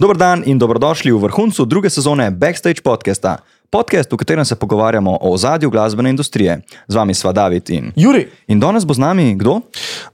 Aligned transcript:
Dober 0.00 0.16
dan 0.16 0.40
in 0.48 0.56
dobrodošli 0.56 1.12
v 1.12 1.20
vrhuncu 1.28 1.64
druge 1.68 1.90
sezone 1.92 2.30
Backstage 2.32 2.80
podcasta. 2.80 3.44
Podcast, 3.68 4.08
v 4.12 4.16
katerem 4.16 4.44
se 4.44 4.56
pogovarjamo 4.56 5.12
o 5.20 5.32
ozadju 5.36 5.70
glasbene 5.70 6.10
industrije. 6.10 6.60
Z 6.88 6.94
vami 6.96 7.14
sva 7.14 7.32
David 7.32 7.70
in 7.70 7.92
Juri, 7.96 8.28
In 8.48 8.60
danes 8.60 8.88
bo 8.88 8.94
z 8.94 8.98
nami 8.98 9.36
kdo? 9.36 9.60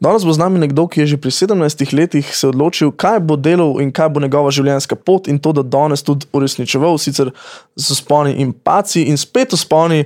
danes 0.02 0.26
bo 0.26 0.32
z 0.34 0.42
nami 0.42 0.58
nekdo, 0.58 0.90
ki 0.90 1.00
je 1.00 1.06
že 1.06 1.16
pri 1.16 1.30
17 1.30 1.94
letih 1.94 2.36
se 2.36 2.48
odločil, 2.48 2.90
kaj 2.90 3.20
bo 3.20 3.36
delal 3.36 3.78
in 3.78 3.94
kaj 3.94 4.08
bo 4.08 4.20
njegova 4.20 4.50
življenjska 4.50 4.98
pot, 4.98 5.30
in 5.30 5.38
to, 5.38 5.54
da 5.54 5.62
danes 5.62 6.02
tudi 6.02 6.26
uresničeval, 6.34 6.98
sicer 6.98 7.30
z 7.76 7.94
sponi 7.94 8.42
in 8.42 8.50
paci 8.52 9.06
in 9.06 9.14
spet 9.14 9.54
v 9.54 9.56
sponi. 9.56 10.04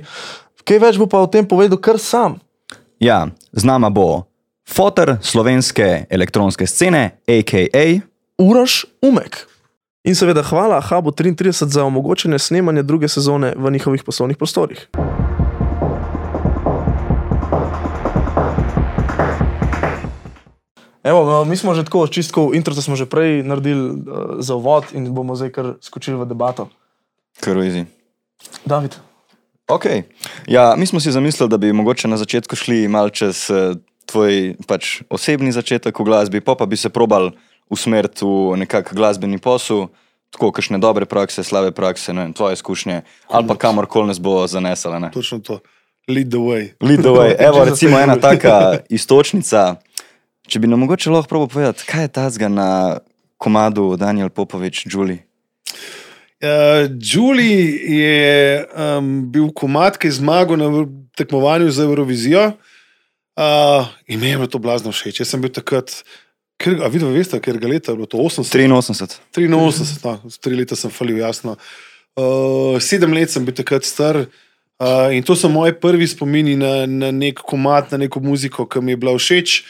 Kaj 0.61 0.77
več 0.77 1.01
bo 1.01 1.09
pa 1.09 1.17
o 1.17 1.25
tem 1.25 1.41
povedal 1.41 1.81
kar 1.81 1.97
sam? 1.97 2.37
Ja, 3.01 3.33
z 3.49 3.65
nama 3.65 3.89
bo 3.89 4.29
fotor 4.61 5.17
slovenske 5.25 6.05
elektronske 6.05 6.69
scene, 6.69 7.17
a.k.a. 7.25 8.05
Uraš 8.37 8.85
Umek. 9.01 9.50
In 10.03 10.15
seveda 10.15 10.41
hvala 10.41 10.81
Habu 10.81 11.11
33 11.11 11.67
za 11.67 11.85
omogočene 11.85 12.39
snemanje 12.39 12.83
druge 12.83 13.07
sezone 13.07 13.53
v 13.57 13.71
njihovih 13.71 14.03
poslovnih 14.03 14.37
prostorih. 14.37 14.87
Evo, 21.03 21.25
no, 21.25 21.45
mi 21.45 21.57
smo 21.57 21.73
že 21.73 21.83
tako, 21.83 22.07
čistko 22.07 22.49
intro 22.53 22.73
smo 22.73 22.95
že 22.95 23.05
prej 23.05 23.43
naredili 23.43 23.89
uh, 23.89 23.97
za 24.39 24.55
uvod 24.55 24.83
in 24.93 25.13
bomo 25.13 25.35
zdaj 25.35 25.51
kar 25.51 25.73
skočili 25.81 26.17
v 26.17 26.25
debato. 26.25 26.69
Kruizi. 27.41 27.85
David, 28.65 28.95
Ok. 29.71 29.85
Ja, 30.47 30.75
mi 30.77 30.85
smo 30.85 30.99
si 30.99 31.11
zamislili, 31.11 31.49
da 31.49 31.57
bi 31.57 31.73
mogoče 31.73 32.07
na 32.07 32.17
začetku 32.17 32.55
šli 32.55 32.87
mal 32.87 33.09
čez 33.09 33.47
eh, 33.49 33.75
tvoj 34.05 34.55
pač, 34.67 35.01
osebni 35.09 35.51
začetek 35.51 35.99
v 35.99 36.03
glasbi, 36.03 36.41
pa, 36.41 36.55
pa 36.55 36.65
bi 36.65 36.75
se 36.75 36.89
probal 36.89 37.31
usmeriti 37.69 38.25
v 38.25 38.57
nekak 38.63 38.93
glasbeni 38.93 39.37
posel, 39.37 39.87
tako 40.31 40.51
kakšne 40.55 40.79
dobre 40.79 41.05
prakse, 41.05 41.43
slabe 41.43 41.71
prakse, 41.75 42.13
ne, 42.13 42.29
vem, 42.29 42.33
tvoje 42.33 42.59
izkušnje, 42.59 43.01
ali 43.27 43.47
pa 43.47 43.55
kamorkoli 43.55 44.07
nas 44.07 44.19
bo 44.19 44.47
zanesala. 44.47 44.99
Ne. 44.99 45.11
Točno 45.11 45.39
to. 45.39 45.59
Lead 46.07 46.31
the 46.31 46.41
way. 46.41 46.71
Lead 46.81 46.99
the 46.99 47.13
way. 47.13 47.35
Evo, 47.47 47.65
recimo 47.65 47.99
ena 47.99 48.15
taka 48.19 48.81
istočnica. 48.89 49.75
Če 50.47 50.59
bi 50.59 50.67
nam 50.67 50.81
mogoče 50.83 51.11
lahko 51.13 51.29
probo 51.29 51.47
povedati, 51.47 51.85
kaj 51.87 52.07
je 52.07 52.13
tazga 52.15 52.49
na 52.49 52.69
komadu 53.37 53.95
Daniel 53.97 54.29
Popovič, 54.29 54.85
Julie. 54.89 55.23
Uh, 56.41 56.89
Julie 56.97 57.77
je 57.85 58.65
um, 58.73 59.31
bil 59.31 59.51
komat, 59.53 59.97
ki 60.01 60.09
je 60.09 60.17
zmagal 60.17 60.57
na 60.57 60.69
tekmovanju 61.17 61.69
za 61.69 61.85
Eurovizijo. 61.85 62.51
Uh, 63.37 63.87
in 64.07 64.19
meni 64.19 64.33
je 64.33 64.37
bilo 64.41 64.49
to 64.49 64.59
blazno 64.59 64.91
všeč. 64.91 65.21
Jaz 65.21 65.31
sem 65.31 65.41
bil 65.41 65.53
takrat, 65.53 66.01
ker, 66.61 66.77
a 66.85 66.89
vidno 66.91 67.09
veste, 67.13 67.39
ker 67.41 67.57
ga 67.61 67.69
leta 67.71 67.91
je 67.91 67.99
bilo 67.99 68.09
to 68.09 68.21
80. 68.21 68.53
83. 68.53 69.19
83, 69.33 69.49
no, 69.49 70.31
tri 70.41 70.57
leta 70.57 70.77
sem 70.77 70.93
falil, 70.93 71.19
jasno. 71.23 71.57
Uh, 72.19 72.77
sedem 72.83 73.13
let 73.15 73.33
sem 73.33 73.45
bil 73.45 73.55
takrat 73.57 73.87
star. 73.87 74.25
Uh, 74.81 75.13
in 75.13 75.25
to 75.25 75.37
so 75.37 75.49
moji 75.49 75.75
prvi 75.77 76.07
spomini 76.09 76.55
na, 76.57 76.85
na 76.89 77.11
nek 77.13 77.41
komat, 77.45 77.93
na 77.93 78.01
neko 78.01 78.21
muziko, 78.23 78.65
ki 78.65 78.81
mi 78.81 78.95
je 78.95 79.01
bila 79.01 79.13
všeč. 79.17 79.61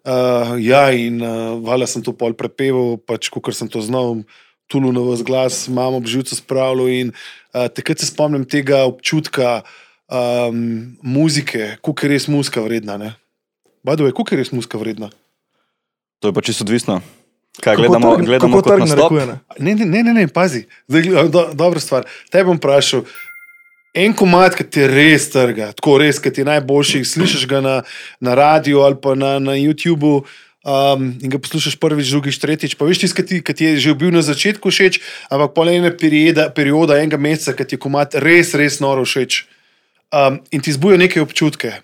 Uh, 0.00 0.56
ja, 0.62 0.88
in 0.96 1.20
uh, 1.22 1.58
vala 1.62 1.88
sem 1.90 2.02
to 2.02 2.14
pol 2.16 2.34
prepeval, 2.38 2.96
pač 3.02 3.28
kot 3.28 3.52
sem 3.54 3.68
to 3.68 3.82
znal, 3.84 4.22
tulu 4.70 4.94
na 4.94 5.02
vas 5.04 5.24
glas, 5.26 5.66
imamo 5.68 5.98
obživce 6.00 6.38
spravljal. 6.38 6.88
In 6.88 7.10
uh, 7.12 7.66
takrat 7.66 8.00
se 8.00 8.08
spomnim 8.08 8.46
tega 8.48 8.84
občutka 8.88 9.60
um, 10.10 10.96
muzike, 11.02 11.76
kako 11.82 12.06
je 12.06 12.12
res 12.14 12.30
muska 12.30 12.62
vredna. 12.64 13.16
Badove, 13.84 14.14
kako 14.14 14.34
je 14.34 14.40
res 14.44 14.54
muska 14.54 14.78
vredna. 14.80 15.10
To 16.20 16.28
je 16.28 16.36
pa 16.36 16.40
čisto 16.40 16.64
odvisno. 16.64 17.00
Kaj 17.60 17.76
kako 17.76 17.82
gledamo, 17.82 18.16
trg- 18.16 18.24
gledamo 18.24 18.56
kako 18.56 18.68
trg 18.68 18.88
narekuje, 18.88 19.26
ne? 19.26 19.38
Ne, 19.58 19.74
ne, 19.74 20.02
ne, 20.02 20.12
ne, 20.14 20.28
pazi, 20.28 20.64
Zdaj, 20.88 21.28
do, 21.28 21.50
dobra 21.54 21.80
stvar. 21.80 22.06
Te 22.30 22.44
bom 22.44 22.56
vprašal. 22.56 23.04
En 23.94 24.14
komat, 24.14 24.54
ki 24.54 24.64
ti 24.70 24.86
res 24.86 25.26
trga, 25.32 25.72
tako 25.74 25.98
res, 25.98 26.20
ki 26.22 26.30
ti 26.30 26.44
je 26.44 26.46
najboljši, 26.46 27.02
slišiš 27.04 27.48
ga 27.50 27.58
na, 27.64 27.74
na 28.22 28.36
radiju 28.38 28.84
ali 28.86 28.96
pa 29.02 29.16
na, 29.18 29.38
na 29.42 29.58
YouTubu. 29.58 30.22
Um, 30.60 31.16
in 31.24 31.32
ga 31.32 31.38
poslušaš 31.40 31.78
prvič, 31.80 32.12
drugič, 32.12 32.36
tretjič. 32.36 32.76
Pa 32.76 32.84
veš, 32.84 33.00
tisti, 33.00 33.24
ki 33.24 33.40
ki 33.40 33.52
ti 33.56 33.64
je 33.64 33.80
že 33.80 33.94
bil 33.96 34.12
na 34.12 34.20
začetku 34.20 34.68
všeč, 34.68 35.00
ampak 35.32 35.56
pol 35.56 35.72
ene 35.72 35.88
perioda, 35.88 36.50
perioda 36.52 37.00
enega 37.00 37.16
meseca, 37.16 37.56
ki 37.56 37.64
ti 37.64 37.74
je 37.74 37.80
komat 37.80 38.14
res, 38.20 38.52
res 38.52 38.76
noro 38.78 39.08
všeč. 39.08 39.48
Um, 40.12 40.44
in 40.52 40.60
ti 40.60 40.70
zbuja 40.76 41.00
neke 41.00 41.16
občutke. 41.24 41.80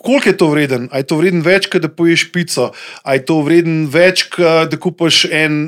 Koliko 0.00 0.28
je 0.28 0.36
to 0.36 0.48
vreden? 0.48 0.88
A 0.92 1.02
je 1.02 1.06
to 1.06 1.20
vreden 1.20 1.42
več, 1.44 1.68
da 1.68 1.88
poješ 1.92 2.30
pico, 2.32 2.70
a 3.04 3.14
je 3.14 3.24
to 3.28 3.40
vreden 3.44 3.84
več, 3.92 4.26
da 4.38 4.76
kupiš 4.80 5.26
en 5.28 5.66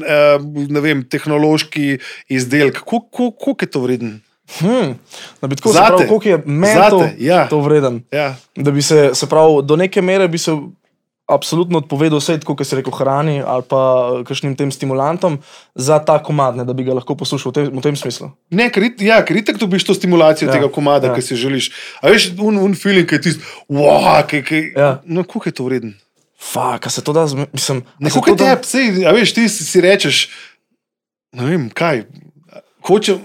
ne 0.72 0.81
vem, 0.81 1.04
tehnološki 1.04 1.98
izdelek. 2.32 2.81
Koliko 2.81 3.31
koliko 3.37 3.65
je 3.65 3.70
to 3.70 3.81
vreden? 3.84 4.20
Hmm. 4.59 4.97
Da 5.41 5.48
bi 5.48 5.56
tako 5.56 5.72
Zate. 5.72 5.84
zapravil, 5.84 6.09
koliko 6.09 6.28
je 6.28 6.38
meni 6.47 7.25
ja. 7.25 7.47
to 7.48 7.60
vreden. 7.60 8.03
Ja. 8.12 8.34
Da 8.56 8.70
bi 8.70 8.82
se, 8.82 9.10
se 9.15 9.28
pravi, 9.28 9.62
do 9.65 9.76
neke 9.76 10.03
mere 10.03 10.28
bi 10.28 10.38
se 10.38 10.53
absolutno 11.32 11.78
odpovedal 11.78 12.19
vse, 12.19 12.37
kot 12.41 12.60
se 12.60 12.76
reče, 12.76 12.93
hrani 12.93 13.41
ali 13.41 13.62
pa 13.62 13.81
kakšnim 14.22 14.53
tem 14.54 14.69
stimulantom 14.69 15.38
za 15.75 15.98
ta 15.98 16.19
komad, 16.19 16.56
ne, 16.56 16.65
da 16.65 16.72
bi 16.72 16.84
ga 16.84 16.94
lahko 16.94 17.15
poslušal 17.15 17.50
v 17.50 17.54
tem, 17.54 17.66
v 17.70 17.82
tem 17.82 17.97
smislu. 17.97 18.31
Ne, 18.50 18.69
ker 18.69 18.82
it- 18.84 19.00
ja, 19.00 19.19
ker 19.20 19.37
itak 19.37 19.56
dobiš 19.56 19.84
to 19.84 19.94
stimulacijo 19.94 20.47
Ja, 20.47 20.53
tega 20.53 20.69
komada, 20.69 21.09
ja. 21.09 21.15
ki 21.15 21.22
si 21.22 21.37
želiš. 21.37 21.70
A 21.98 22.09
veš, 22.09 22.31
un, 22.38 22.59
un 22.59 22.75
feeling, 22.75 23.04
ki 23.04 23.15
je 23.15 23.20
tisti, 23.22 23.43
wow, 23.69 24.22
ki, 24.22 24.43
ki, 24.43 24.60
Ja. 24.76 25.00
no, 25.04 25.25
koliko 25.25 25.48
je 25.48 25.53
to 25.53 25.65
vreden? 25.65 25.93
Fak, 26.43 26.91
se 26.91 27.00
to 27.00 27.12
da, 27.12 27.22
mislim, 27.49 27.84
Ne, 27.99 28.10
se 28.10 28.14
koliko 28.14 28.37
to 28.37 28.44
je 28.44 28.56
da- 28.56 28.62
sej, 28.62 29.06
a 29.06 29.12
veš, 29.12 29.32
ti 29.32 29.49
si, 29.49 29.64
si 29.64 29.81
rečeš, 29.81 30.28
ne 31.32 31.44
vem, 31.44 31.70
kaj, 31.70 32.04
hočem. 32.82 33.20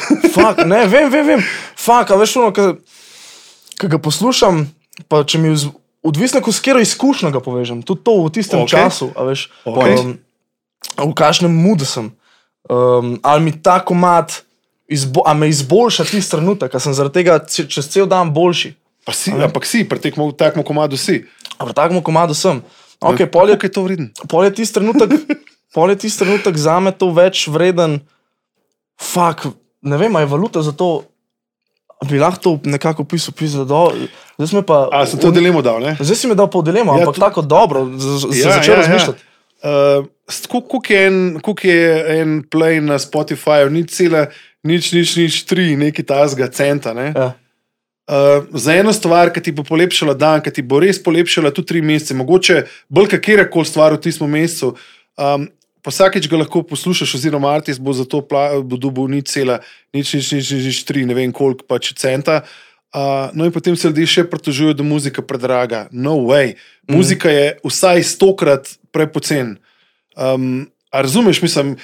Fak, 0.34 0.64
ne, 0.64 0.86
vem, 0.86 1.10
vem, 1.10 1.26
vem. 1.26 1.40
Fak, 1.76 2.10
a 2.10 2.16
veš, 2.16 2.36
ono, 2.36 2.52
ki 2.52 3.88
ga 3.88 3.98
poslušam, 3.98 4.66
pa 5.08 5.24
če 5.24 5.38
mi 5.38 5.48
vz- 5.48 5.72
odvisno, 6.02 6.40
s 6.40 6.60
katero 6.60 6.80
izkušnjo 6.80 7.30
ga 7.30 7.40
povežem, 7.40 7.82
tudi 7.82 8.04
to 8.04 8.16
v 8.24 8.32
tistem 8.32 8.64
okay. 8.64 8.88
Času, 8.88 9.12
veš, 9.16 9.48
Okej. 9.64 9.96
um, 9.98 10.14
v 11.10 11.14
kakšnem 11.14 11.52
mudu 11.52 11.84
sem. 11.84 12.12
Um, 12.70 13.18
ali 13.22 13.40
mi 13.44 13.52
ta 13.52 13.80
komat 13.84 14.42
izbo, 14.90 15.22
a 15.26 15.34
me 15.34 15.48
izboljša 15.48 16.04
tisti 16.04 16.36
trenutek, 16.36 16.72
ker 16.72 16.82
sem 16.82 16.94
zaradi 16.94 17.22
tega 17.22 17.38
čez 17.46 17.88
cel 17.88 18.06
dan 18.10 18.32
boljši. 18.34 18.74
Pa 19.04 19.16
si, 19.16 19.32
ampak 19.32 19.64
si, 19.64 19.84
pri 19.88 19.98
tekmo- 19.98 20.32
takmu 20.36 20.62
komadu 20.66 20.96
si. 21.00 21.24
V 21.60 21.72
takem 21.72 22.02
komadu 22.04 22.36
sem. 22.36 22.60
Okay, 23.00 23.24
pol 23.24 23.48
je 23.48 23.56
je 23.56 23.72
to 23.72 23.80
vreden? 23.82 24.12
pol 24.28 24.44
je 24.44 24.60
tisti 24.60 24.76
trenutek, 24.76 25.08
pol 25.74 25.88
je 25.88 25.96
tisti 26.04 26.20
trenutek 26.20 26.56
za 26.56 26.76
me 26.80 26.92
to 26.92 27.08
več 27.16 27.48
vreden. 27.48 28.04
Fak, 29.00 29.48
ne 29.80 29.96
vem, 29.96 30.12
ali 30.12 30.28
je 30.28 30.32
valuta 30.36 30.60
za 30.60 30.76
to. 30.76 31.08
Bi 32.00 32.16
lahko 32.16 32.40
to 32.40 32.50
nekako 32.64 33.02
opisal, 33.02 33.34
pisal, 33.34 33.64
da 33.64 33.92
zdaj 34.38 34.48
si 34.48 34.56
mi 34.56 34.62
pa. 34.62 34.88
A 34.90 35.06
sem 35.06 35.20
to 35.20 35.30
dilemo 35.30 35.60
dal, 35.62 35.80
ne? 35.80 35.96
Zdaj 36.00 36.16
si 36.16 36.26
mi 36.26 36.34
dal 36.34 36.48
pol 36.48 36.62
dilemo, 36.62 36.94
Ja, 36.94 37.04
ampak 37.04 37.14
to- 37.14 37.20
tako 37.20 37.42
dobro, 37.42 37.84
z- 37.92 38.24
z- 38.24 38.40
ja, 38.40 38.52
začel 38.52 38.74
ja, 38.74 38.80
razmišljati. 38.80 39.20
Uh, 39.60 40.06
Kako 40.30 40.80
je, 40.88 41.06
en- 41.06 41.40
je 41.62 41.80
en 42.20 42.42
play 42.42 42.80
na 42.80 42.96
Spotifyju, 42.96 43.68
ni 43.68 43.84
cela, 43.84 44.26
nič, 44.62 44.92
nič, 44.92 45.16
nič, 45.16 45.44
tri, 45.44 45.76
neki 45.76 46.02
tazga 46.02 46.48
centa. 46.48 46.94
Ne? 46.94 47.12
Ja. 47.12 47.32
Uh, 48.08 48.48
za 48.54 48.72
eno 48.74 48.92
stvar, 48.92 49.28
ki 49.30 49.40
ti 49.40 49.52
bo 49.52 49.62
polepšala 49.62 50.14
dan, 50.14 50.40
ki 50.40 50.50
ti 50.50 50.62
bo 50.62 50.80
res 50.80 50.96
polepšala 50.98 51.50
tudi 51.50 51.66
tri 51.66 51.80
mesece, 51.82 52.14
mogoče 52.14 52.64
bolj 52.88 53.08
kakera 53.08 53.44
koli 53.44 53.64
stvar 53.66 53.92
v 53.92 54.00
tistem 54.00 54.30
mesecu. 54.30 54.72
Um, 55.18 55.46
pa 55.46 55.59
vsakeč 55.86 56.28
ga 56.28 56.42
lahko 56.42 56.62
poslušaš, 56.62 57.14
oziroma 57.14 57.52
artist 57.54 57.80
bo 57.80 57.92
za 57.92 58.04
to 58.04 58.20
dobil 58.64 59.08
nič 59.08 59.32
cela, 59.32 59.60
nič, 59.94 60.14
nič, 60.14 60.32
nič, 60.32 60.50
nič, 60.52 60.64
nič 60.66 60.78
tri, 60.84 61.06
ne 61.08 61.16
vem 61.16 61.32
koliko 61.32 61.64
pač 61.64 61.92
centa. 61.96 62.44
Uh, 62.90 63.30
no, 63.38 63.46
in 63.46 63.54
potem 63.54 63.76
se 63.78 63.86
ljudje 63.86 64.08
še 64.10 64.26
pritožujejo, 64.26 64.74
da 64.74 64.82
je 64.82 64.90
muzika 64.90 65.22
predraga. 65.22 65.86
No, 65.94 66.18
way. 66.26 66.58
Muzika 66.90 67.30
je 67.30 67.54
vsaj 67.62 68.02
stokrat 68.02 68.72
prepocen. 68.90 69.60
Um, 70.18 70.66
razumeš, 70.90 71.38
mislim, 71.42 71.76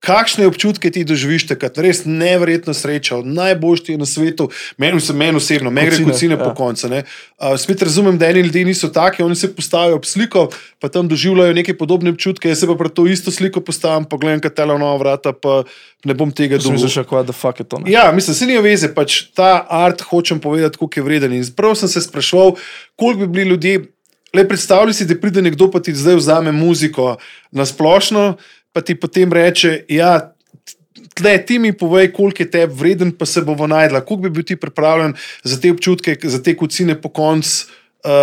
kakšne 0.00 0.46
občutke 0.48 0.90
ti 0.90 1.04
doživiš, 1.04 1.44
takrat 1.52 1.78
res 1.78 2.02
neverjetno 2.08 2.72
sreča, 2.74 3.18
od 3.20 3.28
najboljših 3.28 3.98
na 4.00 4.08
svetu, 4.08 4.48
meni 4.80 5.00
se 5.00 5.12
meni 5.12 5.36
osebno, 5.36 5.70
meni 5.70 5.92
gre 5.92 6.04
Kocine, 6.08 6.34
ja. 6.34 6.40
po 6.40 6.54
koncu. 6.56 6.88
Uh, 6.88 7.54
spet 7.60 7.82
razumem, 7.84 8.18
da 8.18 8.30
eni 8.32 8.40
ljudje 8.48 8.64
niso 8.64 8.88
taki, 8.88 9.22
oni 9.22 9.36
se 9.36 9.52
postavijo 9.54 10.00
ob 10.00 10.08
sliko, 10.08 10.48
pa 10.80 10.88
tam 10.88 11.08
doživljajo 11.08 11.54
neke 11.54 11.76
podobne 11.76 12.10
občutke, 12.10 12.48
jaz 12.48 12.64
se 12.64 12.66
pa 12.66 12.74
pred 12.80 12.96
to 12.96 13.06
isto 13.06 13.30
sliko 13.30 13.60
postavim, 13.60 14.08
pa 14.08 14.16
gledam, 14.16 14.40
kaj 14.40 14.54
tele 14.56 14.78
nova 14.80 14.96
vrata, 14.96 15.32
pa 15.36 15.62
ne 16.04 16.16
bom 16.16 16.32
tega 16.32 16.56
dobil. 16.58 16.80
mislil, 16.80 17.04
kaj 17.04 17.28
da 17.28 17.36
fuck 17.36 17.60
je 17.60 17.68
to. 17.68 17.84
Ne? 17.84 17.92
Ja, 17.92 18.08
mislim, 18.12 18.34
se 18.34 18.48
ni 18.48 18.58
veze, 18.64 18.88
pač 18.94 19.22
ta 19.36 19.66
art 19.68 20.00
hočem 20.00 20.40
povedati, 20.40 20.80
koliko 20.80 21.00
je 21.00 21.04
vreden. 21.04 21.36
In 21.36 21.44
prav 21.56 21.76
sem 21.76 21.92
se 21.92 22.00
sprašval, 22.00 22.56
koliko 22.96 23.26
bi 23.26 23.40
bili 23.40 23.50
ljudje. 23.50 23.88
Le 24.30 24.44
predstavljaj 24.46 24.94
si, 24.94 25.04
da 25.10 25.16
pride 25.18 25.42
nekdo, 25.42 25.66
pa 25.74 25.80
ti 25.82 25.90
zdaj 25.90 26.14
vzame 26.20 26.52
muziko 26.54 27.16
na 27.50 27.64
splošno, 27.66 28.36
pa 28.72 28.80
ti 28.80 28.94
potem 28.94 29.32
reče: 29.32 29.84
ja, 29.88 30.34
tle, 31.14 31.36
ti 31.46 31.58
mi 31.58 31.72
povej, 31.72 32.12
koliko 32.12 32.42
je 32.42 32.50
tebi 32.50 32.74
vreden, 32.74 33.12
pa 33.12 33.26
se 33.26 33.42
bomo 33.42 33.66
najdla. 33.66 34.00
Koliko 34.00 34.22
bi 34.22 34.30
bil 34.30 34.46
ti 34.46 34.56
pripravljen 34.56 35.14
za 35.42 35.60
te 35.60 35.72
občutke, 35.72 36.16
za 36.22 36.42
te 36.42 36.56
kocine 36.56 37.00
po 37.00 37.08
koncu 37.08 37.66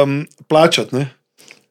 um, 0.04 0.26
plačati? 0.48 0.96
Ne? 0.96 1.10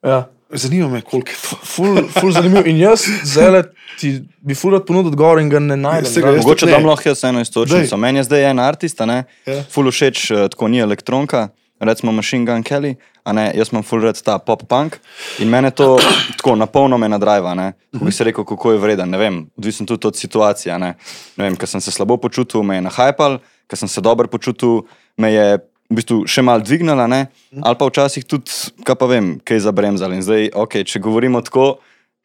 Ja. 0.03 0.27
Zanima 0.51 0.89
me, 0.89 1.01
koliko 1.01 1.31
je 1.31 1.37
to. 1.43 1.57
Ful, 1.65 1.99
ful 2.21 2.33
zanimiv. 2.33 2.67
In 2.67 2.79
jaz 2.79 3.03
zdaj 3.25 3.63
ti 3.99 4.13
bi 4.41 4.55
ful 4.55 4.77
rad 4.77 4.85
ponudil 4.87 5.11
odgovor 5.11 5.41
in 5.43 5.49
ga 5.51 5.59
ne 5.59 5.77
najdem. 5.77 6.11
Saj 6.13 6.23
ga 6.23 6.35
Mogoče 6.37 6.69
dam 6.71 6.87
lahko 6.87 7.09
jaz 7.09 7.25
eno 7.27 7.43
istočnico. 7.43 7.97
Meni 7.97 8.23
je 8.23 8.29
zdaj 8.29 8.51
en 8.51 8.63
artist, 8.63 9.03
ne? 9.09 9.25
Ja. 9.47 9.65
Ful 9.73 9.91
všeč, 9.91 10.31
eh, 10.31 10.47
tako 10.53 10.69
ni 10.69 10.79
elektronka, 10.85 11.49
recimo 11.81 12.13
Machine 12.13 12.45
Gun 12.45 12.63
Kelly, 12.63 12.97
a 13.25 13.33
ne, 13.33 13.51
jaz 13.55 13.73
imam 13.73 13.85
ful 13.85 14.01
red 14.01 14.19
ta 14.23 14.39
pop 14.39 14.63
punk 14.69 14.99
in 15.43 15.51
mene 15.51 15.71
to 15.71 15.97
tako 16.39 16.57
napolno 16.57 16.99
me 16.99 17.09
nadrajva, 17.09 17.55
ne. 17.55 17.73
Ko 17.99 18.05
bi 18.05 18.13
se 18.13 18.25
rekel, 18.25 18.45
kako 18.45 18.73
je 18.73 18.79
vreden, 18.79 19.11
ne 19.11 19.19
vem, 19.19 19.41
odvisno 19.59 19.87
tudi 19.87 20.07
od 20.07 20.17
situacije, 20.17 20.79
ne. 20.79 20.95
Ne 21.37 21.49
vem, 21.49 21.57
ker 21.57 21.69
sem 21.69 21.81
se 21.81 21.91
slabo 21.91 22.17
počutil, 22.17 22.63
me 22.63 22.79
je 22.79 22.87
nahajpal, 22.87 23.41
ker 23.67 23.79
sem 23.79 23.89
se 23.89 24.01
dobro 24.01 24.29
počutil, 24.29 24.87
me 25.19 25.33
je 25.33 25.59
v 25.91 25.99
bistvu 26.01 26.23
še 26.27 26.43
mal 26.43 26.63
dvignila, 26.63 27.07
ne, 27.11 27.27
ali 27.63 27.79
pa 27.79 27.87
včasih 27.87 28.25
tudi, 28.27 28.51
kaj 28.87 28.97
pa 28.99 29.07
vem, 29.11 29.37
kaj 29.39 29.63
zabremzal. 29.69 30.15
In 30.17 30.25
zdaj, 30.25 30.51
ok, 30.55 30.81
če 30.87 31.03
govorimo 31.03 31.43
tako, 31.47 31.77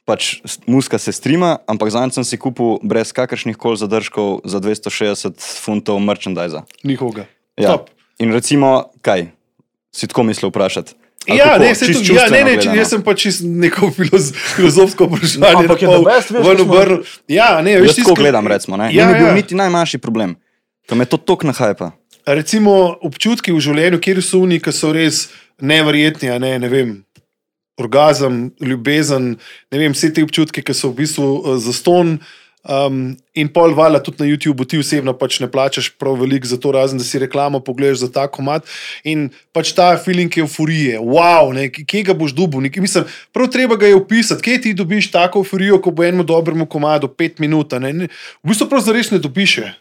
pač 0.06 0.42
muska 0.66 0.98
se 0.98 1.14
strima, 1.14 1.60
ampak 1.70 1.94
zanj 1.94 2.16
sem 2.18 2.26
si 2.26 2.40
kupil 2.42 2.80
brez 2.82 3.14
kakršnih 3.14 3.58
koli 3.58 3.78
zadržkov 3.78 4.42
za 4.50 4.62
260 4.64 5.38
funtov 5.38 6.02
merchandisa. 6.02 6.66
Njihovega. 6.84 7.30
Ja. 7.60 7.78
Top. 7.78 7.94
In 8.22 8.34
recimo, 8.34 8.92
kaj 9.06 9.30
si 9.92 10.08
tako 10.08 10.24
mislil 10.24 10.50
vprašati? 10.50 10.94
Ali 11.28 11.38
Ja, 11.38 11.46
kako? 11.48 11.60
ne, 11.60 11.76
se 11.76 11.86
tudi, 11.88 12.14
ja, 12.14 12.30
ne, 12.30 12.44
ne, 12.44 12.54
če, 12.58 12.70
jaz 12.74 12.90
sem 12.90 13.04
pač 13.04 13.22
čisto 13.22 13.46
neko 13.46 13.92
filoz, 13.92 14.32
filozofsko 14.56 15.06
vprašanje. 15.06 15.42
No, 15.44 15.60
ampak 15.60 15.82
je 15.82 15.88
napol 15.88 16.02
the 16.02 16.10
best, 16.10 16.30
veš, 16.32 16.42
ven 16.42 16.58
smo- 16.58 16.66
obrnil. 16.68 17.04
Ja, 17.30 17.62
ne, 17.62 17.76
veš, 17.76 17.88
Jaz 17.88 17.96
tako 17.96 18.10
tisto- 18.10 18.16
gledam, 18.18 18.48
recimo. 18.48 18.74
Ne, 18.76 18.88
Ja, 18.90 19.04
ja, 19.04 19.08
ni 19.08 19.14
bil 19.16 19.28
ja. 19.28 19.34
niti 19.36 19.54
najmanjši 19.56 19.98
problem, 20.00 20.34
ker 20.88 20.98
me 20.98 21.06
to 21.06 21.18
tok 21.20 21.44
nahajpa. 21.44 21.92
Recimo 22.26 22.74
občutki 23.02 23.52
v 23.52 23.60
življenju, 23.60 24.00
kjer 24.00 24.22
so 24.22 24.42
oni, 24.42 24.58
ki 24.60 24.72
so 24.72 24.90
res 24.92 25.30
neverjetni, 25.60 26.30
a 26.30 26.40
ne, 26.40 26.58
ne 26.58 26.70
vem. 26.70 26.90
Orgazem, 27.78 28.52
ljubezen, 28.60 29.38
ne 29.72 29.78
vem, 29.78 29.94
vse 29.94 30.10
te 30.10 30.22
občutke, 30.22 30.62
ki 30.62 30.74
so 30.74 30.90
v 30.90 31.02
bistvu 31.02 31.26
uh, 31.36 31.58
zaston. 31.58 32.18
Um, 32.62 33.18
in 33.34 33.50
pol 33.50 33.74
vala 33.74 33.98
tudi 33.98 34.22
na 34.22 34.30
YouTubu, 34.30 34.68
ti 34.70 34.78
osebno 34.78 35.16
pač 35.18 35.40
ne 35.42 35.48
plačaš 35.50 35.90
prav 35.98 36.20
veliko 36.22 36.46
za 36.46 36.60
to, 36.62 36.70
razen 36.72 37.02
da 37.02 37.04
si 37.04 37.20
reklamo 37.20 37.60
pogledaš 37.60 38.04
za 38.06 38.10
ta 38.14 38.28
komat. 38.30 38.68
In 39.04 39.32
pač 39.50 39.74
ta 39.74 39.96
feeling 39.98 40.38
euforije, 40.38 41.00
wow, 41.02 41.50
ne, 41.56 41.72
kje 41.74 42.04
ga 42.06 42.14
boš 42.14 42.36
dubil. 42.38 42.62
Nek, 42.62 42.78
mislim, 42.78 43.10
prav 43.34 43.50
treba 43.50 43.80
ga 43.82 43.90
je 43.90 43.98
opisati, 43.98 44.46
kje 44.46 44.62
ti 44.62 44.78
dobiš 44.78 45.10
tako 45.12 45.42
euforijo, 45.42 45.82
ko 45.82 45.90
bo 45.90 46.06
enemu 46.06 46.24
dobremu 46.24 46.70
komadu 46.70 47.10
pet 47.10 47.42
minut. 47.42 47.74
Ne, 47.82 47.94
ne, 47.94 48.12
v 48.44 48.54
bistvu 48.54 48.70
prav 48.70 48.86
zares 48.86 49.10
ne 49.10 49.18
dobiš. 49.18 49.58
je. 49.58 49.81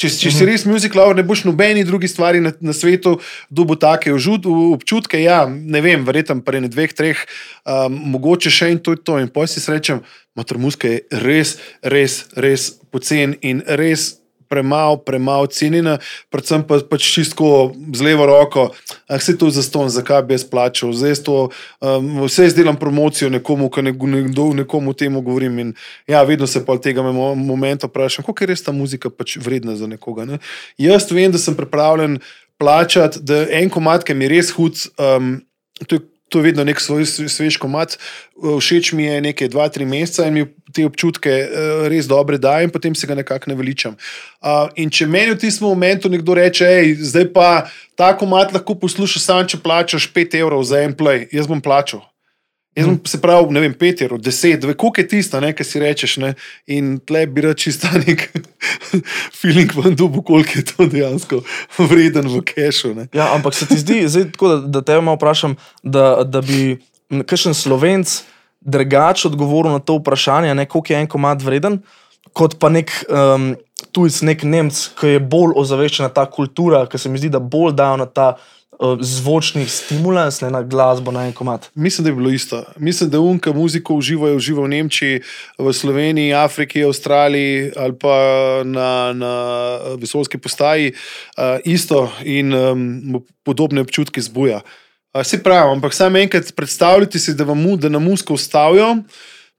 Če, 0.00 0.08
če 0.16 0.30
si 0.32 0.46
res 0.48 0.62
muzik 0.64 0.94
lover, 0.96 1.12
ne 1.18 1.24
boš 1.26 1.42
nobeni 1.44 1.82
drugi 1.84 2.08
stvari 2.08 2.40
na, 2.40 2.54
na 2.64 2.72
svetu 2.72 3.18
dobil 3.52 3.76
take 3.76 4.14
vžud, 4.14 4.46
občutke. 4.48 5.20
Ja, 5.20 5.42
ne 5.44 5.82
vem, 5.84 6.06
verjetno 6.08 6.38
pri 6.46 6.62
ne 6.64 6.70
dveh, 6.72 6.94
treh, 6.96 7.20
um, 7.68 7.98
mogoče 8.14 8.52
še 8.54 8.70
in 8.72 8.80
to 8.80 8.96
je 8.96 9.02
to. 9.04 9.18
In 9.20 9.28
poj 9.28 9.50
si 9.52 9.60
srečem, 9.60 10.00
motor 10.38 10.56
muska 10.62 10.88
je 10.88 11.20
res, 11.20 11.58
res, 11.84 12.22
res 12.32 12.70
pocen 12.88 13.36
in 13.44 13.60
res. 13.66 14.19
Premalo, 14.50 14.96
premalo 15.06 15.46
cenjena, 15.46 16.00
predvsem 16.26 16.64
pa, 16.66 16.80
pač 16.82 17.06
čisto 17.06 17.70
z 17.94 18.02
levo 18.02 18.26
roko. 18.26 18.64
Ah, 19.06 19.20
se 19.22 19.36
to 19.38 19.46
za 19.50 19.62
ston, 19.62 19.86
zakaj 19.88 20.24
bi 20.26 20.34
jaz 20.34 20.44
plačal, 20.50 20.90
zdaj 20.90 21.20
to, 21.22 21.36
um, 21.78 22.08
vse 22.24 22.48
jaz 22.48 22.56
delam 22.58 22.74
promocijo 22.74 23.30
nekomu, 23.30 23.70
ki 23.70 23.86
ne, 23.86 23.94
nekdo, 23.94 24.50
nekomu 24.58 24.94
temu 24.98 25.22
govorim. 25.22 25.58
In, 25.62 25.72
ja, 26.10 26.24
vedno 26.26 26.50
se 26.50 26.64
pa 26.66 26.74
od 26.74 26.82
tega 26.82 27.02
mo- 27.06 27.38
momenta 27.38 27.86
vprašam, 27.86 28.26
kako 28.26 28.42
je 28.42 28.50
res 28.50 28.66
ta 28.66 28.74
muzika 28.74 29.10
pač 29.10 29.38
vredna 29.38 29.78
za 29.78 29.86
nekoga. 29.86 30.26
Ne? 30.26 30.42
Jaz 30.78 31.06
vem, 31.14 31.30
da 31.30 31.38
sem 31.38 31.54
pripravljen 31.54 32.18
plačati, 32.58 33.22
da 33.22 33.46
en 33.54 33.70
komat, 33.70 34.02
ki 34.04 34.18
mi 34.18 34.26
je 34.26 34.34
res 34.34 34.50
hud. 34.58 34.82
Um, 34.98 35.38
to 35.86 35.96
je 35.96 36.09
To 36.30 36.38
je 36.38 36.46
vedno 36.46 36.64
nek 36.64 36.78
svoj 36.80 37.02
sve- 37.10 37.28
svež 37.28 37.58
komat, 37.58 37.98
všeč 38.38 38.92
mi 38.94 39.04
je 39.04 39.20
nekaj 39.20 39.48
dva, 39.50 39.66
tri 39.68 39.84
meseca 39.84 40.26
in 40.26 40.34
mi 40.34 40.44
te 40.72 40.86
občutke 40.86 41.30
eh, 41.30 41.88
res 41.90 42.06
dobre 42.06 42.38
daje, 42.38 42.68
in 42.68 42.70
potem 42.70 42.94
se 42.94 43.06
ga 43.06 43.18
nekako 43.18 43.50
naveličam. 43.50 43.96
Uh, 44.40 44.70
in 44.78 44.90
če 44.90 45.06
meni 45.10 45.34
v 45.34 45.40
tistem 45.42 45.68
momentu 45.68 46.08
nekdo 46.08 46.34
reče, 46.38 46.64
hej, 46.64 46.94
zdaj 47.02 47.26
pa 47.34 47.48
ta 47.98 48.12
komat 48.16 48.54
lahko 48.54 48.78
poslušaš 48.78 49.26
samo, 49.26 49.44
če 49.44 49.58
plačaš 49.60 50.06
5 50.14 50.38
evrov 50.40 50.62
za 50.64 50.80
en 50.86 50.94
play, 50.96 51.26
jaz 51.34 51.50
bom 51.50 51.60
plačal. 51.60 52.09
Jaz 52.78 52.86
bom 52.86 52.98
se 53.04 53.18
pravi, 53.20 53.50
ne 53.50 53.60
vem, 53.60 53.72
5 53.74 54.04
evrov, 54.04 54.20
10, 54.22 54.60
dve, 54.62 54.74
koliko 54.78 55.00
je 55.00 55.08
tisto, 55.08 55.40
ne, 55.42 55.50
kar 55.56 55.66
si 55.66 55.80
rečeš. 55.82 56.16
Ne? 56.22 56.34
In 56.70 56.98
tle 57.02 57.24
bi 57.26 57.42
rad 57.42 57.58
čista 57.58 57.90
nek 58.04 58.28
feeling 59.40 59.72
v 59.74 59.90
dubu, 59.98 60.22
koliko 60.22 60.60
je 60.60 60.64
to 60.68 60.86
dejansko 60.86 61.40
vreden 61.78 62.30
v 62.30 62.42
kešu. 62.46 62.94
Ne? 62.94 63.08
Ja, 63.14 63.32
ampak 63.34 63.58
se 63.58 63.66
ti 63.66 63.78
zdi, 63.78 64.04
zdaj, 64.06 64.28
tako, 64.36 64.52
da, 64.52 64.60
da 64.78 64.84
te 64.86 65.00
malo 65.00 65.18
vprašam, 65.18 65.56
da, 65.82 66.22
da 66.22 66.44
bi 66.46 66.78
kakšen 67.10 67.58
slovenc 67.58 68.20
drugače 68.60 69.26
odgovoril 69.28 69.74
na 69.74 69.82
to 69.82 69.98
vprašanje, 69.98 70.54
ne, 70.54 70.68
koliko 70.70 70.92
je 70.92 71.00
en 71.00 71.10
komad 71.10 71.42
vreden, 71.42 71.80
kot 72.36 72.54
pa 72.62 72.70
nek 72.70 72.92
um, 73.10 73.50
tujec, 73.90 74.20
nek 74.22 74.46
Nemc, 74.46 74.78
ki 75.00 75.16
je 75.16 75.26
bolj 75.32 75.56
ozaveščen 75.58 76.06
na 76.06 76.14
ta 76.14 76.22
kultura, 76.30 76.84
ki 76.86 77.00
se 77.00 77.10
mi 77.10 77.18
zdi, 77.18 77.32
da 77.32 77.40
bolj 77.42 77.74
dajo 77.74 77.98
na 77.98 78.06
ta 78.06 78.28
uh, 78.36 78.59
zvočni 79.00 79.66
stimulans, 79.68 80.40
ne 80.40 80.50
na 80.50 80.62
glasbo, 80.62 81.12
na 81.12 81.26
en 81.26 81.32
komad. 81.32 81.68
Mislim, 81.74 82.04
da 82.04 82.10
je 82.10 82.14
bilo 82.14 82.30
isto. 82.30 82.64
Mislim, 82.76 83.10
da 83.10 83.20
unka 83.20 83.52
muziko 83.52 83.94
uživajo, 83.94 84.36
uživajo 84.36 84.64
v 84.64 84.68
Nemčiji, 84.68 85.20
v 85.58 85.72
Sloveniji, 85.72 86.34
Afriki, 86.34 86.84
Avstraliji 86.84 87.72
ali 87.76 87.98
pa 87.98 88.16
na, 88.64 89.12
na 89.12 89.34
vesoljski 90.00 90.38
postaji. 90.38 90.92
Uh, 90.92 91.60
isto 91.64 92.12
in 92.24 92.54
um, 92.54 93.22
podobne 93.42 93.80
občutke 93.80 94.20
zbuja. 94.20 94.60
Uh, 95.14 95.22
se 95.22 95.42
pravi, 95.42 95.72
ampak 95.72 95.94
samo 95.94 96.18
enkrat 96.18 96.52
predstavljati 96.56 97.18
si, 97.18 97.34
da, 97.34 97.44
vam, 97.44 97.76
da 97.76 97.88
nam 97.88 98.04
musko 98.04 98.34
ustavijo, 98.34 98.96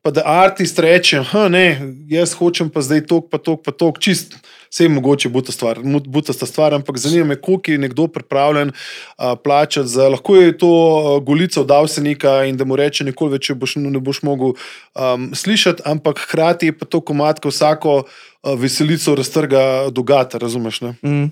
pa 0.01 0.11
da 0.11 0.21
artist 0.25 0.79
reče, 0.79 1.21
ne, 1.49 1.93
jaz 2.09 2.33
hočem 2.33 2.69
pa 2.69 2.81
zdaj 2.81 3.05
tok, 3.09 3.29
pa 3.29 3.37
tok, 3.37 3.61
pa 3.65 3.71
tok, 3.71 3.99
čist. 4.01 4.37
Vse 4.71 4.85
je 4.85 4.89
mogoče 4.89 5.29
buta 5.29 5.51
stvar, 5.51 5.81
butasta 6.07 6.45
stvar, 6.47 6.73
ampak 6.73 6.97
zanima 6.97 7.25
me, 7.33 7.35
koliko 7.35 7.71
je 7.71 7.77
nekdo 7.77 8.05
pripravljen 8.07 8.71
uh, 8.71 9.33
plačati 9.43 9.87
za. 9.87 10.07
Lahko 10.09 10.35
je 10.35 10.57
to 10.57 10.69
uh, 10.69 11.23
golica 11.23 11.61
od 11.61 11.71
Avsenika 11.71 12.43
in 12.47 12.57
da 12.57 12.65
mu 12.65 12.79
reče, 12.79 13.03
nikoli 13.03 13.35
več 13.35 13.51
boš, 13.51 13.75
ne 13.75 13.99
boš 13.99 14.21
mogel 14.23 14.53
um, 14.55 15.29
slišati, 15.35 15.83
ampak 15.85 16.23
hkrati 16.23 16.71
je 16.71 16.77
pa 16.77 16.87
to 16.87 17.01
komat, 17.03 17.43
ko 17.43 17.51
vsako 17.51 17.97
uh, 17.99 18.55
veselico 18.55 19.15
raztrga 19.15 19.91
dogata, 19.91 20.39
razumeš? 20.39 20.81
Ne? 20.87 20.95
Mm. 21.03 21.27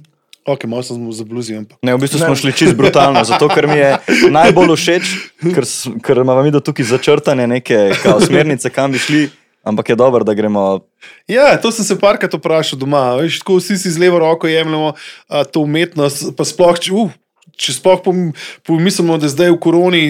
Ok, 0.49 0.65
malo 0.65 0.81
sem 0.81 0.97
mu 0.97 1.13
zabluzil, 1.13 1.61
ampak. 1.61 1.77
Ne, 1.85 1.93
v 1.93 2.01
bistvu 2.01 2.17
smo 2.17 2.33
šli 2.33 2.49
čist 2.57 2.73
brutalno, 2.73 3.21
zato 3.21 3.45
ker 3.53 3.69
mi 3.69 3.77
je 3.77 3.91
najbolj 4.37 4.73
všeč, 4.73 5.05
ker, 5.53 5.67
ker 6.01 6.21
imamo 6.25 6.41
mi 6.41 6.49
do 6.49 6.61
tukaj 6.63 6.89
začrtane 6.89 7.45
neke 7.45 7.93
smernice, 8.25 8.71
kam 8.73 8.89
bi 8.89 8.97
šli, 8.97 9.27
ampak 9.61 9.93
je 9.93 9.97
dobro, 9.99 10.25
da 10.25 10.33
gremo. 10.33 10.81
Ja, 11.29 11.53
to 11.61 11.69
sem 11.69 11.85
se 11.85 11.99
parkrat 12.01 12.33
vprašal 12.33 12.81
doma. 12.81 13.13
Veš, 13.21 13.43
tako 13.43 13.59
vsi 13.61 13.77
si 13.77 13.93
z 13.93 14.01
levo 14.01 14.17
roko 14.23 14.49
jemljemo 14.49 14.95
a, 14.95 15.43
to 15.45 15.61
umetnost, 15.61 16.33
pa 16.33 16.47
sploh, 16.47 16.81
če, 16.81 16.95
uh, 16.97 17.13
če 17.53 17.77
sploh 17.77 18.01
pom- 18.01 18.31
pomislimo, 18.65 19.19
da 19.21 19.29
je 19.29 19.35
zdaj 19.35 19.53
v 19.53 19.59
koroni 19.61 20.03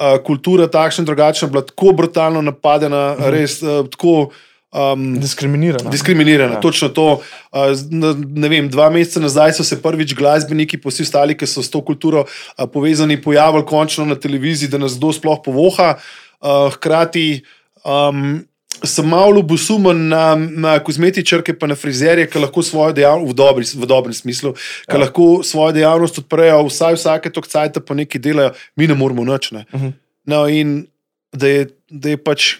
a, 0.00 0.16
kultura 0.24 0.70
takšna 0.72 1.04
in 1.04 1.10
drugačna, 1.10 1.50
bila 1.52 1.66
tako 1.68 1.92
brutalno 2.00 2.40
napadena, 2.40 3.12
uh 3.12 3.20
-huh. 3.20 3.34
res 3.36 3.60
a, 3.60 3.84
tako. 3.92 4.32
Um, 4.72 5.20
Diskriminirano. 5.20 5.90
Diskriminirana, 5.90 6.54
ja. 6.54 6.60
točno 6.60 6.88
to. 6.88 7.20
Uh, 7.52 7.58
ne 8.24 8.48
vem, 8.48 8.70
dva 8.72 8.88
meseca 8.90 9.20
nazaj 9.20 9.58
so 9.58 9.66
se 9.68 9.76
prvič 9.82 10.14
glasbeniki, 10.16 10.78
pa 10.80 10.88
vsi 10.88 11.04
ostali, 11.04 11.36
ki 11.36 11.44
so 11.46 11.60
s 11.60 11.68
to 11.68 11.82
kulturo 11.84 12.24
uh, 12.24 12.64
povezani, 12.72 13.20
pojavili 13.20 13.66
končno 13.68 14.06
na 14.08 14.16
televiziji, 14.16 14.72
da 14.72 14.80
nas 14.80 14.96
kdo 14.96 15.12
sploh 15.12 15.42
povoha. 15.44 15.98
Uh, 16.40 16.72
hkrati 16.72 17.42
um, 17.84 18.40
sem 18.80 19.06
malo 19.08 19.36
ljubosumen 19.36 20.08
na, 20.08 20.24
na 20.36 20.78
kozmetičarke, 20.80 21.52
pa 21.58 21.68
na 21.68 21.76
frizerje, 21.76 22.26
ki 22.32 22.40
lahko 22.46 22.64
svojo 22.64 22.96
dejavnost, 22.96 23.28
v, 23.28 23.36
dobri, 23.36 23.68
v 23.76 23.92
dobrem 23.92 24.16
smislu, 24.16 24.56
ki 24.88 24.96
ja. 24.96 25.04
lahko 25.04 25.28
svojo 25.44 25.76
dejavnost 25.76 26.24
odprejo, 26.24 26.64
vsaj 26.72 26.96
vsake 26.96 27.30
tok 27.30 27.52
cajt 27.52 27.82
pa 27.84 27.94
nekaj 28.00 28.24
delajo, 28.24 28.56
mi 28.76 28.88
ne 28.88 28.96
moramo 28.96 29.28
nič. 29.28 29.52
Ne. 29.52 29.66
Uh 29.68 29.80
-huh. 29.80 29.92
No, 30.24 30.48
in 30.48 30.86
da 31.32 31.48
je, 31.48 31.68
da 31.90 32.16
je 32.16 32.16
pač 32.16 32.54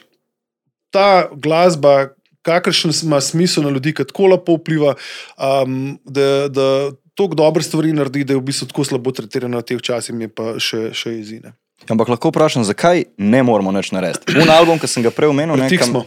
ta 0.92 1.28
glasba, 1.32 2.12
kakršen 2.46 2.92
ima 3.02 3.20
smisel 3.20 3.64
na 3.64 3.70
ljudi, 3.70 3.94
ki 3.96 4.06
tako 4.08 4.32
lepo 4.34 4.58
vpliva, 4.58 4.94
um, 5.38 5.96
da, 6.04 6.49
da 6.49 6.66
toliko 7.14 7.38
dobrih 7.38 7.66
stvari 7.66 7.92
naredi, 7.92 8.25
da 8.25 8.37
je 8.37 8.40
v 8.40 8.46
bistvu 8.50 8.68
tako 8.70 8.84
slabo 8.84 9.12
tretirano 9.14 9.61
v 9.61 9.66
teh 9.66 9.82
časih, 9.82 10.14
mi 10.14 10.28
je 10.28 10.32
pa 10.32 10.54
še, 10.61 10.90
še 10.96 11.14
izine. 11.18 11.56
Ampak 11.90 12.12
lahko 12.12 12.30
vprašam, 12.30 12.62
zakaj 12.64 13.04
ne 13.18 13.42
moramo 13.42 13.72
nič 13.75 13.90
narediti. 13.94 14.37
Un 14.38 14.50
album, 14.52 14.78
ki 14.78 14.90
sem 14.90 15.02
ga 15.02 15.11
prej 15.14 15.32
omenil, 15.32 15.58
ne, 15.58 15.66
kam, 15.78 16.04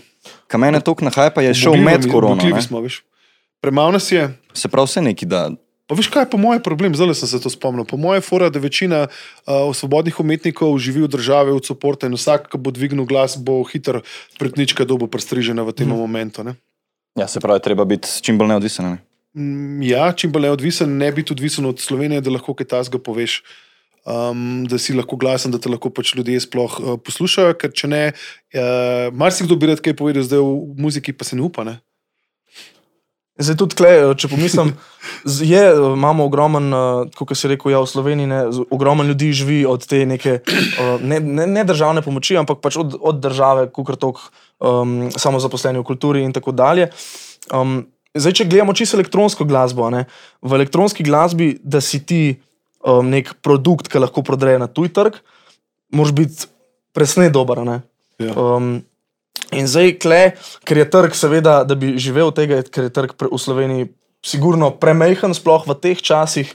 kam 0.48 0.64
mene 0.64 0.80
tok 0.80 1.04
nahajpa, 1.04 1.44
je 1.50 1.58
šel 1.66 1.76
med 1.82 2.08
korono. 2.12 2.40
smo, 2.64 2.80
veš. 2.86 3.02
Premalo 3.64 3.96
nas 3.98 4.08
je. 4.12 4.30
Se 4.54 4.70
pravi, 4.72 4.88
vse 4.88 5.02
neki 5.02 5.28
da. 5.28 5.50
Pa 5.86 5.94
veš, 5.94 6.10
kaj 6.10 6.26
je 6.26 6.30
po 6.34 6.38
mojem 6.42 6.64
problem, 6.66 6.96
zdaj 6.98 7.14
sem 7.14 7.30
se 7.30 7.40
to 7.42 7.50
spomnil. 7.54 7.86
Po 7.86 7.98
mojem, 7.98 8.24
fora, 8.26 8.50
da 8.50 8.60
večina 8.60 9.06
uh, 9.06 9.70
svobodnih 9.70 10.18
umetnikov 10.20 10.74
živi 10.82 11.06
v 11.06 11.12
državi 11.14 11.54
od 11.54 11.62
podpora 11.68 12.10
in 12.10 12.18
vsak, 12.18 12.50
ki 12.50 12.58
bo 12.58 12.74
dvignil 12.74 13.06
glas, 13.06 13.38
bo 13.38 13.62
hiter 13.64 14.02
pretnička 14.42 14.86
dobo 14.86 15.06
prestrižena 15.06 15.62
v 15.62 15.76
tem 15.78 15.86
mm. 15.92 16.00
momentu. 16.00 16.42
Ne? 16.42 16.58
Ja, 17.14 17.30
se 17.30 17.40
pravi, 17.40 17.62
treba 17.62 17.86
biti 17.86 18.10
čim 18.22 18.38
bolj 18.42 18.56
neodvisen. 18.56 18.98
Ne? 18.98 18.98
Mm, 19.38 19.86
Ja, 19.86 20.10
čim 20.10 20.34
bolj 20.34 20.50
neodvisen, 20.50 20.98
ne 20.98 21.12
biti 21.14 21.38
odvisen 21.38 21.70
od 21.70 21.78
Slovenije, 21.80 22.22
da 22.22 22.34
lahko 22.34 22.58
kaj 22.58 22.74
tasga 22.74 22.98
poveš. 22.98 23.44
um, 24.06 24.66
da 24.70 24.78
si 24.78 24.94
lahko 24.94 25.18
glasen, 25.18 25.52
da 25.52 25.60
te 25.62 25.70
lahko 25.70 25.90
pač 25.90 26.14
ljudje 26.16 26.46
sploh 26.46 26.78
uh, 26.80 26.96
poslušajo. 27.02 27.58
Ker 27.62 27.74
če 27.74 27.90
ne, 27.90 28.04
uh, 28.14 29.10
marsikdo 29.14 29.58
bi 29.58 29.72
rad 29.72 29.82
kaj 29.84 29.98
povedal, 29.98 30.26
zdaj 30.26 30.42
v 30.42 30.78
muziki 30.82 31.14
pa 31.14 31.28
se 31.28 31.38
ne 31.38 31.46
upa. 31.46 31.66
Ne? 31.68 31.80
Zdaj 33.36 33.58
tudi 33.60 33.76
tle, 33.76 33.90
če 34.16 34.30
pomislim, 34.32 34.70
je, 35.44 35.64
imamo 35.76 36.24
ogromen, 36.30 36.70
kot 37.20 37.34
se 37.36 37.50
reče, 37.52 37.68
ja, 37.74 37.82
v 37.84 37.90
Sloveniji, 37.92 38.30
ne, 38.32 38.38
ogromen 38.72 39.10
ljudi 39.12 39.34
živi 39.36 39.58
od 39.68 39.84
te 39.84 40.06
neke 40.08 40.38
eh, 40.40 41.04
ne, 41.04 41.20
ne, 41.20 41.48
ne 41.52 41.66
državne 41.68 42.04
pomoči, 42.06 42.38
ampak 42.40 42.62
pač 42.64 42.80
od, 42.80 42.96
od 42.96 43.20
države, 43.20 43.68
kukar 43.76 44.00
tok, 44.00 44.22
um, 44.64 45.12
samo 45.12 45.44
zaposleni 45.44 45.84
v 45.84 45.88
kulturi 45.88 46.24
in 46.24 46.32
tako 46.32 46.56
dalje. 46.56 46.88
Um, 47.52 47.82
zdaj, 48.16 48.40
če 48.40 48.48
gledamo 48.48 48.76
čisto 48.78 48.96
elektronsko 48.96 49.44
glasbo, 49.44 49.92
ne, 49.92 50.06
v 50.40 50.56
elektronski 50.62 51.04
glasbi, 51.04 51.58
da 51.60 51.84
si 51.84 52.06
ti 52.08 52.24
um, 52.88 53.12
nek 53.12 53.36
produkt, 53.44 53.92
ki 53.92 54.00
lahko 54.00 54.24
prodaje 54.24 54.64
na 54.64 54.72
tuj 54.72 54.94
trg, 54.96 55.20
moraš 55.92 56.16
biti 56.16 56.52
presne 56.96 57.28
dober. 57.28 57.66
ne. 57.68 57.82
Ja. 58.24 58.32
Um, 58.32 58.80
in 59.58 59.70
zdaj, 59.72 59.96
kle, 60.04 60.22
ker 60.68 60.84
je 60.84 60.90
trg, 60.92 61.18
seveda, 61.18 61.64
da 61.68 61.78
bi 61.80 61.96
živel 62.02 62.32
tega, 62.36 62.62
ker 62.68 62.90
je 62.90 62.94
trg 62.96 63.16
pre, 63.20 63.32
v 63.32 63.40
Sloveniji 63.42 63.90
sigurno 64.26 64.72
premehen, 64.74 65.36
sploh 65.38 65.68
v 65.68 65.78
teh 65.78 66.02
časih. 66.02 66.54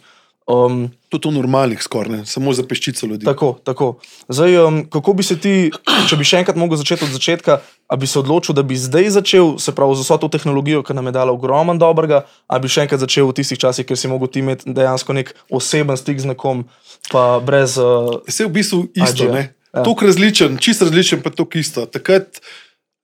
Um, 0.51 0.91
Tudi 1.11 1.31
v 1.31 1.39
normalnih 1.39 1.79
skoraj, 1.83 2.25
samo 2.27 2.51
za 2.55 2.63
peščico 2.67 3.07
ljudi. 3.07 3.25
tako, 3.27 3.59
tako. 3.63 3.99
Zdaj, 4.29 4.57
um, 4.59 4.79
kako 4.91 5.13
bi 5.13 5.23
se 5.23 5.39
ti, 5.39 5.71
če 6.11 6.17
bi 6.19 6.27
še 6.27 6.43
enkrat 6.43 6.59
mogel 6.59 6.79
začeti 6.79 7.07
od 7.07 7.15
začetka, 7.15 7.61
a 7.63 7.95
bi 7.99 8.07
se 8.07 8.19
odločil, 8.19 8.55
da 8.55 8.63
bi 8.67 8.79
zdaj 8.79 9.11
začel, 9.19 9.59
se 9.63 9.75
pravi, 9.75 9.95
z 9.99 10.07
vso 10.07 10.19
to 10.19 10.31
tehnologijo, 10.31 10.83
ki 10.87 10.95
nam 10.95 11.11
je 11.11 11.15
dala 11.15 11.35
ogromno 11.35 11.75
dobrega, 11.79 12.25
a 12.51 12.59
bi 12.59 12.71
še 12.71 12.87
enkrat 12.87 13.03
začel 13.03 13.31
v 13.31 13.37
tistih 13.39 13.59
časih, 13.63 13.87
ker 13.87 13.99
si 13.99 14.11
mogel 14.11 14.31
ti 14.31 14.43
imeti 14.43 14.75
dejansko 14.75 15.15
nek 15.15 15.35
oseben 15.51 15.99
stik 15.99 16.19
z 16.19 16.35
nekom, 16.35 16.67
pa 17.15 17.39
brez. 17.39 17.79
Uh, 17.79 18.19
Vse 18.27 18.47
je 18.47 18.51
v 18.51 18.55
bistvu 18.59 18.83
isto. 18.99 19.31
Ne. 19.31 19.51
Ja. 19.71 19.85
Tok 19.87 20.03
različen, 20.03 20.59
čist 20.59 20.83
različen, 20.83 21.23
pa 21.23 21.31
tok 21.31 21.55
isto. 21.63 21.87
Takrat 21.87 22.43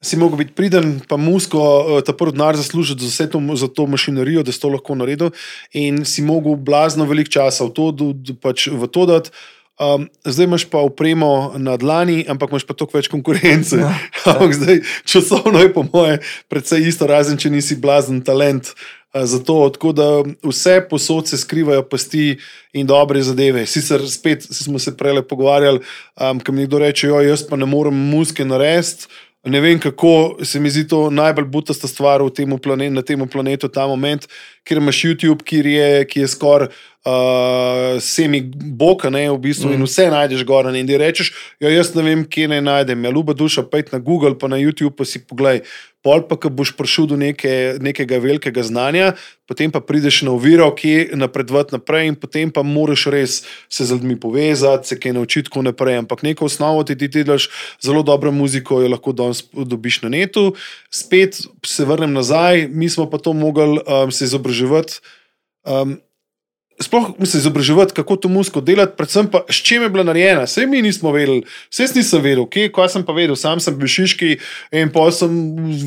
si 0.04 0.16
mogel 0.16 0.38
biti 0.38 0.52
priden, 0.52 1.00
pa 1.08 1.16
musko, 1.16 1.58
eh, 1.98 2.04
ta 2.04 2.12
prvi 2.12 2.36
denar 2.36 2.56
zaslužiti 2.56 3.02
za, 3.04 3.08
vse 3.08 3.30
to, 3.30 3.40
za 3.56 3.68
to 3.68 3.86
mašinerijo, 3.86 4.42
da 4.42 4.52
si 4.52 4.60
to 4.60 4.68
lahko 4.68 4.94
naredil, 4.94 5.30
in 5.72 6.04
si 6.04 6.22
mogel 6.22 6.56
blazno 6.56 7.04
veliko 7.04 7.30
časa 7.30 7.64
v 7.64 7.70
to, 7.70 7.92
pač 8.40 8.68
v 8.72 8.88
to 8.88 9.06
dati. 9.06 9.30
Um, 9.76 10.08
zdaj 10.24 10.44
imaš 10.44 10.64
pa 10.72 10.80
upremo 10.80 11.52
na 11.60 11.76
dlani, 11.76 12.24
ampak 12.28 12.48
imaš 12.48 12.64
pa 12.64 12.72
toliko 12.72 12.96
več 12.96 13.10
konkurence. 13.12 13.76
Ja, 13.76 13.92
ampak 14.32 14.54
zdaj 14.56 14.80
časovno 15.04 15.60
je, 15.60 15.72
po 15.72 15.84
moje, 15.92 16.22
predvsej 16.48 16.88
isto, 16.88 17.04
razen 17.04 17.36
če 17.36 17.52
nisi 17.52 17.76
blazen 17.76 18.22
talent. 18.24 18.72
uh, 18.72 19.04
Za 19.24 19.38
to, 19.38 19.68
tako 19.72 19.92
da 19.92 20.22
vse 20.42 20.80
posod 20.90 21.28
se 21.28 21.38
skrivajo 21.38 21.82
pasti 21.88 22.38
in 22.72 22.86
dobre 22.86 23.22
zadeve. 23.22 23.66
Sicer 23.66 24.10
spet 24.10 24.42
smo 24.42 24.78
se 24.78 24.96
prej 24.96 25.22
pogovarjali, 25.28 25.80
um, 26.20 26.40
kam 26.40 26.56
nekdo 26.56 26.78
reče, 26.78 27.08
jaz 27.08 27.44
pa 27.48 27.56
ne 27.56 27.66
morem 27.66 27.94
muske 27.94 28.44
narediti. 28.44 29.06
Ne 29.46 29.60
vem, 29.60 29.78
kako 29.78 30.36
se 30.42 30.60
mi 30.60 30.70
zdi 30.70 30.88
to 30.88 31.04
najbolj 31.10 31.44
butasta 31.46 31.86
stvar 31.86 32.22
v 32.22 32.32
tem 32.34 32.50
plane, 32.58 32.88
na 32.90 33.02
tem 33.06 33.20
planetu, 33.30 33.68
ta 33.70 33.86
moment, 33.86 34.26
kjer 34.66 34.80
imaš 34.82 35.04
YouTube, 35.04 35.44
kjer 35.46 35.66
je, 35.70 35.90
ki 36.10 36.24
je 36.24 36.30
skoraj 36.32 36.72
uh, 37.06 38.02
semi-boka, 38.02 39.10
ne 39.10 39.28
v 39.30 39.38
bistvu, 39.38 39.70
mm. 39.70 39.78
in 39.78 39.86
vse 39.86 40.08
najdeš 40.10 40.44
gor. 40.46 40.66
ne, 40.72 40.80
In 40.82 40.88
ti 40.90 40.98
rečeš, 40.98 41.32
ja, 41.62 41.70
jaz 41.70 41.94
ne 41.94 42.02
vem, 42.02 42.24
kje 42.26 42.50
naj 42.50 42.62
najdem. 42.66 43.04
Ja, 43.06 43.14
ljuba 43.14 43.36
duša, 43.36 43.66
pojdi 43.70 43.94
na 43.94 44.02
Google, 44.02 44.34
pa 44.38 44.50
na 44.50 44.58
YouTube, 44.58 44.96
pa 44.98 45.06
si 45.06 45.22
poglej. 45.22 45.62
Pol 46.06 46.22
pa, 46.22 46.38
ko 46.38 46.50
boš 46.54 46.70
prišel 46.78 47.08
do 47.10 47.16
neke, 47.18 47.78
nekega 47.82 48.20
velikega 48.22 48.62
znanja, 48.62 49.16
potem 49.42 49.72
pa 49.74 49.82
prideš 49.82 50.20
na 50.22 50.36
oviro, 50.36 50.68
kje 50.70 51.18
napredovati 51.18 51.74
naprej, 51.74 52.12
in 52.12 52.14
potem 52.14 52.50
pa 52.50 52.62
moraš 52.62 53.08
res 53.10 53.32
se 53.66 53.86
z 53.86 53.90
ljudmi 53.90 54.14
povezati, 54.14 54.86
se 54.86 54.98
kaj 55.02 55.16
naučiti, 55.18 55.48
tako 55.50 55.66
naprej. 55.66 55.98
Ampak 56.06 56.22
neko 56.22 56.46
osnovo 56.46 56.86
ti 56.86 56.94
ti 56.94 57.10
delaš, 57.10 57.50
zelo 57.82 58.06
dobro 58.06 58.30
muziko, 58.30 58.78
jo 58.82 58.90
lahko 58.94 59.14
danes 59.14 59.42
dobiš 59.50 60.02
na 60.06 60.14
netu. 60.14 60.54
Spet 60.94 61.42
se 61.66 61.84
vrnem 61.84 62.14
nazaj, 62.14 62.68
mi 62.70 62.86
smo 62.86 63.10
pa 63.10 63.18
to 63.18 63.34
mogli 63.34 63.82
um, 63.82 64.14
se 64.14 64.30
izobraževati. 64.30 65.02
Um, 65.66 65.98
Sploh 66.80 67.14
se 67.24 67.38
izobraževati, 67.38 67.94
kako 67.96 68.16
to 68.16 68.28
muziko 68.28 68.60
delati, 68.60 68.92
predvsem 68.96 69.30
pa 69.32 69.40
s 69.48 69.62
čim 69.64 69.82
je 69.82 69.88
bila 69.88 70.04
narejena. 70.04 70.42
Vse 70.44 70.66
mi 70.66 70.82
nismo 70.84 71.12
vedeli, 71.12 71.46
vse 71.72 71.86
nisem 71.96 72.20
vedel, 72.20 72.44
kje, 72.52 72.68
kaj 72.72 72.90
sem 72.92 73.04
pa 73.06 73.14
vedel. 73.16 73.36
Sam 73.36 73.62
sem 73.64 73.78
bil 73.78 73.88
šiški 73.88 74.34
in 74.76 74.92
pa 74.92 75.06
sem 75.08 75.32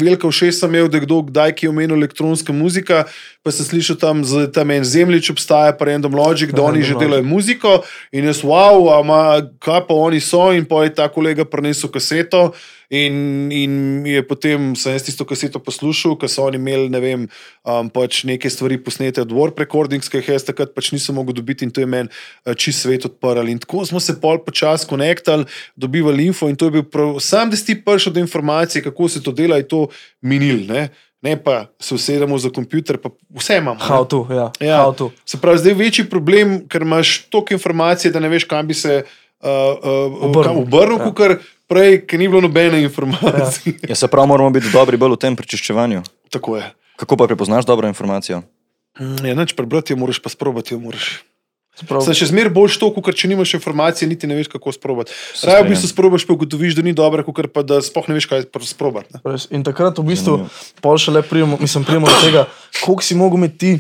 velika 0.02 0.32
všeč 0.32 0.58
sem 0.58 0.74
imel, 0.74 0.90
da 0.90 1.04
kdo 1.04 1.22
kdaj 1.28 1.54
ki 1.60 1.68
je 1.68 1.74
omenil 1.74 1.94
elektronska 2.00 2.54
muzika. 2.54 3.04
Pa 3.46 3.54
sem 3.54 3.70
slišal 3.70 4.00
tam, 4.02 4.26
da 4.26 4.48
tam 4.52 4.74
en 4.74 4.84
zemljič 4.84 5.30
obstaja, 5.36 5.78
pa 5.78 5.86
Random 5.92 6.18
Logic, 6.18 6.50
da 6.50 6.66
oni 6.66 6.82
že 6.82 6.98
delajo 6.98 7.24
muziko. 7.24 7.84
In 8.12 8.26
jaz, 8.26 8.42
wow, 8.42 8.90
ama, 8.98 9.46
kaj 9.62 9.86
pa 9.86 9.94
oni 9.94 10.18
so, 10.20 10.50
in 10.58 10.66
pa 10.66 10.88
je 10.88 10.98
ta 10.98 11.06
kolega 11.14 11.46
prinesel 11.46 11.94
kaseto. 11.94 12.50
In, 12.90 13.52
in 13.54 13.74
je 14.10 14.24
potem 14.26 14.72
sem 14.76 14.96
jaz 14.96 15.04
tisto 15.06 15.22
kaseto 15.26 15.60
poslušal, 15.62 16.16
ker 16.18 16.26
so 16.26 16.48
oni 16.48 16.58
imeli, 16.58 16.88
ne 16.90 17.00
vem, 17.00 17.26
um, 17.62 17.90
pač 17.94 18.24
neke 18.26 18.50
stvari 18.50 18.80
posnete 18.82 19.22
od 19.22 19.30
Warp 19.30 19.60
Recordings, 19.62 20.10
ki 20.10 20.18
jih 20.18 20.30
jaz 20.34 20.48
takrat 20.48 20.74
pač 20.74 20.90
nisem 20.92 21.14
mogel 21.14 21.38
dobiti 21.38 21.62
in 21.66 21.70
to 21.72 21.82
je 21.82 21.86
meni 21.86 22.10
uh, 22.10 22.56
čist 22.58 22.82
svet 22.82 23.06
odprl. 23.06 23.46
In 23.48 23.60
tako 23.60 23.86
smo 23.86 24.02
se 24.02 24.16
pol 24.18 24.42
počasi 24.42 24.90
konektali, 24.90 25.46
dobivali 25.76 26.26
info 26.26 26.50
in 26.50 26.56
to 26.56 26.66
je 26.66 26.72
bil 26.72 26.84
prav, 26.84 27.20
sam, 27.20 27.50
da 27.50 27.56
si 27.56 27.66
ti 27.66 27.76
prišel 27.78 28.14
do 28.14 28.20
informacije, 28.20 28.82
kako 28.84 29.06
se 29.08 29.22
to 29.22 29.32
dela, 29.32 29.58
je 29.58 29.68
to 29.68 29.86
minil. 30.22 30.66
Ne, 30.66 30.90
ne 31.22 31.38
pa 31.38 31.68
se 31.80 31.94
usedemo 31.94 32.38
za 32.38 32.50
kompjuter, 32.50 32.98
pa 32.98 33.10
vse 33.30 33.58
imamo. 33.58 33.80
how 33.80 34.02
to, 34.04 34.26
ja, 34.32 34.50
Ja. 34.60 34.78
how 34.80 34.96
to. 34.96 35.12
Se 35.26 35.38
pravi, 35.38 35.58
zdaj 35.58 35.72
je 35.72 35.76
večji 35.76 36.10
problem, 36.10 36.66
ker 36.66 36.82
imaš 36.82 37.30
toliko 37.30 37.54
informacij, 37.54 38.10
da 38.10 38.20
ne 38.20 38.30
veš, 38.30 38.44
kam 38.46 38.66
bi 38.66 38.74
se 38.74 39.04
uh, 39.04 39.48
uh, 39.78 40.26
Obrnil. 40.26 40.64
obrnil, 40.64 40.98
Ja. 40.98 41.06
ja. 41.30 41.38
Kot 41.70 41.78
prej, 41.78 42.02
ker 42.10 42.20
ni 42.20 42.28
bilo 42.28 42.42
nobene 42.42 42.82
informacije. 42.82 43.78
Ja. 43.84 43.90
Ja, 43.90 43.96
se 43.96 44.08
pravi, 44.08 44.28
moramo 44.28 44.50
biti 44.50 44.74
dobri 44.74 44.98
bolj 44.98 45.14
v 45.14 45.22
tem 45.22 45.36
prečiščevanju. 45.36 46.02
Tako 46.34 46.58
je. 46.58 46.66
Kako 46.98 47.18
pa 47.18 47.28
prepoznaš 47.28 47.66
dobro 47.66 47.88
informacijo? 47.88 48.42
Ja, 49.00 49.36
neč 49.36 49.54
prebrati 49.54 49.94
jo 49.94 49.98
moraš, 49.98 50.20
pa 50.20 50.30
sprobati 50.30 50.74
jo 50.74 50.80
moraš. 50.80 51.22
Se 51.78 51.86
pravi, 51.86 52.04
Saj 52.10 52.18
še 52.20 52.28
zmeraj 52.34 52.52
boljš 52.52 52.80
to, 52.82 52.90
ker 52.92 53.16
če 53.16 53.30
nimaš 53.32 53.54
informacije, 53.56 54.10
niti 54.10 54.28
ne 54.28 54.36
veš, 54.36 54.50
kako 54.52 54.74
sprobati. 54.76 55.14
Raje 55.46 55.64
v 55.64 55.70
bistvu 55.70 55.92
sprobaš, 55.94 56.26
pa 56.28 56.36
ugotoviš, 56.36 56.76
da 56.76 56.84
ni 56.84 56.92
dobro, 56.92 57.24
kot 57.24 57.54
pa 57.54 57.64
da 57.64 57.78
sploh 57.86 58.10
ne 58.10 58.18
veš, 58.18 58.28
kaj 58.28 58.50
sprobati. 58.68 59.14
ne. 59.14 59.38
In 59.56 59.64
takrat 59.64 60.02
v 60.02 60.10
bistvu, 60.10 60.50
pol 60.84 61.00
še 61.00 61.14
le 61.16 61.24
prijemo, 61.24 61.62
mislim, 61.62 61.88
prijemo 61.88 62.10
do 62.10 62.18
tega, 62.20 62.50
koliko 62.82 63.06
si 63.06 63.16
mogel 63.16 63.40
imeti 63.40 63.58
ti 63.60 63.72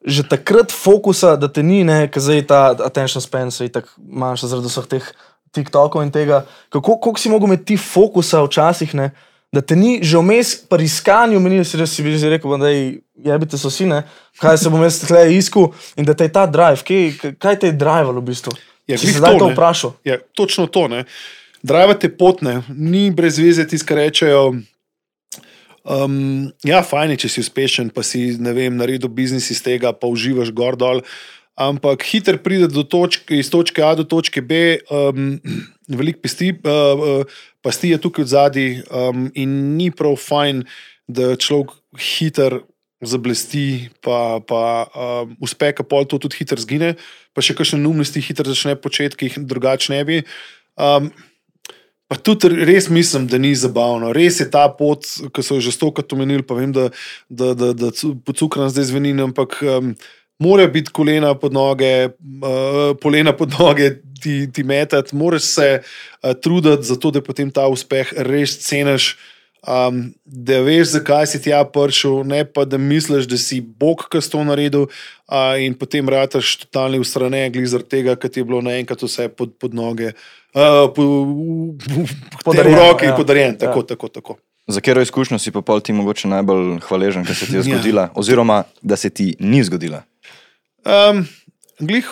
že 0.00 0.24
takrat 0.24 0.72
fokusa, 0.72 1.36
da 1.36 1.44
te 1.52 1.60
ni, 1.60 1.84
ne, 1.84 2.08
ker 2.08 2.24
zdaj 2.24 2.46
ta 2.48 2.60
attention 2.72 3.20
span 3.20 3.52
se 3.52 3.68
je 3.68 3.72
tako 3.76 3.92
manjša 4.00 4.48
zaradi 4.48 4.72
vseh 4.72 4.86
teh 4.88 5.04
TikTokov 5.54 6.02
in 6.04 6.12
tega. 6.14 6.44
Kako, 6.68 6.98
koliko 6.98 7.20
si 7.20 7.32
mogel 7.32 7.50
imeti 7.50 7.72
ti 7.72 7.76
fokusa 7.76 8.42
včasih, 8.44 8.94
ne, 8.94 9.10
da 9.52 9.60
te 9.60 9.76
ni 9.76 9.98
že 10.02 10.18
vmes 10.18 10.54
pri 10.70 10.86
iskanju, 10.86 11.40
meni 11.42 11.64
si 11.64 11.78
res 11.80 11.90
si 11.94 12.02
bi 12.06 12.14
že 12.18 12.30
rekel, 12.30 12.54
da 12.58 12.70
je 12.70 13.38
biti 13.38 13.58
so 13.58 13.70
si, 13.70 13.86
ne, 13.86 14.04
kaj 14.38 14.58
se 14.62 14.70
bom 14.70 14.82
jaz 14.82 15.00
tle 15.02 15.26
iskal 15.34 15.72
in 15.96 16.06
da 16.06 16.14
te 16.14 16.28
je 16.28 16.32
ta 16.32 16.46
drive, 16.46 16.84
kaj, 16.86 17.34
kaj 17.38 17.58
te 17.58 17.72
je 17.72 17.78
drivalo 17.78 18.20
v 18.20 18.30
bistvu? 18.30 18.54
Ja, 18.86 18.98
si 18.98 19.10
se 19.10 19.18
zdaj 19.18 19.38
to, 19.38 19.46
to 19.46 19.52
vprašal? 19.54 19.94
Ja, 20.04 20.18
točno 20.34 20.66
to. 20.66 20.88
ne. 20.88 21.04
Drive 21.62 21.98
potne, 22.18 22.62
ni 22.68 23.10
brez 23.10 23.38
veze 23.38 23.66
tisti, 23.68 23.86
ki 23.86 23.94
rečejo. 23.98 24.44
Um, 25.84 26.50
ja, 26.64 26.82
fajn 26.84 27.14
je, 27.14 27.22
če 27.24 27.28
si 27.28 27.42
uspešen, 27.44 27.90
pa 27.92 28.04
si 28.04 28.36
ne 28.40 28.52
vem, 28.56 28.74
naredil 28.76 29.12
biznis 29.12 29.50
iz 29.52 29.62
tega, 29.64 29.92
pa 29.96 30.08
uživaš 30.10 30.52
gor 30.56 30.76
dol. 30.80 31.04
Ampak 31.60 32.06
hiter 32.08 32.38
pride 32.40 32.70
do 32.72 32.82
točke, 32.88 33.36
iz 33.36 33.50
točke 33.52 33.84
A 33.84 33.92
do 33.98 34.06
točke 34.08 34.40
B, 34.40 34.80
um, 34.88 35.36
veliko 35.92 36.24
pesti, 36.24 36.54
uh, 36.56 37.28
pasti 37.60 37.92
je 37.92 38.00
tukaj 38.00 38.24
zadaj, 38.32 38.80
um, 38.88 39.28
in 39.36 39.76
ni 39.76 39.90
prav 39.92 40.16
fajn, 40.16 40.64
da 41.04 41.34
človek 41.36 41.76
hiter 42.00 42.62
zablesti, 43.04 43.90
pa, 44.00 44.40
pa 44.40 44.62
um, 44.92 45.36
uspe, 45.44 45.72
pa 45.76 45.84
pol 45.84 46.08
to 46.08 46.20
tudi 46.20 46.40
hiter 46.40 46.60
zgine, 46.60 46.94
pa 47.36 47.44
še 47.44 47.56
kakšne 47.56 47.80
neumnosti 47.80 48.24
hiter 48.24 48.48
začne 48.48 48.76
početi, 48.80 49.20
ki 49.20 49.28
jih 49.28 49.42
drugače 49.44 49.92
ne 49.92 50.04
bi. 50.08 50.22
Um, 50.80 51.12
Pa 52.10 52.16
tudi 52.18 52.48
res 52.66 52.88
mislim, 52.90 53.28
da 53.30 53.38
ni 53.38 53.52
zabavno. 53.54 54.08
Res 54.10 54.40
je 54.42 54.48
ta 54.50 54.64
pot, 54.74 55.06
ki 55.06 55.42
so 55.46 55.60
jo 55.60 55.62
že 55.62 55.70
stokrat 55.70 56.10
omenili, 56.10 56.42
pa 56.42 56.56
vem, 56.58 56.72
da, 56.74 56.88
da, 57.30 57.52
da, 57.54 57.68
da 57.70 57.92
cu- 57.94 58.16
pocukran 58.26 58.66
zdaj 58.66 58.88
zveni, 58.88 59.12
ampak 59.22 59.54
um, 59.62 59.92
mora 60.40 60.66
biti 60.66 60.92
kolena 60.92 61.34
pod 61.38 61.52
noge, 61.52 62.08
uh, 62.08 62.96
polena 63.00 63.32
pod 63.36 63.52
noge 63.58 63.98
ti, 64.20 64.48
ti 64.52 64.64
metati, 64.64 65.16
moraš 65.16 65.42
se 65.42 65.68
uh, 65.80 66.32
truditi 66.42 66.88
za 66.88 66.96
to, 66.96 67.10
da 67.10 67.20
potem 67.22 67.50
ta 67.52 67.68
uspeh 67.68 68.14
res 68.16 68.58
ceniš. 68.64 69.14
Um, 69.60 70.14
da 70.24 70.62
veš, 70.64 70.94
zakaj 70.94 71.26
si 71.28 71.38
tja 71.44 71.58
prišel, 71.68 72.22
ne 72.24 72.46
pa 72.48 72.64
da 72.64 72.78
misliš, 72.80 73.26
da 73.28 73.36
si 73.36 73.58
Bog, 73.60 74.06
ki 74.08 74.22
si 74.24 74.30
to 74.32 74.40
naredil, 74.40 74.86
uh, 75.28 75.52
in 75.60 75.74
potem 75.76 76.08
rataš 76.08 76.54
totalni 76.62 76.96
ustranjen, 76.96 77.52
glede 77.52 77.68
zaradi 77.68 77.92
tega, 77.92 78.14
ker 78.16 78.32
ti 78.32 78.40
je 78.40 78.46
bilo 78.48 78.62
naenkrat 78.64 79.04
vse 79.04 79.28
pod, 79.28 79.52
pod 79.60 79.76
noge, 79.76 80.14
uh, 80.56 80.88
po, 80.96 81.04
v, 81.04 82.06
v 82.08 82.40
Podarjeno, 82.40 82.86
roki 82.88 83.04
ja. 83.04 83.12
ja. 83.12 83.16
podarjen. 83.20 83.58
Tako, 83.60 83.78
Ja. 83.78 83.84
ja. 83.84 83.90
tako, 83.92 84.08
tako. 84.08 84.38
Za 84.66 84.80
katero 84.80 85.04
izkušnjo 85.04 85.38
si 85.38 85.52
pa 85.52 85.60
pol 85.60 85.84
ti 85.84 85.92
mogoče 85.92 86.28
najbolj 86.32 86.78
hvaležen, 86.88 87.28
ker 87.28 87.36
se 87.36 87.46
ti 87.46 87.58
je 87.58 87.60
Ja. 87.60 87.62
zgodila, 87.68 88.08
oziroma 88.16 88.62
da 88.80 88.96
se 88.96 89.10
ti 89.10 89.34
ni 89.44 89.60
zgodila? 89.64 90.02
Um, 90.84 91.24
glih, 91.80 92.08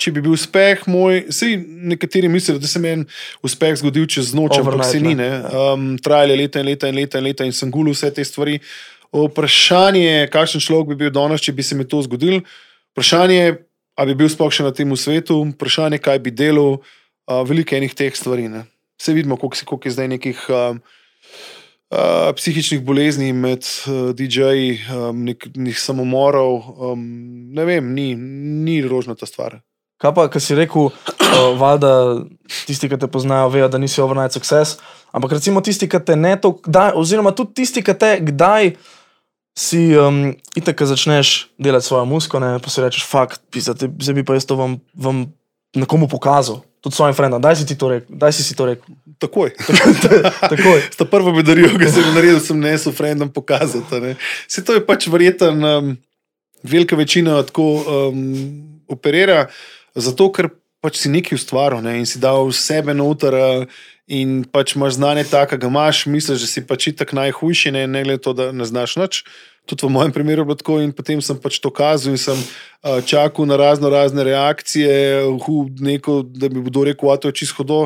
če 0.00 0.12
bi 0.12 0.22
bil 0.24 0.34
uspeh 0.36 0.84
moj, 0.90 1.22
vsi 1.30 1.56
nekateri 1.92 2.28
mislijo, 2.32 2.60
da 2.60 2.68
se 2.68 2.80
meni 2.82 3.06
uspeh 3.44 3.76
zgodil 3.80 4.06
čez 4.10 4.34
noč, 4.36 4.58
ampak 4.60 4.84
se 4.88 5.00
ni. 5.00 5.14
ne. 5.18 5.30
Um, 5.48 5.88
trajali 6.02 6.36
je 6.36 6.40
leta 6.42 6.62
in 6.62 6.68
leta 6.70 6.90
in 6.90 6.98
leta 7.00 7.20
in 7.20 7.28
leta 7.28 7.48
in 7.48 7.56
sem 7.56 7.72
gulil 7.72 7.96
vse 7.96 8.12
te 8.14 8.24
stvari. 8.24 8.58
Vprašanje 9.16 10.02
je, 10.02 10.28
kakšen 10.32 10.60
človek 10.60 10.92
bi 10.92 10.98
bil 11.06 11.14
danes, 11.14 11.40
če 11.40 11.54
bi 11.56 11.64
se 11.64 11.78
mi 11.78 11.86
to 11.88 12.02
zgodilo. 12.04 12.42
Vprašanje 12.92 13.36
je, 13.38 13.56
ali 13.96 14.12
bi 14.12 14.24
bil 14.24 14.32
sploh 14.32 14.52
še 14.52 14.66
na 14.66 14.74
tem 14.76 14.92
svetu, 14.98 15.38
vprašanje, 15.54 16.02
kaj 16.04 16.20
bi 16.24 16.34
delal, 16.34 16.80
uh, 16.82 17.40
veliko 17.48 17.78
enih 17.78 17.94
teh 17.96 18.12
stvari. 18.12 18.50
Ne? 18.52 18.66
Vse 19.00 19.16
vidimo, 19.16 19.38
koliko, 19.40 19.64
koliko 19.72 19.88
je 19.88 19.96
zdaj 19.96 20.12
nekih 20.16 20.44
um, 20.52 20.82
uh, 21.90 22.32
psihičnih 22.36 22.82
bolezni 22.84 23.32
med 23.32 23.66
uh, 23.86 24.10
DJ-ji, 24.16 24.80
um, 24.90 25.22
nek, 25.28 25.48
nek 25.56 25.78
samomorov. 25.78 26.58
Um, 26.92 27.06
ne 27.54 27.64
vem, 27.68 27.94
ni, 27.94 28.12
ni 28.66 28.80
rožnata 28.86 29.28
stvar. 29.28 29.60
Kaj 30.02 30.12
pa, 30.12 30.26
ki 30.28 30.42
si 30.42 30.56
rekel, 30.58 30.90
uh, 30.90 31.48
valjda 31.60 31.92
tisti, 32.68 32.90
ki 32.90 33.00
te 33.00 33.08
poznajo, 33.08 33.48
vejo, 33.54 33.70
da 33.72 33.80
nisi 33.80 34.02
overnight 34.04 34.36
success. 34.36 34.80
Ampak 35.16 35.38
recimo 35.38 35.62
tisti, 35.64 35.88
ki 35.88 36.02
te 36.04 36.16
ne 36.18 36.34
to, 36.40 36.56
oziroma 36.98 37.32
tudi 37.36 37.62
tisti, 37.62 37.84
ki 37.84 37.96
te 37.96 38.12
kdaj 38.26 38.74
si 39.56 39.88
um, 39.96 40.34
itek, 40.52 40.76
ko 40.76 40.88
začneš 40.90 41.48
delati 41.56 41.88
svojo 41.88 42.04
muziko, 42.04 42.40
ne, 42.42 42.58
pa 42.60 42.68
si 42.68 42.84
rečeš, 42.84 43.06
fakt, 43.08 43.40
pisati, 43.48 43.88
zdaj 43.88 44.18
bi 44.18 44.24
pa 44.26 44.36
jaz 44.36 44.44
to 44.44 44.58
vam, 44.58 44.76
vam 44.92 45.24
nekomu 45.72 46.10
pokazal, 46.12 46.60
tudi 46.84 46.98
svojim 46.98 47.16
frendom, 47.16 47.40
daj 47.40 47.56
si 47.56 47.68
ti 47.68 47.78
to 47.80 47.88
rekel, 47.88 48.18
daj 48.20 48.36
si 48.36 48.44
si 48.44 48.56
to 48.56 48.68
rekel. 48.68 48.84
Takoj. 49.18 49.54
Takoj. 50.52 50.80
Sta 50.92 51.06
prvo 51.08 51.32
bedarijo, 51.32 51.72
ki 51.78 51.88
sem 51.88 52.04
jo 52.04 52.12
naredil, 52.16 52.40
sem 52.44 52.60
nesel 52.60 52.94
frendom 52.96 53.32
pokazati. 53.32 53.88
a 53.96 54.00
ne. 54.02 54.14
Se 54.48 54.64
to 54.64 54.76
je 54.76 54.84
pač 54.84 55.08
verjeten, 55.12 55.64
um, 55.64 55.96
velika 56.62 56.96
večina 56.96 57.40
tako 57.42 57.66
um, 57.80 58.22
operira, 58.88 59.46
zato 59.94 60.28
ker 60.32 60.50
pač 60.84 61.00
si 61.02 61.12
nekaj 61.12 61.40
ustvaril 61.40 61.80
ne, 61.82 61.98
in 62.00 62.06
si 62.06 62.20
dal 62.22 62.52
sebe 62.52 62.94
noter. 62.94 63.34
Uh, 63.34 63.84
In 64.06 64.44
pač 64.46 64.76
imaš 64.76 65.00
znanje 65.00 65.24
tako, 65.32 65.56
ga 65.58 65.66
imaš, 65.66 66.04
misliš, 66.06 66.44
da 66.44 66.46
si 66.46 66.62
pač 66.62 66.84
itak 66.92 67.10
najhujši, 67.16 67.72
ne, 67.74 67.86
ne 67.90 68.04
glede 68.06 68.22
to, 68.22 68.32
da 68.38 68.52
ne 68.54 68.62
znaš 68.62 68.94
nič. 69.02 69.24
Tudi 69.66 69.82
v 69.82 69.90
mojem 69.90 70.12
primeru 70.14 70.44
je 70.44 70.46
bilo 70.46 70.58
tako, 70.60 70.76
in 70.78 70.92
potem 70.94 71.18
sem 71.18 71.38
pač 71.42 71.58
to 71.58 71.72
kazal 71.74 72.14
in 72.14 72.20
sem 72.22 72.38
uh, 72.38 73.02
čakal 73.02 73.50
na 73.50 73.58
razno 73.58 73.90
razne 73.90 74.22
reakcije, 74.22 75.26
hu, 75.42 75.66
neko, 75.82 76.20
da 76.22 76.46
bi 76.46 76.62
kdo 76.68 76.86
rekel, 76.86 77.10
da 77.10 77.18
je 77.18 77.24
to 77.26 77.34
čisto 77.34 77.58
hudo. 77.58 77.80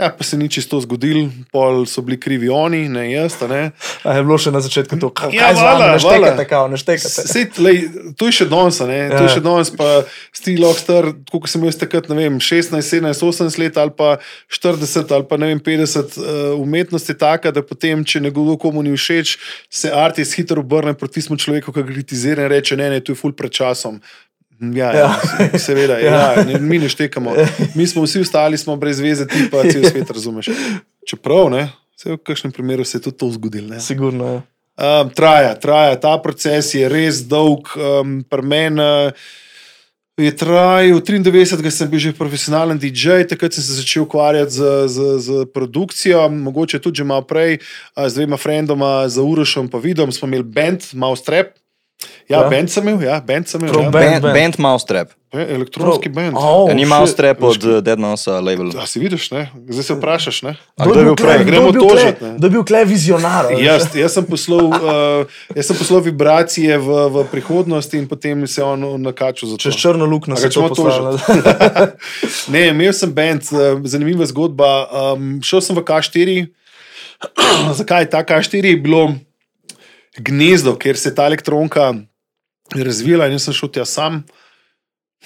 Ja, 0.00 0.08
pa 0.10 0.24
se 0.24 0.36
ni 0.36 0.48
čisto 0.48 0.80
zgodil, 0.80 1.18
pol 1.52 1.84
so 1.84 2.00
bili 2.00 2.16
krivi 2.16 2.48
oni, 2.48 2.88
ne 2.88 3.12
jaz. 3.12 3.34
Ne. 3.42 3.70
A 4.02 4.14
je 4.16 4.22
bilo 4.22 4.38
še 4.38 4.48
na 4.48 4.58
začetku 4.58 4.96
to, 4.96 5.10
kaj 5.10 5.28
Ja, 5.30 5.50
vami, 5.50 5.60
vala, 5.60 5.92
ne 5.92 5.98
štekate, 5.98 6.30
vala. 6.32 6.44
kao, 6.46 6.68
ne 6.68 6.76
štekate. 6.76 7.24
Sej, 7.26 7.44
lej, 7.58 7.76
to 8.16 8.24
je 8.24 8.32
še 8.32 8.46
danes, 8.48 8.80
ne? 8.80 9.00
to 9.10 9.20
je 9.20 9.28
Ja. 9.28 9.34
še 9.34 9.40
danes, 9.40 9.68
pa 9.70 9.88
si 10.32 10.56
lahko 10.56 10.80
star, 10.80 11.04
kot 11.28 11.44
sem 11.46 11.60
jaz 11.62 11.76
takrat, 11.76 12.08
ne 12.08 12.16
vem, 12.16 12.40
16, 12.40 12.80
17, 12.80 13.20
18 13.20 13.58
let 13.58 13.76
ali 13.76 13.92
pa 13.92 14.16
40 14.48 15.12
ali 15.12 15.28
pa 15.28 15.36
ne 15.36 15.52
vem, 15.52 15.60
50. 15.60 16.16
Uh, 16.16 16.24
umetnost 16.56 17.08
je 17.08 17.14
taka, 17.14 17.52
da 17.52 17.60
potem, 17.60 18.00
če 18.00 18.24
nekdo 18.24 18.56
komu 18.56 18.80
ni 18.82 18.96
všeč, 18.96 19.36
se 19.68 19.92
artist 19.92 20.32
hitro 20.34 20.64
obrne 20.64 20.96
proti 20.96 21.20
tistemu 21.20 21.36
človeku, 21.36 21.72
ki 21.72 21.84
kritizira 21.84 22.48
in 22.48 22.50
reče: 22.50 22.76
ne, 22.76 22.88
ne, 22.90 23.00
to 23.04 23.12
je 23.12 23.20
ful 23.20 23.36
pred 23.36 23.52
časom. 23.52 24.00
Ja, 24.60 24.92
ja. 24.92 25.16
Ja. 25.40 25.58
seveda, 25.58 25.98
ja. 26.04 26.12
Ja, 26.12 26.44
ne, 26.44 26.58
mi 26.60 26.78
ne 26.78 26.88
štekamo. 26.88 27.32
Mi 27.74 27.86
smo 27.86 28.02
vsi 28.04 28.20
ostali, 28.20 28.58
smo 28.58 28.76
brez 28.76 29.00
veze, 29.00 29.26
ti 29.26 29.48
pa 29.50 29.64
cel 29.72 29.84
svet 29.88 30.10
razumeš. 30.10 30.52
Čeprav, 31.08 31.50
ne, 31.50 31.68
v 32.04 32.16
kakšnem 32.16 32.52
primeru 32.52 32.84
se 32.84 32.98
je 32.98 33.08
tudi 33.08 33.16
to 33.16 33.30
zgodilo. 33.30 33.68
ne. 33.68 33.80
Sigurno 33.80 34.32
je. 34.32 34.40
Um, 34.80 35.10
traja, 35.12 35.54
traja, 35.60 35.96
ta 36.00 36.16
proces 36.22 36.74
je 36.74 36.88
res 36.88 37.20
dolg. 37.28 37.68
Um, 37.76 38.22
Pri 38.24 38.40
meni 38.40 38.80
uh, 38.80 39.12
je 40.16 40.32
trajal 40.36 41.00
93, 41.00 41.60
ko 41.60 41.72
sem 41.72 41.90
bil 41.92 42.00
že 42.00 42.12
profesionalen 42.16 42.80
DJ, 42.80 43.28
takrat 43.28 43.52
sem 43.52 43.64
se 43.64 43.76
začel 43.76 44.08
ukvarjati 44.08 44.56
z, 44.56 44.60
z, 44.88 44.96
z 45.20 45.28
produkcijo, 45.52 46.24
mogoče 46.32 46.80
tudi 46.80 47.04
že 47.04 47.04
malo 47.04 47.28
prej, 47.28 47.60
uh, 47.60 48.08
z 48.08 48.24
dvema 48.24 48.40
frendoma, 48.40 49.04
z 49.08 49.20
Urošom 49.20 49.68
in 49.68 49.80
Vidom, 49.84 50.12
smo 50.12 50.28
imeli 50.28 50.48
band, 50.48 50.96
malo 50.96 51.16
strep. 51.16 51.59
Ja, 52.28 52.38
Ja. 52.38 52.48
band 52.48 52.70
sem 52.70 52.88
imel, 52.88 53.02
ja, 53.02 53.20
band 53.20 53.48
sem 53.48 53.60
imel. 53.60 53.72
Prav 53.72 53.84
Ja. 53.84 53.90
band. 53.90 54.22
Band, 54.22 54.34
band 54.34 54.54
Mousetrap. 54.58 55.08
Ja, 55.32 55.46
elektronski 55.48 56.08
band. 56.08 56.34
Oh, 56.34 56.44
Oh, 56.44 56.74
Ni. 56.74 56.84
Mousetrap 56.84 57.42
od 57.42 57.64
uh, 57.64 57.78
Dead 57.78 57.98
Mouse 57.98 58.30
label. 58.30 58.70
A 58.78 58.86
si 58.86 58.98
vidiš, 58.98 59.30
ne? 59.30 59.50
zdaj 59.68 59.82
se 59.84 59.94
vprašaš. 59.94 60.42
Ne? 60.42 60.56
A 60.76 60.86
kdo 60.86 60.98
je 60.98 61.04
bil 61.04 61.14
prej? 61.14 61.44
Gremo 61.44 61.68
Kdo 61.68 61.68
je 61.68 61.72
bil 61.72 61.82
tožit, 61.82 62.16
tle- 62.18 62.26
ne. 62.26 62.34
kdo 62.38 62.46
je 62.46 62.50
bil 62.50 62.64
kle 62.64 62.84
vizionar. 62.84 63.46
Jaz, 63.52 63.94
jaz, 63.94 64.12
sem 64.12 64.24
poslal, 64.24 64.64
uh, 64.64 65.26
jaz 65.54 65.66
sem 65.66 65.76
poslal 65.76 66.00
vibracije 66.00 66.78
v, 66.78 66.88
v 67.08 67.24
prihodnost 67.30 67.94
in 67.94 68.08
potem 68.08 68.46
se 68.46 68.60
je 68.60 68.64
on 68.64 68.80
nakačil 68.98 69.48
za 69.48 69.54
to. 69.54 69.60
Čez 69.60 69.74
črno 69.76 70.04
luknjo 70.04 70.36
se 70.36 70.48
ga 70.48 70.54
to 70.54 70.68
postavlja. 70.68 71.18
ne, 72.52 72.68
imel 72.68 72.92
sem 72.92 73.12
bend, 73.12 73.42
eh, 73.52 73.78
zanimiva 73.84 74.26
zgodba. 74.26 74.70
Um, 75.14 75.38
šel 75.42 75.60
sem 75.60 75.76
v 75.76 75.82
K4. 75.82 76.46
Zakaj 77.78 78.02
je 78.02 78.10
ta 78.10 78.24
K4 78.24 78.64
je 78.64 78.76
bilo 78.76 79.14
gnezdo, 80.18 80.74
ker 80.78 80.98
se 80.98 81.10
je 81.10 81.14
ta 81.14 81.26
elektronka 81.26 81.92
razvila 82.74 83.26
in 83.26 83.36
jaz 83.38 83.48
sem 83.48 83.56
šel 83.56 83.72
tja 83.74 83.86
sam. 83.86 84.22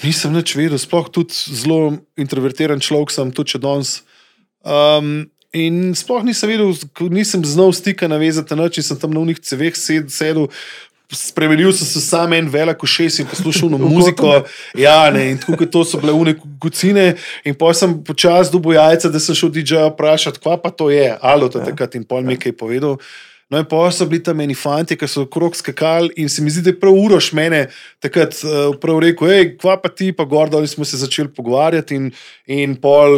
Nisem 0.03 0.33
nič 0.35 0.57
vedel, 0.59 0.79
sploh 0.81 1.07
tudi 1.13 1.37
zelo 1.55 1.95
introvertiran 2.19 2.83
človek 2.83 3.15
sem, 3.15 3.31
tudi 3.31 3.55
če 3.55 3.63
danes. 3.63 4.01
Um, 4.65 5.29
in 5.55 5.95
sploh 5.95 6.25
nisem 6.27 6.51
vedel, 6.51 6.75
nisem 7.15 7.45
znal 7.47 7.71
stika 7.77 8.09
navezati 8.11 8.59
na 8.59 8.67
in 8.67 8.83
sem 8.83 8.99
tam 8.99 9.15
na 9.15 9.23
unih 9.23 9.39
ceveh 9.39 9.77
sed, 9.77 10.11
sedel. 10.11 10.51
Spremenil 11.15 11.71
sem 11.77 11.87
se 11.87 12.01
sam 12.01 12.33
en 12.33 12.49
velik 12.51 12.83
ušes 12.83 13.21
in 13.21 13.29
poslušal 13.29 13.71
no 13.71 13.79
muziko. 13.87 14.41
Ja, 14.75 15.13
ne, 15.15 15.29
in 15.31 15.39
tako 15.39 15.69
to 15.71 15.85
so 15.85 16.01
bile 16.01 16.17
une 16.17 16.35
kucine. 16.59 17.15
In 17.45 17.55
pa 17.55 17.71
sem 17.77 17.93
počasi 18.03 18.51
dobil 18.51 18.75
jajca, 18.75 19.13
da 19.13 19.21
sem 19.23 19.37
šel 19.37 19.53
DJ-ja 19.53 19.93
vprašati, 19.93 20.43
kva 20.43 20.57
pa 20.59 20.73
to 20.75 20.89
je, 20.91 21.13
alo 21.23 21.53
to 21.53 21.63
takrat 21.63 21.95
in 21.95 22.09
pol 22.09 22.25
mi 22.25 22.35
je 22.35 22.49
kaj 22.49 22.57
povedal. 22.59 22.99
No, 23.55 23.61
in 23.63 23.67
pa 23.71 23.87
so 23.95 24.03
bili 24.11 24.19
tam 24.19 24.41
eni 24.43 24.55
fanti, 24.59 24.97
ki 24.99 25.07
so 25.07 25.23
okrog 25.29 25.55
skakali, 25.55 26.11
in 26.19 26.27
se 26.29 26.43
mi 26.43 26.51
zdi, 26.51 26.65
da 26.67 26.73
je 26.73 26.79
prav 26.81 26.97
uroš 26.99 27.29
mene 27.39 27.61
takrat 28.03 28.35
uh, 28.43 28.73
prav 28.83 28.99
rekel, 29.05 29.31
hej, 29.31 29.45
kva 29.63 29.77
pa 29.79 29.93
ti, 29.95 30.09
pa 30.11 30.27
gordo, 30.27 30.59
in 30.59 30.67
smo 30.67 30.83
se 30.83 30.99
začeli 30.99 31.31
pogovarjati. 31.31 31.95
In, 31.95 32.09
in 32.51 32.75
pol 32.83 33.15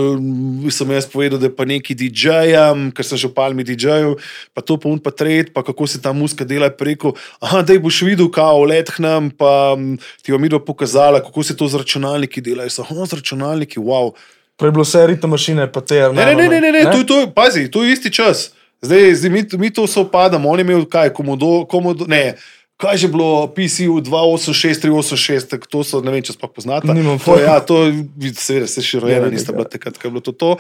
sem 0.69 0.93
jaz 0.93 1.09
povedal, 1.09 1.41
da 1.41 1.49
pa 1.49 1.65
neki 1.65 1.97
DJ-jem, 1.97 2.91
ker 2.93 3.09
sem 3.09 3.17
že 3.23 3.31
v 3.31 3.37
palmi 3.39 3.65
DJ-ju, 3.65 4.19
pa 4.53 4.61
to 4.61 4.77
pa 4.77 4.93
un 4.93 5.01
pa 5.01 5.15
tret, 5.15 5.55
pa 5.57 5.65
kako 5.65 5.89
se 5.89 6.03
ta 6.05 6.13
muska 6.13 6.45
dela 6.45 6.69
preko. 6.69 7.15
Aha, 7.41 7.63
da 7.65 7.79
boš 7.81 8.03
videl, 8.05 8.29
kao 8.29 8.67
let 8.69 8.93
k 8.93 9.01
nam, 9.07 9.33
pa 9.33 9.73
mm, 9.73 9.97
ti 10.21 10.37
bom 10.37 10.45
midva 10.45 10.61
pokazala, 10.61 11.25
kako 11.25 11.49
se 11.49 11.57
to 11.57 11.65
z 11.65 11.81
računalniki 11.81 12.45
dela. 12.45 12.69
Jaz 12.69 12.77
sem, 12.77 12.93
oh, 12.93 13.09
z 13.09 13.23
računalniki, 13.23 13.81
wow. 13.81 14.13
Prej 14.61 14.69
je 14.69 14.73
bilo 14.77 14.85
vse 14.85 15.07
ritme 15.07 15.33
mašine, 15.33 15.65
pa 15.73 15.81
te. 15.81 16.05
Ne, 16.13 16.29
ne, 16.29 16.37
ne, 16.37 16.49
ne, 16.49 16.61
ne, 16.61 16.71
ne, 16.77 16.85
to, 16.93 17.01
je- 17.01 17.09
to, 17.09 17.17
pazi, 17.33 17.71
to 17.73 17.85
je 17.85 17.97
isti 17.97 18.13
čas. 18.13 18.51
Zdaj, 18.83 19.15
zdaj 19.15 19.31
mi, 19.31 19.45
mi 19.59 19.73
to 19.73 19.87
soopadamo, 19.87 20.51
on 20.51 20.59
je 20.59 20.65
imel 20.65 20.85
kaj, 20.85 21.15
komodo, 21.17 21.65
komodo, 21.71 22.07
ne. 22.09 22.37
Kaj 22.77 22.93
je 22.93 22.99
že 22.99 23.09
bilo, 23.09 23.49
PC 23.57 23.89
v 23.89 24.05
286, 24.05 24.85
386, 24.85 25.49
tako 25.49 25.65
to 25.65 25.81
so, 25.81 26.03
ne 26.05 26.13
vem, 26.13 26.21
če 26.21 26.35
sploh 26.37 26.51
poznate. 26.53 26.93
Nimam 26.93 27.17
to, 27.17 27.39
ja, 27.41 27.57
to, 27.65 27.89
vid- 28.21 28.37
seveda, 28.37 28.69
se 28.69 28.85
še 28.85 29.01
rojena 29.01 29.31
nista 29.33 29.49
ja. 29.49 29.57
bila 29.57 29.65
takrat, 29.65 29.97
ko 29.97 30.05
je 30.05 30.13
bilo 30.13 30.21
to. 30.21 30.37
to. 30.37 30.51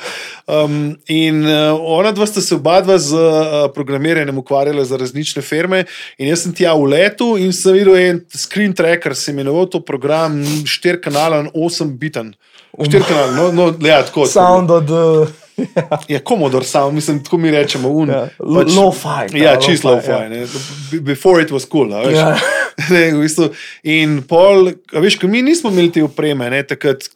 Um, 0.48 0.96
in 1.12 1.44
uh, 1.44 1.76
ona 1.76 2.14
dva 2.16 2.24
sta 2.24 2.40
se 2.40 2.56
oba 2.56 2.80
dva 2.80 2.96
z 2.96 3.12
uh, 3.12 3.68
programiranjem 3.76 4.40
ukvarjala 4.40 4.88
za 4.88 4.96
različne 4.96 5.44
firme. 5.44 5.84
In 6.16 6.32
jaz 6.32 6.48
sem 6.48 6.56
tja 6.56 6.72
v 6.72 6.88
letu 6.96 7.34
in 7.36 7.52
sem 7.52 7.76
videl 7.76 8.00
en 8.00 8.24
screen 8.32 8.72
tracker, 8.72 9.12
se 9.12 9.28
je 9.28 9.36
imenoval 9.36 9.68
to 9.68 9.84
program, 9.84 10.40
4 10.64 11.04
kanalen, 11.04 11.52
8 11.52 11.98
biten. 12.00 12.32
4 12.80 13.04
kanalen, 13.04 13.36
no, 13.36 13.52
no, 13.52 13.72
ja, 13.84 14.00
tako. 14.08 14.24
tako. 14.24 14.32
Sound 14.32 14.72
od. 14.72 14.88
Uh, 14.88 15.42
Ja, 16.08 16.18
Commodore 16.20 16.64
sound, 16.64 16.94
mislim, 16.94 17.24
tako 17.24 17.38
mi 17.38 17.50
rečemo. 17.50 17.88
Un, 17.88 18.08
Ja, 18.08 18.28
lo- 18.38 18.64
lo-fi, 18.76 19.38
Ja, 19.38 19.56
čist 19.56 19.84
lo-fi, 19.84 20.10
lo-fi. 20.10 20.34
ja. 20.34 21.00
Before 21.00 21.42
it 21.42 21.50
was 21.50 21.64
cool. 21.68 21.88
veš. 21.90 22.14
Ja. 22.14 22.36
Ne, 22.90 23.06
v 23.08 23.22
bistvu. 23.24 23.46
In 23.88 24.18
pol, 24.28 24.66
veš, 24.92 25.14
ko 25.16 25.26
mi 25.26 25.40
nismo 25.42 25.70
imeli 25.70 25.88
te 25.92 26.02
opreme, 26.04 26.50
ne, 26.52 26.58
takrat 26.62 27.06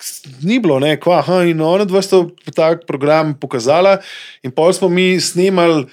ni 0.43 0.57
bilo, 0.59 0.79
ne, 0.81 0.95
kva, 0.97 1.19
aha, 1.21 1.43
in 1.45 1.61
ona 1.61 1.85
dva 1.85 2.01
sta 2.03 2.23
tak 2.57 2.87
program 2.89 3.35
pokazala, 3.37 3.99
in 4.43 4.55
pol 4.57 4.73
smo 4.73 4.89
mi 4.89 5.21
snemali 5.21 5.85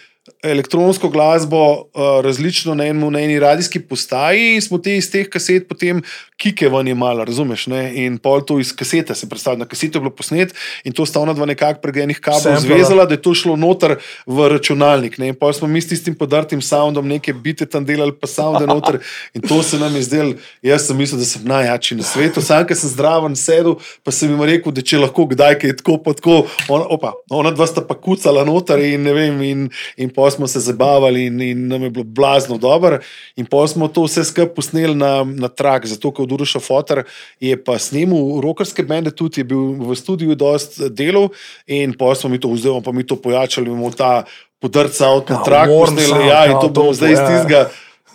elektronsko 0.44 1.10
glasbo, 1.10 1.62
uh, 1.74 2.22
različno 2.24 2.76
na, 2.76 2.86
enem, 2.86 3.12
na 3.13 3.20
eni 3.20 3.40
radijski 3.40 3.80
postaji, 3.80 4.56
in 4.56 4.62
smo 4.62 4.78
te 4.78 4.98
iz 4.98 5.12
teh 5.12 5.30
kaset 5.30 5.68
potem 5.68 6.02
kike 6.38 6.70
ven 6.70 6.88
imali, 6.88 7.26
razumeš? 7.26 7.66
Ne? 7.68 7.82
In 8.06 8.18
pol 8.22 8.44
to 8.46 8.60
iz 8.60 8.72
kasete 8.76 9.16
se 9.16 9.30
predstavlja, 9.30 9.60
na 9.60 9.66
kasete 9.66 9.98
je 9.98 10.02
bilo 10.02 10.13
posnet 10.13 10.54
in 10.84 10.94
to 10.94 11.06
sta 11.06 11.20
ona 11.20 11.34
dva 11.34 11.46
nekako 11.50 11.82
prek 11.82 11.98
enih 12.04 12.20
kablov 12.22 12.60
zvezala, 12.62 13.06
da 13.06 13.18
je 13.18 13.22
to 13.22 13.34
šlo 13.34 13.56
noter 13.58 13.96
v 14.26 14.50
računalnik. 14.54 15.18
Ne? 15.18 15.32
In 15.34 15.36
pol 15.36 15.54
smo 15.54 15.68
mi 15.68 15.82
s 15.82 15.90
tistim 15.90 16.16
podrtim 16.16 16.62
soundom 16.62 17.08
neke 17.08 17.34
bite 17.34 17.66
tam 17.66 17.86
delali, 17.86 18.13
pa 18.13 18.30
sounde 18.30 18.68
noter 18.70 19.00
in 19.36 19.42
to 19.42 19.63
se 19.63 19.80
nam 19.82 19.96
je 19.96 20.04
zdelo, 20.06 20.36
jaz 20.62 20.86
sem 20.88 20.98
mislil, 20.98 21.20
da 21.20 21.26
sem 21.26 21.48
najjači 21.48 21.98
na 21.98 22.06
svetu, 22.06 22.42
sam, 22.46 22.68
ker 22.70 22.78
sem 22.78 22.94
zdraven 22.94 23.36
sedel, 23.36 23.80
pa 24.06 24.13
sem 24.13 24.30
jim 24.30 24.46
rekel, 24.46 24.76
da 24.76 24.86
če 24.86 25.02
lahko 25.02 25.26
kdaj 25.34 25.58
kaj 25.63 25.78
tako, 25.82 25.98
pa 26.06 26.13
tako, 26.18 26.38
ona, 26.70 26.86
opa, 26.94 27.16
ona 27.34 27.52
dva 27.56 27.66
sta 27.68 27.82
pa 27.82 27.98
kucala 27.98 28.46
noter 28.46 28.84
in 28.86 29.10
ne 29.10 29.18
vem, 29.18 29.42
in, 29.42 29.66
in 29.98 30.13
pol 30.18 30.32
smo 30.34 30.48
se 30.50 30.60
zabavali 30.60 31.26
in, 31.30 31.42
in 31.42 31.68
nam 31.68 31.84
je 31.84 31.90
bilo 31.90 32.04
blazno 32.04 32.58
dobro. 32.58 32.98
In 33.36 33.46
pol 33.46 33.68
smo 33.70 33.88
to 33.88 34.08
vse 34.08 34.24
skupaj 34.26 34.50
posneli 34.56 34.96
na, 34.98 35.22
na 35.24 35.48
trak, 35.48 35.86
zato 35.86 36.10
ker 36.10 36.26
od 36.26 36.32
Uroša 36.34 36.60
Fotor 36.60 37.04
je 37.40 37.54
pa 37.64 37.78
snemal 37.78 38.42
rokerske 38.42 38.82
bende, 38.84 39.14
tudi 39.14 39.44
je 39.44 39.46
bil 39.46 39.78
v 39.78 39.94
studiu 39.96 40.34
dost 40.34 40.82
delov 40.90 41.38
in 41.70 41.94
pol 41.94 42.16
smo 42.18 42.34
mi 42.34 42.42
to 42.42 42.50
vzeli, 42.50 42.82
pa 42.82 42.92
mi 42.92 43.06
to 43.06 43.20
pojačali, 43.22 43.70
imamo 43.70 43.94
ta 43.94 44.24
podrca 44.60 45.06
avto 45.06 45.38
na 45.38 45.44
trak, 45.46 45.70
posneli, 45.70 46.28
ja, 46.28 46.46
in 46.50 46.58
ja, 46.58 46.62
to 46.66 46.74
bomo 46.74 46.98
zdaj 46.98 47.14
iz 47.14 47.52
ja. 47.54 47.68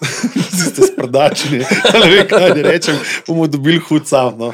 Ste 0.73 0.91
sprdačeni, 0.91 1.63
ne 2.03 2.09
vem, 2.11 2.27
kaj 2.27 2.59
rečem, 2.67 2.99
bomo 3.29 3.47
dobili 3.47 3.79
hud 3.79 4.11
sam. 4.11 4.35
No. 4.39 4.51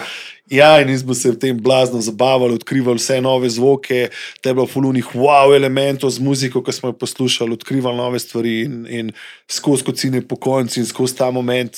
Ja, 0.51 0.81
in 0.81 0.99
smo 0.99 1.15
se 1.15 1.31
v 1.31 1.39
tem 1.39 1.59
blazno 1.63 2.01
zabavali, 2.01 2.55
odkrivali 2.55 2.99
vse 2.99 3.21
nove 3.21 3.51
zvoke, 3.51 4.09
te 4.41 4.55
bilo 4.55 4.67
fulunih 4.67 5.15
wow 5.15 5.55
elementov 5.57 6.11
z 6.11 6.25
muziko, 6.25 6.63
ki 6.65 6.73
smo 6.73 6.93
jo 6.93 6.99
poslušali, 6.99 7.53
odkrivali 7.53 7.97
nove 7.97 8.19
stvari 8.19 8.61
in, 8.65 8.87
in 8.89 9.13
skozi 9.51 9.85
kocine 9.85 10.23
po 10.29 10.37
konci 10.37 10.81
in 10.81 10.87
skozi 10.87 11.17
ta 11.17 11.31
moment, 11.31 11.77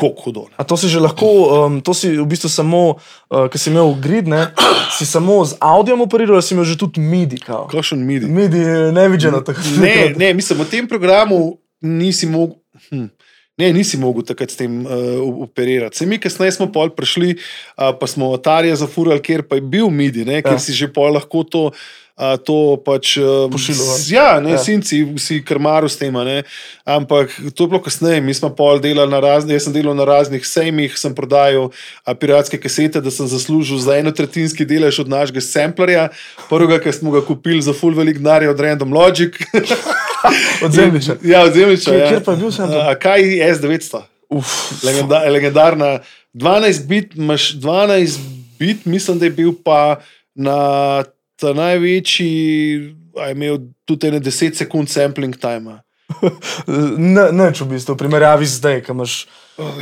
hudo. 0.00 0.48
A 0.56 0.64
to 0.64 0.76
si 0.76 0.88
že 0.88 1.00
lahko, 1.00 1.26
um, 1.66 1.80
to 1.84 1.92
si 1.92 2.16
v 2.16 2.24
bistvu 2.24 2.48
samo, 2.48 2.96
uh, 3.28 3.52
ki 3.52 3.58
si 3.58 3.68
imel 3.68 3.92
grid, 4.00 4.28
ne, 4.28 4.48
si 4.96 5.04
samo 5.04 5.44
z 5.44 5.60
audiom 5.60 6.00
operiral, 6.00 6.40
si 6.40 6.56
imel 6.56 6.64
že 6.64 6.80
tudi 6.80 7.00
MIDI. 7.00 7.44
Kakšen 7.44 8.00
midi. 8.00 8.24
MIDI 8.24 8.58
je 8.58 8.92
nevideno 8.92 9.44
tako. 9.44 9.60
Ne, 9.76 10.16
ne, 10.16 10.32
mislim, 10.32 10.64
v 10.64 10.70
tem 10.70 10.88
programu 10.88 11.60
nisi 11.84 12.26
mogel. 12.26 12.56
Hm. 12.88 13.12
Ne, 13.58 13.72
nisi 13.72 13.98
mogel 13.98 14.22
takrat 14.24 14.50
s 14.50 14.56
tem 14.56 14.86
uh, 14.86 14.92
operirati. 15.42 15.96
Se 15.96 16.06
mi, 16.06 16.18
kasneje 16.18 16.52
smo 16.52 16.70
pol 16.72 16.90
prišli, 16.90 17.34
uh, 17.36 17.90
pa 18.00 18.06
smo 18.06 18.32
Atarija 18.34 18.76
zafurali, 18.76 19.20
ker 19.20 19.42
pa 19.42 19.58
je 19.58 19.60
bil 19.62 19.90
MIDI, 19.90 20.24
ne, 20.24 20.42
ker 20.42 20.52
Ja. 20.56 20.58
si 20.58 20.72
že 20.72 20.88
pol 20.88 21.12
lahko 21.12 21.44
to. 21.44 21.70
Uh, 22.20 22.36
to 22.36 22.76
pač. 22.84 23.16
Uh, 23.16 23.48
Pošiljal 23.48 23.86
ven. 23.96 24.00
ja, 24.12 24.40
ne, 24.44 24.50
Ja. 24.50 24.56
ja. 24.56 24.64
sinci, 24.64 25.04
vsi 25.16 25.40
krmaru 25.40 25.88
s 25.88 25.96
tem. 25.96 26.12
Ampak 26.84 27.32
to 27.56 27.64
je 27.64 27.68
bilo 27.68 27.80
kasneje. 27.80 28.20
Mi 28.20 28.34
smo 28.36 28.50
pol 28.52 28.76
delali 28.76 29.08
na 29.08 29.20
raznih, 29.24 29.56
jaz 29.56 29.64
sem 29.64 29.72
delal 29.72 29.96
na 29.96 30.04
raznih 30.04 30.44
sejmih, 30.44 30.92
sem 31.00 31.14
prodajal 31.16 31.70
a, 32.04 32.12
piratske 32.12 32.60
kasete, 32.60 33.00
da 33.00 33.08
sem 33.10 33.24
zaslužil 33.24 33.80
za 33.80 33.96
eno 33.96 34.12
tretjinski 34.12 34.68
delež 34.68 35.00
od 35.00 35.08
našega 35.08 35.40
samplerja. 35.40 36.08
Prvega, 36.52 36.76
ki 36.76 36.92
smo 36.92 37.08
ga 37.10 37.24
kupili 37.24 37.62
za 37.64 37.72
full 37.72 37.96
velik 37.96 38.20
denar, 38.20 38.44
od 38.44 38.60
Random 38.60 38.92
Logic. 38.92 39.32
Od 40.64 40.72
zemljiča. 40.72 41.16
Ja, 41.22 41.42
od 41.42 41.52
zemljiča. 41.54 41.90
Kje- 41.90 41.98
ja. 41.98 42.08
kjer 42.08 42.24
pa 42.24 42.32
je 42.32 42.36
bil 42.36 42.50
Samsung? 42.52 42.80
A, 42.80 42.94
kaj 42.94 43.22
je 43.22 43.54
S900? 43.54 44.02
Uf, 44.30 44.46
Legenda, 44.84 45.22
legendarna. 45.28 45.98
12 46.34 46.86
bit, 46.86 47.14
imaš 47.16 47.54
12 47.58 48.18
bit, 48.58 48.84
mislim, 48.84 49.18
da 49.18 49.24
je 49.24 49.30
bil 49.30 49.52
pa 49.64 50.00
na 50.34 51.02
ta 51.36 51.52
največji, 51.52 52.94
a 53.18 53.26
je 53.26 53.32
imel 53.32 53.58
tudi 53.84 54.10
ne 54.10 54.20
10 54.20 54.54
sekund 54.54 54.88
sampling 54.88 55.36
time. 55.36 55.80
ne, 57.14 57.32
neč 57.32 57.60
v 57.60 57.70
bistvu, 57.74 57.94
v 57.94 58.02
primerjavi 58.04 58.46
zdaj, 58.46 58.82
ki 58.86 58.92
imaš. 58.92 59.24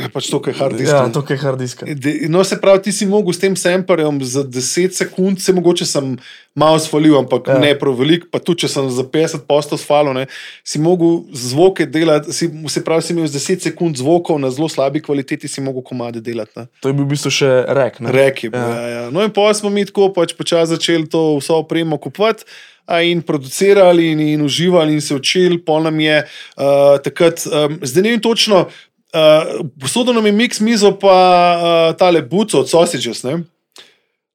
Je 0.01 0.09
pač 0.11 0.27
to, 0.29 0.39
kar 0.43 0.53
je 0.53 0.59
hard 0.59 0.77
disk. 0.77 0.91
Ja, 0.91 1.05
to 1.13 1.23
je 1.29 1.37
hard 1.37 1.59
disk. 1.59 1.83
No, 2.29 2.43
se 2.43 2.57
pravi, 2.61 2.81
ti 2.87 2.91
si 2.91 3.05
mogel 3.05 3.33
s 3.33 3.39
tem 3.39 3.55
samplerjem 3.55 4.19
za 4.23 4.43
10 4.43 4.95
sekund, 4.97 5.41
se 5.41 5.53
mogoče 5.53 5.85
sem 5.85 6.17
malo 6.55 6.79
svalil, 6.79 7.15
ampak 7.17 7.47
Ja. 7.47 7.53
ja. 7.53 7.59
ne 7.59 7.71
prav 7.79 7.95
velik, 7.95 8.25
pa 8.31 8.39
tudi 8.39 8.65
če 8.65 8.71
sem 8.73 8.89
za 8.91 9.03
50 9.03 9.45
postov 9.47 9.79
svalil, 9.79 10.11
ne, 10.13 10.25
si 10.63 10.79
mogel 10.81 11.21
zvoke 11.31 11.85
delati, 11.85 12.33
si, 12.35 12.49
se 12.67 12.83
pravi, 12.83 13.05
si 13.05 13.13
imel 13.13 13.27
z 13.27 13.39
10 13.39 13.69
sekund 13.69 13.97
zvokov 13.97 14.39
na 14.41 14.51
zelo 14.51 14.67
slabi 14.69 14.99
kvaliteti, 15.01 15.47
si 15.47 15.61
mogel 15.61 15.85
komade 15.85 16.19
delati. 16.21 16.51
Ne. 16.59 16.67
To 16.83 16.91
je 16.91 16.97
bil 16.97 17.07
v 17.07 17.13
bistvu 17.15 17.31
še 17.31 17.51
rek. 17.69 18.01
ne? 18.03 18.11
Rek 18.11 18.43
je 18.43 18.49
bil. 18.49 18.59
Ja. 18.59 18.67
Ja. 18.67 18.81
Ja, 18.81 18.89
ja. 18.89 19.05
No, 19.13 19.23
in 19.23 19.31
pa 19.31 19.47
smo 19.53 19.69
mi 19.71 19.85
tako 19.87 20.09
pač 20.11 20.35
počasi 20.35 20.75
začeli 20.75 21.07
to 21.07 21.37
vso 21.39 21.61
opremo 21.63 21.97
kupovati. 21.97 22.43
In 23.05 23.21
producirali, 23.21 24.07
in, 24.11 24.19
in 24.33 24.41
uživali, 24.41 24.95
in 24.97 25.01
se 25.01 25.13
učili, 25.13 25.59
pol 25.61 25.83
nam 25.85 25.99
je 26.01 26.23
uh, 26.25 26.97
takrat, 27.05 27.43
um, 27.45 27.75
zdaj 27.85 28.01
ne 28.01 28.13
vem 28.15 28.21
točno, 28.25 28.63
uh, 29.13 29.65
posodil 29.81 30.13
nam 30.13 30.25
je 30.25 30.33
mix 30.33 30.61
mizo, 30.61 30.91
pa 30.99 31.15
uh, 31.15 31.97
tale 31.97 32.21
buco 32.21 32.59
od. 32.59 33.23
Ne? 33.23 33.43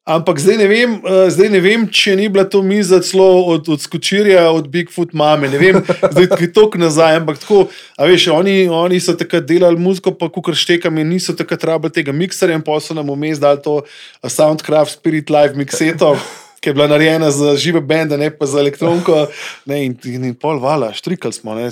Ampak 0.04 0.36
zdaj 0.36 0.58
ne, 0.60 0.66
vem, 0.68 0.98
uh, 1.00 1.32
zdaj 1.32 1.48
ne 1.48 1.60
vem, 1.64 1.86
če 1.88 2.12
ni 2.18 2.28
bila 2.28 2.44
to 2.44 2.60
miza 2.60 2.98
celo 3.00 3.40
od, 3.54 3.68
od 3.72 3.80
skočirja, 3.80 4.50
od 4.52 4.68
Bigfoot 4.68 5.14
mame. 5.16 5.48
Ne 5.48 5.56
vem, 5.56 5.78
zdaj 6.12 6.28
je 6.44 6.50
tok 6.52 6.76
nazaj. 6.76 7.22
Ampak 7.22 7.40
tako, 7.40 7.70
a 7.96 8.04
veš, 8.04 8.28
oni, 8.34 8.68
oni 8.68 9.00
so 9.00 9.16
takrat 9.16 9.46
delali 9.48 9.80
muziko, 9.80 10.12
pa 10.12 10.28
kukar 10.28 10.58
štekam 10.58 11.00
in 11.00 11.08
niso 11.16 11.32
takrat 11.32 11.64
rabili 11.64 11.94
tega 11.96 12.12
mikserja, 12.12 12.60
pa 12.60 12.76
so 12.84 12.92
nam 12.92 13.08
vmes 13.14 13.40
dali 13.40 13.64
to 13.64 13.80
Soundcraft 14.20 14.98
Spirit 14.98 15.32
Live 15.32 15.56
mixeto. 15.56 16.18
Ki 16.60 16.72
je 16.72 16.76
bila 16.76 16.88
narejena 16.88 17.28
za 17.28 17.56
žive 17.60 17.80
bende, 17.84 18.16
ne 18.16 18.30
pa 18.32 18.48
za 18.48 18.60
elektroniko. 18.60 19.26
Ne, 19.68 19.82
in, 19.84 19.96
in, 20.08 20.30
in 20.32 20.36
pol 20.36 20.60
vala, 20.60 20.92
štrikali 20.96 21.36
smo. 21.36 21.56
Ne. 21.56 21.68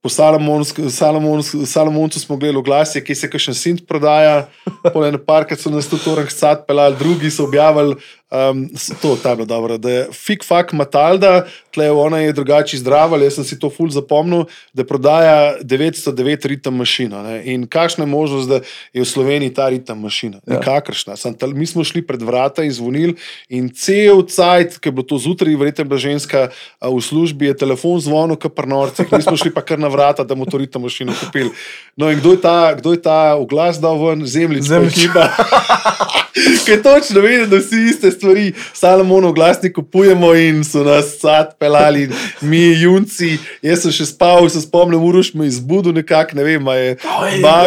Po 0.00 0.08
Salomoncu 0.08 2.20
smo 2.20 2.36
gledali 2.36 2.62
glasje, 2.64 3.02
ki 3.04 3.14
se 3.14 3.28
kakšen 3.30 3.54
sint 3.54 3.82
prodaja. 3.88 4.46
Pol 4.94 5.04
ene 5.04 5.20
parke 5.20 5.58
so 5.60 5.68
nas 5.70 5.90
tudi 5.90 6.08
orang 6.08 6.30
sad 6.32 6.64
pelali, 6.66 6.96
drugi 6.96 7.30
so 7.30 7.44
objavili. 7.44 7.98
Um, 8.30 8.68
to 9.02 9.16
ta 9.22 9.30
je 9.30 9.36
bilo 9.36 9.46
dobro, 9.46 9.78
da 9.78 9.90
je 9.90 10.06
Fik 10.12 10.44
Fak 10.46 10.72
Matalda, 10.72 11.46
tle 11.74 11.90
ona 11.90 12.18
je 12.18 12.32
drugače 12.32 12.76
izdravala, 12.76 13.24
jaz 13.24 13.34
sem 13.34 13.44
si 13.44 13.58
to 13.58 13.70
ful 13.70 13.90
zapomnil, 13.90 14.44
da 14.72 14.84
prodaja 14.86 15.56
909 15.62 16.46
ritem 16.46 16.76
mašina. 16.78 17.22
Ne? 17.22 17.42
In 17.50 17.66
kakšna 17.66 18.04
je 18.06 18.10
možnost, 18.10 18.48
da 18.48 18.60
je 18.94 19.02
v 19.02 19.04
Sloveniji 19.04 19.50
ta 19.54 19.66
ritem 19.68 19.98
mašina? 19.98 20.38
Ja. 20.46 20.58
Nikakršna. 20.60 21.16
Sam 21.16 21.34
tal- 21.34 21.54
Mi 21.54 21.66
smo 21.66 21.82
šli 21.84 22.06
pred 22.06 22.22
vrata 22.22 22.62
in 22.62 22.70
zvonili 22.72 23.16
in 23.48 23.66
cel 23.74 24.22
cajt, 24.22 24.78
ki 24.78 24.88
je 24.88 24.92
bilo 24.92 25.02
to 25.02 25.18
zjutraj, 25.18 25.56
verjetno 25.56 25.82
je 25.82 25.88
bila 25.90 25.98
ženska 25.98 26.48
a, 26.80 26.86
v 26.86 27.00
službi, 27.02 27.50
je 27.50 27.56
telefon 27.56 27.98
zvonil, 28.00 28.38
kot 28.38 28.54
pri 28.54 28.66
norcih, 28.70 29.10
mi 29.12 29.22
smo 29.22 29.34
šli 29.36 29.50
pa 29.50 29.60
kar 29.66 29.78
na 29.78 29.88
vrata, 29.90 30.22
da 30.22 30.34
bomo 30.38 30.46
to 30.46 30.62
ritem 30.62 30.82
mašino 30.82 31.12
kupili. 31.18 31.50
No 31.96 32.06
in 32.10 32.22
kdo 32.22 32.30
je 32.30 32.40
ta, 32.40 32.74
kdo 32.78 32.94
je 32.94 33.02
ta 33.02 33.34
oglas 33.34 33.80
dal 33.82 33.98
ven, 33.98 34.22
zemljič, 34.26 34.64
Zemljič. 34.64 34.98
ekipa. 35.04 35.26
Ker 36.66 36.82
točno 36.82 37.20
vedi, 37.20 37.46
da 37.50 37.58
vsi 37.58 37.76
iste 37.90 38.10
stvari, 38.20 38.52
Salomon, 38.76 39.32
glasni 39.34 39.72
kupujemo 39.72 40.34
in 40.36 40.62
so 40.64 40.84
nas 40.84 41.16
sad 41.20 41.56
pelali, 41.58 42.08
mi, 42.40 42.62
junci. 42.82 43.38
Jaz 43.64 43.84
sem 43.84 43.94
še 43.94 44.10
spal, 44.12 44.48
se 44.52 44.62
spomnim, 44.62 45.00
uroš 45.00 45.32
me 45.34 45.48
izbudil 45.48 45.96
nekako, 45.96 46.36
ne 46.38 46.46
vem, 46.46 46.70
je. 46.76 46.96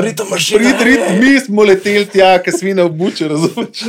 Rit, 0.06 0.22
ej. 0.86 1.20
mi 1.20 1.34
smo 1.42 1.66
leteli 1.66 2.06
tja, 2.10 2.36
ker 2.44 2.54
svina 2.54 2.86
obuče, 2.86 3.28
razumeš? 3.34 3.84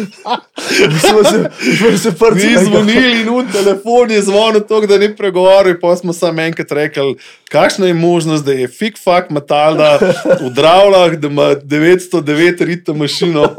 Smo 1.05 1.24
se, 1.24 1.44
smo 1.79 1.92
se 1.98 2.14
prvi 2.18 2.46
Mi 2.46 2.64
zvonili 2.64 3.20
in 3.20 3.29
un 3.29 3.53
telefon 3.53 4.11
je 4.11 4.22
zvonil 4.22 4.61
tako, 4.61 4.87
da 4.87 4.98
ni 4.98 5.11
pregovoril, 5.16 5.77
pa 5.81 5.96
smo 5.96 6.12
samo 6.12 6.42
enkrat 6.42 6.72
rekli, 6.72 7.16
kakšna 7.48 7.87
je 7.87 7.94
možnost, 7.94 8.44
da 8.44 8.53
je 8.53 8.68
fik 8.68 8.98
fak 9.05 9.31
Matalda 9.31 9.98
v 10.40 10.50
Dravlah, 10.55 11.12
da 11.12 11.29
ima 11.29 11.55
909 11.55 12.64
ritem 12.64 12.98
mašino. 12.98 13.55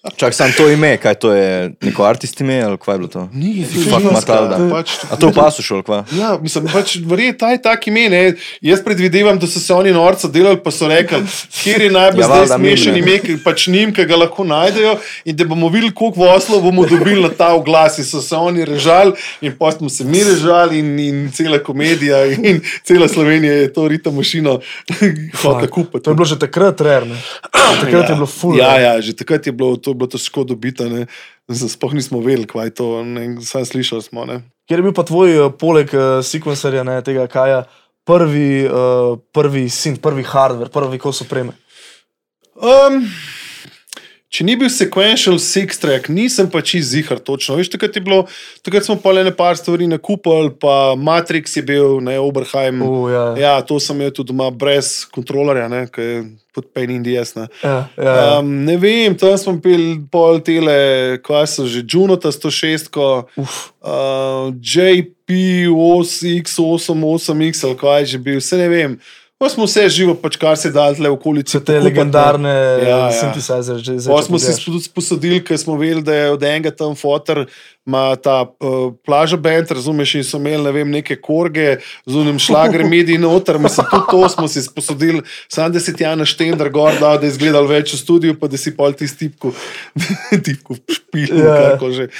Čak, 0.00 0.34
sam 0.34 0.52
to 0.56 0.64
ime, 0.70 0.96
kaj 0.96 1.14
to 1.20 1.32
je, 1.32 1.72
neko 1.84 2.04
artist 2.08 2.40
ime 2.40 2.62
ali 2.64 2.78
kaj 2.80 2.94
je 2.94 2.98
bilo 2.98 3.08
to? 3.08 3.28
Ni, 3.32 3.66
Fak 3.90 4.02
Matalda. 4.12 4.56
Pač, 4.70 4.94
A 5.12 5.16
to 5.20 5.28
pasušol, 5.28 5.82
kva? 5.84 5.98
Ja, 6.16 6.38
mislim, 6.40 6.70
pač, 6.72 6.94
verjetno 7.04 7.38
ta 7.42 7.50
je 7.52 7.58
tak 7.62 7.84
ime. 7.92 8.06
Ne? 8.08 8.20
Jaz 8.64 8.80
predvidevam, 8.84 9.36
da 9.38 9.44
so 9.46 9.60
se 9.60 9.74
oni 9.76 9.92
norca 9.92 10.28
delali, 10.32 10.56
pa 10.64 10.72
so 10.72 10.88
rekli, 10.88 11.20
kje 11.52 11.74
je 11.84 11.90
najbolj 11.92 12.24
Ja, 12.24 12.26
ja, 12.26 12.30
valjda 12.32 12.56
smešen 12.56 12.96
ime, 12.96 13.18
pač 13.44 13.66
njim, 13.68 13.92
ki 13.92 14.06
ga 14.08 14.22
lahko 14.22 14.44
najdejo, 14.48 14.94
in 15.28 15.36
da 15.36 15.44
bomo 15.44 15.68
videli, 15.68 15.92
koliko 15.92 16.24
voslov 16.24 16.64
bomo 16.64 16.86
dobili 16.88 17.20
na 17.20 17.28
ta 17.28 17.50
oglas. 17.52 18.00
In 18.00 18.08
so 18.08 18.24
se 18.24 18.36
oni 18.36 18.64
režali, 18.64 19.12
in 19.44 19.52
pa 19.58 19.68
smo 19.76 19.92
se 19.92 20.08
mi 20.08 20.24
režali, 20.24 20.80
in, 20.80 20.96
in 20.98 21.20
cela 21.36 21.60
komedija, 21.60 22.24
in 22.40 22.62
cela 22.88 23.08
Slovenija 23.08 23.52
je 23.52 23.72
to 23.76 23.84
rita 23.88 24.10
mašino 24.10 24.56
hotela 25.42 25.68
kupiti. 25.68 26.04
To 26.08 26.16
je 26.16 26.20
bilo 26.22 26.24
že 26.32 26.40
takrat 26.40 26.80
rerne. 26.80 27.20
Takrat 27.80 28.08
je 28.08 28.14
bilo 28.14 28.26
ful. 28.26 28.56
Ja, 28.58 28.74
ja, 28.80 28.96
že 29.00 29.12
takrat 29.12 29.46
je 29.46 29.52
bilo 29.52 29.76
to 29.76 29.89
je 29.92 29.98
bilo 30.00 30.10
težko 30.10 30.44
dobiti. 30.44 30.88
ne. 30.90 31.06
Sploh 31.50 31.94
nismo 31.94 32.20
vedeli, 32.22 32.46
kaj 32.46 32.66
je 32.66 32.74
to, 32.78 32.88
ne, 33.04 33.36
samo 33.42 33.64
slišali 33.64 34.02
smo. 34.02 34.24
Ne. 34.24 34.40
Kjer 34.70 34.78
je 34.78 34.86
bil 34.86 34.94
pa 34.94 35.02
tvoj, 35.02 35.34
eh, 35.34 35.50
poleg 35.58 35.90
uh, 35.94 36.20
sekvencerja, 36.22 36.84
ne, 36.86 37.00
tega 37.02 37.26
kaja, 37.26 37.64
prvi, 38.06 38.66
uh, 38.70 39.18
prvi 39.34 39.68
sin, 39.68 39.96
prvi 39.98 40.22
hardware, 40.22 40.70
prvi 40.70 40.98
kos 40.98 41.24
opreme? 41.26 41.56
Um, 42.54 43.02
če 44.30 44.46
ni 44.46 44.54
bil 44.58 44.70
sequential 44.70 45.38
six 45.42 45.80
track, 45.82 46.06
nisem 46.12 46.46
pa 46.50 46.62
čist 46.62 46.92
zihar 46.92 47.18
točno. 47.18 47.56
Veš, 47.58 47.72
takrat, 47.72 47.98
bilo, 48.04 48.22
takrat 48.62 48.86
smo 48.86 48.94
pa 49.02 49.10
le 49.16 49.24
ne 49.26 49.32
par 49.34 49.58
stvari 49.58 49.88
nakupili, 49.90 50.52
pa 50.54 50.94
Matrix 50.94 51.56
je 51.58 51.62
bil, 51.66 51.98
ne 52.04 52.14
Oberheim. 52.22 52.82
Uh, 52.86 53.10
ja, 53.10 53.24
ja. 53.40 53.54
To 53.66 53.80
sem 53.82 53.98
imel 53.98 54.14
tudi 54.14 54.30
doma 54.30 54.50
brez 54.54 55.02
kontrolerja, 55.10 55.66
ki 55.90 56.06
je 56.06 56.22
pod 56.54 56.66
Pain 56.74 56.90
in 56.94 57.02
DS. 57.02 57.34
Ne. 57.34 57.46
Ja, 57.62 57.88
ja, 57.96 58.04
ja. 58.04 58.38
Um, 58.38 58.64
ne 58.66 58.76
vem, 58.78 59.14
tam 59.18 59.34
smo 59.38 59.56
pil 59.62 60.06
pol 60.10 60.40
tele, 60.46 61.18
kaj 61.26 61.46
so 61.50 61.66
že, 61.70 61.82
Junota 61.86 62.30
106, 62.34 62.90
Uf, 63.38 63.74
uh, 63.82 64.54
JP 64.54 65.30
8X88X 65.74 67.64
ali 67.66 67.76
kaj 67.78 68.00
je 68.02 68.06
že 68.14 68.18
bil, 68.22 68.38
vse 68.42 68.56
ne 68.62 68.68
vem. 68.70 68.98
Pa 69.40 69.48
smo 69.48 69.64
vse 69.64 69.86
živo, 69.88 70.12
pač 70.20 70.34
kar 70.36 70.58
se 70.60 70.68
da 70.68 70.90
le 70.92 71.08
v 71.08 71.14
okolici. 71.16 71.56
Te 71.56 71.58
pokupati, 71.58 71.78
ne. 71.80 71.84
legendarne 71.88 72.50
Ja, 72.84 72.96
ja. 73.08 73.12
synthesizerje. 73.16 73.80
že 73.80 73.94
zdaj, 73.96 74.12
Pa 74.12 74.20
če 74.20 74.26
smo 74.26 74.36
si 74.36 74.52
tudi 74.60 74.84
sposodili, 74.84 75.38
ker 75.40 75.56
smo 75.56 75.78
vedeli, 75.80 76.02
da 76.04 76.14
je 76.14 76.26
od 76.34 76.42
enega 76.44 76.68
tam 76.76 76.92
fotor, 76.92 77.46
ima 77.88 78.20
ta 78.20 78.42
uh, 78.44 78.92
plaža 79.00 79.38
bend, 79.40 79.72
razumeš, 79.72 80.12
in 80.20 80.26
so 80.28 80.36
imeli 80.36 80.60
ne 80.68 80.74
vem, 80.76 80.92
neke 80.92 81.16
korge 81.16 81.78
z 82.04 82.20
unim 82.20 82.36
šlagrem 82.36 82.84
medij 82.94 83.16
noter. 83.16 83.56
Mislim, 83.56 83.88
tudi 83.88 84.12
to 84.12 84.28
smo 84.28 84.44
si 84.44 84.60
sposodili, 84.62 85.24
sam 85.48 85.72
da 85.72 85.80
si 85.80 85.96
ti 85.96 86.04
Jana 86.04 86.28
Štender 86.28 86.68
gor, 86.68 86.92
da, 87.00 87.16
da 87.16 87.24
je 87.24 87.32
izgledal 87.32 87.64
več 87.64 87.96
v 87.96 88.02
studiu, 88.04 88.36
pa 88.36 88.44
da 88.44 88.60
si 88.60 88.76
pol 88.76 88.92
ti 88.92 89.08
tipku, 89.08 89.54
tipku 90.44 90.76
špil, 90.84 91.32
Ja. 91.32 91.48
yeah. 91.48 91.66
kako 91.72 91.96
že. 91.96 92.12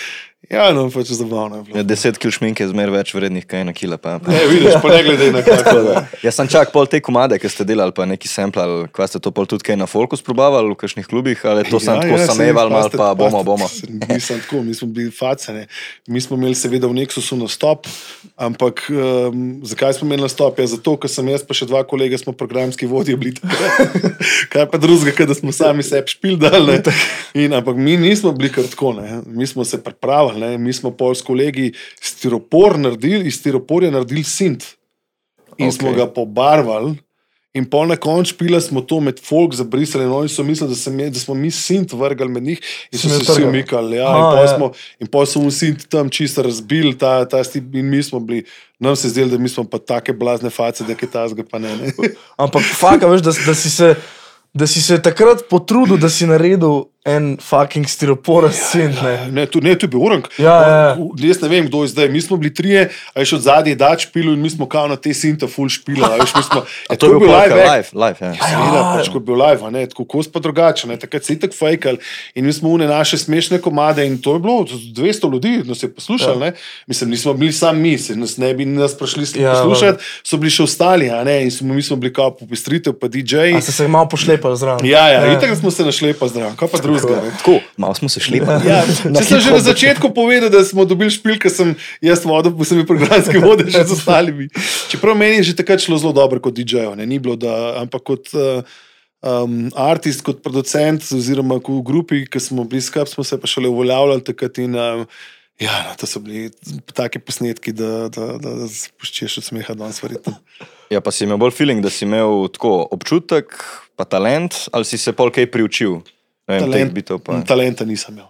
Ja, 0.51 0.73
no, 0.75 0.89
pač 0.91 1.13
zabavno 1.15 1.61
je 1.61 1.63
bilo. 1.63 1.79
Ja, 1.79 1.85
10 1.87 2.17
kg 2.19 2.33
šminke 2.35 2.65
je 2.65 2.73
zmer 2.73 2.91
več 2.91 3.13
vrednih, 3.15 3.45
kaj 3.47 3.61
ena 3.63 3.71
kila. 3.71 4.01
Pa. 4.03 4.17
Ne, 4.27 4.41
vidiš, 4.51 4.81
pa 4.83 4.91
ne 4.91 5.03
glede 5.07 5.29
na 5.31 5.43
da. 5.47 6.01
Jaz 6.25 6.41
sem 6.41 6.49
čak 6.51 6.73
pol 6.75 6.89
te 6.91 6.99
komade, 6.99 7.39
ki 7.39 7.47
ste 7.47 7.63
delali, 7.69 7.95
pa 7.95 8.03
neki 8.03 8.27
sample, 8.27 8.89
kva 8.91 9.07
ste 9.07 9.21
to 9.23 9.31
pol 9.31 9.47
tudi 9.47 9.63
kaj 9.69 9.79
na 9.79 9.87
folku 9.87 10.19
sprobavali 10.19 10.73
v 10.73 10.79
kakšnih 10.81 11.07
klubih, 11.07 11.45
ali 11.47 11.63
to 11.69 11.79
sem 11.79 11.95
tako 12.03 12.19
Ja, 12.19 12.27
sameval, 12.27 12.67
mal 12.67 12.91
pa 12.91 13.13
bomo, 13.15 13.45
bomo. 13.47 13.69
Mislim, 14.11 14.41
tako, 14.43 14.65
mi 14.67 14.75
smo 14.75 14.89
bili 14.91 15.13
facene. 15.15 15.69
Mi 16.11 16.19
smo 16.19 16.35
imeli 16.35 16.59
seveda 16.59 16.91
v 16.91 16.99
Nexusu 16.99 17.39
nastop, 17.39 17.87
ampak 18.35 18.83
um, 18.91 19.61
zakaj 19.63 20.01
smo 20.01 20.11
imeli 20.11 20.27
nastop? 20.27 20.59
Ja, 20.59 20.67
zato, 20.75 20.97
ker 20.99 21.15
sem 21.15 21.31
jaz 21.31 21.47
pa 21.47 21.55
še 21.55 21.71
dva 21.71 21.85
kolega, 21.87 22.19
smo 22.19 22.35
programski 22.35 22.91
vodje 22.91 23.15
bili. 23.15 23.39
Kaj 24.53 24.67
pa 24.75 24.83
drugega, 24.83 25.15
ker 25.15 25.31
da 25.31 25.39
smo 25.39 25.55
sami 25.55 25.87
sebi 25.87 26.11
špil 26.11 26.35
dali. 26.43 26.81
In, 27.39 27.55
ampak 27.55 27.79
mi 27.79 27.95
nismo 28.01 28.35
bili 28.35 28.51
kar 28.51 28.67
tako, 28.67 28.97
ne. 28.99 29.23
mi 29.31 29.47
smo 29.47 29.63
se 29.63 29.79
pripravili, 29.79 30.40
ne. 30.41 30.59
mi 30.59 30.73
smo 30.73 30.91
pol 30.97 31.15
s 31.15 31.23
kolegi 31.23 31.73
stiropor 32.01 32.79
naredili, 32.79 33.29
iz 33.29 33.41
stiroporja 33.41 33.93
naredili 33.95 34.25
sint. 34.25 34.65
In 35.59 35.69
okay. 35.69 35.79
smo 35.79 35.93
ga 35.93 36.09
pobarvali. 36.09 36.97
In 37.51 37.65
pol 37.67 37.89
na 37.91 37.97
koncu 37.99 38.31
špila 38.31 38.61
smo 38.63 38.79
to 38.87 39.01
med 39.03 39.19
folk 39.19 39.57
zabrisali, 39.59 40.05
in 40.07 40.13
oni 40.15 40.31
so 40.31 40.45
mislili, 40.47 40.71
da, 40.71 40.77
jaz- 40.79 41.11
da 41.11 41.19
smo 41.19 41.35
mi 41.35 41.51
sint 41.51 41.93
vrgali 41.93 42.31
med 42.31 42.43
njih 42.43 42.61
in 42.93 42.99
so 42.99 43.09
se 43.09 43.25
vsi 43.25 43.43
umikali. 43.45 43.97
Ja, 43.97 44.07
Aha, 44.07 44.19
in 44.19 44.37
pol 44.37 44.45
ja. 44.45 44.53
smo, 44.57 44.69
in 45.03 45.11
pol 45.11 45.27
so 45.27 45.43
v 45.43 45.51
sint 45.51 45.89
tam 45.91 46.13
čisto 46.15 46.45
razbili, 46.47 46.95
ta, 46.99 47.25
ta 47.27 47.43
stip, 47.45 47.75
in 47.75 47.91
mi 47.91 48.03
smo 48.07 48.21
bili, 48.21 48.45
nam 48.79 48.95
se 48.97 49.11
zdelo, 49.11 49.35
da 49.35 49.39
mi 49.39 49.49
smo 49.49 49.65
pa 49.67 49.79
take 49.83 50.13
blazne 50.13 50.51
face, 50.51 50.87
da 50.87 50.95
je 50.95 51.01
kaj 51.03 51.11
tazga 51.11 51.43
pa 51.51 51.59
ne. 51.59 51.75
ne. 51.77 51.91
Ampak 52.39 52.63
faka, 52.79 53.11
veš, 53.11 53.27
da, 53.27 53.35
da, 53.47 53.55
si 53.55 53.71
se, 53.71 53.95
da 54.55 54.71
si 54.71 54.83
se 54.83 55.03
takrat 55.03 55.43
potrudil, 55.51 55.99
da 55.99 56.07
si 56.11 56.31
naredil 56.31 56.85
en 57.03 57.39
fucking 57.41 57.89
stiroporen 57.89 58.53
scen. 58.53 58.93
Ne. 59.03 59.31
Ne, 59.33 59.47
tu, 59.47 59.61
ne, 59.65 59.73
tu 59.79 59.87
je 59.87 59.91
bil 59.91 60.03
urank. 60.05 60.27
Ja, 60.39 60.57
ja. 60.69 60.81
Jaz 61.17 61.41
ne 61.41 61.49
vem, 61.49 61.69
kdo 61.71 61.83
je 61.83 61.95
zdaj. 61.95 62.09
Mi 62.13 62.21
smo 62.21 62.37
bili 62.37 62.53
trije, 62.55 62.91
a 63.15 63.23
je 63.25 63.31
še 63.31 63.39
od 63.39 63.45
zadnje 63.47 63.73
dač 63.81 64.05
pilu 64.13 64.35
in 64.37 64.43
mi 64.43 64.51
smo 64.53 64.69
kao 64.69 64.85
na 64.91 64.99
te 65.01 65.15
sinte 65.17 65.49
full 65.49 65.73
špila. 65.73 66.11
Veš, 66.21 66.35
smo, 66.45 66.61
A 66.93 66.97
to 67.01 67.09
je 67.09 67.17
bil 67.17 67.33
live 67.33 67.57
live, 67.57 67.65
live, 67.65 67.89
live, 67.95 68.21
ja. 68.21 68.33
Seveda, 68.37 68.81
Ja. 68.81 68.83
pač, 68.99 69.09
ko 69.09 69.17
je 69.17 69.25
bil 69.25 69.41
live, 69.41 69.65
a 69.65 69.71
ne, 69.73 69.87
tako 69.89 70.05
kos 70.05 70.29
pa 70.29 70.43
drugače. 70.45 70.91
Ne, 70.91 70.99
takrat 71.01 71.25
se 71.25 71.33
je 71.39 71.41
tako 71.47 71.57
fajkal 71.57 71.97
in 72.37 72.45
mi 72.45 72.53
smo 72.53 72.69
une 72.69 72.85
naše 72.91 73.17
smešne 73.19 73.63
komade 73.65 74.05
in 74.05 74.19
to 74.21 74.37
je 74.37 74.45
bilo 74.45 74.67
200 74.69 75.33
ljudi, 75.33 75.55
nas 75.65 75.83
je 75.83 75.89
poslušali. 75.89 76.53
Ja. 76.53 76.53
Mislim, 76.87 77.11
nismo 77.11 77.33
bili 77.35 77.53
sami 77.53 77.81
mi, 77.81 77.99
se 77.99 78.17
nas 78.17 78.37
ne 78.37 78.53
bi 78.55 78.69
nas 78.69 78.93
prišli 78.99 79.41
Ja, 79.41 79.51
ja, 79.51 79.55
poslušati, 79.57 80.05
so 80.25 80.37
bili 80.37 80.53
še 80.53 80.69
ostali, 80.69 81.09
ne, 81.25 81.39
in 81.45 81.51
smo, 81.51 81.75
mi 81.75 81.83
smo 81.83 81.97
bili 81.97 82.13
kao 82.13 82.31
popestritev, 82.37 82.93
pa 83.01 83.09
DJ. 83.09 83.57
A 83.57 83.61
ste 83.65 83.73
se 83.73 83.89
malo 83.89 84.09
pošlepali 84.09 84.57
zraven. 84.57 84.85
Ja, 84.87 85.09
ja, 85.09 85.25
ja. 85.25 85.33
itak 85.39 85.57
smo 85.57 85.71
se 85.71 85.85
kaj 86.61 86.69
pa 86.69 86.90
drugega. 86.99 87.33
Tako, 87.39 87.57
malo 87.77 87.95
smo 87.95 88.11
se 88.13 88.23
šli. 88.25 88.43
Ja, 88.67 88.83
če 89.19 89.25
sem 89.25 89.41
že 89.41 89.55
na 89.55 89.63
začetku 89.65 90.13
povedal, 90.17 90.51
da 90.53 90.65
smo 90.67 90.85
dobili 90.89 91.13
špil, 91.15 91.39
ker 91.41 91.53
sem 91.53 91.75
jaz 92.05 92.27
vodil, 92.27 92.55
pa 92.57 92.69
sem 92.69 92.83
bil 92.83 92.89
programski 92.91 93.41
voditelj 93.47 93.79
še 93.79 93.87
z 93.89 93.97
ostalimi. 93.99 94.51
Čeprav 94.93 95.19
meni 95.19 95.41
je 95.41 95.51
že 95.53 95.59
takrat 95.63 95.83
šlo 95.85 96.01
zelo 96.03 96.15
dobro 96.17 96.43
kot 96.43 96.57
DJ-ju, 96.57 96.95
ni 97.01 97.19
bilo, 97.23 97.39
da, 97.41 97.81
ampak 97.83 98.07
kot 98.07 98.33
uh, 98.37 98.65
um, 99.21 99.69
artist, 99.77 100.25
kot 100.27 100.43
producent, 100.45 101.05
oziroma 101.17 101.61
ko 101.63 101.81
v 101.81 101.85
grupi, 101.87 102.23
ki 102.29 102.41
smo 102.43 102.65
bili 102.69 102.83
skupaj, 102.85 103.13
smo 103.15 103.25
se 103.27 103.39
pa 103.41 103.51
šele 103.51 103.71
uveljavljali 103.71 104.25
takrat. 104.25 104.61
In, 104.63 104.77
um, 104.77 105.05
ja, 105.61 105.75
no, 105.87 105.95
to 106.01 106.09
so 106.09 106.23
bili 106.25 106.51
taki 106.97 107.21
posnetki, 107.23 107.75
da, 107.77 108.09
da, 108.13 108.35
da, 108.41 108.55
da 108.63 108.69
spuščeš 108.73 109.41
od 109.43 109.49
smeha 109.51 109.77
danes, 109.77 110.01
verjetno. 110.03 110.39
Ja, 110.91 111.03
pa 111.05 111.13
si 111.15 111.25
imel 111.27 111.39
bolj 111.39 111.55
feeling, 111.55 111.85
da 111.85 111.93
si 111.93 112.07
imel 112.07 112.49
tako 112.51 112.81
občutek, 112.97 113.55
pa 113.95 114.09
talent, 114.09 114.67
ali 114.75 114.89
si 114.89 114.99
se 114.99 115.15
pol 115.15 115.31
kaj 115.35 115.51
priučil? 115.53 116.01
Teh 116.51 116.93
bitov 116.93 117.23
pa. 117.23 117.41
talenta 117.47 117.87
nisem 117.87 118.19
imel. 118.19 118.29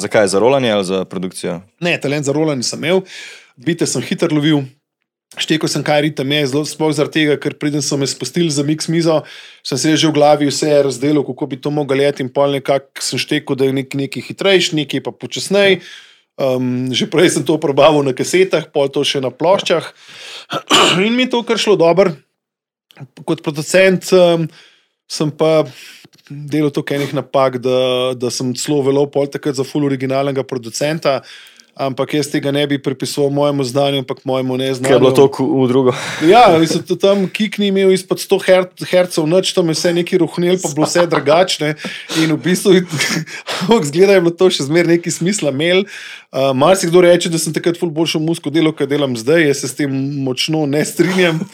Zakaj, 0.00 0.28
za 0.32 0.38
rolanje 0.40 0.70
ali 0.72 0.84
za 0.84 1.04
produkcijo? 1.04 1.60
Ne, 1.80 1.98
talent 2.00 2.24
za 2.24 2.32
rolanje 2.32 2.64
nisem 2.64 2.84
imel, 2.84 3.02
bite 3.56 3.86
sem 3.86 4.02
hitro 4.02 4.32
lovil. 4.32 4.64
Štekel 5.36 5.68
sem, 5.68 5.82
kaj 5.84 6.00
ritem 6.06 6.32
je, 6.32 6.46
zelo 6.48 6.62
sploh 6.64 6.92
zaradi 6.94 7.20
tega, 7.20 7.34
ker 7.42 7.56
preden 7.58 7.82
so 7.84 7.98
me 7.98 8.06
spustili 8.08 8.48
za 8.48 8.62
mix 8.64 8.86
mizo, 8.88 9.18
sem 9.66 9.76
se 9.76 9.96
že 9.98 10.08
v 10.08 10.14
glavi 10.16 10.46
vse 10.48 10.70
razdelil, 10.86 11.26
kako 11.26 11.48
bi 11.50 11.58
to 11.60 11.68
mogel 11.74 12.00
jeti 12.00 12.22
in 12.24 12.30
pol 12.32 12.54
nekako 12.54 13.02
sem 13.02 13.20
štekel, 13.20 13.58
da 13.58 13.66
je 13.66 13.74
nek, 13.74 13.90
nekaj 13.90 14.22
hitrejši, 14.22 14.78
nekaj 14.80 15.02
pa 15.02 15.12
počasnej. 15.12 15.82
Um, 16.36 16.92
že 16.92 17.08
prej 17.08 17.32
sem 17.32 17.44
to 17.48 17.56
probavil 17.56 18.04
na 18.04 18.12
kasetah, 18.12 18.68
pol 18.68 18.88
to 18.92 19.02
še 19.04 19.24
na 19.24 19.32
ploščah. 19.32 19.84
In 21.04 21.16
mi 21.16 21.26
je 21.26 21.32
to 21.32 21.42
kar 21.48 21.60
šlo 21.60 21.76
dobro. 21.80 22.12
Kot 23.24 23.42
producent 23.44 24.04
um, 24.16 24.44
sem 25.08 25.28
pa 25.32 25.66
delal 26.30 26.70
toliko 26.70 26.94
enih 26.94 27.12
napak, 27.14 27.58
da, 27.62 28.14
da 28.18 28.30
sem 28.30 28.54
celo 28.58 28.82
velo 28.86 29.06
pol 29.10 29.28
takrat 29.30 29.58
za 29.58 29.66
full 29.66 29.86
originalnega 29.86 30.44
producenta. 30.46 31.20
Ampak 31.76 32.14
jaz 32.16 32.30
tega 32.32 32.48
ne 32.56 32.62
bi 32.64 32.78
pripisoval 32.80 33.28
mojemu 33.36 33.64
znanju, 33.68 33.98
ampak 34.00 34.22
mojemu 34.24 34.56
neznanju. 34.56 34.88
Kaj 34.88 34.96
je 34.96 35.00
bilo 35.00 35.10
to 35.12 35.26
v 35.44 35.66
drugo? 35.68 35.92
Ja, 36.32 36.56
mislim, 36.58 36.84
da 36.88 36.96
tam 36.96 37.26
kik 37.28 37.58
ni 37.60 37.68
imel 37.68 37.92
izpod 37.92 38.16
100 38.16 38.38
her 38.46 38.64
hercev, 38.88 39.26
noč 39.28 39.52
tam 39.52 39.68
je 39.68 39.76
vse 39.76 39.92
neki 39.92 40.22
ruhnil, 40.24 40.56
pa 40.62 40.70
bilo 40.72 40.88
vse 40.88 41.04
drugačne. 41.04 41.74
In 42.16 42.32
v 42.32 42.38
bistvu, 42.48 42.80
zgleda, 43.90 44.16
je 44.16 44.24
bilo 44.24 44.32
to 44.32 44.48
še 44.48 44.64
zmeraj 44.70 44.96
neki 44.96 45.12
smisla 45.12 45.52
imel. 45.52 45.84
Uh, 46.32 46.56
Mar 46.56 46.80
si 46.80 46.88
kdo 46.88 47.04
reče, 47.04 47.28
da 47.28 47.36
sem 47.36 47.52
takrat 47.52 47.76
ful 47.76 47.92
boljšo 47.92 48.24
musko 48.24 48.48
delal, 48.48 48.72
kot 48.72 48.88
delam 48.88 49.12
zdaj, 49.12 49.44
jaz 49.50 49.60
se 49.60 49.68
s 49.68 49.76
tem 49.76 49.92
močno 50.24 50.64
ne 50.64 50.80
strinjam. 50.80 51.44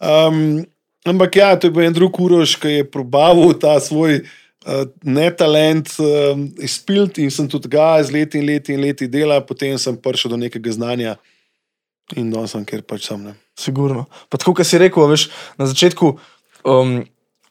Um, 0.00 0.64
ampak 1.10 1.38
ja, 1.40 1.54
to 1.56 1.68
je 1.68 1.74
bil 1.74 1.86
en 1.86 1.96
drug 1.96 2.20
urož, 2.20 2.56
ki 2.60 2.80
je 2.80 2.90
probaval 2.90 3.54
ta 3.58 3.78
svoj. 3.82 4.22
Uh, 4.68 4.84
ne 5.06 5.30
talent 5.32 5.86
um, 6.02 6.42
izpilt 6.60 7.16
in 7.22 7.30
sem 7.32 7.46
tudi 7.48 7.70
ga 7.72 8.02
z 8.04 8.12
leti 8.12 8.40
in 8.42 8.44
leti 8.44 8.74
in 8.74 8.82
leti 8.82 9.06
delal, 9.08 9.40
potem 9.46 9.78
sem 9.80 9.96
prišel 9.96 10.34
do 10.34 10.38
nekega 10.40 10.72
znanja 10.74 11.14
in 12.16 12.32
danes 12.32 12.52
sem, 12.52 12.64
ker 12.68 12.82
pač 12.84 13.06
sem. 13.08 13.22
Ne. 13.22 13.36
Sigurno. 13.58 14.06
Pa 14.28 14.40
tako, 14.40 14.58
kot 14.58 14.68
si 14.68 14.80
rekel, 14.80 15.06
veš, 15.10 15.28
na 15.60 15.68
začetku, 15.70 16.10
um, 16.68 16.98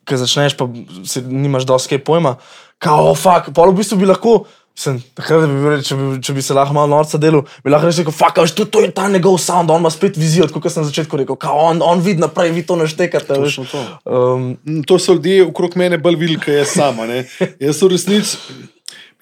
ko 0.07 0.19
začneš, 0.19 0.57
pa 0.59 0.67
se, 1.07 1.23
nimaš 1.25 1.67
dosti 1.69 1.99
pojma, 2.01 2.37
kao, 2.83 3.15
fuk, 3.17 3.51
pa 3.55 3.67
v 3.67 3.77
bistvu 3.77 4.01
bi 4.01 4.09
lahko. 4.09 4.39
Sem, 4.77 4.99
takrat 5.17 5.47
bi 5.49 5.55
bil, 5.57 5.79
če, 5.81 5.95
bi, 5.97 6.07
če 6.21 6.35
bi 6.37 6.41
se 6.45 6.53
lahko 6.53 6.75
malo 6.77 6.91
norca 6.91 7.17
delal, 7.17 7.41
bi 7.65 7.71
lahko 7.73 7.89
rekel, 7.89 8.13
fuck, 8.13 8.37
veš, 8.37 8.51
to, 8.59 8.67
to 8.69 8.83
je 8.83 8.91
ta 8.93 9.07
njegov 9.09 9.39
sound, 9.41 9.71
on 9.73 9.81
ima 9.81 9.89
spet 9.89 10.19
vizijo, 10.21 10.45
kot 10.53 10.67
sem 10.69 10.83
na 10.83 10.89
začetku 10.91 11.17
rekel, 11.23 11.37
kao, 11.41 11.63
on, 11.71 11.81
on 11.81 12.03
vidi 12.05 12.21
naprej, 12.21 12.51
vi 12.53 12.61
to 12.61 12.77
naštekate. 12.77 13.39
to. 13.57 13.81
Um, 14.05 14.51
To 14.85 14.99
so 15.01 15.15
ljudje 15.17 15.47
okrog 15.47 15.73
mene 15.81 15.97
bolj 15.97 16.19
videli, 16.21 16.37
kot 16.43 16.53
jaz 16.53 16.75
sama. 16.77 17.07
Ne. 17.09 17.23
Jaz 17.59 17.81
v 17.81 17.89
resnici, 17.95 18.37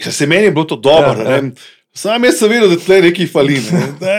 se 0.04 0.28
meni 0.28 0.50
je 0.50 0.52
bilo 0.52 0.68
to 0.68 0.76
dobro. 0.76 1.24
Ja, 1.24 1.40
ja. 1.40 1.48
Sam 1.96 2.28
jaz 2.28 2.42
sem 2.42 2.52
vedel, 2.52 2.74
da 2.74 2.76
tle 2.76 3.00
nekaj 3.06 3.30
fali. 3.32 3.56
Ne. 3.72 3.86
Da 4.02 4.18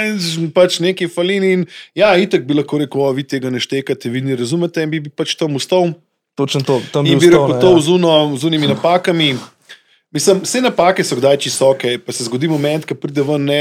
pač 0.57 0.79
nekaj 0.81 1.11
fali 1.13 1.37
in 1.37 1.67
ja, 1.93 2.15
itek 2.17 2.49
bi 2.49 2.57
lahko 2.57 2.81
rekel, 2.81 3.03
"O, 3.05 3.13
vi 3.13 3.27
tega 3.29 3.53
ne 3.53 3.61
štekate, 3.61 4.09
vi 4.09 4.25
ne 4.25 4.37
razumete 4.41 4.81
in 4.81 4.91
bi, 4.91 5.05
bi 5.05 5.13
pač 5.13 5.37
tam 5.37 5.61
ustal. 5.61 5.93
točno 6.37 6.61
to, 6.61 6.81
tam 6.93 7.05
bi 7.05 7.17
bi 7.17 7.29
rekel 7.33 7.61
to 7.61 7.77
ja. 7.77 8.37
z 8.37 8.45
unimi 8.45 8.69
napakami. 8.69 9.37
Mislim, 10.13 10.41
vse 10.41 10.61
napake 10.61 11.05
so 11.05 11.17
kdaj 11.17 11.37
čistoke, 11.37 11.99
pa 11.99 12.13
se 12.13 12.25
zgodi 12.25 12.49
moment, 12.49 12.87
ko 12.87 12.95
pride 12.95 13.23
ven 13.23 13.45
ne, 13.45 13.61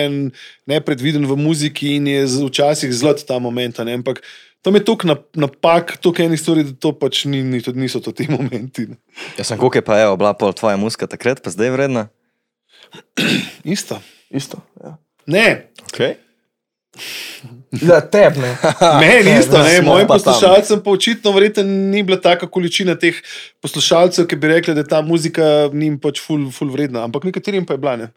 nepredviden 0.66 1.26
v 1.26 1.36
muziki 1.36 1.96
in 1.96 2.08
je 2.08 2.22
včasih 2.26 2.94
zlat 2.94 3.24
ta 3.26 3.40
moment. 3.40 3.78
ne, 3.78 3.94
Ampak 3.94 4.22
tam 4.62 4.76
je 4.76 4.86
toliko 4.86 5.08
nap- 5.08 5.34
napak, 5.34 5.98
toliko 5.98 6.24
enih 6.24 6.40
stvari, 6.40 6.64
da 6.64 6.74
to 6.74 6.94
pač 6.94 7.26
ni, 7.26 7.44
ni, 7.44 7.62
to 7.62 7.74
niso 7.74 8.00
to 8.00 8.12
ti 8.12 8.28
momenti. 8.38 8.88
Ne. 8.88 8.96
Jaz 9.38 9.48
sem 9.48 9.58
koliko 9.58 9.78
je 9.78 9.82
pa 9.82 9.98
je 9.98 10.18
bila 10.18 10.34
pol 10.34 10.54
tvoja 10.54 10.78
muska 10.78 11.08
takrat, 11.08 11.42
pa 11.42 11.50
zdaj 11.50 11.70
vredna? 11.70 12.08
Isto. 13.64 14.02
Isto. 14.30 14.62
Ja, 14.84 14.98
Ne, 15.26 15.70
Okay. 15.90 16.16
Ja 17.82 18.00
teb 18.02 18.38
ne. 18.44 18.52
meni 19.00 19.36
isto, 19.40 19.60
ne, 19.64 19.82
mojim 19.82 20.08
poslušalcem 20.08 20.84
pa 20.84 20.92
očitno 20.92 21.34
verjetno 21.36 21.64
ni 21.64 22.04
bila 22.04 22.20
taka 22.22 22.48
količina 22.48 22.96
teh 23.00 23.18
poslušalcev, 23.62 24.28
ki 24.28 24.40
bi 24.40 24.54
rekli, 24.54 24.76
da 24.78 24.84
ta 24.84 25.02
muzika 25.02 25.70
ni 25.74 25.90
jim 25.90 26.00
pač 26.00 26.22
ful, 26.24 26.48
ful 26.52 26.72
vredna, 26.74 27.04
ampak 27.08 27.28
nekaterim 27.28 27.66
pa 27.66 27.76
je 27.76 27.84
bila. 27.84 27.96
Ne. 28.00 28.10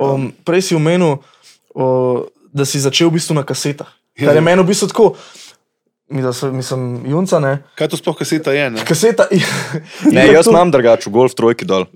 Um, 0.00 0.30
prej 0.44 0.70
si 0.70 0.78
omenil, 0.78 1.20
o, 1.74 1.86
da 2.54 2.66
si 2.66 2.82
začel 2.82 3.10
v 3.10 3.18
bistvu 3.18 3.38
na 3.38 3.46
kasetah. 3.46 3.90
Ja. 4.18 4.28
Kar 4.28 4.38
je 4.38 4.44
meni 4.46 4.62
v 4.62 4.70
bistvu 4.70 4.90
tako, 4.90 5.14
mi 6.08 6.22
da 6.22 6.32
so, 6.32 6.52
mislim, 6.52 7.02
junca, 7.08 7.38
ne. 7.40 7.56
Kaj 7.78 7.88
to 7.88 7.96
sploh 7.96 8.16
kaseta 8.18 8.52
je? 8.52 8.70
Ne? 8.70 8.84
Kaseta. 8.84 9.26
Ne, 10.12 10.26
jaz 10.32 10.46
imam 10.50 10.70
drugače, 10.70 11.10
golf 11.10 11.34
trojki 11.34 11.64
dol. 11.64 11.86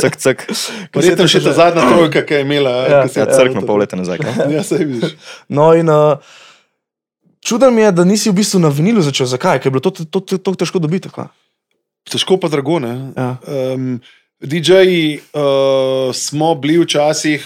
Cek, 0.00 0.16
cek. 0.20 0.46
Verjetno 0.94 1.26
še 1.30 1.40
ta 1.44 1.54
zadnja 1.56 1.86
trojka, 1.88 2.24
ki 2.28 2.40
je 2.40 2.46
imela. 2.46 2.74
Ja. 2.84 2.88
Ja, 2.96 3.02
kaseta. 3.08 3.38
crkno 3.38 3.64
pol 3.66 3.80
leta 3.82 3.96
nazaj. 3.96 4.20
kaj? 4.20 4.52
Ja, 4.52 4.62
se 4.66 4.82
vidiš. 4.84 5.16
No, 5.48 5.72
in 5.74 5.88
uh, 5.92 6.18
Čudno 7.44 7.70
mi 7.70 7.82
je, 7.82 7.92
da 7.92 8.04
nisi 8.04 8.30
v 8.30 8.38
bistvu 8.40 8.58
na 8.60 8.70
vinilu 8.72 9.02
začel. 9.04 9.28
Zakaj? 9.28 9.58
Ker 9.60 9.68
je 9.68 9.72
bilo 9.74 9.84
to 9.84 9.90
tako 9.92 10.08
to, 10.08 10.20
to, 10.20 10.38
to 10.40 10.54
težko 10.64 10.80
dobiti. 10.80 11.10
tako? 11.10 11.28
Težko 12.08 12.38
pa 12.40 12.48
drago. 12.48 12.78
ne. 12.80 13.12
Ja. 13.16 13.36
Um, 13.44 14.00
DJ-ji 14.40 15.20
uh, 15.20 16.08
smo 16.16 16.54
bili 16.54 16.80
včasih, 16.80 17.44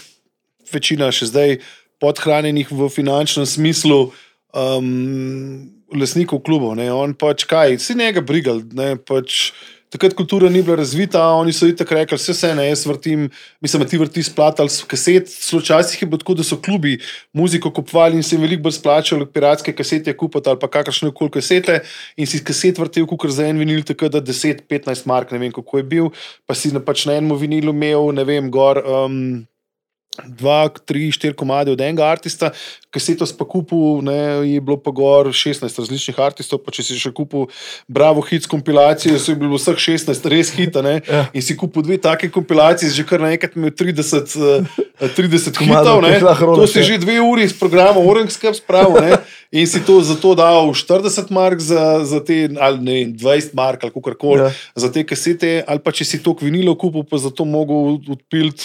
večina 0.71 1.11
še 1.11 1.27
zdaj, 1.27 1.59
podhranjenih 1.99 2.71
v 2.71 2.87
finančnem 2.95 3.47
smislu. 3.47 4.13
Um, 4.55 5.75
Lastnikov 5.93 6.43
klubov, 6.45 6.77
ne, 6.77 6.89
on 6.93 7.15
pač 7.17 7.45
kaj, 7.49 7.79
si 7.81 7.97
njega 7.97 8.21
brigal, 8.25 8.61
pač 9.09 9.53
takrat 9.89 10.13
kultura 10.17 10.51
ni 10.53 10.63
bila 10.63 10.77
razvita, 10.77 11.21
oni 11.41 11.53
so 11.53 11.67
itak 11.69 11.91
rekli, 11.97 12.19
vse 12.21 12.35
se 12.37 12.51
ne, 12.55 12.67
jaz 12.69 12.85
vrtim, 12.87 13.29
mislim, 13.65 13.83
da 13.83 13.89
ti 13.89 14.01
vrti 14.01 14.23
splatal 14.23 14.69
s 14.69 14.85
kaset, 14.89 15.29
včasih 15.29 16.03
je 16.03 16.09
bilo 16.09 16.21
tako, 16.21 16.37
da 16.37 16.45
so 16.45 16.59
klubi 16.61 16.99
muziko 17.33 17.73
kupovali 17.73 18.21
in 18.21 18.23
se 18.23 18.37
jim 18.37 18.45
veliko 18.45 18.67
bolj 18.67 18.77
splačalo 18.77 19.27
piratske 19.27 19.73
kasete 19.73 20.13
kupiti 20.17 20.51
ali 20.51 20.61
pa 20.61 20.69
kakršne 20.69 21.13
koli 21.15 21.33
kasete 21.39 21.81
in 22.17 22.27
si 22.29 22.43
kaset 22.45 22.79
vrtel, 22.79 23.07
kot 23.09 23.31
za 23.33 23.49
en 23.49 23.59
vinil, 23.59 23.85
tako 23.85 24.13
da 24.13 24.21
10-15 24.21 25.07
mark, 25.09 25.33
ne 25.33 25.39
vem 25.39 25.53
kako 25.53 25.81
je 25.81 25.85
bil, 25.85 26.11
pa 26.47 26.55
si 26.55 26.73
na, 26.73 26.85
pač 26.85 27.07
na 27.09 27.17
enem 27.17 27.37
vinilu 27.37 27.73
imel, 27.73 28.13
ne 28.13 28.29
vem, 28.29 28.51
gor. 28.53 28.85
Um, 28.85 29.47
Dva, 30.27 30.67
tri, 30.69 31.13
štiri 31.13 31.35
komade 31.35 31.71
od 31.71 31.81
enega 31.81 32.03
artista, 32.05 32.51
kaseto 32.91 33.23
pa 33.39 33.45
kupil, 33.45 34.03
ne, 34.03 34.17
je 34.49 34.61
bilo 34.61 34.77
pa 34.77 34.91
gor 34.91 35.31
16 35.31 35.63
različnih 35.63 36.19
artistov. 36.19 36.59
Pa 36.59 36.71
če 36.71 36.83
si 36.83 36.99
še 36.99 37.13
kupil 37.13 37.47
Bravo 37.87 38.21
hits 38.21 38.47
kompilacije, 38.47 39.15
so 39.15 39.35
bili 39.35 39.55
vseh 39.55 39.79
16 39.79 40.27
res 40.27 40.51
hita. 40.51 40.83
Ne, 40.83 41.01
Ja. 41.07 41.29
in 41.33 41.43
si 41.43 41.55
kupil 41.55 41.83
dve 41.83 41.99
take 41.99 42.29
kompilacije, 42.29 42.91
že 42.91 43.05
kar 43.05 43.21
naenkrat 43.21 43.55
imel 43.55 43.71
30, 43.71 44.35
eh, 44.35 45.09
30 45.09 45.55
Komadov, 45.55 46.03
hitov. 46.03 46.35
ne. 46.35 46.57
To 46.57 46.67
si 46.67 46.83
že 46.83 46.99
dve 46.99 47.21
uri 47.21 47.45
s 47.45 47.55
programom 47.55 48.03
Orange 48.03 48.31
Skrb 48.31 48.55
spravil. 48.55 48.99
ne, 49.01 49.17
In 49.51 49.65
si 49.65 49.81
to 49.81 50.03
zato 50.03 50.35
dal 50.35 50.69
40 50.69 51.31
mark 51.31 51.57
za, 51.59 52.05
za 52.05 52.21
te, 52.21 52.53
ali 52.53 52.79
ne, 52.79 52.93
vem, 52.95 53.13
20 53.15 53.55
mark 53.55 53.81
ali 53.81 53.93
kako 53.93 54.13
koli 54.15 54.41
Ja. 54.41 54.51
za 54.77 54.93
te 54.93 55.01
kasete, 55.03 55.65
ali 55.65 55.79
pa 55.79 55.91
če 55.91 56.05
si 56.05 56.19
to 56.19 56.35
vinilo 56.35 56.75
kupil, 56.75 57.01
pa 57.03 57.17
zato 57.17 57.45
mogel 57.45 57.97
odpiliti 58.09 58.65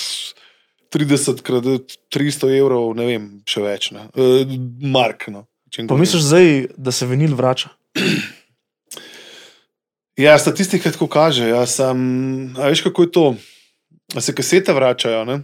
30 0.93 1.41
krat 1.45 1.65
300 2.13 2.51
evrov, 2.59 2.91
ne 2.97 3.07
vem, 3.07 3.25
še 3.49 3.63
več. 3.65 3.89
Ne. 3.95 4.07
Uh, 4.13 4.45
mark. 4.93 5.27
No. 5.33 5.47
če 5.69 5.83
Pa 5.83 5.93
govorim. 5.93 6.05
misliš 6.05 6.27
zdaj, 6.29 6.49
da 6.77 6.93
se 6.93 7.09
vinil 7.09 7.35
vrača? 7.39 7.73
Ja, 10.13 10.37
statistika 10.37 10.91
tako 10.93 11.07
kaže. 11.09 11.47
Ja, 11.49 11.65
sam, 11.65 11.97
a 12.61 12.67
veš, 12.69 12.83
kako 12.85 13.07
je 13.07 13.11
to? 13.11 13.23
A 14.13 14.21
se 14.21 14.35
kasete 14.35 14.73
vračajo? 14.73 15.23
Ne, 15.25 15.39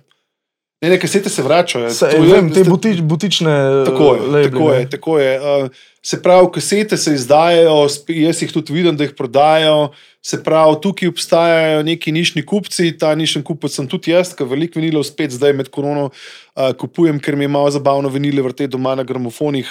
ne, 0.82 0.90
ne 0.90 1.00
kasete 1.00 1.30
se 1.30 1.44
vračajo. 1.44 1.90
Se, 1.90 2.10
To 2.10 2.24
je- 2.24 2.34
vem, 2.34 2.54
te 2.54 2.64
butič, 2.64 3.02
butične 3.02 3.84
Tako 3.86 4.16
je, 4.16 4.22
labeli, 4.22 4.52
tako 4.52 4.74
je. 4.74 4.90
Tako 4.90 5.20
je. 5.20 5.40
Uh, 5.40 5.70
se 6.02 6.22
pravi, 6.22 6.48
kasete 6.54 6.98
se 6.98 7.14
izdajajo, 7.14 7.88
jaz 8.08 8.42
jih 8.42 8.52
tudi 8.52 8.74
vidim, 8.74 8.98
da 8.98 9.04
jih 9.04 9.14
prodajajo. 9.18 9.90
Se 10.22 10.44
pravi, 10.44 10.76
tukaj 10.82 11.08
obstajajo 11.08 11.84
neki 11.84 12.12
nišni 12.12 12.46
kupci, 12.46 12.98
ta 12.98 13.16
nišni 13.16 13.44
kupec 13.44 13.72
sem 13.72 13.88
tudi 13.88 14.12
jaz, 14.12 14.34
ki 14.36 14.44
veliko 14.44 14.80
vinilov 14.80 15.04
spet 15.08 15.32
zdaj 15.32 15.54
med 15.54 15.70
korono 15.72 16.10
uh, 16.10 16.72
kupujem, 16.76 17.20
ker 17.20 17.36
mi 17.36 17.44
je 17.48 17.52
malo 17.56 17.72
zabavno 17.72 18.10
vinile 18.10 18.42
vrteti 18.42 18.72
doma 18.72 18.96
na 18.96 19.04
gramofonih. 19.04 19.68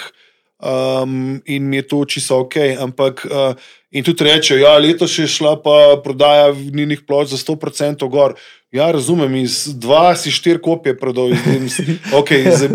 Um, 0.59 1.41
in 1.45 1.69
mi 1.69 1.77
je 1.77 1.87
to 1.87 2.05
čisto 2.05 2.39
ok. 2.39 2.55
Ampak, 2.81 3.25
uh, 3.25 3.55
in 3.91 4.03
tudi 4.03 4.23
rečejo, 4.23 4.59
da 4.59 4.65
ja, 4.65 4.77
letos 4.77 5.17
je 5.17 5.27
šla 5.27 5.55
pa 5.63 5.97
prodaja 6.03 6.49
vinilnih 6.53 7.01
plošč 7.07 7.33
za 7.33 7.37
100% 7.37 8.09
gor. 8.09 8.35
Ja, 8.71 8.91
razumem, 8.93 9.35
iz 9.35 9.63
dva 9.81 10.13
si 10.15 10.31
štiri 10.31 10.61
kopije 10.61 10.93
prodal, 10.97 11.31
iz, 11.33 11.79
ok, 12.19 12.29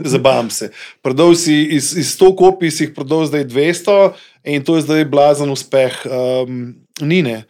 zabavam 0.04 0.50
se. 0.50 0.72
Prodal 1.02 1.34
si 1.38 1.54
iz, 1.76 1.92
iz 1.96 2.16
100 2.18 2.32
kopij, 2.36 2.70
si 2.70 2.88
jih 2.88 2.94
prodal 2.96 3.26
zdaj 3.30 3.44
200 3.44 3.98
in 4.44 4.64
to 4.64 4.76
je 4.76 4.82
zdaj 4.88 5.04
blazen 5.04 5.50
uspeh. 5.54 6.00
Um, 6.06 6.74
ni 7.00 7.22
ne. 7.22 7.44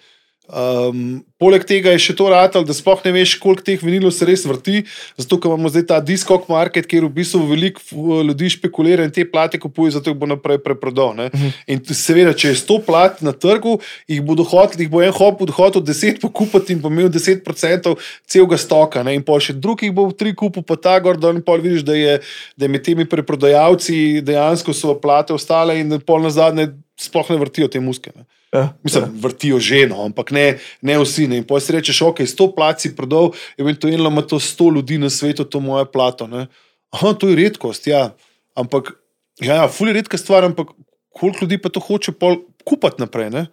Um, 0.44 1.22
poleg 1.40 1.62
tega 1.64 1.88
je 1.94 2.02
še 2.04 2.14
to 2.18 2.26
ratal, 2.28 2.66
da 2.68 2.74
sploh 2.76 3.00
ne 3.06 3.14
veš, 3.16 3.38
koliko 3.40 3.64
teh 3.64 3.80
vinilov 3.80 4.12
se 4.12 4.26
res 4.28 4.42
vrti. 4.44 4.82
Zato, 5.16 5.38
imamo 5.40 5.70
zdaj 5.72 5.86
ta 5.88 5.96
diskok 6.04 6.50
market, 6.52 6.84
kjer 6.84 7.06
v 7.06 7.14
bistvu 7.16 7.40
veliko 7.48 7.80
f- 7.80 7.96
ljudi 8.28 8.50
špekulira 8.52 9.06
in 9.08 9.10
te 9.10 9.24
plate 9.24 9.56
kupuje, 9.56 9.94
zato 9.96 10.12
jih 10.12 10.18
bo 10.20 10.28
naprej 10.28 10.60
preprodal. 10.60 11.14
ne. 11.16 11.30
In 11.66 11.80
t- 11.80 11.96
seveda, 11.96 12.36
če 12.36 12.52
je 12.52 12.60
100 12.60 12.76
plat 12.84 13.22
na 13.24 13.32
trgu, 13.32 13.78
jih 14.06 14.20
dohotel, 14.20 14.84
jih 14.84 14.92
bo 14.92 15.00
en 15.00 15.16
hop 15.16 15.40
hotel 15.56 15.80
10 15.80 16.20
pokupiti 16.20 16.76
in 16.76 16.84
bo 16.84 16.92
imel 16.92 17.08
10% 17.08 17.96
celega 18.28 18.60
stoka. 18.60 19.00
Ne. 19.02 19.16
In 19.16 19.24
pa 19.24 19.40
še 19.40 19.56
drugih 19.56 19.96
bo 19.96 20.10
v 20.12 20.12
tri 20.12 20.36
kupu, 20.36 20.60
pa 20.60 20.76
ta 20.76 21.00
gor 21.00 21.16
dol 21.16 21.40
in 21.40 21.42
pol 21.42 21.56
vidiš, 21.64 21.88
da 21.88 21.96
je, 21.96 22.20
da 22.60 22.68
je 22.68 22.68
med 22.68 22.84
temi 22.84 23.08
preprodajalci 23.08 24.20
dejansko 24.20 24.76
so 24.76 24.92
plate 25.00 25.32
ostale 25.32 25.80
in 25.80 25.88
da 25.88 25.98
pol 25.98 26.20
na 26.20 26.28
zadnje 26.28 26.68
sploh 27.00 27.30
ne 27.30 27.36
vrtijo 27.36 27.68
te 27.68 27.80
muske. 27.80 28.12
Ne. 28.16 28.24
Ja. 28.54 28.68
Mislim, 28.82 29.04
vrtijo 29.20 29.58
ženo, 29.58 30.04
ampak 30.04 30.30
ne, 30.30 30.58
ne 30.82 30.98
vsi. 31.00 31.26
Ne. 31.28 31.40
In 31.42 31.46
pa 31.46 31.58
si 31.60 31.74
rečeš, 31.74 32.02
ok, 32.06 32.22
100 32.30 32.50
placi 32.54 32.92
prodal, 32.96 33.32
eventualno 33.58 34.12
ima 34.12 34.22
to 34.22 34.38
100 34.38 34.74
ljudi 34.76 34.98
na 34.98 35.10
svetu, 35.10 35.44
to 35.44 35.60
moje 35.60 35.88
plato. 35.90 36.26
Ne. 36.30 36.46
Aha, 36.94 37.14
to 37.18 37.28
je 37.32 37.36
redkost, 37.36 37.86
ja. 37.90 38.14
Ampak, 38.54 38.94
ja, 39.42 39.64
ja 39.64 39.68
ful 39.68 39.90
je 39.90 39.98
redka 39.98 40.18
stvar, 40.18 40.46
ampak 40.46 40.70
koliko 41.14 41.42
ljudi 41.42 41.58
pa 41.58 41.68
to 41.68 41.82
hoče 41.82 42.12
pol 42.12 42.36
kupati 42.64 43.02
naprej. 43.02 43.30
Ne? 43.30 43.46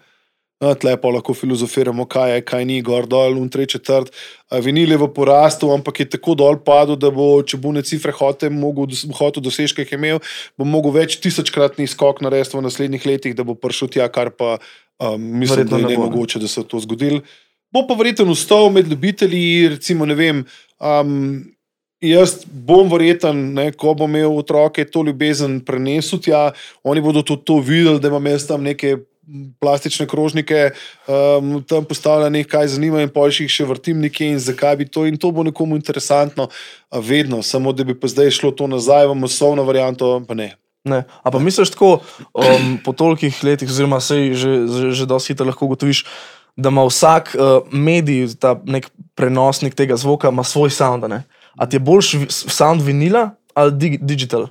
No, 0.61 0.75
tle 0.77 0.93
pa 1.01 1.09
lahko 1.09 1.33
filozofiramo, 1.33 2.05
kaj 2.05 2.35
je, 2.35 2.41
kaj 2.45 2.65
ni, 2.69 2.75
gor 2.85 3.07
dol, 3.09 3.39
un 3.41 3.47
tri 3.49 3.65
četrt. 3.65 4.11
Vinil 4.61 4.93
je 4.93 4.99
v 5.01 5.07
porastu, 5.09 5.71
ampak 5.73 6.03
je 6.03 6.11
tako 6.13 6.35
dol 6.37 6.59
padel, 6.61 6.99
da 7.01 7.09
bo, 7.09 7.39
če 7.41 7.57
bo 7.57 7.71
ne 7.73 7.81
cifre 7.81 8.13
hotel, 8.13 8.53
hotel 9.17 9.41
dosežke, 9.41 9.87
ki 9.87 9.95
je 9.95 9.99
imel, 9.99 10.21
bo 10.61 10.67
mogel 10.69 10.93
več 10.99 11.17
tisočkratni 11.23 11.89
skok 11.89 12.21
narediti 12.21 12.59
v 12.59 12.65
naslednjih 12.67 13.09
letih, 13.09 13.33
da 13.37 13.47
bo 13.47 13.57
prišel 13.57 13.89
tja, 13.89 14.05
kar 14.13 14.29
pa 14.37 14.59
um, 15.01 15.17
mislim, 15.17 15.63
Verjetno 15.63 15.79
da 15.79 15.81
je 15.81 15.87
ne 15.87 15.95
nemogoče, 15.95 16.43
da 16.43 16.51
se 16.51 16.61
je 16.61 16.69
to 16.69 16.83
zgodilo. 16.85 17.23
Bo 17.73 17.87
pa 17.89 17.97
verjetno 17.97 18.29
ustal 18.29 18.69
med 18.69 18.91
ljubitelji, 18.91 19.71
recimo, 19.79 20.05
ne 20.05 20.19
vem. 20.19 20.45
Um, 20.77 21.41
Jaz 22.01 22.39
bom 22.49 22.87
verjeten, 22.89 23.51
ne, 23.53 23.67
ko 23.77 23.91
bom 23.93 24.09
imel 24.09 24.33
otroke, 24.33 24.81
to 24.89 25.03
ljubezen 25.05 25.59
prenesel 25.61 26.17
tja, 26.17 26.47
oni 26.81 27.01
bodo 27.05 27.21
tudi 27.21 27.45
to 27.45 27.59
videli, 27.61 28.01
da 28.01 28.09
imam 28.09 28.25
jaz 28.25 28.47
tam 28.49 28.65
neke 28.65 28.95
plastične 29.59 30.07
krožnike, 30.07 30.71
um, 31.07 31.63
tam 31.63 31.85
postavljene, 31.85 32.43
kaj 32.43 32.67
zanima, 32.67 33.01
in 33.01 33.09
pojš 33.09 33.39
jih 33.43 33.51
še 33.51 33.67
vrtim 33.69 34.01
nekje 34.01 34.31
in 34.33 34.39
zakaj 34.39 34.75
bi 34.79 34.87
to. 34.89 35.05
In 35.05 35.17
to 35.17 35.31
bo 35.31 35.43
nekomu 35.43 35.75
interesantno, 35.75 36.49
vedno, 36.91 37.41
samo 37.43 37.73
da 37.73 37.83
bi 37.83 37.95
pa 37.99 38.07
zdaj 38.07 38.31
šlo 38.31 38.51
to 38.51 38.67
nazaj 38.67 39.07
v 39.07 39.15
masovno 39.15 39.63
varianto, 39.63 40.19
pa 40.27 40.33
ne. 40.33 40.55
Ne. 40.83 41.03
A 41.21 41.31
pa 41.31 41.39
misliš 41.39 41.75
tako, 41.75 41.99
um, 42.33 42.77
po 42.83 42.93
tolikih 42.97 43.43
letih, 43.45 43.69
oziroma 43.69 43.99
sej 44.01 44.33
že, 44.33 44.51
že, 44.65 44.85
že 44.97 45.05
dosti 45.05 45.33
hitro 45.33 45.45
lahko 45.45 45.69
ugotoviš, 45.69 46.05
da 46.57 46.73
ima 46.73 46.83
vsak 46.89 47.35
uh, 47.37 47.69
medij, 47.71 48.33
ta 48.41 48.57
nek 48.65 48.89
prenosnik 49.15 49.77
tega 49.77 49.95
zvoka, 49.97 50.33
ima 50.33 50.43
svoj 50.43 50.73
sound. 50.73 51.05
ne? 51.05 51.23
A 51.55 51.69
ti 51.69 51.77
je 51.77 51.85
boljši 51.85 52.25
s- 52.29 52.49
sound 52.49 52.81
vinila 52.81 53.37
ali 53.53 53.71
dig, 53.77 54.01
digital? 54.01 54.47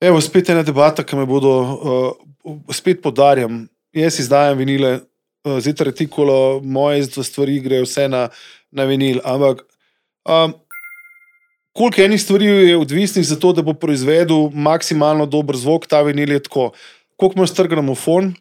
Evo, 0.00 0.20
spet 0.20 0.48
ena 0.50 0.62
debata, 0.62 1.04
ki 1.04 1.16
me 1.16 1.26
bodo, 1.26 1.52
uh, 1.60 2.64
spet 2.74 3.02
podarjam. 3.02 3.68
Jaz 3.92 4.18
izdajam 4.18 4.58
vinile, 4.58 4.92
uh, 5.44 5.58
zjutraj 5.60 5.90
retikolo, 5.90 6.60
moje 6.64 7.04
stvari 7.04 7.60
grejo 7.60 7.84
vse 7.84 8.08
na, 8.08 8.28
na 8.70 8.84
vinil. 8.88 9.20
Ampak 9.24 9.64
um, 10.24 10.54
koliko 11.76 12.02
enih 12.02 12.22
stvari 12.22 12.46
je 12.46 12.76
odvisnih 12.76 13.26
za 13.26 13.36
to, 13.36 13.52
da 13.52 13.62
bo 13.62 13.74
proizvedel 13.74 14.48
maksimalno 14.54 15.26
dober 15.26 15.56
zvok, 15.56 15.86
ta 15.86 16.02
vinil 16.02 16.32
je 16.32 16.42
tako. 16.48 16.70
Koliko 17.16 17.38
imaš 17.38 17.52
strg 17.52 17.70
gramofon, 17.70 18.32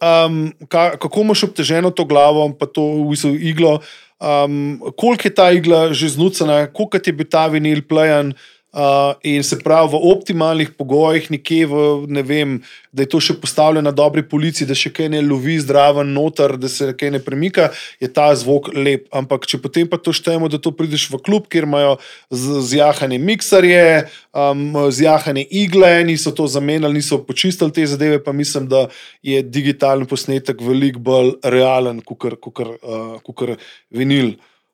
um, 0.00 0.52
ka, 0.68 0.96
kako 0.96 1.20
imaš 1.20 1.44
obteženo 1.50 1.90
to 1.90 2.04
glavo, 2.04 2.48
pa 2.58 2.66
to 2.66 2.82
v 2.82 3.10
bistvu 3.12 3.34
iglo, 3.36 3.78
um, 4.20 4.80
koliko 4.96 5.28
je 5.28 5.34
ta 5.34 5.50
igla 5.52 5.92
že 5.92 6.08
znucena, 6.16 6.66
koliko 6.72 6.96
je 6.96 7.12
bil 7.12 7.28
ta 7.28 7.46
vinil 7.46 7.84
plejan. 7.88 8.32
Uh, 8.72 9.12
in 9.22 9.42
se 9.44 9.58
pravi, 9.60 9.90
v 9.92 9.98
optimalnih 10.00 10.70
pogojih, 10.72 11.26
nekje 11.28 11.66
v, 11.68 11.80
ne 12.08 12.22
vem, 12.24 12.54
da 12.88 13.04
je 13.04 13.10
to 13.12 13.18
še 13.20 13.34
postavljeno 13.36 13.84
na 13.84 13.92
dobri 13.92 14.22
policiji, 14.24 14.64
da 14.64 14.72
še 14.72 14.88
kaj 14.96 15.10
ne 15.12 15.18
lovi 15.20 15.58
zdraven 15.60 16.08
noter, 16.16 16.54
da 16.56 16.70
se 16.72 16.94
kaj 16.96 17.10
ne 17.12 17.20
premika, 17.20 17.66
je 18.00 18.08
ta 18.08 18.30
zvok 18.32 18.70
lep. 18.72 19.10
Ampak 19.12 19.44
če 19.44 19.60
potem 19.60 19.90
pa 19.92 19.98
to 20.00 20.14
štejemo, 20.16 20.48
da 20.48 20.56
to 20.56 20.72
prideš 20.72 21.10
v 21.12 21.20
klub, 21.20 21.50
kjer 21.52 21.66
imajo 21.68 21.98
zjahane 22.32 23.18
mikserje, 23.20 24.06
um, 24.32 24.64
zjahane 24.88 25.44
igle, 25.52 25.90
niso 26.08 26.32
to 26.32 26.48
zamenjali, 26.48 26.96
niso 27.02 27.20
počistili 27.28 27.76
te 27.76 27.84
zadeve, 27.84 28.22
pa 28.24 28.32
mislim, 28.32 28.70
da 28.72 28.86
je 29.20 29.42
digitalni 29.44 30.08
posnetek 30.08 30.64
veliko 30.64 31.04
bolj 31.12 31.34
realen, 31.44 32.00
kot 32.00 32.24
uh, 32.32 33.52
vinil. 33.92 34.32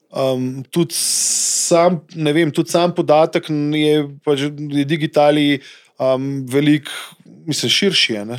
Um, 0.08 0.62
tudi, 0.72 0.94
sam, 0.96 2.00
vem, 2.16 2.50
tudi 2.50 2.72
sam 2.72 2.94
podatek 2.96 3.50
je, 3.76 4.08
pač, 4.24 4.46
je 4.48 4.84
digitali 4.88 5.58
um, 6.00 6.46
veliko, 6.48 6.90
mislim, 7.46 7.70
širši 7.70 8.14
je. 8.14 8.22
Ne? 8.24 8.38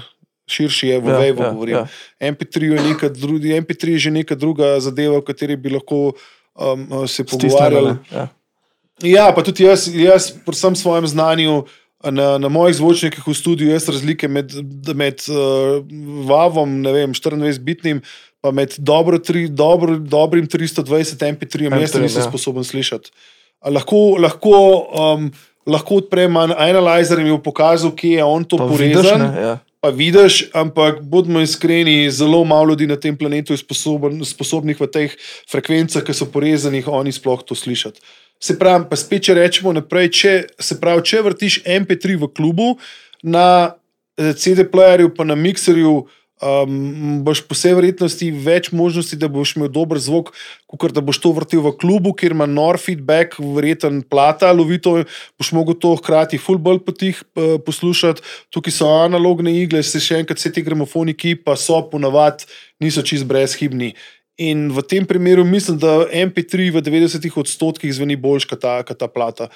Širši 0.49 0.88
je, 0.88 0.99
v 0.99 1.11
Ja, 1.13 1.20
Wave'u 1.22 1.43
ja, 1.43 1.51
govorim. 1.53 1.76
ja. 1.76 1.88
MP3 2.32 2.72
je, 2.74 2.82
neka 2.89 3.09
dru- 3.13 3.38
MP3 3.38 3.93
je 3.93 3.99
že 3.99 4.11
neka 4.11 4.36
druga 4.36 4.80
zadeva, 4.80 5.17
o 5.17 5.22
kateri 5.22 5.55
bi 5.55 5.70
lahko 5.70 6.13
um, 6.57 7.05
se 7.07 7.24
pogovarjali. 7.24 7.93
ne? 7.93 7.97
Ja. 8.11 8.26
Ja, 8.99 9.26
pa 9.32 9.45
tudi 9.45 9.63
jaz, 9.63 9.86
jaz 9.93 10.34
pri 10.45 10.57
vsem 10.57 10.76
svojem 10.76 11.07
znanju 11.07 11.65
Na, 11.99 12.38
na 12.39 12.47
mojih 12.47 12.80
zvočnikih 12.80 13.28
v 13.28 13.34
studiu 13.36 13.74
jaz 13.76 13.84
razlike 13.91 14.28
med, 14.32 14.53
med 14.95 15.20
uh, 15.28 15.84
Vavom, 16.24 16.80
ne 16.80 16.93
vem, 16.95 17.11
24-bitnim, 17.11 17.99
pa 18.41 18.51
med 18.51 18.75
dobro, 18.77 19.19
tri, 19.19 19.47
dobro, 19.47 19.97
dobrim 19.99 20.47
320 20.47 21.23
MP3, 21.35 21.63
jaz 21.67 21.91
MP3, 21.91 22.01
nisem 22.01 22.21
ja. 22.23 22.27
sposoben 22.29 22.63
slišati. 22.63 23.11
Lahko, 23.65 24.15
lahko, 24.19 24.53
um, 24.95 25.31
lahko 25.67 25.99
odprem 25.99 26.37
an- 26.37 26.55
Analyzer 26.55 27.19
in 27.19 27.27
mi 27.27 27.33
bo 27.35 27.41
pokazal, 27.43 27.91
kje 27.91 28.21
je 28.21 28.23
on 28.23 28.43
to 28.43 28.57
Pa 28.57 28.65
vidiš, 28.65 28.95
porezan. 28.95 29.21
ne, 29.21 29.41
ja. 29.41 29.57
Pa 29.79 29.89
vidiš, 29.95 30.49
ampak 30.53 31.01
bodimo 31.01 31.39
iskreni, 31.39 32.11
zelo 32.11 32.43
malo 32.43 32.69
ljudi 32.69 32.87
na 32.87 32.95
tem 32.99 33.17
planetu 33.17 33.53
je 33.53 33.57
sposoben, 33.57 34.25
sposobnih 34.25 34.79
v 34.79 34.87
teh 34.91 35.13
frekvencah, 35.51 36.03
ki 36.03 36.15
so 36.15 36.27
porezanih, 36.27 36.87
oni 36.87 37.11
sploh 37.15 37.43
to 37.43 37.55
slišati. 37.55 37.99
Se 38.43 38.55
pravi, 38.59 38.85
pa 38.89 38.95
spet, 38.95 39.23
če 39.27 39.35
rečemo 39.35 39.71
naprej, 39.75 40.09
če, 40.15 40.33
se 40.59 40.79
pravi, 40.79 41.03
če 41.03 41.21
vrtiš 41.23 41.59
MP3 41.67 42.15
v 42.19 42.27
klubu 42.31 42.75
na 43.23 43.75
eh, 44.19 44.31
CD-playerju, 44.35 45.11
pa 45.15 45.23
na 45.27 45.35
mikserju, 45.35 46.07
um, 46.41 47.19
boš 47.23 47.41
po 47.47 47.55
vsej 47.57 47.75
verjetnosti 47.77 48.29
več 48.31 48.71
možnosti, 48.75 49.17
da 49.19 49.29
boš 49.31 49.55
imel 49.57 49.69
dober 49.73 49.99
zvok, 50.01 50.31
kot 50.69 50.93
da 50.95 51.03
boš 51.05 51.19
to 51.23 51.31
vrtel 51.35 51.63
v 51.65 51.73
klubu, 51.79 52.13
kjer 52.17 52.35
ima 52.35 52.47
nor 52.49 52.79
feedback, 52.81 53.37
verjeten 53.39 54.01
plata, 54.01 54.51
lovito, 54.55 54.97
boš 55.39 55.51
mogel 55.55 55.77
to 55.79 55.95
hkrati 55.99 56.39
fullball 56.41 56.81
potih 56.83 57.19
eh, 57.19 57.57
poslušati. 57.65 58.23
Tukaj 58.55 58.77
so 58.79 58.91
analogne 59.03 59.53
igle, 59.61 59.83
se 59.83 60.01
še 60.03 60.21
enkrat 60.23 60.39
vse 60.39 60.53
ti 60.55 60.63
gramofoniki, 60.65 61.35
pa 61.43 61.57
so 61.59 61.81
ponavadi 61.91 62.47
niso 62.83 63.03
čist 63.03 63.27
brezhibni. 63.29 63.93
In 64.39 64.69
v 64.71 64.81
tem 64.87 65.03
primeru 65.03 65.43
mislim, 65.43 65.81
da 65.81 66.05
MP3 66.07 66.71
v 66.71 66.79
90 66.85 67.27
odstotkih 67.41 67.91
zveni 67.91 68.15
boljš 68.15 68.47
kot 68.47 68.63
ta, 68.63 68.79
ta 68.87 69.11
plata. 69.11 69.49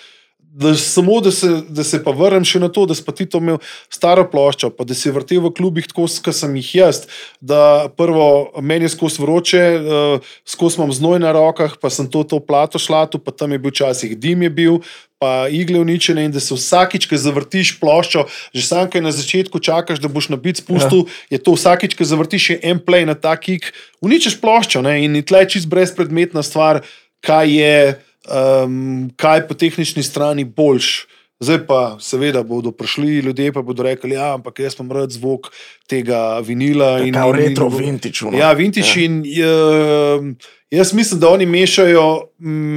Da, 0.54 0.76
samo 0.78 1.18
da 1.22 1.32
se, 1.34 1.47
da 1.70 1.82
se 1.82 1.97
pa 2.06 2.12
vrnem 2.14 2.43
še 2.45 2.60
na 2.62 2.68
to, 2.70 2.84
da 2.86 2.93
si 2.93 3.01
ti 3.18 3.26
to 3.26 3.39
imel 3.41 3.56
staro 3.89 4.22
ploščo, 4.30 4.70
pa 4.78 4.86
da 4.86 4.93
si 4.93 5.10
vrtel 5.10 5.41
v 5.41 5.49
klubih 5.58 5.88
tako, 5.89 6.06
kot 6.06 6.38
sem 6.38 6.54
jih 6.62 6.70
jaz. 6.78 6.99
Da 7.41 7.89
prvo, 7.97 8.54
meni 8.62 8.86
je 8.86 8.91
skozi 8.93 9.24
vroče, 9.24 9.64
uh, 9.82 10.36
skozi 10.45 10.78
imam 10.78 10.93
znoj 10.93 11.24
na 11.26 11.34
rokah, 11.34 11.74
pa 11.82 11.89
sem 11.89 12.06
to, 12.06 12.22
to 12.22 12.38
plato 12.38 12.78
šlato, 12.78 13.18
pa 13.18 13.34
tam 13.34 13.58
je 13.58 13.64
bil 13.66 13.74
včasih 13.74 14.14
dim 14.14 14.45
je 14.45 14.51
bil, 14.54 14.78
pa 15.18 15.47
igle 15.49 15.82
uničene 15.82 16.28
in 16.28 16.32
da 16.36 16.41
se 16.43 16.54
vsakič, 16.54 17.10
ko 17.10 17.18
zavrtiš 17.18 17.74
ploščo, 17.82 18.28
že 18.54 18.68
sam, 18.68 18.86
kaj 18.93 19.01
na 19.01 19.10
začetku 19.16 19.58
čakaš, 19.58 20.01
da 20.04 20.12
boš 20.12 20.30
na 20.30 20.38
bit 20.38 20.62
spustil, 20.62 21.08
ja. 21.08 21.38
je 21.38 21.41
to 21.41 21.58
vsakič, 21.58 21.97
ko 21.97 22.06
zavrtiš 22.06 22.49
en 22.62 22.78
play 22.78 23.10
na 23.10 23.18
ta 23.18 23.34
kik, 23.34 23.72
uničiš 24.06 24.38
ploščo 24.38 24.86
ne? 24.86 24.99
in 25.08 25.18
tle 25.26 25.47
je 25.47 25.56
čist 25.58 25.72
brezpredmetna 25.72 26.45
stvar, 26.45 26.84
kaj 27.26 27.56
je 27.58 27.78
um, 28.28 29.09
kaj 29.15 29.47
po 29.47 29.57
tehnični 29.57 30.03
strani 30.03 30.45
boljš. 30.45 31.05
Zdaj 31.43 31.65
pa, 31.67 31.80
seveda, 31.99 32.43
bodo 32.43 32.71
prišli 32.71 33.19
ljudje, 33.26 33.51
pa 33.51 33.61
bodo 33.61 33.84
rekli, 33.84 34.15
ja, 34.15 34.38
jaz 34.59 34.78
imam 34.80 34.93
rad 34.95 35.11
zvok 35.11 35.49
tega 35.88 36.39
vinila. 36.41 36.99
in- 36.99 37.07
in- 37.07 37.15
in- 37.15 37.36
retro 37.36 37.69
vintage, 37.69 38.25
ono. 38.25 38.38
Ja, 38.38 38.53
vintage 38.53 38.99
ja. 39.01 39.05
in 39.05 39.23
uh, 39.23 40.36
jaz 40.73 40.93
mislim, 40.93 41.19
da 41.19 41.29
oni 41.29 41.45
mešajo 41.45 42.27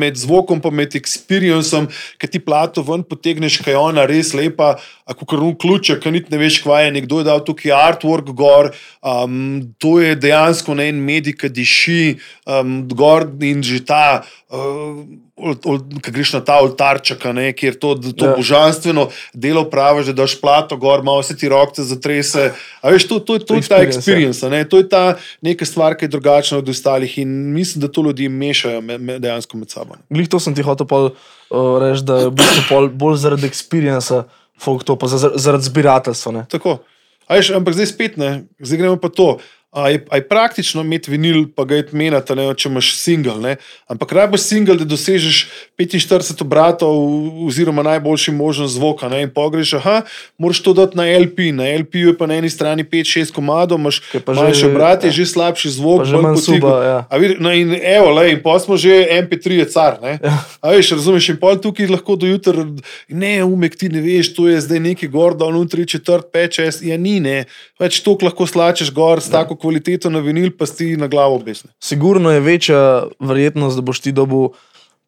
med 0.01 0.17
zvokom 0.17 0.61
in 0.65 0.75
med 0.75 0.95
experiencem, 0.95 1.89
ki 2.19 2.29
ti 2.29 2.41
plato 2.45 2.83
ven 2.83 3.03
potegneš, 3.03 3.59
kaj 3.65 3.73
je 3.73 3.79
ona 3.79 4.05
res 4.07 4.35
lepa, 4.35 4.77
ako 5.09 5.27
kar 5.27 5.43
un 5.43 5.55
ključe, 5.59 5.99
ki 6.01 6.13
niti 6.13 6.33
ne 6.35 6.39
veš, 6.39 6.61
kva 6.63 6.81
je, 6.85 6.93
nekdo 6.99 7.23
je 7.23 7.29
dal 7.29 7.43
tukaj 7.45 7.73
artwork 7.73 8.31
gor, 8.37 8.71
um, 9.01 9.63
to 9.79 9.97
je 10.01 10.17
dejansko 10.17 10.77
na 10.77 10.87
en 10.91 11.01
medij, 11.03 11.35
ki 11.41 11.51
diši 11.51 12.01
um, 12.47 12.83
gor 12.93 13.29
in 13.43 13.63
že 13.65 13.85
ta. 13.87 14.25
Uh, 14.53 15.07
Ki 15.37 16.13
greš 16.17 16.31
na 16.33 16.39
ta 16.41 16.55
oltarček, 16.65 17.21
ne, 17.37 17.51
kjer 17.53 17.75
to, 17.77 17.91
to 18.17 18.25
ja. 18.25 18.37
božanstveno 18.39 19.03
delo 19.37 19.67
praviš, 19.69 20.09
da 20.09 20.23
daš 20.23 20.39
plato 20.41 20.79
gor, 20.81 21.03
malo 21.05 21.21
se 21.21 21.37
ti 21.37 21.51
roke 21.53 21.85
zatrese. 21.85 22.55
A 22.81 22.95
veš, 22.97 23.07
to, 23.09 23.21
to, 23.21 23.39
to, 23.39 23.53
to 23.53 23.61
je 23.61 23.69
ta 23.69 23.79
Experience, 23.85 23.95
ja. 23.95 24.01
experience. 24.01 24.41
a 24.47 24.51
Ne? 24.53 24.65
To 24.65 24.81
je 24.81 24.89
ta 24.89 25.05
neka 25.45 25.69
stvar, 25.69 25.97
ki 25.97 26.09
je 26.09 26.15
drugačna 26.17 26.59
od 26.59 26.69
ostalih 26.73 27.19
in 27.23 27.53
mislim, 27.53 27.85
da 27.85 27.93
to 27.93 28.03
ljudje 28.09 28.29
mešajo 28.29 28.81
me, 28.81 28.99
me, 28.99 29.19
dejansko 29.23 29.61
med 29.61 29.71
sabo. 29.71 30.01
Glih 30.11 30.29
to 30.29 30.41
sem 30.41 30.57
ti 30.57 30.65
hotel 30.67 30.89
pol, 30.89 31.13
uh, 31.13 31.77
reči, 31.83 32.05
da 32.09 32.25
je 32.25 32.33
v 32.33 32.37
bistvu 32.41 32.83
bolj 32.97 33.21
zaradi 33.23 33.49
experienca, 33.49 34.25
folk 34.61 34.85
to 34.89 34.97
pa 34.97 35.11
za, 35.13 35.37
zaradi 35.37 35.69
zbirateljstva. 35.69 36.47
Tako. 36.51 36.81
A 37.27 37.39
Veš, 37.39 37.51
ampak 37.59 37.75
zdaj 37.75 37.91
spet 37.91 38.17
ne, 38.17 38.47
zdaj 38.63 38.79
gremo 38.79 38.99
pa 39.03 39.11
to. 39.11 39.39
A 39.77 39.91
je, 39.93 40.05
a 40.09 40.17
je 40.17 40.25
praktično 40.29 40.81
imeti 40.81 41.11
vinil, 41.11 41.43
pa 41.53 41.67
ga 41.69 41.77
je 41.77 41.85
menjati, 41.93 42.35
ne, 42.35 42.47
če 42.57 42.71
imaš 42.71 42.95
single. 42.97 43.37
Ne? 43.43 43.57
Ampak 43.93 44.15
rabiš 44.17 44.47
single, 44.49 44.79
da 44.81 44.87
dosežeš 44.89 45.43
45 45.77 46.41
obratov, 46.41 46.97
oziroma 47.45 47.85
najboljši 47.85 48.33
možen 48.33 48.71
zvok. 48.73 49.03
ne, 49.13 49.27
In 49.27 49.31
pogreš, 49.31 49.75
aha, 49.77 50.01
moraš 50.39 50.63
to 50.65 50.73
dati 50.73 50.97
na 50.97 51.05
LP. 51.05 51.53
Na 51.53 51.69
LP 51.77 52.07
je 52.07 52.15
pa 52.17 52.27
na 52.27 52.39
eni 52.41 52.49
strani 52.51 52.85
5-6 52.85 53.35
komadov, 53.37 53.79
imaš 53.79 54.01
manjše 54.27 54.71
obrate, 54.71 55.11
ja. 55.13 55.13
že 55.13 55.27
slabši 55.27 55.71
zvok. 55.77 56.07
Že 56.09 56.23
manj 56.25 56.41
suba, 56.41 56.73
ja. 56.85 56.99
A 57.11 57.21
vidi, 57.21 57.37
no 57.41 57.53
in 57.53 57.77
evo, 57.77 58.15
lej, 58.17 58.33
in 58.33 58.41
pa 58.41 58.57
smo 58.57 58.81
že 58.81 59.05
MP3 59.21 59.61
je 59.61 59.69
car. 59.77 60.01
Ne? 60.01 60.17
A 60.65 60.73
veš, 60.73 60.95
razumeš, 60.97 61.29
in 61.35 61.41
pol 61.41 61.61
tukaj 61.61 61.93
lahko 61.93 62.17
do 62.17 62.25
jutra, 62.25 62.65
ne, 63.09 63.45
umek 63.45 63.77
ti 63.77 63.93
ne 63.93 64.01
veš, 64.01 64.33
to 64.33 64.49
je 64.49 64.57
zdaj 64.65 64.81
neki 64.89 65.13
gor, 65.13 65.37
da 65.37 65.45
on 65.45 65.69
3, 65.69 65.85
4, 66.01 66.33
5, 66.33 66.61
6, 66.65 66.83
ja 66.89 66.97
ni, 66.97 67.21
ne. 67.21 67.45
Več 67.77 68.01
toliko 68.01 68.31
lahko 68.31 68.49
slačeš 68.49 68.89
gor 68.97 69.21
s 69.21 69.29
tako 69.29 69.59
kvaliteto 69.67 70.15
na 70.15 70.23
vinil, 70.23 70.55
pa 70.55 70.71
si 70.71 70.95
na 70.95 71.11
glavo 71.11 71.35
obesne. 71.43 71.75
Sigurno 71.83 72.31
je 72.31 72.41
večja 72.41 73.11
verjetnost, 73.19 73.75
da 73.77 73.83
boš 73.83 74.07
ti 74.07 74.15
dobil 74.15 74.55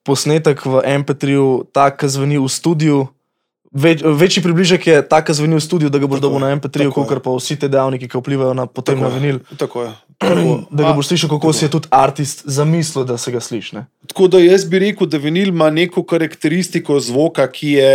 posnetek 0.02 0.58
v 0.66 0.82
MP3-ju, 1.04 1.70
tak, 1.70 2.00
ki 2.02 2.10
zveni 2.10 2.42
v 2.42 2.50
studiu. 2.50 3.06
Več, 3.68 4.00
večji 4.00 4.40
približek 4.40 4.86
je 4.88 4.96
ta, 5.04 5.20
ki 5.20 5.36
zveni 5.36 5.58
v 5.58 5.62
studiu, 5.62 5.92
da 5.92 6.00
ga 6.00 6.08
boš 6.08 6.22
Tako 6.22 6.26
dobil 6.32 6.40
je, 6.40 6.44
na 6.48 6.56
MP3-ju, 6.56 6.90
tako 6.90 7.04
je. 7.04 7.08
kot 7.12 7.20
pa 7.22 7.34
vsi 7.36 7.54
te 7.60 7.68
dejavniki, 7.68 8.08
ki 8.08 8.16
vplivajo 8.18 8.56
na, 8.56 8.64
potem 8.64 8.96
na 8.96 9.12
vinil. 9.12 9.42
Tako 9.60 9.84
je. 9.84 9.90
Tako, 10.18 10.54
Da 10.74 10.88
ga 10.88 10.92
boš 10.96 11.12
slišal, 11.12 11.30
kako 11.36 11.52
si 11.52 11.68
je 11.68 11.72
tudi 11.76 11.92
artist 11.94 12.42
zamislil, 12.48 13.04
da 13.04 13.20
se 13.20 13.30
ga 13.30 13.44
sliši. 13.44 13.84
tako 14.08 14.32
da 14.32 14.40
jaz 14.40 14.64
bi 14.64 14.80
rekel, 14.88 15.06
da 15.06 15.20
vinil 15.20 15.52
ima 15.52 15.68
neko 15.70 16.02
karakteristiko 16.02 16.96
zvoka, 17.00 17.44
ki 17.46 17.76
je 17.76 17.92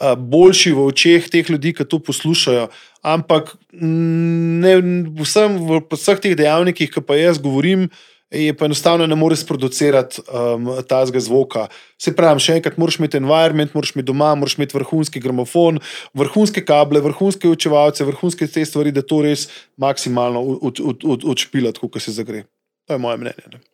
a, 0.00 0.14
boljši 0.16 0.72
v 0.72 0.88
očeh 0.88 1.28
teh 1.28 1.44
ljudi, 1.52 1.76
ki 1.76 1.84
to 1.84 2.00
poslušajo. 2.00 2.72
Ampak 3.00 3.54
ne, 3.72 4.76
vsem, 5.22 5.56
v 5.64 5.80
vseh 5.96 6.20
teh 6.20 6.36
dejavnikih, 6.36 6.90
ki 6.92 7.00
pa 7.00 7.16
jaz 7.16 7.40
govorim, 7.40 7.88
je 8.30 8.54
pa 8.54 8.68
enostavno 8.68 9.06
ne 9.10 9.16
moreš 9.18 9.42
producirati 9.46 10.22
um, 10.22 10.68
tazga 10.88 11.20
zvoka. 11.20 11.66
Se 11.98 12.12
pravi, 12.16 12.42
še 12.44 12.58
enkrat, 12.60 12.76
moraš 12.78 13.00
imeti 13.00 13.18
environment, 13.18 13.74
moraš 13.74 13.94
imeti 13.96 14.06
doma, 14.12 14.30
moraš 14.38 14.54
imeti 14.58 14.76
vrhunski 14.78 15.22
gramofon, 15.24 15.80
vrhunske 16.14 16.62
kable, 16.64 17.02
vrhunske 17.02 17.50
učevalce, 17.50 18.06
vrhunske 18.06 18.46
te 18.46 18.64
stvari, 18.68 18.94
da 18.94 19.02
to 19.02 19.22
res 19.26 19.48
maksimalno 19.80 20.44
odšpilati, 20.62 21.82
kot 21.82 22.02
se 22.04 22.14
zagre. 22.14 22.44
To 22.86 22.94
je 22.94 23.02
moje 23.02 23.22
mnenje. 23.24 23.48
Ne. 23.56 23.64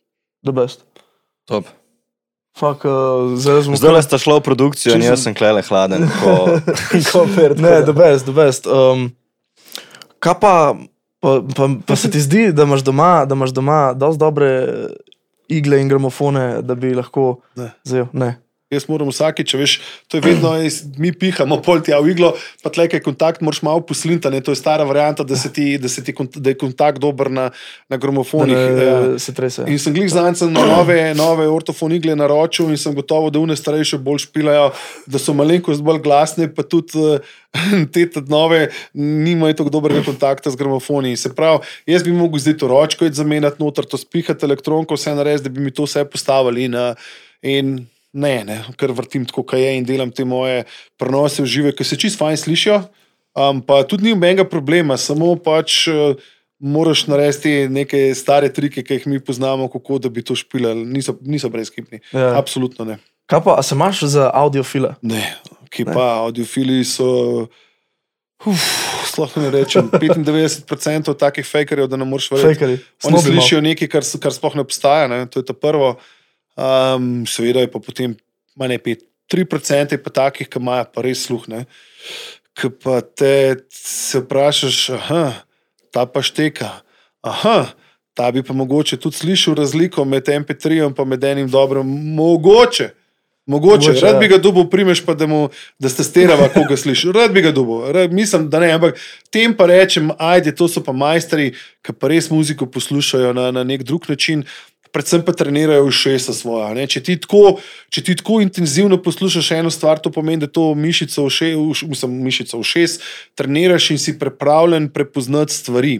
The 0.47 0.57
best. 0.57 0.87
Top. 1.51 1.69
Fak, 2.57 2.85
uh, 2.89 3.37
zdaj 3.37 3.63
smo 3.67 3.77
Zdaj 3.77 3.93
le 3.93 4.03
sta 4.03 4.19
šla 4.19 4.39
v 4.39 4.45
produkcijo 4.47 4.95
in 4.97 5.05
Če 5.05 5.11
jaz 5.11 5.25
sem 5.27 5.35
klele 5.37 5.61
hladen. 5.67 6.07
Ko... 6.23 6.57
Ne, 7.61 7.83
the 7.85 7.93
best, 7.93 8.25
the 8.25 8.33
best. 8.33 8.65
Um, 8.65 9.11
kaj 10.25 10.39
pa, 10.41 10.55
pa, 11.21 11.35
pa, 11.57 11.69
pa 11.87 11.97
se 12.01 12.09
ti 12.11 12.21
zdi, 12.21 12.49
da 12.57 12.65
imaš 12.65 12.81
doma, 12.87 13.27
da 13.29 13.37
imaš 13.37 13.53
doma 13.53 13.93
dosti 13.93 14.21
dobre 14.25 14.49
igle 15.53 15.81
in 15.81 15.89
gramofone, 15.93 16.63
da 16.63 16.75
bi 16.75 16.95
lahko 16.97 17.43
Ne. 17.61 17.71
zel? 17.85 18.09
Ne. 18.13 18.39
Jaz 18.71 18.89
moram 18.91 19.11
vsakeč, 19.13 19.53
če 19.53 19.59
veš, 19.61 19.75
to 20.11 20.19
je 20.19 20.25
vedno, 20.25 20.55
jaz, 20.63 20.81
mi 20.99 21.13
pihamo 21.15 21.61
pol 21.63 21.83
tja 21.87 22.01
v 22.03 22.15
iglo, 22.15 22.33
pa 22.63 22.71
tle, 22.75 22.89
kaj 22.91 23.03
kontakt 23.05 23.45
moraš 23.45 23.61
malo 23.67 23.83
poslinta, 23.87 24.31
ne, 24.33 24.41
to 24.43 24.55
je 24.55 24.59
stara 24.59 24.87
varianta, 24.87 25.23
da, 25.27 25.39
ti, 25.39 25.77
da, 25.79 25.91
ti, 25.91 26.15
da 26.39 26.51
je 26.51 26.59
kontakt 26.59 27.03
dober 27.03 27.31
na, 27.31 27.51
na 27.87 27.97
Da 27.97 28.01
gramofonih. 28.01 28.57
ja. 28.57 29.01
ne, 29.01 29.19
se 29.19 29.33
trese. 29.35 29.65
In 29.67 29.79
sem 29.79 29.95
glih 29.95 30.11
zanj 30.13 30.45
nove, 30.53 31.15
nove 31.17 31.49
ortofon 31.49 31.95
igle 31.97 32.17
naročil 32.17 32.71
in 32.71 32.77
sem 32.79 32.95
gotovo, 32.95 33.31
da 33.31 33.41
une 33.41 33.57
starejše 33.57 33.99
bolj 33.99 34.27
špilajo, 34.27 34.71
da 35.07 35.19
so 35.19 35.35
malenkost 35.37 35.83
bolj 35.85 36.03
glasne, 36.05 36.49
pa 36.53 36.63
tudi 36.63 37.01
eh, 37.17 37.35
te 37.93 38.07
nove 38.29 38.69
nimajo 38.93 39.63
tako 39.63 39.73
dobrega 39.79 40.05
kontakta 40.05 40.53
z 40.53 40.61
gramofoni. 40.61 41.17
Se 41.17 41.33
pravi, 41.35 41.65
jaz 41.89 42.05
bi 42.05 42.13
mogel 42.13 42.43
zdaj 42.45 42.59
to 42.61 42.69
ročko 42.69 43.09
zamenjati 43.09 43.63
noter, 43.65 43.89
to 43.89 43.99
spihati 44.01 44.47
elektronko, 44.47 44.99
vse 44.99 45.17
narediti, 45.17 45.49
da 45.49 45.55
bi 45.55 45.65
mi 45.65 45.75
to 45.75 45.89
vse 45.89 46.05
postavili. 46.05 46.69
In, 46.69 46.75
eh, 46.75 46.95
in 47.43 47.77
ne, 48.17 48.37
ne, 48.49 48.61
ker 48.81 48.95
vrtim 48.97 49.27
tako, 49.29 49.45
kaj 49.47 49.63
je 49.63 49.75
in 49.79 49.85
delam 49.87 50.13
te 50.15 50.25
moje 50.25 50.65
prenose 51.01 51.45
v 51.45 51.51
žive, 51.53 51.75
ki 51.77 51.85
se 51.85 51.99
čist 52.01 52.21
fajn 52.21 52.41
slišijo. 52.41 52.81
Um, 53.37 53.61
pa 53.61 53.83
tudi 53.85 54.09
ni 54.09 54.15
nobenega 54.15 54.47
problema, 54.49 54.97
samo 55.01 55.35
pač. 55.37 55.85
Uh, 55.93 56.17
Moraš 56.57 57.03
narediti 57.05 57.67
neke 57.69 57.99
stare 58.17 58.49
trike, 58.49 58.81
ki 58.81 58.97
jih 58.97 59.03
mi 59.13 59.19
poznamo, 59.21 59.67
kako 59.69 59.99
da 60.01 60.09
bi 60.09 60.23
to 60.25 60.33
špilali. 60.33 60.87
Niso, 60.89 61.13
niso 61.21 61.51
brezkipni. 61.53 62.01
Ja. 62.17 62.31
Absolutno 62.39 62.87
ne. 62.89 62.97
Kaj 63.29 63.43
pa, 63.45 63.59
se 63.63 63.75
imaš 63.77 64.01
za 64.09 64.31
audiofile? 64.33 64.95
ne. 65.03 65.37
Ki 65.71 65.85
pa 65.85 66.07
audiofili 66.25 66.85
so. 66.85 67.49
Uf, 68.47 68.65
sploh 69.11 69.37
ne 69.37 69.51
rečem. 69.51 69.91
95% 69.93 71.13
takih 71.19 71.45
fakerjev, 71.45 71.91
da 71.93 71.97
ne 72.01 72.09
moreš 72.09 72.31
verjeti. 72.31 72.79
Oni 73.05 73.21
slišijo 73.21 73.61
nekaj, 73.61 73.89
kar, 73.93 74.07
kar 74.23 74.33
sploh 74.33 74.57
ne 74.57 74.65
obstaja. 74.65 75.09
Ne? 75.13 75.27
To 75.29 75.41
je 75.41 75.49
to 75.49 75.53
prvo. 75.53 75.97
Um, 76.57 77.27
seveda 77.29 77.61
je 77.61 77.71
pa 77.71 77.81
potem, 77.81 78.17
ma 78.57 78.69
ne 78.69 78.81
pet. 78.81 79.05
3% 79.27 79.91
je 79.93 79.99
pa 79.99 80.11
takih, 80.11 80.47
ki 80.47 80.61
imajo 80.63 80.87
pa 80.95 81.03
res 81.03 81.25
sluh. 81.27 81.49
Ne? 81.51 81.65
Ki 82.57 82.71
pa 82.71 83.01
te 83.03 83.67
se 83.75 84.23
vprašaš, 84.23 84.79
aha, 84.95 85.25
ta 85.91 86.07
pa 86.07 86.23
šteka. 86.23 86.71
Aha, 87.27 87.75
ta 88.15 88.31
bi 88.31 88.45
pa 88.47 88.55
mogoče 88.55 89.01
tudi 89.03 89.19
slišal 89.19 89.59
razliko 89.59 90.05
med 90.07 90.31
MP3 90.31 90.87
in 90.87 90.95
med 91.09 91.25
enim 91.25 91.51
dobrim. 91.51 91.87
Mogoče. 92.15 92.93
Mogoče, 93.47 93.91
Mogoče, 93.91 94.01
rad 94.01 94.15
ja. 94.15 94.19
bi 94.19 94.29
ga 94.29 94.39
dubil, 94.39 94.65
primeš 94.71 95.05
pa, 95.07 95.15
da, 95.15 95.27
mu, 95.27 95.49
da 95.79 95.89
ste 95.89 96.03
sterava, 96.03 96.49
ko 96.51 96.65
ga 96.69 96.77
slišiš. 96.77 97.13
Rad 97.15 97.31
bi 97.31 97.45
ga 97.45 97.53
dubil, 97.55 97.85
rad, 97.95 98.13
mislim, 98.13 98.49
da 98.51 98.59
ne, 98.59 98.73
ampak 98.75 98.99
tem 99.31 99.55
pa 99.55 99.69
rečem, 99.71 100.11
ajde, 100.19 100.51
to 100.55 100.67
so 100.69 100.83
pa 100.83 100.91
majstri, 100.91 101.53
ki 101.87 101.95
pa 101.95 102.11
res 102.11 102.27
muziko 102.31 102.67
poslušajo 102.67 103.31
na, 103.39 103.53
na 103.55 103.63
nek 103.63 103.85
drug 103.87 104.09
način. 104.11 104.43
Predvsem 104.97 105.21
pa 105.27 105.33
trenirajo 105.37 105.85
ušesa 105.91 106.33
svoja. 106.33 106.71
ne. 106.75 106.87
Če 106.89 107.03
ti, 107.05 107.19
tako, 107.21 107.59
če 107.93 108.01
ti 108.03 108.15
tako 108.17 108.41
intenzivno 108.41 108.97
poslušaš 109.03 109.51
eno 109.59 109.71
stvar, 109.71 110.01
to 110.01 110.09
pomeni, 110.09 110.41
da 110.41 110.49
to 110.49 110.71
mišico 110.75 111.27
uš, 111.29 111.83
mislim, 111.85 112.15
mišico 112.25 112.63
ušes 112.65 112.99
treniraš 113.37 113.91
in 113.93 113.99
si 114.01 114.19
pripravljen 114.19 114.89
prepoznati 114.89 115.53
stvari. 115.53 115.99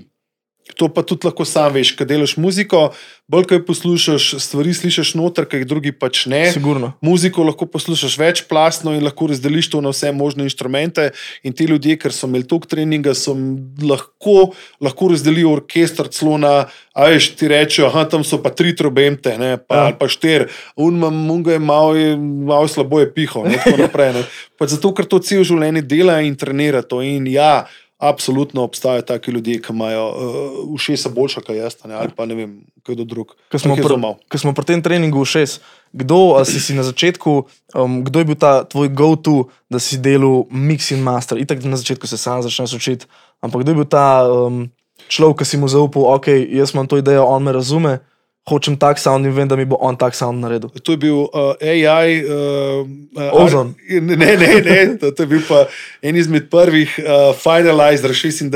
To 0.75 0.89
pa 0.91 1.03
tudi 1.07 1.29
lahko 1.29 1.45
sam 1.47 1.71
veš, 1.73 1.93
kaj 1.95 2.09
delaš 2.11 2.33
muziko, 2.43 2.91
bolj 3.31 3.45
kaj 3.53 3.61
poslušaš, 3.69 4.25
stvari 4.43 4.75
slišiš 4.75 5.13
noter, 5.15 5.47
kaj 5.47 5.63
drugi 5.65 5.93
pač 5.95 6.25
ne. 6.27 6.41
Sigurno. 6.53 6.91
Muziko 7.01 7.45
lahko 7.47 7.69
poslušaš 7.71 8.17
večplastno 8.19 8.91
in 8.93 9.05
lahko 9.07 9.29
razdeliš 9.31 9.71
to 9.71 9.81
na 9.81 9.93
vse 9.95 10.11
možne 10.13 10.43
inštrumente. 10.51 11.13
In 11.47 11.55
ti 11.55 11.65
ljudje, 11.71 11.97
ker 12.03 12.13
so 12.13 12.27
imeli 12.27 12.45
toliko 12.51 12.67
treninga, 12.67 13.15
so 13.15 13.37
lahko, 13.83 14.51
lahko 14.83 15.09
razdelijo 15.15 15.55
orkester 15.55 16.11
celo 16.11 16.35
na, 16.39 16.67
a 16.93 17.09
veš, 17.15 17.31
ti 17.39 17.49
rečejo, 17.49 17.93
da 17.95 18.05
tam 18.11 18.27
so 18.27 18.43
pa 18.43 18.51
tri 18.51 18.75
trobente, 18.77 19.39
ne, 19.39 19.57
pa, 19.63 19.77
Ja. 19.77 19.85
ali 19.87 19.95
pa 20.01 20.09
štiri, 20.11 20.51
unma 20.77 21.13
je 21.53 21.59
malo, 21.59 21.95
malo 22.47 22.69
slabo 22.69 23.01
je 23.01 23.15
piho. 23.15 23.47
Ne, 23.47 23.57
tako 23.65 23.79
naprej, 23.87 24.13
ne. 24.13 24.27
Pa 24.59 24.67
zato, 24.67 24.93
ker 24.93 25.07
to 25.07 25.23
cel 25.23 25.45
življenje 25.47 25.83
dela 25.87 26.21
in 26.27 26.35
trenira 26.37 26.83
to. 26.83 27.03
In 27.07 27.27
ja, 27.31 27.67
absolutno 27.99 28.63
obstajajo 28.63 29.03
taki 29.03 29.31
ljudje, 29.31 29.61
ki 29.63 29.73
imajo 29.73 30.05
uh, 30.09 30.75
ušesa 30.75 31.09
boljša, 31.09 31.41
kot 31.41 31.57
jaz, 31.57 31.77
ne, 31.85 31.95
ali 31.95 32.13
pa 32.17 32.27
ne 32.27 32.35
vem, 32.35 32.53
kdo 32.85 33.05
drug. 33.05 33.33
Ko 33.53 33.59
smo, 33.59 33.77
pr 33.77 33.97
ko 34.29 34.39
smo 34.39 34.53
pri 34.55 34.65
tem 34.69 34.83
treningu 34.83 35.25
šest, 35.25 35.63
kdo 35.93 36.37
si, 36.45 36.61
si 36.61 36.77
na 36.77 36.85
začetku, 36.85 37.47
um, 37.75 38.03
kdo 38.05 38.21
je 38.21 38.29
bil 38.29 38.37
ta 38.37 38.65
tvoj 38.69 38.93
go-to, 38.93 39.49
da 39.73 39.81
si 39.81 39.97
delal 39.97 40.45
mix 40.53 40.93
in 40.93 41.01
master? 41.01 41.41
Itak 41.41 41.65
na 41.65 41.81
začetku 41.81 42.07
se 42.07 42.21
sam 42.21 42.45
začneš 42.45 42.77
učiti, 42.77 43.09
ampak 43.41 43.65
kdo 43.65 43.73
je 43.73 43.79
bil 43.81 43.89
ta 43.89 44.29
um, 44.29 44.69
človek, 45.09 45.41
ki 45.41 45.49
si 45.49 45.57
mu 45.57 45.69
zaupal, 45.69 46.05
ok, 46.21 46.29
jaz 46.53 46.77
imam 46.77 46.85
to 46.85 47.01
idejo, 47.01 47.25
on 47.25 47.49
me 47.49 47.57
razume, 47.57 47.99
hočem 48.47 48.77
tak 48.79 48.99
sound 48.99 49.27
in 49.27 49.33
vem, 49.35 49.49
da 49.51 49.57
mi 49.59 49.65
bo 49.67 49.75
on 49.83 49.97
tak 49.99 50.15
sound 50.15 50.39
naredil. 50.39 50.71
To 50.71 50.95
je 50.95 50.99
bil 51.03 51.27
uh, 51.27 51.59
AI. 51.59 52.23
Uh, 52.23 52.87
uh, 53.19 53.43
Ozon. 53.43 53.75
Ne, 53.91 54.15
ne, 54.17 54.37
ne, 54.63 54.97
to, 55.03 55.11
to 55.11 55.23
je 55.23 55.27
bil 55.27 55.43
pa 55.43 55.65
en 55.99 56.15
izmed 56.15 56.47
prvih 56.47 56.87
uh, 57.03 57.35
Finalizer 57.35 58.15
96, 58.15 58.47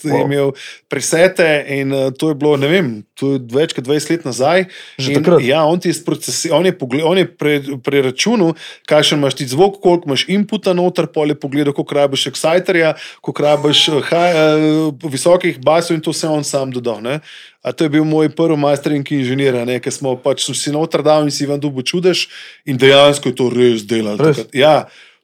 ki 0.00 0.08
Wow. 0.08 0.16
je 0.16 0.24
imel 0.24 0.48
presete 0.88 1.44
in 1.68 1.92
uh, 1.92 2.08
to 2.12 2.28
je 2.28 2.34
bilo, 2.34 2.56
ne 2.56 2.68
vem, 2.68 2.88
to 3.12 3.34
je 3.36 3.40
več 3.52 3.76
kot 3.76 3.84
20 3.84 4.10
let 4.10 4.24
nazaj. 4.24 4.64
Že 4.96 5.12
In, 5.12 5.18
takrat? 5.20 5.44
Ja, 5.44 5.64
on, 5.64 5.84
sprocesi- 5.84 6.48
on 6.50 6.64
je, 6.64 6.72
pogle- 6.72 7.04
on 7.04 7.18
je 7.18 7.26
pre, 7.28 7.60
preračunal, 7.84 8.54
kakšen 8.88 9.18
imaš 9.18 9.36
ti 9.36 9.44
zvok, 9.44 9.80
koliko 9.80 10.08
imaš 10.08 10.24
inputa 10.32 10.72
noter, 10.72 11.06
pol 11.06 11.28
je 11.28 11.36
pogledal, 11.36 11.76
koliko 11.76 11.94
rabiš 11.94 12.32
exciterja, 12.32 12.94
koliko 13.20 13.42
rabiš 13.42 13.88
uh, 13.88 14.00
high, 14.00 14.32
uh, 14.32 15.12
visokih 15.12 15.60
basov 15.60 15.96
in 15.96 16.00
to 16.00 16.10
vse 16.10 16.24
on 16.24 16.40
sam 16.40 16.72
dodal. 16.72 17.04
Ne? 17.04 17.20
A 17.66 17.72
to 17.74 17.84
je 17.84 17.90
bil 17.90 18.04
moj 18.06 18.30
prvi 18.30 18.54
mastering 18.54 19.02
inženir, 19.10 19.58
ki 19.82 19.90
smo 19.90 20.14
pač 20.14 20.46
si 20.54 20.70
noter 20.70 21.02
dal 21.02 21.26
in 21.26 21.34
si 21.34 21.48
vam 21.50 21.58
dubu 21.58 21.82
čudež 21.82 22.28
in 22.62 22.78
dejansko 22.78 23.32
je 23.32 23.34
to 23.34 23.50
res 23.50 23.82
delal. 23.82 24.14
Res? 24.14 24.38
takrat. 24.38 24.54
Ja, 24.54 24.74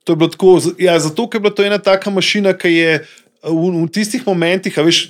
to 0.02 0.12
je 0.12 0.18
bilo 0.18 0.30
tako. 0.32 0.58
Ja, 0.74 0.98
zato, 0.98 1.30
je 1.30 1.38
bila 1.38 1.54
to 1.54 1.62
ena 1.62 1.78
taka 1.78 2.10
mašina, 2.10 2.50
ki 2.58 2.72
je 2.74 2.90
v, 3.46 3.86
v 3.86 3.88
tistih 3.94 4.26
momentih, 4.26 4.74
a 4.74 4.82
veš, 4.82 5.06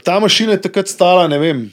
ta 0.00 0.16
mašina 0.16 0.56
je 0.56 0.64
takrat 0.64 0.88
stala, 0.88 1.28
ne 1.28 1.36
vem. 1.36 1.66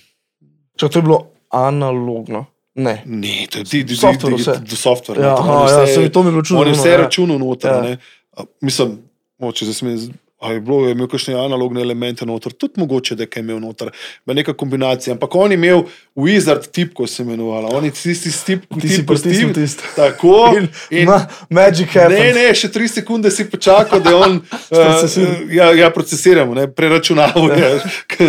Če 0.76 0.92
to 0.92 1.00
je 1.00 1.06
bilo 1.08 1.20
analogno. 1.56 2.52
Ne. 2.76 3.04
Ne, 3.06 3.48
to 3.52 3.60
je 3.60 3.64
di, 3.64 3.84
di, 3.84 3.84
di, 3.84 3.96
Software 4.00 4.36
vse. 4.36 4.76
software. 4.76 5.20
Ja, 5.20 5.32
ne, 5.32 5.36
tam 5.40 5.50
aha, 5.50 5.64
ja, 5.68 5.80
vse- 5.84 5.96
saj 5.96 6.12
to 6.12 6.24
mi 6.24 6.30
je 6.30 6.36
bilo 6.36 6.44
čudno, 6.44 6.62
On 6.62 6.68
je 6.68 6.76
vse 6.76 6.90
ja. 6.90 6.98
računal 6.98 7.40
noter. 7.40 7.72
Ja. 7.72 7.90
Ja. 7.90 7.98
A, 8.32 8.46
Mislim, 8.62 9.00
moče 9.40 9.66
za 9.66 9.74
smer. 9.74 9.98
A 10.42 10.52
je 10.54 10.62
bilo, 10.62 10.88
je 10.88 10.96
imel 10.96 11.06
kakšne 11.08 11.36
analogne 11.38 11.82
elemente 11.82 12.26
noter, 12.26 12.54
tudi 12.54 12.80
mogoče, 12.82 13.16
da 13.16 13.24
je 13.24 13.44
imel 13.44 13.60
noter, 13.62 13.92
ima 14.26 14.34
neka 14.34 14.54
kombinacija. 14.58 15.14
Ampak 15.14 15.36
on 15.36 15.52
je 15.52 15.58
imel 15.58 15.84
wizard 16.16 16.66
tip, 16.72 16.94
ko 16.98 17.08
se 17.08 17.22
je 17.22 17.26
imenovala. 17.28 17.70
On 17.78 17.86
je 17.86 17.92
tisti 17.92 18.32
tip, 18.46 18.66
Ti 18.82 18.90
si 18.90 19.06
pritisnil 19.06 19.54
tisto. 19.54 19.84
Tako. 19.96 20.34
In, 20.58 20.68
in- 20.90 21.06
Ma, 21.06 21.20
magic 21.50 21.94
Ne, 21.96 22.02
happens. 22.02 22.36
ne, 22.36 22.48
še 22.56 22.72
tri 22.74 22.88
sekunde 22.88 23.32
si 23.32 23.46
počakal, 23.50 24.02
da 24.02 24.10
je 24.10 24.16
on 24.16 24.42
uh, 24.72 25.54
ja, 25.54 25.72
ja, 25.78 25.92
procesiramo, 25.94 26.58
ne, 26.58 26.66
preračunaval. 26.74 27.50
Ja. 27.60 27.72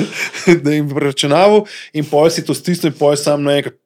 da 0.65 0.71
jim 0.77 0.89
preračunaval 0.93 1.65
in 1.93 2.05
pol 2.05 2.29
si 2.31 2.45
to 2.45 2.55
stisnil, 2.55 2.93
in 2.93 3.11
je 3.11 3.17
sam 3.17 3.43
naenkrat. 3.43 3.79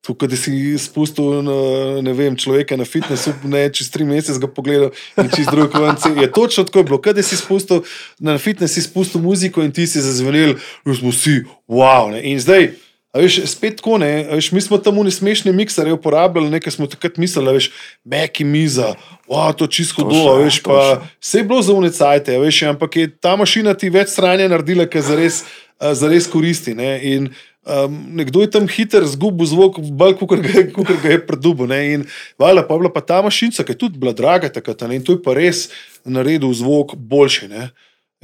Tukaj, 0.00 0.30
da 0.32 0.36
si 0.36 0.78
spustil 0.80 1.42
na, 1.44 1.56
ne 2.00 2.12
vem, 2.16 2.36
človeka 2.36 2.76
na 2.80 2.86
fitnessu, 2.88 3.34
ne, 3.44 3.66
čez 3.68 3.90
tri 3.92 4.06
mesece 4.08 4.40
ga 4.40 4.48
pogledal 4.48 4.94
in 5.20 5.28
čez 5.28 5.50
drug 5.50 5.74
konec. 5.74 6.06
Je 6.16 6.30
točno 6.32 6.64
tako 6.64 6.80
je 6.80 6.84
bilo, 6.88 7.00
kaj 7.04 7.18
da 7.18 7.22
si 7.22 7.36
spustil 7.36 7.82
na 8.18 8.38
fitness, 8.38 8.74
si 8.74 8.82
spustil 8.82 9.20
muziko 9.20 9.60
in 9.60 9.74
ti 9.76 9.84
si 9.86 10.00
zazvenel, 10.00 10.56
da 10.88 10.94
smo 10.96 11.12
vsi, 11.12 11.42
wow. 11.68 12.08
Ne. 12.14 12.22
In 12.32 12.40
zdaj, 12.40 12.70
a 13.12 13.20
veš, 13.20 13.42
spet 13.50 13.76
tako 13.82 13.98
ne, 14.00 14.24
a 14.24 14.38
veš, 14.38 14.52
mi 14.56 14.62
smo 14.64 14.78
tam 14.78 15.02
v 15.02 15.08
nesmešne 15.10 15.52
miksere 15.52 15.92
uporabljali, 15.92 16.48
nekaj 16.56 16.78
smo 16.78 16.86
takrat 16.88 17.18
mislili, 17.20 17.56
veš, 17.58 17.70
meki 18.04 18.44
miza, 18.48 18.94
wow, 19.28 19.52
to 19.52 19.66
čisto 19.66 20.04
hudo, 20.04 20.30
a 20.30 20.38
veš, 20.40 20.62
pa 20.62 20.78
točno. 20.78 21.08
vse 21.20 21.38
je 21.38 21.44
bilo 21.44 21.62
za 21.62 21.74
unicajte, 21.74 22.38
veš, 22.38 22.62
ampak 22.72 22.96
je 22.96 23.10
ta 23.10 23.36
mašina 23.36 23.74
ti 23.74 23.90
več 23.90 24.14
stranja 24.14 24.48
naredila, 24.48 24.86
ker 24.88 25.02
zares, 25.02 25.42
a, 25.76 25.92
zares 25.94 26.30
koristi. 26.30 26.72
Ne. 26.78 26.96
In, 27.02 27.32
Um, 27.60 28.16
nekdo 28.16 28.40
je 28.40 28.48
tam 28.50 28.64
hiter, 28.64 29.04
zgubil 29.04 29.44
zvok, 29.44 29.82
bolj 29.84 30.14
kot 30.16 30.40
ga, 30.40 30.62
kakor 30.72 30.96
ga 30.96 31.10
je 31.12 31.20
predubil. 31.26 31.68
ne, 31.68 31.80
In 31.92 32.06
valjda, 32.40 32.64
pa 32.64 32.74
je 32.74 32.80
bila 32.80 32.92
pa 32.92 33.00
ta 33.04 33.20
mašinca, 33.22 33.64
ki 33.64 33.76
je 33.76 33.78
tudi 33.78 34.00
bila 34.00 34.16
draga 34.16 34.48
takrat, 34.48 34.80
ne, 34.88 34.96
in 34.96 35.04
to 35.04 35.12
je 35.12 35.22
pa 35.22 35.36
res 35.36 35.68
naredil 36.04 36.52
zvok 36.56 36.96
boljši. 36.96 37.48
Ne. 37.52 37.70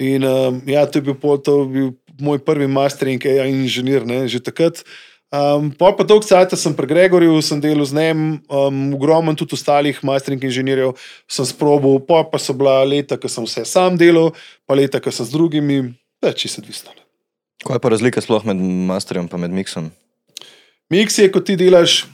In 0.00 0.24
um, 0.24 0.62
ja, 0.64 0.86
to 0.88 0.98
je 0.98 1.02
bil, 1.02 1.18
pol- 1.20 1.36
to 1.36 1.62
je 1.62 1.68
bil 1.68 1.92
moj 2.16 2.40
prvi 2.40 2.64
mastering, 2.64 3.20
ja, 3.20 3.44
inženir, 3.44 4.08
ne, 4.08 4.24
že 4.24 4.40
takrat. 4.40 4.80
Um, 5.28 5.68
pol 5.74 5.92
pa 5.98 6.06
dolg 6.06 6.24
cajt 6.24 6.56
sem 6.56 6.72
pri 6.72 6.86
Gregorju, 6.86 7.36
sem 7.44 7.60
delal 7.60 7.84
z 7.84 7.92
njim, 7.92 8.20
um, 8.48 8.94
ogromno 8.96 9.34
tudi 9.36 9.58
ostalih 9.58 9.98
mastering 10.06 10.40
inženirjev 10.40 10.94
sem 11.28 11.44
sprobil, 11.44 11.98
pol 11.98 12.24
pa 12.30 12.40
so 12.40 12.56
bila 12.56 12.80
leta, 12.86 13.20
ko 13.20 13.28
sem 13.28 13.44
vse 13.44 13.66
sam 13.68 13.98
delal, 14.00 14.32
pa 14.64 14.78
leta, 14.78 15.02
ko 15.02 15.12
sem 15.12 15.26
z 15.26 15.34
drugimi, 15.34 15.82
več 16.24 16.46
čisto 16.46 16.62
odvisno. 16.64 16.94
ne. 16.94 17.05
Kaj 17.66 17.76
je 17.76 17.82
pa 17.82 17.90
razlika 17.90 18.22
sploh 18.22 18.44
med 18.46 18.60
masterjem 18.62 19.26
in 19.26 19.40
med 19.40 19.50
mixom? 19.50 19.90
Miks 20.90 21.18
je, 21.18 21.26
ko 21.32 21.40
ti 21.42 21.56
delaš, 21.58 22.04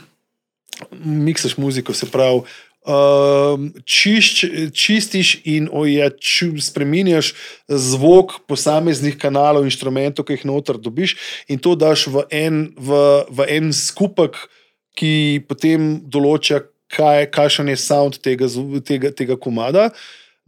miksaš 1.05 1.59
muziko, 1.61 1.93
se 1.93 2.09
pravi. 2.09 2.47
Um, 2.83 3.69
čišč, 3.87 4.39
čistiš 4.75 5.35
in 5.45 5.69
ojaču, 5.71 6.57
spremenjaš 6.59 7.35
zvok 7.69 8.41
posameznih 8.49 9.19
kanalov, 9.21 9.69
inštrumentov, 9.69 10.27
ki 10.27 10.41
jih 10.41 10.49
noter 10.49 10.81
dobiš, 10.81 11.15
in 11.47 11.61
to 11.63 11.77
daš 11.79 12.09
v 12.09 12.25
en, 12.33 12.65
v, 12.75 13.05
v 13.29 13.47
en 13.55 13.71
skupek, 13.77 14.41
ki 14.99 15.45
potem 15.47 16.01
določa, 16.11 16.65
kaj, 16.91 17.29
kakšen 17.31 17.71
je 17.71 17.79
sound 17.79 18.19
tega, 18.25 18.49
tega, 18.83 19.13
tega 19.15 19.37
komada. 19.37 19.91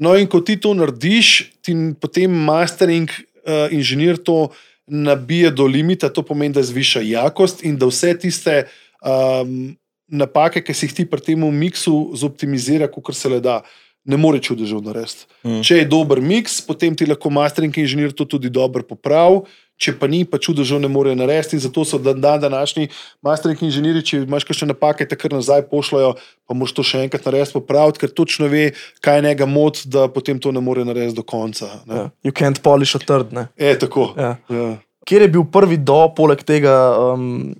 No, 0.00 0.16
in 0.18 0.26
ko 0.26 0.40
ti 0.42 0.56
to 0.58 0.74
narediš, 0.74 1.52
ti 1.62 1.76
potem 2.00 2.32
mastering 2.32 3.12
uh, 3.12 3.68
inženir 3.70 4.18
to 4.18 4.48
nabije 4.86 5.50
do 5.50 5.66
limita, 5.66 6.08
to 6.12 6.22
pomeni, 6.22 6.54
da 6.54 6.62
zviša 6.62 7.00
jakost 7.00 7.64
in 7.64 7.78
da 7.78 7.86
vse 7.86 8.12
tiste 8.18 8.64
um, 9.00 9.76
napake, 10.08 10.62
ki 10.64 10.74
si 10.74 10.86
jih 10.86 10.94
ti 10.94 11.06
pri 11.08 11.22
tem 11.24 11.44
miksu 11.54 12.12
zoptimizira, 12.16 12.88
kot 12.88 13.16
se 13.16 13.28
le 13.28 13.40
da. 13.40 13.62
Ne 14.04 14.18
more 14.20 14.36
čudežev 14.36 14.82
narediti. 14.84 15.24
Mm. 15.46 15.62
Če 15.64 15.78
je 15.78 15.84
dober 15.88 16.20
miks, 16.20 16.58
potem 16.60 16.92
ti 16.92 17.06
lahko 17.08 17.30
mastering 17.32 17.72
inženir 17.80 18.12
to 18.12 18.26
tudi 18.28 18.50
dobro 18.52 18.84
popravi, 18.84 19.38
če 19.80 19.94
pa 19.98 20.06
ni, 20.06 20.22
pa 20.28 20.36
čudežev 20.38 20.82
ne 20.82 20.90
more 20.92 21.14
narediti. 21.16 21.56
In 21.56 21.62
zato 21.64 21.86
so 21.88 21.98
dan, 21.98 22.20
dan 22.20 22.42
današnji 22.42 22.90
mastering 23.24 23.62
inženirji, 23.64 24.04
če 24.10 24.20
imaš 24.22 24.44
kakšne 24.44 24.68
napake, 24.74 25.06
takrat 25.08 25.32
nazaj 25.32 25.64
pošljajo, 25.70 26.12
pa 26.44 26.56
moš 26.58 26.76
to 26.76 26.84
še 26.84 27.00
enkrat 27.06 27.24
narediti, 27.30 27.56
popraviti, 27.56 28.02
ker 28.04 28.12
točno 28.12 28.50
ve, 28.52 28.66
kaj 29.04 29.18
je 29.18 29.26
njega 29.30 29.48
mot, 29.48 29.80
da 29.88 30.06
potem 30.12 30.36
to 30.38 30.52
ne 30.52 30.60
more 30.60 30.84
narediti 30.84 31.16
do 31.16 31.24
konca. 31.24 31.70
ne. 31.88 31.96
Ja. 31.96 32.04
You 32.28 32.36
can't 32.36 32.60
polish 32.60 32.94
a 32.96 33.00
third. 33.00 33.32
Ne. 33.32 33.48
Je 33.56 33.72
tako. 33.78 34.12
Ja. 34.20 34.36
Ja. 34.52 34.68
Kjer 35.08 35.24
je 35.26 35.32
bil 35.32 35.48
prvi 35.52 35.80
do, 35.80 36.02
poleg 36.16 36.44
tega, 36.44 36.76
um, 37.12 37.54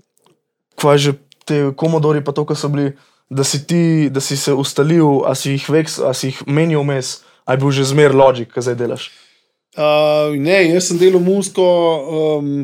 kva 0.76 0.96
že 1.00 1.16
te 1.44 1.72
komodori, 1.76 2.24
pa 2.24 2.32
to, 2.32 2.44
kar 2.48 2.56
so 2.56 2.68
bili, 2.72 2.92
da 3.30 3.44
si 3.44 3.66
ti, 3.66 4.08
da 4.10 4.20
si 4.20 4.36
se 4.36 4.52
ustalil, 4.52 5.24
a 5.26 5.34
si 5.34 5.54
jih 5.54 5.68
veks, 5.68 5.98
a 5.98 6.12
si 6.14 6.32
jih 6.32 6.42
menil 6.46 6.84
vmes, 6.84 7.20
a 7.44 7.54
je 7.54 7.62
bil 7.62 7.72
že 7.74 7.88
zmer 7.92 8.14
logik, 8.14 8.52
kaj 8.52 8.68
zdaj 8.68 8.78
delaš. 8.80 9.10
Uh, 9.74 10.36
ne, 10.38 10.60
jaz 10.70 10.88
sem 10.88 11.00
delal 11.00 11.22
musko, 11.22 11.64
um, 12.38 12.62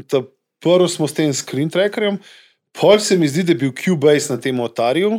prvo 0.63 0.87
smo 0.89 1.09
s 1.09 1.17
tem 1.17 1.33
screen 1.35 1.71
trackerjem, 1.73 2.21
pol 2.77 3.01
se 3.03 3.17
mi 3.19 3.29
zdi, 3.29 3.43
da 3.43 3.57
je 3.57 3.63
bil 3.65 3.75
Cubase 3.75 4.31
na 4.33 4.39
tem 4.41 4.61
otarju. 4.61 5.19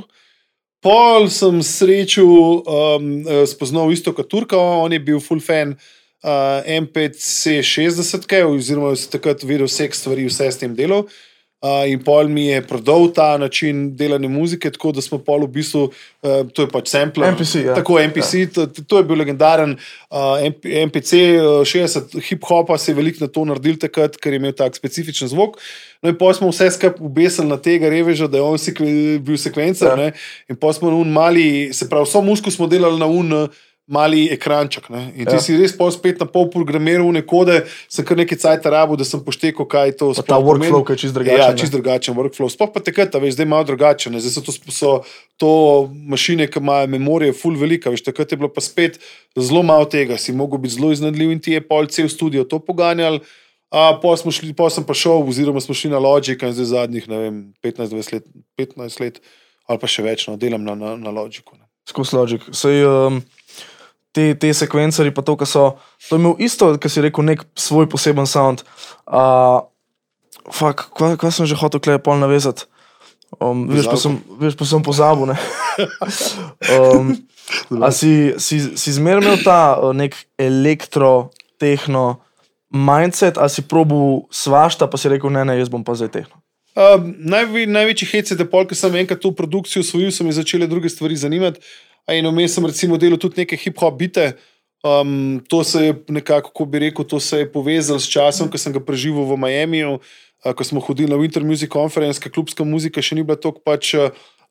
Pol 0.81 1.27
sem 1.29 1.59
srečo 1.61 2.25
um, 2.25 3.09
eh, 3.21 3.45
spoznal 3.45 3.91
isto 3.93 4.15
kot 4.17 4.25
Turka, 4.31 4.57
on 4.57 4.89
je 4.89 4.97
bil 4.97 5.19
full 5.21 5.37
fan 5.37 5.75
uh, 6.25 6.65
MPC 6.65 7.61
60, 7.61 8.25
oziroma 8.49 8.95
je 8.95 9.11
takrat 9.13 9.43
videl 9.45 9.69
vse 9.69 9.91
stvari, 9.93 10.25
vse 10.25 10.49
s 10.49 10.57
tem 10.57 10.73
delal. 10.73 11.05
In 11.61 12.01
pol 12.01 12.27
mi 12.27 12.47
je 12.47 12.61
prodal 12.65 13.11
ta 13.13 13.37
način 13.37 13.95
delanja 13.95 14.29
muzike, 14.29 14.71
tako 14.71 14.91
da 14.97 15.01
smo 15.01 15.19
pol 15.21 15.43
v 15.45 15.51
bistvu, 15.59 15.83
uh, 15.91 16.39
to 16.53 16.65
je 16.65 16.69
pač 16.71 16.89
sampler. 16.89 17.35
MPC, 17.35 17.55
ja. 17.65 17.75
Tako 17.77 17.99
MPC, 18.01 18.33
ja. 18.33 18.49
to, 18.55 18.65
to 18.65 18.97
je 18.97 19.05
bil 19.05 19.21
legendaren 19.21 19.75
uh, 20.09 20.41
MP, 20.41 20.65
MPC 20.89 21.21
uh, 21.37 21.61
60, 21.67 22.17
hip-hopa 22.29 22.77
se 22.81 22.91
je 22.91 22.97
veliko 22.97 23.21
na 23.21 23.29
to 23.29 23.45
naredil 23.45 23.77
takrat, 23.77 24.17
ker 24.17 24.33
je 24.33 24.41
imel 24.41 24.55
tak 24.57 24.75
specifičen 24.75 25.29
zvok. 25.29 25.59
No, 26.01 26.09
in 26.09 26.17
pa 26.17 26.33
smo 26.33 26.49
vse 26.49 26.71
skupaj 26.73 26.97
ubesili 27.05 27.51
na 27.51 27.59
tega 27.61 27.89
reveža, 27.93 28.25
da 28.27 28.41
je 28.41 28.47
on 28.47 28.57
sekve, 28.57 29.19
bil 29.21 29.37
sekvencer. 29.37 29.93
Ja. 29.99 30.13
In 30.49 30.57
pa 30.57 30.73
smo 30.73 30.89
na 30.89 30.97
un 30.97 31.13
mali, 31.13 31.69
se 31.77 31.89
pravi, 31.89 32.09
vso 32.09 32.25
musko 32.25 32.53
smo 32.53 32.67
delali 32.67 32.97
na 32.99 33.05
un. 33.05 33.43
Mali 33.91 34.21
ekranček. 34.31 34.87
Ne? 34.93 35.01
In 35.19 35.27
ti 35.27 35.35
ja. 35.35 35.41
si 35.43 35.57
res 35.59 35.73
pol 35.75 35.89
spet 35.91 36.21
na 36.21 36.27
pol 36.29 36.45
programiral 36.53 37.09
nekode, 37.11 37.57
sem 37.91 38.07
kar 38.07 38.15
nekaj 38.15 38.39
cajt 38.39 38.69
rabo, 38.71 38.95
da 38.95 39.03
sem 39.07 39.19
poštekal, 39.19 39.67
kaj 39.67 39.91
je 39.91 39.95
to. 39.99 40.07
Ta 40.23 40.39
workflow, 40.39 40.85
ki 40.87 40.95
je 40.95 41.03
čist 41.03 41.17
drugačen. 41.17 41.43
Ja, 41.43 41.51
čist 41.59 41.75
drugačen 41.75 42.15
workflow. 42.15 42.47
Sploh 42.51 42.71
pa 42.71 42.79
takrat, 42.79 43.19
veš, 43.19 43.35
zdaj 43.35 43.49
malo 43.51 43.67
drugačen. 43.67 44.15
Zdaj 44.15 44.37
so 44.37 44.45
to, 44.47 44.55
so 44.71 44.93
to 45.35 45.51
mašine, 45.91 46.47
ki 46.47 46.63
imajo 46.63 46.87
memorije, 46.95 47.35
full 47.35 47.59
velika. 47.59 47.91
Veš, 47.91 48.05
takrat 48.07 48.31
je 48.31 48.39
bilo 48.39 48.51
pa 48.53 48.63
spet 48.63 49.01
zelo 49.35 49.63
malo 49.63 49.85
tega, 49.91 50.15
si 50.17 50.31
mogel 50.31 50.63
biti 50.63 50.79
zelo 50.79 50.91
iznadljiv 50.95 51.35
in 51.35 51.43
ti 51.43 51.59
je 51.59 51.67
pol 51.67 51.91
cel 51.91 52.07
studio 52.09 52.47
to 52.47 52.63
poganjal. 52.63 53.19
Pa 53.71 54.69
sem 54.69 54.83
pa 54.83 54.93
šel, 54.93 55.23
oziroma 55.23 55.61
smo 55.63 55.75
šli 55.75 55.93
na 55.93 55.99
Logic, 55.99 56.41
in 56.43 56.51
zdaj 56.51 56.65
zadnjih 56.73 57.07
vem, 57.07 57.53
15, 57.63 58.13
let, 58.13 58.25
15 58.59 58.99
let, 58.99 59.21
ali 59.67 59.79
pa 59.79 59.87
še 59.87 60.03
več, 60.03 60.27
no, 60.27 60.35
delam 60.35 60.65
na, 60.67 60.75
na, 60.75 60.95
na 60.99 61.13
Logicu. 61.15 61.55
Skozi 61.87 62.17
Logic. 62.17 62.43
Sej, 62.51 62.83
um, 62.83 63.21
te, 64.15 64.31
te 64.35 64.51
sekvencerji, 64.53 65.13
pa 65.15 65.23
to, 65.25 65.37
kar 65.39 65.49
so. 65.49 65.65
To 66.09 66.17
je 66.17 66.21
imel 66.21 66.35
isto, 66.43 66.71
kar 66.81 66.91
si 66.91 67.03
rekel, 67.03 67.25
nek 67.27 67.45
svoj 67.59 67.89
poseben 67.91 68.27
sound. 68.29 68.65
Uh, 69.07 69.63
fak, 70.51 70.89
kaj, 70.97 71.17
kaj 71.21 71.35
sem 71.35 71.49
že 71.49 71.59
hotel 71.59 71.83
klej 71.83 72.01
pol 72.03 72.19
navezati? 72.21 72.67
Um, 73.39 73.63
veš, 73.71 73.87
pa 73.87 73.95
sem, 73.95 74.17
veš, 74.41 74.57
pa 74.59 74.67
sem 74.67 74.83
pozabil. 74.83 75.31
um, 76.75 77.13
a 77.79 77.91
si, 77.95 78.35
si, 78.43 78.59
si 78.75 78.89
zmeraj 78.91 79.23
imel 79.23 79.39
ta 79.45 79.79
nek 79.95 80.17
elektro, 80.35 81.31
tehno 81.61 82.19
mindset, 82.71 83.37
ali 83.37 83.51
si 83.53 83.63
probu 83.63 84.27
svašta, 84.31 84.87
pa 84.87 84.99
si 84.99 85.11
rekel, 85.11 85.31
ne, 85.31 85.45
ne, 85.47 85.59
jaz 85.59 85.71
bom 85.71 85.83
pa 85.83 85.95
zdaj 85.95 86.11
tehno. 86.11 86.41
Um, 86.71 87.11
najvi, 87.27 87.65
največji 87.67 88.07
hec 88.13 88.31
je, 88.31 88.37
da 88.39 88.47
polk 88.47 88.71
sem 88.75 88.95
enkrat 88.95 89.19
to 89.19 89.33
produkcijo 89.35 89.83
usvojil, 89.83 90.11
so 90.15 90.23
me 90.23 90.31
začele 90.31 90.69
druge 90.71 90.89
stvari 90.89 91.19
zanimati. 91.19 91.59
In 92.09 92.25
vmes 92.27 92.55
sem 92.55 92.65
recimo 92.65 92.97
delal 92.97 93.19
tudi 93.21 93.43
neke 93.43 93.57
hip-hop 93.59 93.97
bite. 93.97 94.33
Um, 94.81 95.41
to 95.49 95.63
se 95.63 95.85
je 95.85 95.93
nekako, 96.09 96.49
kako 96.49 96.65
bi 96.65 96.79
rekel, 96.79 97.05
to 97.05 97.19
se 97.19 97.43
je 97.43 97.51
povezalo 97.51 97.99
s 97.99 98.09
časom, 98.09 98.49
ko 98.49 98.57
sem 98.57 98.73
ga 98.73 98.81
preživel 98.81 99.27
v 99.29 99.37
Miami, 99.37 99.83
uh, 99.85 100.01
ko 100.57 100.65
smo 100.65 100.81
hodili 100.81 101.11
na 101.11 101.21
Winter 101.21 101.45
Music 101.45 101.69
Conference, 101.69 102.17
ker 102.17 102.33
klubska 102.33 102.65
muzika 102.65 103.01
še 103.01 103.15
ni 103.15 103.25
bila 103.25 103.37
tako 103.37 103.61
pač. 103.61 103.93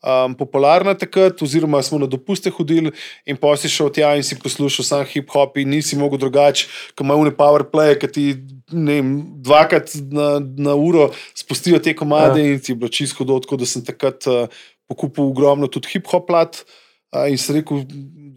Um, 0.00 0.32
popularna 0.32 0.94
takrat, 0.96 1.42
oziroma 1.44 1.76
smo 1.84 1.98
na 2.00 2.06
dopuste 2.08 2.48
hodili, 2.48 2.88
in 3.28 3.36
pa 3.36 3.52
si 3.60 3.68
šel 3.68 3.90
tja 3.92 4.14
in 4.16 4.24
si 4.24 4.38
poslušal 4.40 4.86
sam 4.86 5.02
hip-hop, 5.04 5.58
in 5.60 5.68
nisi 5.68 5.98
mogel 6.00 6.16
drugače, 6.22 6.70
kot 6.96 7.04
imaš 7.04 7.20
une 7.20 7.32
PowerPlay, 7.36 7.98
ki 8.00 8.08
ti 8.08 8.24
vem, 8.72 9.10
dvakrat 9.44 9.92
na, 10.08 10.38
na 10.40 10.72
uro 10.72 11.10
spustijo 11.36 11.82
te 11.84 11.92
komade, 11.92 12.40
ja. 12.40 12.54
in 12.54 12.64
ti 12.64 12.72
je 12.72 12.78
bilo 12.80 12.88
čisto 12.88 13.28
dobro, 13.28 13.60
da 13.60 13.68
sem 13.68 13.84
takrat 13.84 14.24
uh, 14.24 14.48
pokupil 14.88 15.28
ogromno 15.28 15.68
tudi 15.68 15.92
hip-hop 15.92 16.24
plat. 16.32 16.62
In 17.10 17.38
sem 17.38 17.56
rekel, 17.58 17.84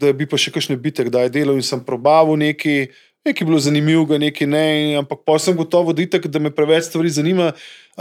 da 0.00 0.10
bi 0.12 0.26
pa 0.26 0.38
še 0.40 0.50
kakšne 0.54 0.76
bite, 0.82 1.06
da 1.06 1.24
je 1.24 1.34
delal 1.36 1.58
in 1.58 1.66
sem 1.66 1.82
probavil 1.86 2.34
nekaj, 2.40 2.88
nekaj 3.24 3.46
bilo 3.46 3.60
zanimivo, 3.62 4.18
nekaj 4.18 4.48
ne. 4.50 4.64
Ampak 4.98 5.22
pa 5.26 5.38
sem 5.38 5.54
gotovo, 5.56 5.94
da, 5.94 6.02
itak, 6.02 6.26
da 6.26 6.42
me 6.42 6.50
preveč 6.54 6.88
stvari 6.90 7.12
zanima 7.14 7.52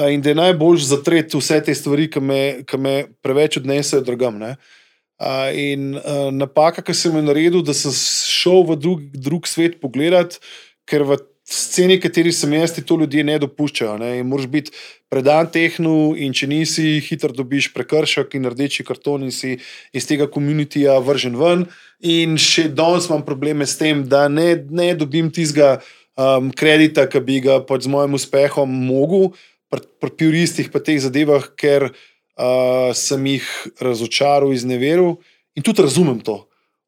in 0.10 0.24
da 0.26 0.34
je 0.34 0.40
najbolj 0.40 0.88
zatreti 0.90 1.38
vse 1.38 1.60
te 1.68 1.76
stvari, 1.78 2.10
ki 2.10 2.24
me, 2.24 2.40
ki 2.66 2.80
me 2.82 2.96
preveč 3.22 3.60
odnesejo 3.62 4.02
drugam. 4.08 4.42
In 5.54 5.94
napaka, 6.40 6.82
ki 6.82 6.98
sem 6.98 7.14
jo 7.14 7.22
naredil, 7.22 7.62
da 7.62 7.78
sem 7.78 7.94
šel 7.94 8.66
v 8.74 8.80
drug, 8.82 9.06
drug 9.14 9.46
svet 9.48 9.78
pogledat, 9.84 10.40
ker 10.90 11.06
v 11.06 11.22
sceni, 11.44 12.00
kateri 12.00 12.32
sem 12.32 12.54
jaz, 12.56 12.74
ti 12.76 12.84
to 12.86 12.98
ljudje 13.00 13.24
ne 13.28 13.38
dopuščajo. 13.42 13.98
Ne? 14.02 14.12
Moraš 14.28 14.48
biti 14.52 14.76
predan 15.12 15.50
tehnu, 15.52 16.14
in 16.18 16.36
če 16.36 16.48
nisi, 16.50 16.86
hitro 17.04 17.34
dobiš 17.36 17.72
prekršek 17.76 18.38
in 18.40 18.50
rdeči 18.54 18.86
karton, 18.88 19.26
in 19.28 19.34
si 19.36 19.58
iz 19.94 20.08
tega 20.10 20.30
komunitija 20.32 20.98
vržen 21.04 21.36
ven. 21.40 21.68
In 22.00 22.38
še 22.42 22.70
danes 22.72 23.10
imam 23.10 23.26
probleme 23.28 23.68
s 23.68 23.78
tem, 23.80 24.06
da 24.10 24.28
ne, 24.32 24.56
ne 24.70 24.94
dobim 25.00 25.32
tistega 25.34 25.82
um, 26.16 26.52
kredita, 26.56 27.08
ki 27.12 27.24
bi 27.24 27.42
ga 27.44 27.60
pod 27.68 27.86
mojim 27.92 28.18
uspehom 28.20 28.80
mogel, 28.88 29.34
pri 29.74 29.82
pr 30.00 30.14
puristih, 30.14 30.70
pa 30.70 30.80
teh 30.84 31.00
zadevah, 31.02 31.48
ker 31.58 31.90
uh, 31.90 32.94
sem 32.94 33.26
jih 33.36 33.48
razočaral, 33.82 34.54
izneveril 34.54 35.18
in 35.58 35.66
tudi 35.66 35.86
razumem 35.86 36.20
to, 36.22 36.44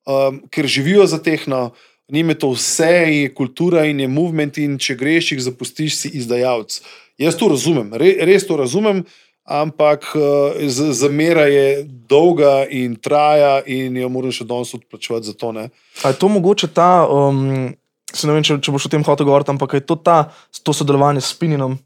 um, 0.05 0.43
ker 0.53 0.69
živijo 0.69 1.07
za 1.09 1.17
tehno 1.17 1.73
njim 2.11 2.29
je 2.29 2.39
to 2.39 2.49
vse, 2.53 2.93
je 3.09 3.33
kultura 3.33 3.85
in 3.85 3.99
je 3.99 4.07
movement, 4.07 4.57
in 4.57 4.77
če 4.77 4.95
greš, 4.95 5.31
jih 5.31 5.43
zapustiš, 5.47 5.97
si 5.97 6.11
izdajalec. 6.19 6.81
Jaz 7.17 7.37
to 7.39 7.49
razumem, 7.49 7.93
re, 7.93 8.11
res 8.27 8.45
to 8.47 8.57
razumem, 8.59 9.03
ampak 9.45 10.07
eh, 10.15 10.67
zamera 10.69 11.45
je 11.49 11.85
dolga 12.09 12.65
in 12.69 12.95
traja, 12.95 13.61
in 13.65 13.97
jo 13.97 14.09
moraš 14.09 14.41
še 14.41 14.49
danes 14.49 14.73
odplačevati 14.77 15.31
za 15.31 15.37
to. 15.37 15.53
Ne? 15.55 15.69
A 16.03 16.13
je 16.13 16.19
to 16.19 16.29
mogoče 16.29 16.69
ta, 16.73 17.05
um, 17.07 17.71
ne 17.71 18.33
vem, 18.33 18.43
če, 18.45 18.59
če 18.61 18.73
boš 18.73 18.89
o 18.89 18.93
tem 18.93 19.05
hotel 19.05 19.29
govoriti, 19.29 19.53
ampak 19.53 19.77
je 19.79 19.85
to 19.85 19.97
ta, 19.97 20.25
to 20.63 20.73
sodelovanje 20.75 21.23
s 21.23 21.33
Spininom? 21.37 21.77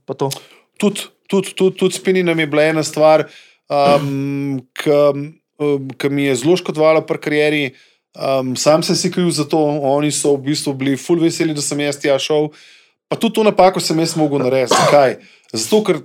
Tudi 0.80 1.08
tud, 1.30 1.54
tud, 1.54 1.78
tud 1.78 1.94
Spininom 1.94 2.40
je 2.40 2.48
bila 2.50 2.66
ena 2.72 2.84
stvar, 2.84 3.28
um, 3.70 4.60
ki 6.00 6.10
mi 6.10 6.26
je 6.30 6.40
zelo 6.42 6.58
škodovala 6.58 7.06
pri 7.06 7.22
karieri. 7.22 7.64
Um, 8.18 8.55
sam 8.57 8.84
sem 8.84 8.95
si 8.95 9.12
kriv 9.12 9.30
za 9.32 9.45
to, 9.45 9.60
oni 9.93 10.12
so 10.12 10.34
v 10.34 10.49
bistvu 10.49 10.74
bili 10.74 10.97
fully 10.97 11.28
veseli, 11.28 11.53
da 11.53 11.62
sem 11.62 11.80
jaz 11.80 11.99
tja 12.01 12.18
šel. 12.20 12.49
Pa 13.10 13.18
tudi 13.18 13.38
to 13.38 13.43
napako 13.45 13.82
sem 13.82 13.97
jaz 14.01 14.16
mogel 14.18 14.41
narediti. 14.41 14.74
Zakaj? 14.74 15.20
Zato, 15.53 15.82
ker, 15.86 16.01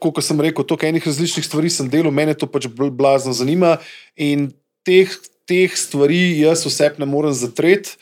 kot 0.00 0.20
sem 0.24 0.40
rekel, 0.40 0.64
toliko 0.64 0.88
enih 0.88 1.06
različnih 1.06 1.44
stvari 1.44 1.72
sem 1.72 1.88
delal, 1.92 2.12
mene 2.12 2.36
to 2.36 2.48
pač 2.48 2.68
blazno 2.72 3.32
zanima 3.36 3.76
in 4.16 4.50
teh, 4.86 5.12
teh 5.48 5.72
stvari 5.76 6.40
jaz 6.40 6.64
vsep 6.66 7.00
ne 7.00 7.08
morem 7.08 7.36
zatreti. 7.36 7.96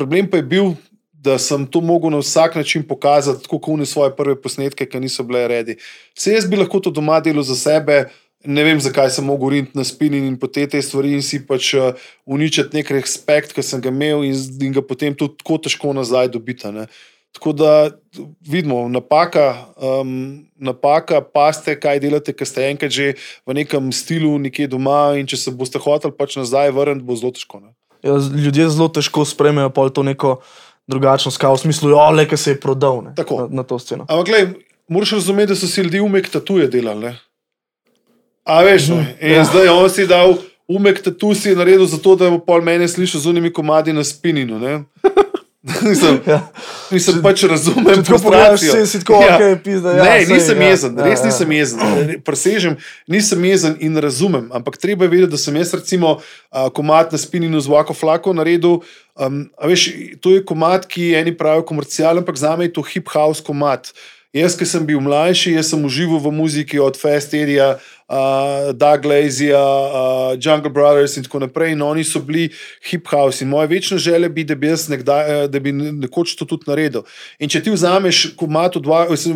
Problem 0.00 0.28
pa 0.30 0.40
je 0.40 0.48
bil, 0.48 0.72
da 1.12 1.36
sem 1.38 1.66
to 1.68 1.82
mogel 1.84 2.10
na 2.10 2.22
vsak 2.24 2.56
način 2.56 2.82
pokazati, 2.88 3.48
kot 3.48 3.60
kune 3.62 3.86
svoje 3.86 4.14
prve 4.16 4.38
posnetke, 4.40 4.86
ki 4.88 5.00
niso 5.00 5.24
bile 5.24 5.44
redi. 5.48 5.76
Se 6.16 6.32
jaz 6.32 6.48
bi 6.48 6.56
lahko 6.56 6.80
to 6.80 6.90
doma 6.90 7.20
delal 7.20 7.44
za 7.44 7.56
sebe 7.56 8.06
ne 8.44 8.64
vem, 8.64 8.80
zakaj 8.80 9.10
sem 9.12 9.24
mogel 9.24 9.54
riniti 9.56 9.78
na 9.78 9.84
spini 9.84 10.20
in 10.24 10.36
potem 10.40 10.68
te 10.68 10.80
stvari 10.82 11.12
in 11.16 11.22
si 11.24 11.42
pač 11.46 11.74
uh, 11.76 11.92
uničiti 12.24 12.76
nek 12.76 12.90
respekt, 12.96 13.54
ki 13.56 13.64
sem 13.64 13.82
ga 13.82 13.92
imel 13.92 14.24
in, 14.24 14.36
in 14.60 14.76
ga 14.76 14.84
potem 14.84 15.14
tudi 15.16 15.40
tako 15.42 15.60
težko 15.66 15.92
nazaj 15.96 16.30
dobiti. 16.32 16.70
Ne. 16.72 16.86
Tako 17.36 17.52
da 17.54 17.72
vidimo, 18.42 18.88
napaka, 18.88 19.66
um, 19.76 20.40
napaka, 20.58 21.20
paste, 21.22 21.76
kaj 21.78 22.00
delate, 22.02 22.34
ker 22.34 22.48
ste 22.48 22.66
enkrat 22.72 22.90
že 22.90 23.12
v 23.46 23.54
nekem 23.54 23.92
stilu, 23.94 24.34
nekje 24.42 24.66
doma 24.72 25.14
in 25.20 25.28
če 25.30 25.38
se 25.38 25.54
boste 25.54 25.78
hoteli 25.78 26.16
pač 26.16 26.34
nazaj 26.40 26.72
vrniti, 26.74 27.06
bo 27.06 27.14
zelo 27.14 27.30
težko. 27.36 27.62
Ja, 28.02 28.16
ljudje 28.16 28.66
zelo 28.72 28.88
težko 28.88 29.22
spremljajo 29.28 29.90
to 29.94 30.02
neko 30.02 30.40
drugačno 30.90 31.30
skalo, 31.30 31.54
v 31.54 31.68
smislu, 31.68 31.92
da 31.92 32.24
ja, 32.24 32.36
se 32.36 32.56
je 32.56 32.60
prodal 32.60 33.04
ne, 33.04 33.12
na, 33.14 33.46
na 33.60 33.62
to 33.62 33.78
sceno. 33.78 34.08
Ampak, 34.10 34.58
moraš 34.90 35.20
razumeti, 35.20 35.52
da 35.52 35.54
so 35.54 35.70
si 35.70 35.84
ljudje 35.86 36.02
umek 36.02 36.32
tatuje 36.32 36.66
delali. 36.66 37.12
Ne? 37.12 37.12
A 38.44 38.62
veš, 38.62 38.88
no? 38.88 39.00
in 39.20 39.36
ja. 39.36 39.44
zdaj 39.44 39.68
on 39.68 39.90
si 39.90 40.06
dal 40.06 40.38
umek, 40.68 41.02
da 41.04 41.10
tu 41.10 41.34
si 41.34 41.54
naredil 41.54 41.86
zato, 41.86 42.16
da 42.16 42.30
bo 42.30 42.38
pol 42.38 42.62
mene 42.62 42.88
slišal 42.88 43.20
z 43.20 43.26
unimi 43.30 43.52
komadi 43.52 43.92
na 43.92 44.04
spininu. 44.04 44.58
Nisem, 45.60 46.20
ja. 46.30 46.38
nisem 46.88 47.18
pač 47.20 47.42
razumel, 47.44 48.00
kako 48.00 48.56
se 48.56 48.84
ti 48.86 49.00
tako 49.04 49.20
ja. 49.20 49.56
pizda. 49.64 49.92
Ja, 49.92 50.04
ne, 50.04 50.24
nisem 50.24 50.62
ja, 50.62 50.68
jezen, 50.72 50.94
ja, 50.96 51.04
res 51.04 51.20
ja. 51.20 51.26
nisem 51.26 51.52
jezen. 51.52 51.80
Presežem, 52.24 52.76
nisem 53.10 53.44
jezen 53.44 53.74
in 53.84 53.98
razumem. 54.00 54.48
Ampak 54.56 54.78
treba 54.80 55.04
je 55.04 55.12
vedeti, 55.12 55.34
da 55.34 55.40
sem 55.40 55.58
jaz, 55.60 55.74
recimo, 55.76 56.16
komad 56.72 57.12
na 57.12 57.20
spininu 57.20 57.60
z 57.60 57.68
Wako 57.68 57.96
Flako 57.96 58.32
naredil. 58.32 58.80
Um, 59.20 59.42
veš, 59.60 59.90
to 60.24 60.32
je 60.38 60.46
komad, 60.48 60.88
ki 60.88 61.12
eni 61.18 61.36
pravijo 61.36 61.66
komercialen, 61.68 62.24
ampak 62.24 62.40
za 62.40 62.56
me 62.56 62.70
je 62.70 62.78
to 62.78 62.86
hip-house 62.86 63.44
komad. 63.44 63.92
Jaz, 64.32 64.54
ki 64.56 64.64
sem 64.64 64.86
bil 64.86 65.02
mlajši, 65.02 65.58
jaz 65.58 65.74
sem 65.74 65.84
užival 65.84 66.22
v 66.22 66.30
muziki 66.32 66.78
od 66.80 66.96
Festeria, 66.96 67.74
uh, 67.74 67.99
Doug 68.74 69.04
Lazy, 69.04 69.52
uh, 69.52 70.34
Jungle 70.34 70.70
Brothers 70.70 71.16
in 71.16 71.22
tako 71.22 71.38
naprej. 71.38 71.72
In 71.72 71.82
oni 71.82 72.04
so 72.04 72.20
bili 72.20 72.50
hip 72.90 73.06
house. 73.08 73.44
In 73.44 73.48
moja 73.48 73.66
večna 73.66 73.98
želja 73.98 74.28
bi, 74.28 74.44
da 74.44 74.54
bi 74.54 74.66
jaz 74.66 74.88
nekdaj, 74.88 75.44
eh, 75.44 75.48
da 75.48 75.60
bi 75.60 75.72
nekoč 75.72 76.34
to 76.36 76.44
tudi 76.44 76.66
naredil. 76.66 77.02
In 77.38 77.48
če 77.48 77.62
ti 77.62 77.70
vzameš, 77.70 78.34
ko 78.36 78.48
imaš 78.50 78.74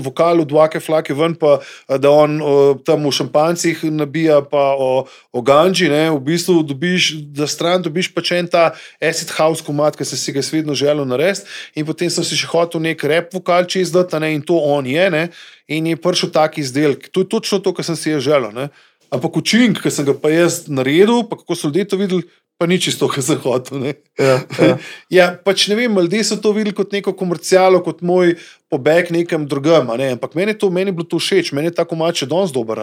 vokal 0.03 0.43
v 0.43 0.49
dvake 0.51 0.81
flake 0.81 1.15
ven, 1.15 1.35
pa 1.35 1.61
eh, 1.61 1.99
da 1.99 2.11
on 2.11 2.41
uh, 2.43 2.77
tam 2.85 3.07
v 3.07 3.13
šampancih 3.15 3.85
nabija, 3.85 4.43
pa 4.43 4.75
o, 4.75 5.07
o 5.33 5.43
ganji, 5.43 5.89
ne, 5.89 6.11
v 6.11 6.21
bistvu 6.21 6.63
dobiš, 6.67 7.13
da 7.31 7.47
stran 7.47 7.83
dobiš 7.83 8.11
pač 8.15 8.33
en 8.35 8.51
ta 8.51 8.73
acid 9.01 9.31
house 9.39 9.63
komat, 9.63 9.97
ki 9.97 10.05
si 10.05 10.19
si 10.19 10.35
ga 10.35 10.43
svedno 10.43 10.75
želel 10.75 11.07
narediti. 11.07 11.47
In 11.79 11.87
potem 11.87 12.11
sem 12.11 12.27
si 12.27 12.39
še 12.39 12.51
hotel 12.51 12.83
nek 12.83 13.05
rep 13.07 13.35
vokal 13.35 13.69
čez 13.71 13.95
dati, 13.95 14.19
in 14.35 14.43
to 14.43 14.59
on 14.59 14.87
je, 14.87 15.11
ne, 15.11 15.29
in 15.69 15.87
je 15.87 15.97
prišel 15.97 16.31
tak 16.31 16.59
izdelek. 16.59 17.09
To 17.09 17.25
je 17.25 17.29
točno 17.29 17.59
to, 17.59 17.75
kar 17.75 17.85
sem 17.85 17.97
si 17.97 18.15
želel. 18.21 18.53
Ne. 18.53 18.69
Ampak 19.15 19.37
učinek, 19.37 19.83
ki 19.83 19.91
sem 19.93 20.07
ga 20.07 20.15
pa 20.17 20.33
jaz 20.33 20.65
naredil, 20.69 21.25
pa 21.29 21.39
kako 21.39 21.55
so 21.55 21.69
ljudje 21.69 21.85
to 21.93 21.97
videli, 22.01 22.25
pa 22.59 22.67
ni 22.67 22.79
čisto, 22.81 23.09
kar 23.11 23.23
sem 23.23 23.39
hotel. 23.43 23.79
Ne. 23.79 23.95
Ja, 24.19 24.41
ja. 24.59 24.77
Ja, 25.17 25.27
pač 25.39 25.67
ne 25.71 25.79
vem, 25.79 25.95
ljudje 25.95 26.25
so 26.27 26.39
to 26.41 26.53
videli 26.55 26.75
kot 26.75 26.93
neko 26.95 27.15
komercialo, 27.17 27.81
kot 27.85 28.03
moj 28.03 28.35
pobeg 28.73 29.11
nekam 29.15 29.47
drugam. 29.47 29.93
Ne? 29.99 30.15
Ampak 30.17 30.35
meni 30.39 30.55
to, 30.59 30.71
meni 30.71 30.91
je 30.91 30.99
bilo 30.99 31.09
to 31.09 31.21
všeč, 31.23 31.53
meni 31.55 31.71
je 31.71 31.77
tako 31.79 31.99
mače 32.01 32.27
danes 32.31 32.55
dober. 32.55 32.83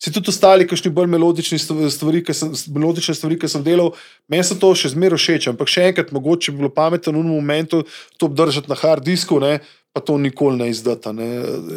Si 0.00 0.12
tudi 0.12 0.32
ostali, 0.32 0.68
kakšni 0.68 0.92
bolj 0.96 1.10
melodični 1.12 1.58
stv- 1.60 1.90
stvari, 1.92 2.22
ki 2.24 2.36
sem, 2.36 2.52
melodične 2.72 3.16
stvari, 3.16 3.38
ki 3.40 3.50
sem 3.50 3.64
delal, 3.66 3.92
meni 4.32 4.44
so 4.44 4.56
to 4.58 4.72
še 4.76 4.94
zmeraj 4.94 5.20
všeč. 5.20 5.50
Ampak 5.52 5.72
še 5.72 5.90
enkrat, 5.90 6.12
mogoče 6.16 6.54
bi 6.54 6.64
bilo 6.64 6.72
pametno 6.72 7.12
v 7.12 7.20
enem 7.20 7.34
momentu 7.36 7.84
to 8.16 8.30
obdržati 8.30 8.72
na 8.72 8.78
hard 8.80 9.04
disku. 9.04 9.40
Ne? 9.42 9.58
Pa 9.96 10.04
to 10.04 10.18
nikoli 10.20 10.60
ne 10.60 10.68
izdata. 10.68 11.08
Ne? 11.10 11.24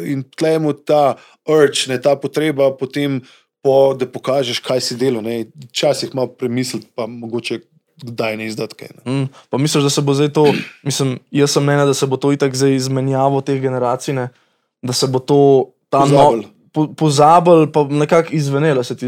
In 0.04 0.20
tlemo 0.28 0.74
ta 0.74 1.16
urge, 1.48 1.88
ne, 1.88 1.96
ta 1.96 2.12
potreba 2.16 2.68
potem, 2.70 3.22
po, 3.64 3.96
da 3.96 4.04
pokažeš, 4.04 4.60
kaj 4.60 4.80
si 4.82 4.94
delal. 4.94 5.24
ne. 5.24 5.48
Včasih 5.70 6.12
malo 6.12 6.28
premisliti, 6.28 6.84
pa 6.92 7.06
mogoče 7.06 7.62
kdaj 7.96 8.36
ne 8.36 8.46
izdati 8.46 8.76
kaj. 8.76 8.88
Ne. 8.92 9.02
Mm, 9.08 9.26
pa 9.48 9.56
misliš, 9.56 9.84
da 9.84 9.90
se 9.90 10.00
bo 10.00 10.12
zdaj 10.12 10.32
to, 10.32 10.44
mislim, 10.82 11.18
jaz 11.30 11.50
sem 11.50 11.64
mnenja, 11.64 11.84
da 11.84 11.94
se 11.94 12.06
bo 12.06 12.16
to 12.16 12.32
itak 12.32 12.52
zdaj 12.52 12.76
izmenjavo 12.76 13.40
teh 13.40 13.60
generacij, 13.60 14.14
ne? 14.14 14.28
da 14.82 14.92
se 14.92 15.06
bo 15.06 15.18
to 15.18 15.40
ta 15.88 16.04
Pozabilo. 16.04 16.44
po, 16.72 16.86
pozabil, 16.94 17.72
pa 17.72 17.84
nekako 17.84 18.32
izvenelo 18.32 18.84
se 18.84 18.96
ti. 18.96 19.06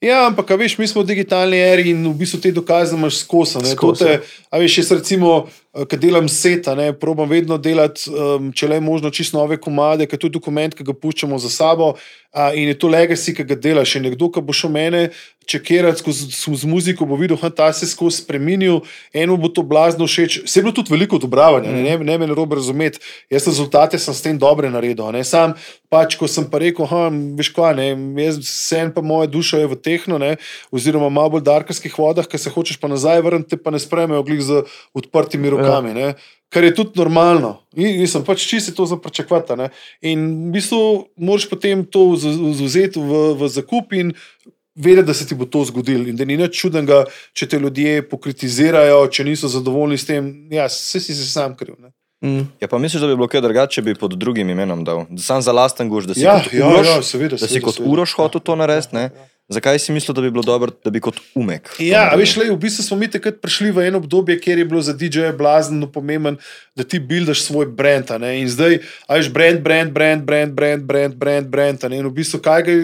Ja, 0.00 0.26
ampak 0.26 0.50
veš, 0.50 0.78
mi 0.78 0.86
smo 0.86 1.02
v 1.02 1.06
digitalni 1.06 1.58
eri 1.58 1.90
in 1.90 2.06
v 2.06 2.14
bistvu 2.16 2.38
te 2.40 2.52
dokaze 2.52 2.94
imaš 2.96 3.18
skozi. 3.20 3.60
Skozi, 3.74 4.04
te- 4.04 4.20
A 4.48 4.58
veš, 4.58 4.78
jaz 4.78 4.92
recimo, 4.92 5.46
ki 5.70 5.98
delam 6.02 6.28
seta, 6.28 6.74
ne, 6.74 6.90
probam 6.98 7.28
vedno 7.30 7.58
delati, 7.58 8.10
um, 8.10 8.50
če 8.52 8.68
le 8.72 8.80
možno, 8.82 9.12
čisto 9.14 9.38
nove 9.38 9.58
komade, 9.62 10.08
ker 10.10 10.18
to 10.18 10.26
je 10.26 10.34
dokument, 10.34 10.74
ki 10.74 10.86
ga 10.86 10.94
puščamo 10.96 11.38
za 11.38 11.50
sabo 11.50 11.92
a, 12.32 12.52
in 12.54 12.68
je 12.68 12.78
to 12.78 12.88
legacy, 12.88 13.34
ki 13.34 13.44
ga 13.46 13.54
delaš. 13.58 13.96
In 13.98 14.06
nekdo, 14.06 14.30
ki 14.30 14.42
bo 14.42 14.54
šel 14.54 14.70
mene 14.74 15.10
čekirati 15.50 15.98
skozi 15.98 16.28
z 16.30 16.68
muziko, 16.68 17.06
bo 17.06 17.16
videl, 17.18 17.38
da 17.42 17.50
ta 17.50 17.72
se 17.74 17.84
je 17.86 17.90
skozi 17.90 18.22
spremenil, 18.22 18.84
eno 19.12 19.34
bo 19.40 19.48
to 19.50 19.64
blazno 19.66 20.06
všeč. 20.06 20.44
Se 20.46 20.60
je 20.60 20.62
bilo 20.62 20.74
tudi 20.76 20.92
veliko 20.94 21.18
odobravanja, 21.18 21.72
ne, 21.74 21.82
ne, 21.82 21.96
ne 21.98 22.18
me 22.18 22.28
narobe 22.30 22.54
razumeti. 22.54 23.00
Jaz 23.30 23.48
rezultate 23.50 23.98
sem 23.98 24.14
s 24.14 24.22
tem 24.22 24.38
dobre 24.38 24.70
naredil. 24.70 25.10
Ne. 25.10 25.24
Sam 25.26 25.56
pač, 25.90 26.14
ko 26.14 26.28
sem 26.30 26.46
pa 26.46 26.60
rekel, 26.62 26.86
veš 27.34 27.50
kaj, 27.56 27.74
ne, 27.74 27.88
jaz 28.22 28.38
sen 28.46 28.92
pa 28.94 29.02
moja 29.02 29.26
duša 29.26 29.64
je 29.64 29.72
v 29.72 29.80
tehno, 29.82 30.20
ne, 30.22 30.36
oziroma 30.70 31.10
malo 31.10 31.34
bolj 31.34 31.42
darkarskih 31.48 31.98
vodah, 31.98 32.30
ki 32.30 32.38
se 32.38 32.52
hočeš 32.54 32.78
pa 32.78 32.86
nazaj 32.86 33.18
vrniti, 33.26 33.58
pa 33.58 33.74
ne 33.74 33.82
sprejmejo 33.82 34.22
glih 34.22 34.44
z 34.46 34.62
odprtimi 34.94 35.50
rokami. 35.50 35.59
Ja. 35.66 36.14
Kar 36.50 36.64
je 36.64 36.74
tudi 36.74 36.98
normalno. 36.98 37.60
In, 37.78 38.00
mislim, 38.00 38.24
pač 38.26 38.42
čisto 38.48 38.72
to 38.74 38.86
za 38.86 38.96
pričakovati. 38.96 39.56
ne. 39.56 39.68
In 40.02 40.24
v 40.48 40.52
bistvu 40.58 40.80
moraš 41.16 41.46
potem 41.50 41.84
to 41.86 42.10
vzeti 42.10 42.98
v, 42.98 43.20
v 43.38 43.48
zakup 43.48 43.92
in 43.92 44.12
vedeti, 44.74 45.06
da 45.06 45.14
se 45.14 45.26
ti 45.28 45.34
bo 45.34 45.46
to 45.46 45.64
zgodilo. 45.64 46.08
In 46.08 46.16
da 46.16 46.24
ni 46.24 46.36
nič 46.36 46.58
čudnega, 46.60 47.04
če 47.32 47.46
te 47.46 47.58
ljudje 47.58 48.02
pokritizirajo, 48.08 49.06
če 49.06 49.24
niso 49.24 49.48
zadovoljni 49.48 49.98
s 49.98 50.06
tem. 50.10 50.30
Ja, 50.50 50.68
se 50.68 51.00
si 51.00 51.14
se 51.14 51.26
sam 51.30 51.54
kriv. 51.56 51.74
Ne. 51.78 51.92
Mm. 52.24 52.50
Ja, 52.60 52.68
pa 52.68 52.78
misliš, 52.78 53.00
da 53.00 53.08
bi 53.08 53.16
bilo 53.16 53.28
kaj 53.32 53.40
drugače, 53.40 53.74
če 53.74 53.82
bi 53.82 53.94
pod 53.96 54.12
drugim 54.20 54.50
imenom 54.52 54.84
dal? 54.84 55.06
Da 55.08 55.22
sam 55.22 55.40
za 55.42 55.54
lasten 55.56 55.88
guš, 55.88 56.10
da 56.10 56.14
si 56.14 56.24
Ja, 56.26 56.36
kot 56.42 56.52
ja, 56.52 56.68
Uroš, 56.68 56.86
ja, 56.86 57.02
seveda, 57.02 57.38
da 57.38 57.46
si 57.46 57.54
seveda, 57.54 57.64
kot 57.64 57.78
seveda. 57.78 57.92
Uroš 57.92 58.16
hotel 58.18 58.42
to 58.44 58.56
narediti, 58.60 58.96
ne? 58.96 59.06
Zakaj 59.50 59.78
si 59.82 59.92
mislil, 59.92 60.14
da 60.14 60.22
bi 60.22 60.30
bilo 60.30 60.42
dobro, 60.46 60.70
da 60.84 60.90
bi 60.94 61.00
kot 61.02 61.16
umek? 61.34 61.72
Ja, 61.82 62.04
veš, 62.14 62.36
le, 62.38 62.44
v 62.52 62.58
bistvu 62.62 62.84
smo 62.86 62.96
mi 63.00 63.08
takrat 63.10 63.40
prišli 63.42 63.72
v 63.74 63.88
eno 63.88 63.98
obdobje, 63.98 64.36
kjer 64.38 64.60
je 64.62 64.64
bilo 64.64 64.82
za 64.86 64.92
DJ-je 64.94 65.32
blazno 65.34 65.88
pomemben, 65.90 66.36
da 66.78 66.86
ti 66.86 67.00
buildaš 67.02 67.42
svoj 67.48 67.66
brand. 67.66 68.12
In 68.22 68.46
zdaj, 68.48 68.78
ajš 69.10 69.32
brand, 69.34 69.58
brand, 69.66 69.90
brand, 69.90 70.22
brand, 70.22 70.54
brand, 70.54 70.86
brand, 70.86 71.16
brand, 71.18 71.50
brand. 71.50 71.82
In 71.90 72.06
v 72.06 72.12
bistvu, 72.14 72.38
kaj 72.44 72.62
ga 72.68 72.76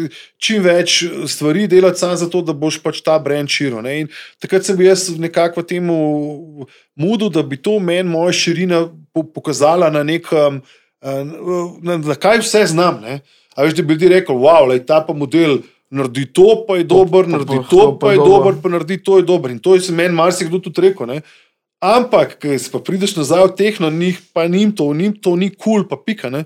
čim 0.42 0.64
več 0.66 1.04
stvari 1.30 1.68
delati, 1.70 2.02
samo 2.02 2.18
zato, 2.18 2.42
da 2.42 2.50
boš 2.50 2.80
pač 2.82 2.98
ta 2.98 3.14
brand 3.22 3.46
širil. 3.46 3.86
In 3.86 4.10
takrat 4.42 4.66
sem 4.66 4.74
bil 4.74 4.90
jaz 4.90 5.06
nekako 5.14 5.62
v 5.62 5.70
tem 5.70 5.86
mudu, 6.98 7.30
da 7.30 7.46
bi 7.46 7.60
to 7.62 7.78
meni 7.78 8.10
moja 8.10 8.34
širina 8.34 8.88
pokazala 9.14 9.86
na 9.94 10.02
nekem, 10.02 10.58
eh, 10.98 11.22
na, 11.30 11.62
na, 11.78 12.02
na 12.10 12.18
kaj 12.18 12.42
vse 12.42 12.66
znam. 12.74 12.98
Ne? 13.06 13.20
A 13.54 13.62
veš, 13.62 13.78
da 13.78 13.86
bi 13.86 13.94
ljudje 13.94 14.10
rekli, 14.18 14.34
wow, 14.34 14.66
lej, 14.66 14.82
ta 14.82 14.98
pa 15.06 15.14
model 15.14 15.60
Naredi 15.90 16.26
to, 16.34 16.64
pa 16.66 16.76
je 16.80 16.84
dober, 16.84 17.24
pa- 17.24 17.30
naredi 17.30 17.56
pa- 17.62 17.68
to, 17.70 17.82
pa 17.94 17.98
pa 17.98 18.12
je 18.12 18.18
dober, 18.18 18.54
pa 18.62 18.68
naredi 18.68 18.96
to, 18.98 19.18
je 19.20 19.22
dober. 19.22 19.50
In 19.50 19.58
to 19.58 19.74
je 19.74 19.80
se 19.86 19.92
meni 19.92 20.14
marsikdo 20.14 20.58
tudi 20.58 20.80
rekel. 20.88 21.06
Ne? 21.06 21.20
Ampak, 21.78 22.40
ko 22.42 22.58
si 22.58 22.72
pa 22.72 22.80
prideš 22.80 23.14
nazaj 23.16 23.52
v 23.52 23.56
tehno, 23.56 23.90
njih 23.90 24.18
pa 24.32 24.46
njim 24.48 24.72
to, 24.72 24.90
njim 24.94 25.14
to 25.14 25.36
ni 25.36 25.50
kul, 25.50 25.84
cool, 25.84 25.88
pa 25.88 25.96
pika. 25.96 26.30
Ne? 26.30 26.44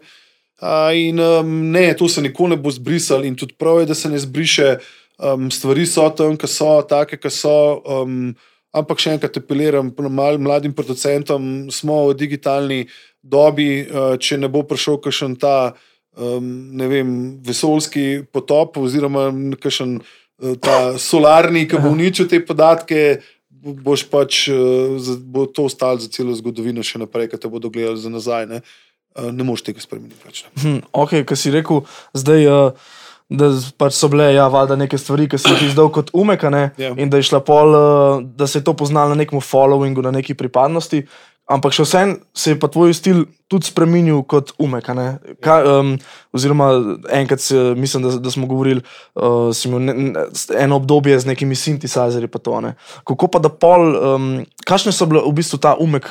A, 0.61 0.93
in 0.93 1.21
um, 1.21 1.71
ne, 1.73 1.95
to 1.97 2.09
se 2.09 2.21
nikoli 2.21 2.51
ne 2.51 2.57
bo 2.61 2.71
zbrisal, 2.71 3.25
in 3.25 3.37
tudi 3.37 3.57
prav 3.57 3.81
je, 3.81 3.87
da 3.87 3.95
se 3.95 4.11
ne 4.11 4.19
zbriše. 4.19 4.77
Um, 5.21 5.51
stvari 5.53 5.85
so 5.87 6.09
tam, 6.17 6.37
ki 6.37 6.49
so, 6.49 6.81
take, 6.89 7.17
ki 7.21 7.31
so. 7.33 7.81
Um, 7.85 8.35
ampak 8.73 9.01
še 9.03 9.17
enkrat 9.17 9.37
apeliram 9.37 9.91
mal, 10.09 10.39
mladim 10.39 10.73
producentom, 10.73 11.71
smo 11.73 12.09
v 12.11 12.17
digitalni 12.17 12.81
dobi, 13.23 13.85
uh, 13.85 14.17
če 14.21 14.39
ne 14.41 14.49
bo 14.49 14.63
prišel 14.69 15.01
kakšen 15.01 15.37
ta. 15.41 15.73
Um, 16.21 16.45
ne 16.77 16.85
vem, 16.85 17.11
vesoljski 17.41 18.27
potop, 18.29 18.77
oziroma 18.77 19.31
kakšen 19.57 19.95
uh, 19.97 20.55
ta 20.61 20.99
solarni, 21.01 21.63
ki 21.65 21.81
bo 21.81 21.95
uničil 21.95 22.29
te 22.29 22.43
podatke, 22.45 23.23
bo- 23.49 23.73
boš 23.89 24.05
pač, 24.13 24.43
uh, 24.53 25.01
bo 25.25 25.47
to 25.49 25.65
ostalo 25.65 25.97
za 25.97 26.13
celo 26.13 26.37
zgodovino 26.37 26.85
še 26.85 27.01
naprej, 27.01 27.31
ki 27.33 27.41
te 27.41 27.49
bodo 27.49 27.73
gledali 27.73 27.97
za 27.97 28.13
nazaj. 28.13 28.47
Ne, 28.53 28.61
uh, 29.17 29.31
ne 29.33 29.47
moš 29.49 29.65
tega 29.65 29.81
spremeniti. 29.81 30.21
Pač, 30.21 30.45
ne. 30.45 30.53
Hm, 30.61 30.79
ok, 30.93 31.23
ki 31.25 31.37
si 31.37 31.55
rekel, 31.57 31.87
zdaj, 32.13 32.45
uh, 32.53 32.99
da 33.31 33.49
pač 33.79 33.95
so 33.95 34.11
bile 34.11 34.29
ja, 34.35 34.45
valjda 34.51 34.75
neke 34.77 34.99
stvari, 34.99 35.29
ki 35.31 35.39
si 35.39 35.49
jih 35.55 35.69
izdal 35.71 35.89
kot 35.95 36.11
umekane 36.13 36.73
Ja. 36.83 36.93
in 36.99 37.09
da 37.09 37.17
je 37.17 37.29
šla 37.31 37.41
pol, 37.41 37.73
da 38.35 38.45
se 38.45 38.59
je 38.59 38.67
to 38.67 38.75
poznalo 38.75 39.15
na 39.15 39.21
nekem 39.23 39.39
followingu, 39.39 40.03
na 40.03 40.11
neki 40.11 40.35
pripadnosti. 40.35 41.05
Ampak 41.51 41.75
še 41.75 41.83
vsem 41.83 42.13
se 42.31 42.53
je 42.53 42.59
pa 42.63 42.69
tvoj 42.71 42.95
stil 42.95 43.25
tudi 43.51 43.67
spremenil 43.67 44.23
kot 44.23 44.53
umekane. 44.63 45.19
Um, 45.43 45.97
oziroma, 46.31 46.69
enkrat 47.11 47.43
si, 47.43 47.59
mislim, 47.75 48.05
da, 48.07 48.13
da 48.23 48.31
smo 48.31 48.47
govorili, 48.47 48.85
uh, 49.19 49.51
imel 49.67 49.83
ne, 49.83 49.95
ne, 49.95 50.27
eno 50.55 50.79
obdobje 50.79 51.19
z 51.19 51.31
nekimi 51.33 51.59
to, 52.39 52.61
ne. 52.63 52.77
Kako 53.03 53.27
pa 53.35 53.43
da 53.43 53.51
pol, 53.51 53.83
um, 53.99 54.29
kakšne 54.63 54.95
so 54.95 55.11
bile 55.11 55.25
v 55.27 55.35
bistvu 55.41 55.59
ta 55.59 55.75
umek, 55.75 56.07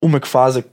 umek 0.00 0.24
faze 0.24 0.64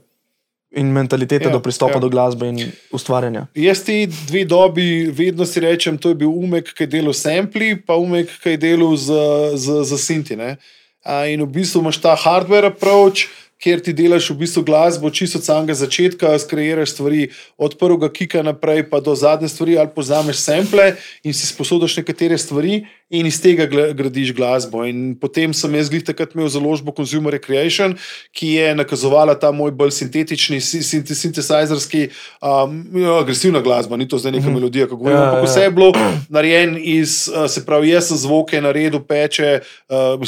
in 0.74 0.88
mentalitete 0.90 1.46
Ja, 1.46 1.52
do 1.52 1.60
pristopa 1.60 1.94
ja. 1.94 2.00
do 2.00 2.08
glasbe 2.08 2.48
in 2.48 2.72
ustvarjanja? 2.92 3.46
Jaz 3.54 3.84
ti 3.84 4.06
dve 4.06 4.44
dobi 4.48 5.12
vedno 5.12 5.44
si 5.46 5.60
rečem, 5.60 5.98
to 6.00 6.10
je 6.10 6.18
bil 6.24 6.32
umek, 6.32 6.72
ki 6.74 6.88
je 6.88 6.92
delal 6.96 7.14
sampli, 7.14 7.74
pa 7.76 8.00
umek, 8.00 8.32
ki 8.42 8.56
je 8.56 8.62
delal 8.64 8.96
z, 8.96 9.20
z, 9.60 9.84
z 9.84 10.00
Sinti. 10.00 10.40
ne. 10.40 10.56
In 11.04 11.44
v 11.44 11.50
bistvu 11.52 11.84
imaš 11.84 12.00
ta 12.00 12.16
hardware 12.16 12.72
approach. 12.72 13.28
Ker 13.64 13.80
ti 13.80 13.94
delaš 13.96 14.26
v 14.28 14.42
bistvu 14.44 14.60
glasbo 14.62 15.08
čisto 15.10 15.38
od 15.40 15.44
samega 15.44 15.72
začetka, 15.74 16.34
skreiraš 16.38 16.90
stvari 16.92 17.30
od 17.56 17.78
prvega 17.80 18.10
kika 18.12 18.42
naprej, 18.44 18.82
pa 18.90 19.00
do 19.00 19.14
zadnje 19.16 19.48
stvari, 19.48 19.78
ali 19.80 19.88
pozameš 19.88 20.36
sample 20.36 20.90
in 21.24 21.32
si 21.32 21.46
sposodiš 21.48 21.96
nekatere 21.96 22.36
stvari, 22.38 22.82
in 23.10 23.26
iz 23.26 23.36
tega 23.40 23.64
gradiš 23.94 24.32
glasbo. 24.34 24.82
In 24.84 25.14
potem 25.20 25.54
sem 25.54 25.74
jaz 25.74 25.88
glih 25.88 26.02
takrat 26.04 26.34
imel 26.34 26.48
založbo 26.48 26.92
Consumer 26.92 27.32
Recreation, 27.32 27.94
ki 28.32 28.48
je 28.58 28.74
nakazovala 28.74 29.34
ta 29.38 29.52
moj 29.52 29.70
bolj 29.70 29.92
sintetični, 29.96 30.60
si- 30.60 30.82
sinti- 30.82 31.14
sintesajzerski, 31.14 32.08
um, 32.42 32.80
ja, 33.00 33.18
agresivna 33.20 33.60
glasba, 33.60 33.96
ni 33.96 34.08
to 34.08 34.18
zdaj 34.18 34.32
neka 34.32 34.50
melodija, 34.50 34.86
kako 34.86 34.96
govorim, 34.96 35.18
Ja, 35.18 35.24
ampak 35.30 35.44
ja. 35.44 35.50
vse 35.50 35.60
je 35.62 35.70
bilo 35.70 35.92
narejeno 36.28 36.78
iz, 36.80 37.28
uh, 37.28 37.46
se 37.48 37.64
pravi, 37.66 37.94
jaz 37.94 38.08
sem 38.08 38.16
zvoke 38.16 38.60
naredil, 38.60 39.00
peče. 39.00 39.60
Uh, 39.88 40.20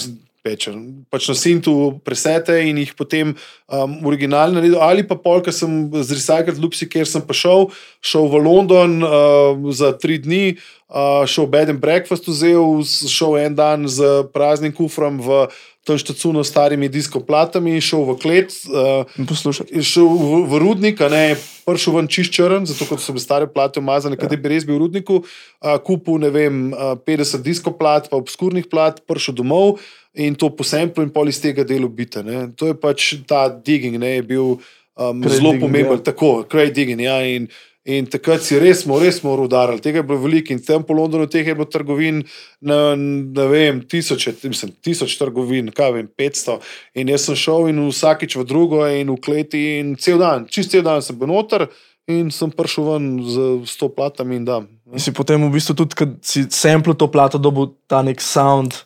Peče, 0.46 0.70
pač 1.10 1.26
na 1.26 1.34
Sintu 1.34 1.98
presete 2.06 2.54
in 2.68 2.78
jih 2.78 2.92
potem 2.94 3.32
um, 3.34 3.98
originalno 4.06 4.60
naredil, 4.60 4.78
ali 4.78 5.02
pa 5.02 5.18
polk, 5.18 5.50
sem 5.50 5.90
z 5.90 6.14
Recycled 6.14 6.60
Lupsi, 6.62 6.86
kjer 6.86 7.08
sem 7.10 7.24
pa 7.26 7.34
šel, 7.34 7.66
šel 7.98 8.30
v 8.30 8.42
London 8.46 8.94
uh, 9.02 9.58
za 9.74 9.90
tri 9.98 10.20
dni, 10.22 10.54
uh, 10.86 11.26
šel 11.26 11.50
Bed 11.50 11.74
and 11.74 11.82
Breakfast 11.82 12.30
vzel, 12.30 12.86
šel 12.86 13.40
en 13.42 13.58
dan 13.58 13.90
z 13.90 14.28
praznim 14.30 14.70
kufrom 14.70 15.18
v 15.18 15.48
tam 15.86 15.98
štacuno 16.02 16.42
s 16.44 16.50
starimi 16.50 16.90
diskoplatami, 16.90 17.78
šel 17.80 18.02
v 18.08 18.16
klet. 18.18 18.56
Uh, 18.66 19.06
In 19.16 19.28
poslušaj. 19.30 19.70
je 19.70 19.84
šel 19.86 20.08
v, 20.10 20.40
v 20.50 20.62
rudnik, 20.62 21.00
ne 21.12 21.36
prišel 21.66 21.96
ven 21.98 22.08
čist 22.10 22.34
črn, 22.34 22.66
zato 22.68 22.86
ker 22.86 23.00
so 23.02 23.14
bile 23.14 23.24
stare 23.24 23.46
plate 23.50 23.82
umazane, 23.82 24.18
ja. 24.18 24.38
bi 24.38 24.50
res 24.52 24.66
bil 24.66 24.78
v 24.78 24.84
rudniku, 24.84 25.20
a, 25.58 25.76
kupil 25.82 26.20
ne 26.22 26.30
vem, 26.30 26.70
a, 26.70 26.94
50 26.94 27.42
diskoplat, 27.42 28.06
pa 28.10 28.20
obskurnih 28.20 28.68
plat, 28.70 29.02
prišel 29.02 29.34
domov 29.42 29.82
in 30.14 30.38
to 30.38 30.48
posemplo 30.54 31.04
in 31.04 31.10
pol 31.12 31.28
iz 31.28 31.42
tega 31.42 31.66
delu 31.66 31.90
bite. 31.90 32.22
Ne. 32.24 32.46
To 32.56 32.70
je 32.70 32.78
pač 32.78 33.16
ta 33.28 33.48
digging, 33.50 33.98
ne, 34.00 34.16
je 34.20 34.26
bil 34.30 34.46
um, 34.54 35.20
Crate 35.20 35.34
zelo 35.34 35.56
pomemben, 35.58 35.98
ja. 35.98 36.06
tako, 36.06 36.30
kraj 36.48 36.70
digging. 36.70 37.02
Ja, 37.02 37.18
in, 37.26 37.50
In 37.86 38.08
takrat 38.10 38.42
si 38.42 38.58
res, 38.58 38.80
smo, 38.82 38.96
res 38.98 39.20
smo 39.20 39.36
udarili, 39.38 39.78
tega 39.78 40.00
je 40.00 40.06
bilo 40.08 40.18
veliko 40.18 40.50
in 40.50 40.58
tam 40.58 40.82
po 40.82 40.94
Londonu 40.98 41.28
teh 41.30 41.46
je 41.46 41.54
bilo 41.54 41.68
trgovin, 41.70 42.24
na, 42.58 42.96
ne 42.98 43.44
vem, 43.46 43.78
tisoče, 43.86 44.32
mislim, 44.42 44.72
tisoč 44.82 45.14
trgovin, 45.20 45.70
kaj 45.70 45.92
vem, 45.94 46.08
500. 46.18 46.56
In 46.98 47.12
jaz 47.14 47.28
sem 47.28 47.38
šel 47.38 47.70
in 47.70 47.78
vsakič 47.86 48.34
v 48.40 48.46
drugo 48.48 48.82
in 48.90 49.12
v 49.14 49.20
kleti 49.22 49.62
in 49.78 49.94
cel 50.02 50.18
dan, 50.18 50.48
čist 50.50 50.74
cel 50.74 50.82
dan 50.82 50.98
sem 50.98 51.18
bil 51.18 51.30
noter 51.30 51.68
in 52.10 52.30
sem 52.34 52.50
prišel 52.50 52.90
ven 52.90 53.06
z 53.22 53.46
sto 53.70 53.86
platami 53.94 54.40
in 54.42 54.50
dam. 54.50 54.66
In 54.90 55.02
si 55.02 55.14
potem 55.14 55.46
v 55.46 55.54
bistvu 55.54 55.78
tudi, 55.78 55.94
kad 55.94 56.18
si 56.26 56.42
samplu 56.50 56.94
to 56.98 57.06
plato, 57.06 57.38
dobil 57.38 57.70
ta 57.86 58.02
nek 58.02 58.18
sound, 58.18 58.82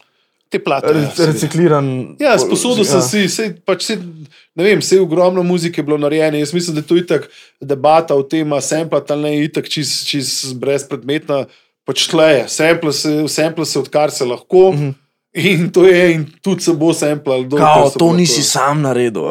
Te 0.51 0.59
plate. 0.59 0.93
re, 0.93 1.01
ja, 1.01 1.27
recikliran. 1.27 2.17
Ja, 2.19 2.35
sposodil 2.39 2.85
sem 2.85 2.99
ja. 2.99 3.07
si, 3.07 3.29
sej, 3.31 3.53
pač 3.65 3.85
se, 3.87 3.97
ne 4.55 4.65
vem, 4.67 4.81
vse 4.83 4.99
ogromno 5.01 5.43
muzike 5.47 5.79
je 5.79 5.87
bilo 5.87 5.99
narejene. 5.99 6.41
Jaz 6.41 6.51
mislim, 6.53 6.75
da 6.75 6.83
je 6.83 6.87
to 6.91 6.97
itak 6.99 7.29
debata 7.61 8.15
o 8.19 8.23
tem, 8.27 8.51
samplat 8.61 9.11
ali 9.11 9.23
ne, 9.23 9.37
je 9.37 9.45
itak 9.45 9.69
čist, 9.71 10.09
čist 10.11 10.57
brezpredmetna. 10.59 11.45
Pač 11.87 12.09
tleje, 12.11 12.49
sample 12.51 12.93
se, 12.93 13.29
sample 13.29 13.65
se 13.67 13.79
odkar 13.79 14.11
se 14.11 14.25
lahko. 14.25 14.73
Mm 14.73 14.79
-hmm. 14.79 14.95
In 15.33 15.71
to 15.71 15.87
je, 15.87 16.15
in 16.15 16.27
tudi 16.43 16.63
se 16.63 16.73
bo 16.75 16.91
samplal. 16.93 17.45
dokler 17.45 17.63
Kao, 17.63 17.91
to 17.91 18.13
nisi 18.13 18.43
sam 18.43 18.83
naredil, 18.83 19.23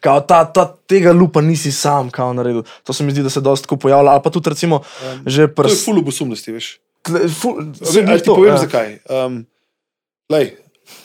kao, 0.00 0.20
ta, 0.20 0.44
ta, 0.44 0.74
tega 0.86 1.12
lupa 1.12 1.40
nisi 1.40 1.72
sam 1.72 2.10
kao, 2.10 2.32
naredil. 2.32 2.62
To 2.82 2.92
se 2.92 3.04
mi 3.04 3.12
zdi, 3.12 3.22
da 3.22 3.30
se 3.30 3.40
dosta 3.40 3.76
pojavlja. 3.76 4.10
Ali 4.10 4.20
pa 4.24 4.30
tudi, 4.30 4.50
recimo, 4.50 4.76
um, 4.76 5.22
že 5.26 5.36
To 5.36 5.42
je 5.42 5.54
prs. 5.54 5.84
ful 5.84 5.98
obosumnosti, 5.98 6.52
veš. 6.52 6.78
tle- 7.06 7.28
ful- 7.30 7.70
Okay, 7.80 8.08
ali 8.10 8.18
ti 8.18 8.24
to, 8.26 8.34
povem, 8.34 8.50
ja. 8.52 8.58
zakaj. 8.58 8.98
Um, 9.26 9.46
lej, 10.28 10.56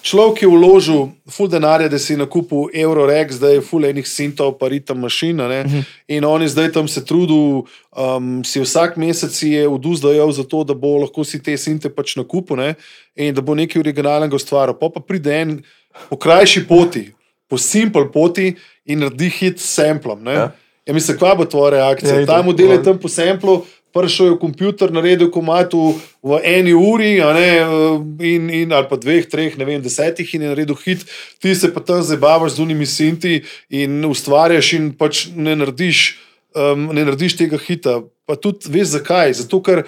človek 0.02 0.42
je 0.44 0.48
vložil 0.48 1.12
ful 1.32 1.48
denarja, 1.48 1.90
da 1.90 2.00
si 2.00 2.14
je 2.14 2.18
nakupil 2.18 2.68
Eurorex, 2.74 3.36
zdaj 3.40 3.54
je 3.54 3.62
ful 3.62 3.86
enih 3.86 4.08
sintov, 4.08 4.58
pa 4.60 4.68
ritem 4.68 5.00
mašina. 5.00 5.48
Uh 5.48 5.66
Mhm. 5.66 5.78
-huh. 5.80 5.84
In 6.08 6.26
on 6.26 6.42
je 6.42 6.48
zdaj 6.48 6.72
tam 6.72 6.88
se 6.88 7.06
trudil, 7.06 7.64
um, 7.96 8.44
si 8.44 8.60
vsak 8.60 8.98
mesec 8.98 9.44
je 9.44 9.68
oduzdajal 9.68 10.32
za 10.32 10.44
to, 10.44 10.64
da 10.64 10.74
bo 10.74 10.98
lahko 10.98 11.24
si 11.24 11.44
te 11.44 11.58
sinte 11.58 11.90
pač 11.90 12.16
nakupil 12.16 12.58
ne? 12.58 12.76
in 13.16 13.34
da 13.36 13.42
bo 13.42 13.56
nekaj 13.56 13.80
originalnega 13.80 14.36
ustvaril. 14.36 14.74
Pa 14.74 14.90
pa 14.90 15.00
pride 15.00 15.42
en 15.42 15.64
po 16.10 16.16
krajši 16.18 16.68
poti, 16.68 17.12
po 17.50 17.58
simpel 17.58 18.12
poti 18.12 18.56
in 18.86 19.00
naredi 19.00 19.30
hit 19.30 19.60
s 19.60 19.74
samplom. 19.76 20.26
Ja. 20.28 20.52
Ja, 20.86 20.94
mislim, 20.94 21.18
kva 21.18 21.36
bo 21.36 21.46
tvoja 21.46 21.70
reakcija? 21.70 22.20
Ja, 22.20 22.26
Ta 22.26 22.42
model 22.42 22.72
je 22.72 22.84
tam 22.84 23.00
po 23.00 23.08
samplu, 23.08 23.66
prišel 23.94 24.34
je 24.34 24.40
komputer, 24.42 24.92
naredil 24.92 25.30
komat 25.32 25.74
v, 25.74 25.94
v 26.26 26.40
eni 26.44 26.74
uri, 26.74 27.16
ne, 27.22 27.50
in, 28.20 28.50
in, 28.50 28.74
ali 28.74 28.90
pa 28.90 28.98
dveh, 28.98 29.28
treh, 29.30 29.58
ne 29.58 29.68
vem, 29.70 29.82
desetih, 29.84 30.28
in 30.34 30.46
je 30.46 30.54
naredil 30.54 30.78
hit, 30.82 31.06
ti 31.40 31.54
se 31.56 31.70
pa 31.74 31.84
tam 31.86 32.02
zabavaš 32.02 32.58
z 32.58 32.66
unimi 32.66 32.90
sinti 32.90 33.44
in 33.70 34.02
ustvarjaš, 34.10 34.74
in 34.80 34.92
pač 34.98 35.28
ne 35.36 35.56
narediš, 35.60 36.18
um, 36.58 36.90
ne 36.92 37.06
narediš 37.06 37.38
tega 37.44 37.62
hita. 37.62 38.02
Pa 38.24 38.38
tudi 38.40 38.72
veš 38.72 38.96
zakaj? 38.98 39.36
Zato, 39.44 39.60
ker 39.60 39.84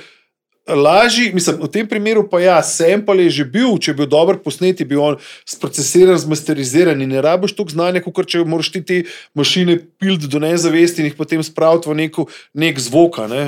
lažji, 0.67 1.33
mislim, 1.33 1.59
v 1.61 1.69
tem 1.69 1.87
primeru 1.87 2.25
pa 2.29 2.39
ja, 2.41 2.57
sample 2.63 3.23
je 3.23 3.29
že 3.29 3.45
bil, 3.45 3.77
če 3.77 3.91
je 3.91 3.97
bil 3.99 4.09
dobro 4.09 4.37
posnet, 4.41 4.79
je 4.79 4.87
bil 4.89 5.01
on 5.01 5.17
sprocesiran, 5.45 6.17
zmasteriziran 6.17 7.01
in 7.01 7.13
ne 7.13 7.21
rabiš 7.21 7.53
toliko 7.53 7.75
znanja, 7.75 8.01
kot 8.01 8.25
če 8.25 8.41
moraš 8.45 8.71
ti 8.73 8.81
te 8.81 8.97
mašine 9.37 9.77
piliti 9.99 10.29
do 10.31 10.41
nezavesti 10.41 11.03
in 11.03 11.11
jih 11.11 11.17
potem 11.17 11.43
spraviti 11.45 11.89
v 11.89 11.97
neko, 12.01 12.27
nek 12.53 12.81
zvok. 12.81 13.19
a 13.19 13.27
Ne? 13.29 13.43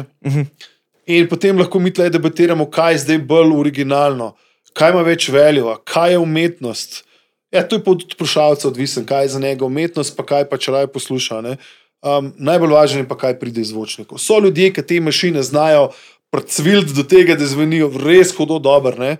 In 1.07 1.27
potem 1.27 1.57
lahko 1.57 1.79
mi 1.79 1.89
tukaj 1.93 2.11
debatiramo, 2.11 2.69
kaj 2.69 2.93
je 2.93 3.03
zdaj 3.05 3.19
bolj 3.25 3.55
originalno, 3.55 4.35
kaj 4.73 4.91
ima 4.91 5.01
več 5.01 5.29
veljiva, 5.31 5.77
kaj 5.87 6.11
je 6.11 6.21
umetnost. 6.21 7.03
Ja, 7.51 7.63
to 7.63 7.79
je 7.79 7.83
pa 7.83 7.91
od 7.95 8.03
poslušalca 8.19 8.67
odvisen, 8.67 9.05
kaj 9.07 9.23
je 9.23 9.29
za 9.29 9.39
njega 9.39 9.65
umetnost, 9.65 10.17
pa 10.17 10.25
kaj 10.27 10.49
pa 10.49 10.57
če 10.59 10.71
raje 10.71 10.87
posluša. 10.91 11.41
ne. 11.41 11.57
Um, 12.05 12.33
najbolj 12.37 12.71
važno 12.75 12.99
je 13.01 13.07
pa, 13.07 13.17
kaj 13.17 13.39
pride 13.39 13.61
iz 13.61 13.71
zvočnikov. 13.71 14.19
So 14.21 14.37
ljudje, 14.39 14.69
ki 14.73 14.83
te 14.85 14.99
mašine 15.01 15.41
znajo 15.43 15.89
procviliti 16.33 16.93
do 16.93 17.03
tega, 17.07 17.35
da 17.35 17.47
zvenijo 17.47 17.91
res 18.03 18.33
hudo 18.35 18.59
dobro. 18.59 19.15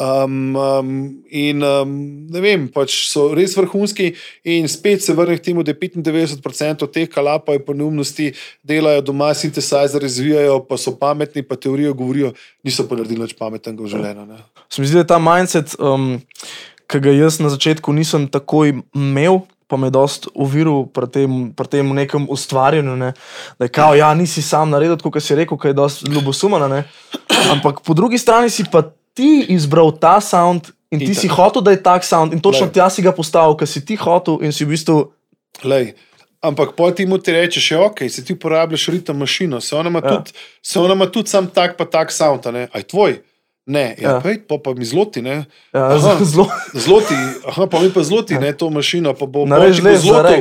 Um, 0.00 0.54
um, 0.54 1.22
in 1.30 1.62
um, 1.66 1.90
ne 2.30 2.40
vem, 2.40 2.68
pač 2.70 2.94
so 3.10 3.24
res 3.34 3.56
vrhunski, 3.58 4.12
in 4.46 4.68
spet 4.70 5.02
se 5.02 5.16
vrnem 5.18 5.40
k 5.40 5.48
temu, 5.48 5.64
da 5.66 5.74
je 5.74 5.80
95% 5.82 6.86
teh 6.94 7.08
kalapov 7.10 7.58
in 7.58 7.80
neumnosti 7.80 8.28
delajo 8.62 9.02
doma, 9.10 9.32
sintetizer 9.34 9.98
razvijajo, 10.00 10.60
pa 10.68 10.78
so 10.78 10.94
pametni, 10.94 11.42
pa 11.42 11.58
teorijo 11.58 11.96
govorijo, 11.98 12.30
niso 12.62 12.86
pa 12.86 13.00
naredili 13.00 13.26
nič 13.26 13.34
pametnega 13.34 13.82
v 13.82 13.90
življenju. 13.90 14.38
Se 14.70 14.78
mi 14.78 14.86
zdi, 14.86 15.00
da 15.00 15.02
je 15.02 15.10
ta 15.10 15.18
mindset, 15.18 15.74
um, 15.82 16.12
ki 16.86 17.02
ga 17.02 17.16
jaz 17.18 17.42
na 17.42 17.50
začetku 17.50 17.90
nisem 17.90 18.30
takoj 18.30 18.76
imel, 18.94 19.42
pa 19.70 19.76
me 19.76 19.86
je 19.86 19.94
dost 19.94 20.26
uviril 20.34 20.86
pri 20.86 21.06
tem, 21.06 21.30
pri 21.52 21.66
tem 21.68 21.86
nekem 21.86 22.26
ustvarjanju. 22.26 22.96
Ne? 22.96 23.12
Da 23.54 23.64
je 23.64 23.68
kao, 23.70 23.94
ja, 23.94 24.10
nisi 24.14 24.42
sam 24.42 24.70
naredil, 24.70 24.98
kot 24.98 25.22
si 25.22 25.34
rekel, 25.34 25.54
kaj 25.54 25.70
je 25.70 25.74
dost 25.74 26.02
ljubosumno. 26.02 26.66
ne. 26.66 26.82
Ampak 27.48 27.80
po 27.80 27.94
drugi 27.94 28.18
strani 28.18 28.50
si 28.50 28.66
pa 28.66 28.82
ti 29.14 29.46
izbral 29.48 29.92
ta 29.92 30.18
sound 30.20 30.68
in 30.90 30.98
ti 30.98 31.04
Itak. 31.06 31.16
si 31.16 31.28
hotel, 31.28 31.62
da 31.62 31.70
je 31.70 31.82
tak 31.82 32.02
sound 32.02 32.32
in 32.32 32.40
točno 32.40 32.66
Glej. 32.66 32.74
tja 32.74 32.90
si 32.90 33.02
ga 33.02 33.12
postavil, 33.12 33.54
ker 33.54 33.68
si 33.68 33.78
ti 33.80 33.94
hotel 33.94 34.42
in 34.42 34.50
si 34.50 34.66
v 34.66 34.74
bistvu. 34.74 35.12
Lej. 35.62 35.94
Ampak 36.40 36.72
pol 36.72 36.90
ti 36.90 37.04
mu 37.06 37.18
ti 37.18 37.32
rečeš, 37.32 37.70
ja, 37.70 37.84
ok, 37.84 38.08
se 38.08 38.24
ti 38.24 38.32
uporabljaš 38.32 38.88
ritem 38.88 39.16
mašino, 39.16 39.60
se 39.60 39.76
ona 39.76 39.88
ima 39.88 40.00
Ja. 40.00 40.16
tudi, 40.16 40.32
tudi 41.12 41.28
sam 41.28 41.46
tak, 41.46 41.76
pa 41.76 41.84
tak 41.84 42.08
sound, 42.10 42.46
aj 42.46 42.82
tvoj. 42.82 43.20
Ne, 43.66 43.94
ja, 43.94 43.94
Ja. 44.00 44.10
ja. 44.10 44.20
Pej, 44.20 44.38
pa, 44.40 44.56
pa 44.56 44.72
mi 44.72 44.84
zloti, 44.84 45.22
ne. 45.22 45.44
Ja, 45.70 45.84
Aha. 45.86 46.16
zelo. 46.24 46.48
Zloti, 46.74 47.14
aha, 47.46 47.66
pa 47.66 47.78
mi 47.78 47.90
pa 47.90 48.02
zloti, 48.02 48.34
ne 48.34 48.52
to 48.52 48.66
mašino, 48.66 49.12
pa 49.12 49.26
bo 49.26 49.44
Narež 49.46 49.78
za 49.78 49.94
zloto. 49.96 50.32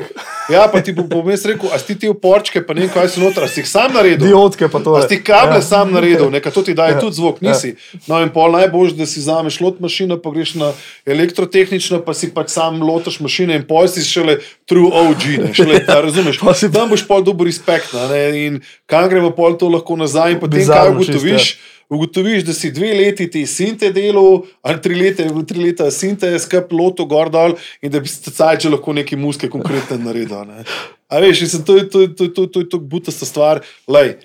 Ja, 0.50 0.66
pa 0.66 0.82
ti 0.82 0.92
bo 0.92 1.04
pomest 1.04 1.46
rekel, 1.46 1.70
a 1.70 1.78
si 1.78 1.86
ti 1.86 1.96
te 1.96 2.10
oporčke, 2.10 2.64
pa 2.64 2.74
ne 2.74 2.82
vem, 2.82 2.90
kaj 2.90 3.10
so 3.10 3.22
noter, 3.22 3.44
a 3.44 3.48
si 3.48 3.60
jih 3.60 3.68
sam 3.68 3.94
naredil. 3.94 4.24
Diodke 4.26 4.66
pa 4.66 4.80
to. 4.80 4.96
A 4.96 5.04
si 5.04 5.10
ti 5.10 5.18
kable 5.22 5.52
ja. 5.52 5.56
Ja. 5.56 5.62
sam 5.64 5.92
naredil, 5.92 6.32
neka 6.32 6.50
to 6.50 6.64
ti 6.64 6.74
daje 6.74 6.90
Ja. 6.90 6.96
ja. 6.96 7.02
tudi 7.02 7.16
zvok, 7.16 7.38
nisi. 7.40 7.76
No 8.08 8.18
in 8.18 8.32
pol 8.32 8.50
najbolj, 8.52 8.96
da 8.96 9.06
si 9.06 9.20
vzameš 9.20 9.60
lot 9.60 9.78
mašino, 9.78 10.18
pa 10.18 10.32
greš 10.32 10.56
na 10.56 10.72
elektrotehnično, 11.06 12.02
pa 12.02 12.14
si 12.14 12.32
pač 12.32 12.50
sam 12.50 12.82
lotaš 12.82 13.20
mašine 13.20 13.54
in 13.54 13.64
pol 13.64 13.86
si 13.86 14.02
šele 14.02 14.40
true 14.66 14.90
OG, 14.90 15.24
ne, 15.40 15.54
šele, 15.54 15.84
da 15.84 16.02
razumeš. 16.02 16.40
Pa 16.40 16.54
si- 16.54 16.72
Tam 16.72 16.90
boš 16.90 17.04
pol 17.04 17.22
dober 17.22 17.46
respekt, 17.46 17.94
ne, 17.94 18.24
in 18.40 18.54
kam 18.86 19.06
gremo 19.08 19.30
pol 19.32 19.54
to 19.54 19.68
lahko 19.68 19.94
nazaj 19.96 20.32
in 20.32 20.40
potem 20.40 20.58
kaj 20.58 20.66
Bizarno 20.66 20.98
čisto, 20.98 21.14
ugotoviš. 21.14 21.46
Ugotoviš, 21.90 22.44
da 22.46 22.54
si 22.54 22.70
dve 22.72 22.94
leti 22.94 23.26
ti 23.32 23.46
sinte 23.50 23.90
delal, 23.92 24.44
ali 24.62 24.82
tri 24.82 24.96
leta, 24.96 25.26
tri 25.48 25.64
leta 25.64 25.90
sinte, 25.92 26.30
skrb 26.40 26.74
loto 26.78 27.06
gor 27.10 27.32
dol 27.34 27.56
in 27.82 27.90
da 27.92 28.00
bi 28.00 28.08
se 28.08 28.32
caj 28.32 28.60
že 28.62 28.70
lahko 28.70 28.94
neki 28.94 29.18
muske 29.18 29.50
konkretno 29.50 29.98
naredil. 29.98 30.46
Ne. 30.46 30.62
A 31.10 31.20
veš, 31.24 31.42
mislim, 31.42 31.64
to 31.66 31.78
je 31.78 31.90
to, 31.90 32.08
to, 32.08 32.28
to, 32.28 32.46
to, 32.46 32.64
to 32.64 32.80
butasta 32.80 33.26
stvar. 33.26 33.64
Lej, 33.90 34.20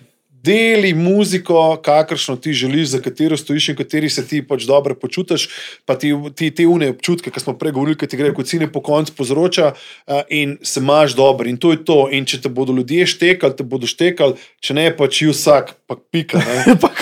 deli 0.45 0.95
muziko, 0.95 1.57
kakršno 1.79 2.37
ti 2.37 2.53
želiš, 2.53 2.89
za 2.89 3.01
katero 3.01 3.37
stojiš 3.37 3.69
in 3.69 3.77
kateri 3.77 4.11
se 4.11 4.27
ti 4.27 4.43
pač 4.43 4.63
dobro 4.63 4.95
počutiš, 4.95 5.49
pa 5.85 5.95
ti, 5.95 6.13
ti 6.35 6.51
te 6.51 6.67
une 6.67 6.91
občutke, 6.91 7.31
ki 7.31 7.41
smo 7.41 7.55
prej 7.55 7.73
govorili, 7.73 7.97
ki 7.97 8.07
ti 8.07 8.17
gre 8.17 8.35
kot 8.35 8.47
cine 8.47 8.69
po 8.69 8.83
koncu 8.83 9.13
povzroča 9.15 9.71
uh, 9.71 10.21
in 10.29 10.59
se 10.63 10.81
imaš 10.81 11.15
dobro. 11.15 11.49
In 11.49 11.57
to 11.57 11.71
je 11.71 11.81
to. 11.81 12.09
In 12.11 12.25
če 12.25 12.41
te 12.41 12.49
bodo 12.51 12.73
ljudje 12.73 13.07
štekali, 13.07 13.57
te 13.57 13.65
bodo 13.65 13.87
štekali, 13.87 14.35
če 14.61 14.75
ne 14.75 14.89
pa 14.93 15.09
či 15.09 15.27
vsak, 15.27 15.75
pa 15.87 15.97
pika. 16.05 16.43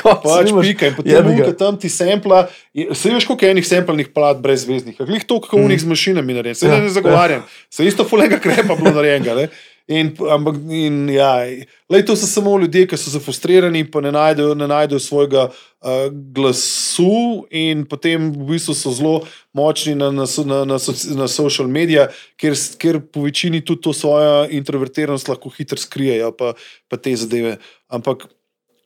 Pa 0.03 0.17
Pač 0.19 0.49
nimaš- 0.49 0.67
pika 0.67 0.87
in 0.87 0.95
potem 0.97 1.15
ga. 1.15 1.31
unka 1.31 1.53
tam 1.55 1.77
ti 1.79 1.89
sempla. 1.89 2.49
Se 2.93 3.07
veš, 3.07 3.25
koliko 3.25 3.45
je 3.45 3.51
enih 3.51 3.67
semplanih 3.67 4.09
plat 4.11 4.37
brez 4.37 4.65
zvezdnih, 4.65 4.97
glih 4.99 5.23
to, 5.23 5.39
kako 5.41 5.61
unih 5.61 5.79
z 5.79 5.87
mašinami 5.87 6.35
narejen. 6.35 6.55
Se 6.55 6.67
Ja, 6.67 6.75
ja, 6.75 6.81
ne 6.81 6.91
zagovarjam, 6.91 7.45
se 7.71 7.87
isto 7.87 8.03
fulega 8.05 8.39
krepa 8.39 8.75
bilo 8.75 8.91
narejenega. 8.91 9.47
In, 9.91 10.13
ampak, 10.31 10.57
in, 10.71 11.09
ja, 11.11 11.43
lej, 11.91 12.05
to 12.07 12.15
so 12.17 12.27
samo 12.27 12.55
ljudje, 12.59 12.87
ki 12.87 12.97
so 12.97 13.11
zafrustrirani, 13.11 13.83
pa 13.91 14.01
ne 14.01 14.13
najdejo, 14.15 14.55
ne 14.55 14.69
najdejo 14.71 15.01
svojega 15.03 15.49
uh, 15.51 16.07
glasu, 16.35 17.47
in 17.51 17.83
potem 17.91 18.31
v 18.33 18.47
bistvu 18.53 18.75
so 18.79 18.93
zelo 18.95 19.15
močni 19.53 19.95
na, 19.99 20.13
na, 20.15 20.27
so- 20.27 20.47
na, 20.47 20.63
na, 20.65 20.79
soci- 20.79 21.17
na 21.19 21.27
social 21.29 21.67
medijih, 21.69 22.15
ker, 22.39 22.55
s- 22.55 22.77
ker 22.79 23.01
po 23.03 23.25
večini 23.27 23.61
tudi 23.65 23.83
to 23.89 23.93
svojo 23.93 24.47
introvertiranost 24.55 25.29
lahko 25.29 25.51
hitro 25.51 25.79
skrijejo, 25.79 26.31
pa, 26.39 26.55
pa 26.89 26.97
te 26.97 27.17
zadeve. 27.17 27.57
Ampak 27.91 28.29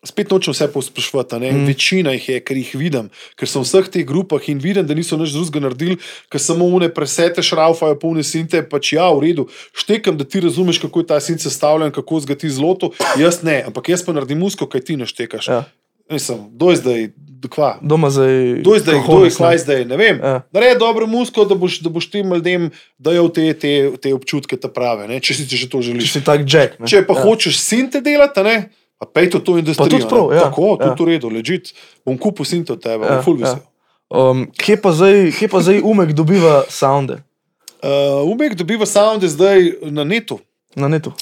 spet 0.06 0.30
nočem 0.30 0.54
vse 0.54 0.68
ne? 1.40 1.52
mm. 1.52 1.66
večina 1.66 2.12
jih 2.16 2.28
je, 2.28 2.40
ker 2.40 2.56
jih 2.56 2.74
vidim, 2.74 3.10
ker 3.36 3.48
sem 3.48 3.62
v 3.62 3.66
vseh 3.66 3.88
teh 3.92 4.06
grupah 4.06 4.48
in 4.48 4.58
vidim, 4.62 4.86
da 4.86 4.94
niso 4.94 5.16
nič 5.16 5.34
drugega 5.34 5.66
naredili, 5.66 5.98
ker 6.30 6.40
samo 6.40 6.66
une 6.66 6.88
presete 6.88 7.42
šraufajo, 7.42 7.98
polne 8.00 8.24
sinte, 8.24 8.62
pač 8.62 8.94
ja, 8.96 9.10
v 9.12 9.26
redu, 9.26 9.48
štekam, 9.76 10.16
da 10.16 10.24
ti 10.24 10.40
razumeš, 10.40 10.80
kako 10.82 11.02
je 11.02 11.10
ta 11.12 11.20
sin 11.20 11.38
sestavljen, 11.38 11.92
kako 11.92 12.22
zgati 12.24 12.50
zloto, 12.50 12.92
jaz 13.18 13.42
ne, 13.42 13.62
ampak 13.66 13.92
jaz 13.92 14.06
pa 14.06 14.16
naredim 14.16 14.38
musko, 14.38 14.68
kaj 14.70 14.86
ti 14.86 14.96
naštekaš. 14.96 15.48
Ja. 15.48 15.64
Mislim, 16.10 16.46
do 16.54 16.70
zdaj, 16.74 17.10
Kva? 17.50 17.78
Doma 17.82 18.10
zdaj. 18.10 18.60
Kdo 18.60 18.74
je 18.74 18.80
zdaj, 18.80 19.00
kdo 19.04 19.24
je 19.24 19.30
klaj 19.30 19.58
zdaj, 19.58 19.84
ne 19.84 19.96
vem. 19.96 20.18
Ja. 20.22 20.40
Naredi 20.52 20.78
dobro 20.78 21.06
muziko, 21.06 21.44
da 21.44 21.54
boš, 21.54 21.80
da 21.84 21.90
boš 21.92 22.08
tem 22.10 22.32
ljudem 22.34 22.70
dajal 22.98 23.28
te, 23.32 23.52
te, 23.54 23.72
te 24.02 24.14
občutke, 24.14 24.56
ta 24.56 24.68
prave, 24.72 25.06
ne? 25.08 25.20
če 25.20 25.34
si 25.34 25.46
če 25.46 25.68
to 25.68 25.82
Če 25.82 25.92
želiš. 25.92 26.12
si 26.12 26.24
tak 26.24 26.46
Jack. 26.48 26.80
ne. 26.80 26.88
Če 26.90 27.04
pa 27.06 27.14
ja. 27.14 27.22
hočeš 27.22 27.58
sinte 27.60 28.00
delati, 28.00 28.42
ne? 28.46 28.56
Pa 28.98 29.06
pej 29.06 29.30
to 29.30 29.38
to 29.40 29.58
industrijo. 29.58 29.90
tudi 29.90 30.08
prav, 30.08 30.30
ne. 30.30 30.36
ja, 30.36 30.42
Tako, 30.48 30.76
ja. 30.80 30.94
tudi 30.94 31.02
v 31.02 31.06
redu, 31.14 31.28
ležit. 31.28 31.72
Bom 32.04 32.18
kupil 32.18 32.44
sinte 32.44 32.72
od 32.72 32.82
tebe, 32.82 33.06
Ja, 33.06 33.22
full 33.22 33.40
ja. 33.40 33.46
vesel. 33.46 33.62
Um, 34.08 34.46
kje, 34.54 34.76
pa 34.78 34.92
zdaj, 34.92 35.32
kje 35.34 35.48
pa 35.48 35.60
zdaj 35.60 35.80
umek 35.82 36.12
dobiva 36.12 36.64
sounde 36.70 37.22
Uh, 37.76 38.24
Umek 38.32 38.54
dobiva 38.56 38.86
sounde 38.86 39.28
zdaj 39.28 39.72
na 39.92 40.04
netu. 40.04 40.38
na 40.74 40.88
netu? 40.88 41.12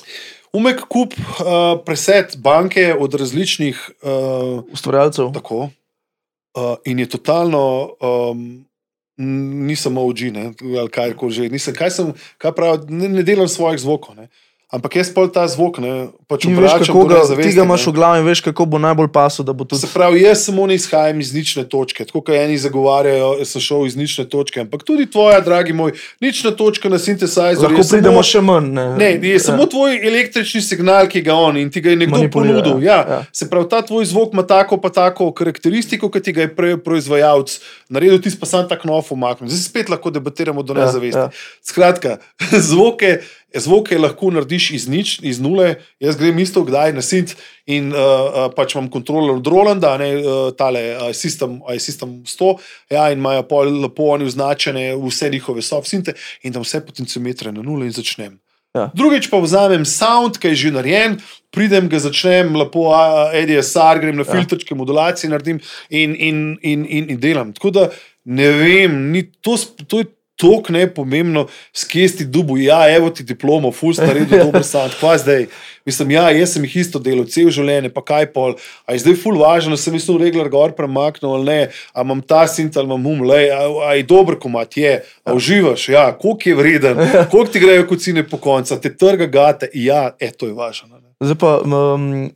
Umek 0.54 0.80
kup 0.88 1.12
uh, 1.12 1.82
preset 1.84 2.36
banke 2.38 2.94
od 2.94 3.14
različnih 3.14 3.90
uh, 4.02 4.62
Ustvarjalcev. 4.72 5.32
Tako. 5.34 5.68
Uh, 6.54 6.76
in 6.86 6.98
je 6.98 7.08
totalno, 7.10 7.90
um, 8.00 8.64
nisem 9.66 9.98
OG, 9.98 10.20
ne, 10.20 10.52
ali 10.78 10.88
kaj 10.90 11.12
koli 11.18 11.32
že. 11.32 11.48
Nisem, 11.50 11.74
kaj 11.74 11.90
sem, 11.90 12.12
kaj 12.38 12.52
pravi, 12.54 12.86
ne, 12.94 13.08
ne 13.08 13.22
delam 13.26 13.48
svojih 13.50 13.80
zvokov. 13.82 14.14
Ne. 14.14 14.28
Ampak 14.74 14.96
jaz 14.96 15.06
pol 15.14 15.28
ta 15.30 15.44
zvok, 15.46 15.78
ne, 15.78 15.90
pač 16.26 16.48
veš, 16.50 16.72
kako 16.82 17.04
ga, 17.06 17.20
nezavesti, 17.20 17.46
ti 17.46 17.54
ga 17.54 17.62
imaš 17.62 17.84
v 17.86 17.92
glavi 17.94 18.18
in 18.18 18.26
veš, 18.26 18.40
kako 18.42 18.64
bo 18.66 18.78
najbolj 18.78 19.06
pasel, 19.08 19.46
da 19.46 19.52
bo 19.52 19.62
tudi 19.62 19.80
Se 19.80 19.86
pravi, 19.86 20.24
jaz 20.24 20.40
samo 20.44 20.66
ne 20.66 20.74
izhajam 20.74 21.20
iz 21.20 21.30
nične 21.30 21.62
točke, 21.64 22.02
tako 22.02 22.20
kot 22.20 22.34
eni 22.34 22.58
zagovarjajo, 22.58 23.28
da 23.38 23.44
sem 23.44 23.62
šel 23.62 23.86
iz 23.86 23.94
nične 23.94 24.24
točke. 24.24 24.60
Ampak 24.60 24.82
tudi 24.82 25.06
tvoja, 25.06 25.38
dragi 25.40 25.70
moj, 25.72 25.92
nična 26.18 26.50
točka 26.50 26.88
na 26.88 26.98
sintesajzeru. 26.98 27.70
lahko 27.70 27.86
pridemo 27.86 28.22
še 28.22 28.40
manj. 28.40 28.66
Ne, 28.72 28.86
Ne, 28.96 29.10
je 29.22 29.38
samo 29.38 29.66
tvoj 29.66 29.94
električni 30.00 30.58
signal, 30.60 31.06
ki 31.06 31.22
ga 31.22 31.34
on 31.36 31.56
in 31.56 31.70
ti 31.70 31.78
ga 31.78 31.90
je 31.90 31.96
nekdo 31.96 32.24
ponudil. 32.28 32.82
ja. 32.82 32.94
Ja. 32.94 33.06
Ja. 33.08 33.20
Se 33.30 33.46
pravi, 33.46 33.68
ta 33.68 33.78
tvoj 33.82 34.04
zvok 34.04 34.32
ima 34.32 34.42
tako 34.42 34.76
pa 34.76 34.90
tako 34.90 35.30
karakteristiko, 35.30 36.10
kot 36.10 36.22
ti 36.22 36.32
ga 36.32 36.40
je 36.40 36.50
prej 36.50 36.76
proizvajalec 36.78 37.60
naredil, 37.88 38.18
ti 38.18 38.34
pa 38.34 38.46
sam 38.46 38.66
tako 38.66 38.88
nov 38.88 39.06
umaknil. 39.06 39.46
Zdaj 39.46 39.62
spet 39.62 39.86
lahko 39.88 40.10
debatiramo 40.10 40.62
do 40.62 40.74
Ja, 40.74 40.86
nezavesti. 40.86 41.18
ja. 41.20 41.30
Skratka, 41.62 42.18
zvoke, 42.70 43.22
zvoke 43.60 43.98
lahko 43.98 44.30
narediš 44.34 44.70
iz 44.70 44.86
nič, 44.88 45.18
iz 45.22 45.40
nule. 45.40 45.74
Jaz 46.02 46.16
grem 46.16 46.38
isto 46.38 46.64
kdaj 46.64 46.92
na 46.96 47.02
sint 47.02 47.36
in 47.66 47.92
uh, 47.92 48.50
pač 48.56 48.74
imam 48.74 48.90
kontroler 48.90 49.36
od 49.36 49.46
Rolanda, 49.46 49.96
ne 49.98 50.10
uh, 50.16 50.52
tale 50.56 50.82
uh, 50.96 51.10
sistem, 51.16 51.60
uh, 51.62 51.76
sistem 51.78 52.22
100, 52.26 52.54
ja, 52.90 53.10
in 53.12 53.18
imajo 53.22 53.44
pol 53.48 53.70
lepo 53.84 54.10
oni 54.14 54.26
označene 54.28 54.90
vse 54.96 55.30
njihove 55.30 55.62
soft-sinte 55.62 56.16
in 56.42 56.52
dam 56.52 56.64
vse 56.66 56.82
potenciometre 56.86 57.52
na 57.52 57.62
nule 57.62 57.86
in 57.86 57.94
začnem. 57.94 58.38
Ja. 58.74 58.88
Drugič 58.94 59.28
pa 59.30 59.38
vzamem 59.38 59.84
sound, 59.86 60.40
ki 60.42 60.50
je 60.50 60.66
že 60.66 60.70
narejen, 60.74 61.20
pridem 61.54 61.86
ga 61.86 62.00
začnem, 62.02 62.56
lepo 62.58 62.90
ADSR, 62.90 64.02
grem 64.02 64.18
na 64.18 64.26
Ja. 64.26 64.34
filtrčke, 64.34 64.74
modulacije 64.74 65.30
naredim 65.30 65.60
in, 65.90 66.16
in, 66.18 66.58
in, 66.62 66.82
in, 66.82 67.10
in 67.14 67.20
delam. 67.22 67.52
Tako 67.54 67.70
da 67.70 67.88
ne 68.24 68.48
vem, 68.50 69.12
ni, 69.12 69.22
to, 69.40 69.54
to 69.86 70.02
je 70.02 70.10
tako 70.36 70.72
nepomembno, 70.72 71.46
skesti 71.72 72.24
dubu. 72.24 72.58
Ja, 72.58 72.96
evo 72.96 73.10
ti 73.10 73.24
diplomo, 73.24 73.70
ful 73.72 73.94
sta 73.94 74.08
naredil 74.08 74.44
dober 74.44 74.64
sound, 74.66 74.96
kva 75.00 75.16
zdaj. 75.18 75.46
Mislim, 75.86 76.14
ja, 76.16 76.30
jaz 76.30 76.54
sem 76.54 76.64
jih 76.64 76.76
isto 76.80 76.98
delal, 76.98 77.26
cel 77.28 77.50
življenje, 77.52 77.90
pa 77.94 78.00
kaj 78.04 78.30
pol. 78.32 78.56
A 78.88 78.96
je 78.96 79.04
zdaj 79.04 79.18
ful 79.20 79.38
važno, 79.38 79.76
sem 79.76 79.94
mislil, 79.94 80.18
regler 80.22 80.48
gor 80.52 80.72
premaknil 80.76 81.36
ali 81.36 81.44
ne, 81.44 81.60
a 81.92 82.06
imam 82.06 82.22
ta 82.24 82.46
sint 82.48 82.76
ali 82.80 82.88
imam 82.88 83.06
um, 83.12 83.22
le, 83.28 83.42
a, 83.52 83.62
a 83.90 83.94
je 83.98 84.06
dober 84.08 84.38
komat, 84.40 84.78
je, 84.80 84.94
a 85.24 85.36
uživaš, 85.36 85.88
ja, 85.92 86.06
koliko 86.18 86.48
je 86.48 86.58
vreden, 86.58 87.02
koliko 87.32 87.52
ti 87.52 87.62
grejo 87.62 87.86
kocine 87.90 88.24
po 88.28 88.40
koncu, 88.40 88.80
te 88.80 88.94
trga 88.96 89.28
gate, 89.28 89.70
ja, 89.74 90.08
e, 90.18 90.32
to 90.32 90.48
je 90.48 90.56
važno. 90.56 90.96
ne. 90.96 91.04
Zdaj 91.24 91.38
pa 91.40 91.58
um, 91.62 92.30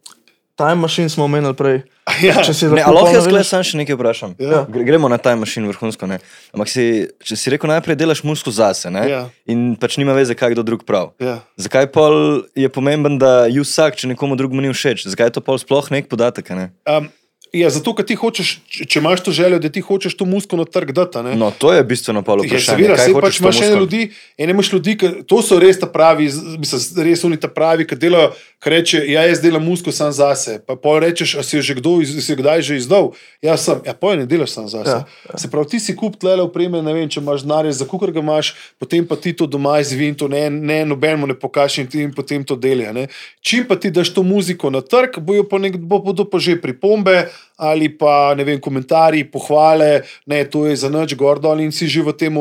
Time 0.59 0.75
Machine 0.85 1.09
smo 1.09 1.25
omenili 1.25 1.55
prej. 1.57 1.83
Ja. 2.23 2.35
Ne, 2.43 2.83
lahko 2.85 3.13
jaz 3.13 3.27
gledam 3.29 3.45
samo 3.45 3.67
še 3.67 3.79
nekaj 3.79 3.97
vprašam? 3.99 4.33
Ja. 4.41 4.63
Gre- 4.69 4.85
Gremo 4.85 5.09
na 5.09 5.19
time 5.19 5.43
machine 5.45 5.69
vrhunsko. 5.69 6.07
Ne? 6.09 6.19
Ampak 6.55 6.69
si, 6.73 6.85
če 7.23 7.37
si 7.37 7.53
rekel, 7.53 7.69
najprej 7.71 7.99
delaš 8.01 8.23
muziko 8.25 8.51
zase 8.51 8.91
ne? 8.91 9.03
Ja. 9.09 9.21
in 9.47 9.77
pač 9.77 9.99
nima 10.01 10.15
veze, 10.17 10.35
kaj 10.35 10.55
kdo 10.57 10.65
drug 10.65 10.85
prav. 10.89 11.13
Ja. 11.21 11.41
Zakaj 11.61 11.91
pol 11.93 12.43
je 12.57 12.69
pomemben, 12.69 13.19
da 13.21 13.47
ju 13.47 13.63
vsak, 13.63 13.97
če 14.01 14.09
nekomu 14.15 14.37
drugemu 14.37 14.65
ni 14.65 14.73
všeč? 14.73 15.05
Zakaj 15.09 15.31
je 15.31 15.37
to 15.39 15.45
pol 15.45 15.59
sploh 15.61 15.91
nek 15.93 16.09
podatek? 16.09 16.49
Ne? 16.57 16.71
Um, 16.89 17.11
ja, 17.53 17.71
zato, 17.71 17.95
ker 17.95 18.05
ti 18.05 18.15
hočeš, 18.15 18.49
če 18.87 18.99
imaš 18.99 19.21
to 19.21 19.33
željo, 19.33 19.59
da 19.59 19.69
ti 19.69 19.81
hočeš 19.81 20.15
to 20.15 20.25
musko 20.25 20.57
na 20.57 20.65
trg 20.65 20.93
dati. 20.93 21.19
No, 21.35 21.51
to 21.51 21.73
je 21.73 21.85
bistveno 21.85 22.23
pol 22.23 22.43
Ja, 22.43 22.49
vprašanje. 22.49 22.77
seveda, 22.79 22.97
Kaj 22.97 23.05
sej 23.05 23.15
hočeš 23.15 23.25
pač 23.25 23.41
imaš 23.41 23.61
ene 23.63 23.77
ljudi, 23.77 24.03
ene 24.39 24.51
imaš 24.51 24.73
ljudi, 24.73 24.97
ki, 24.97 25.09
to 25.25 25.43
so 25.43 25.59
res 25.59 25.79
ta 25.79 25.87
pravi, 25.87 26.29
mislim, 26.59 27.05
res 27.05 27.25
oni 27.25 27.37
ta 27.37 27.49
pravi, 27.49 27.87
ki 27.87 27.97
delajo, 27.97 28.33
ki 28.59 28.71
reče, 28.71 28.99
ja, 29.07 29.23
jaz 29.25 29.41
delam 29.41 29.63
musko 29.63 29.93
sam 29.93 30.13
zase. 30.13 30.59
Pa 30.61 30.75
pol 30.75 31.01
rečeš, 31.01 31.35
a 31.35 31.43
si 31.43 31.57
jo 31.57 31.63
že 31.63 31.75
kdo, 31.75 31.97
si 32.03 32.27
jo 32.27 32.37
kdaj 32.37 32.63
že 32.63 32.77
izdal? 32.77 33.13
Ja, 33.41 33.57
sem, 33.57 33.79
ja, 33.87 33.95
poj 33.95 34.17
ne 34.17 34.27
delaš 34.27 34.51
sam 34.51 34.69
zase. 34.69 34.91
Ja, 34.91 35.07
Ja, 35.29 35.39
Se 35.39 35.49
pravi, 35.49 35.69
ti 35.69 35.81
si 35.81 35.95
kup 35.95 36.17
tlele 36.17 36.43
opreme, 36.43 36.83
ne 36.83 36.93
vem, 36.93 37.09
če 37.09 37.21
imaš 37.21 37.43
denarje, 37.43 37.73
za 37.73 37.85
kukar 37.85 38.11
ga 38.11 38.21
imaš, 38.21 38.53
potem 38.79 39.07
pa 39.07 39.17
ti 39.17 39.33
to 39.33 39.47
doma 39.47 39.79
izvin, 39.81 40.15
to 40.15 40.29
ne, 40.29 40.51
ne 40.51 40.85
nobenemu 40.85 41.27
ne 41.27 41.35
pokažeš 41.35 41.79
in 41.79 41.87
ti 41.87 42.03
in 42.03 42.13
potem 42.13 42.45
to 42.45 42.57
dela. 42.57 42.93
ne. 42.93 43.07
Čim 43.41 43.65
pa 43.65 43.77
ti 43.77 43.91
daš 43.91 44.11
to 44.11 44.23
muziko 44.23 44.71
na 44.71 44.81
trg, 44.81 45.19
bojo 45.21 45.45
pa 45.49 45.59
nek, 45.59 45.77
bo, 45.79 45.99
bodo 45.99 46.25
pa 46.25 46.39
že 46.39 46.59
pripombe 46.61 47.29
ali 47.57 47.89
pa 47.89 48.34
ne 48.34 48.45
vem, 48.45 48.61
komentarji, 48.61 49.24
pohvale, 49.30 50.03
ne, 50.26 50.45
to 50.45 50.66
je 50.66 50.76
za 50.76 50.89
noč 50.89 51.14
gor 51.14 51.41
dol 51.41 51.61
in 51.61 51.72
si 51.72 51.89
že 51.89 52.03
v 52.03 52.12
tem 52.12 52.34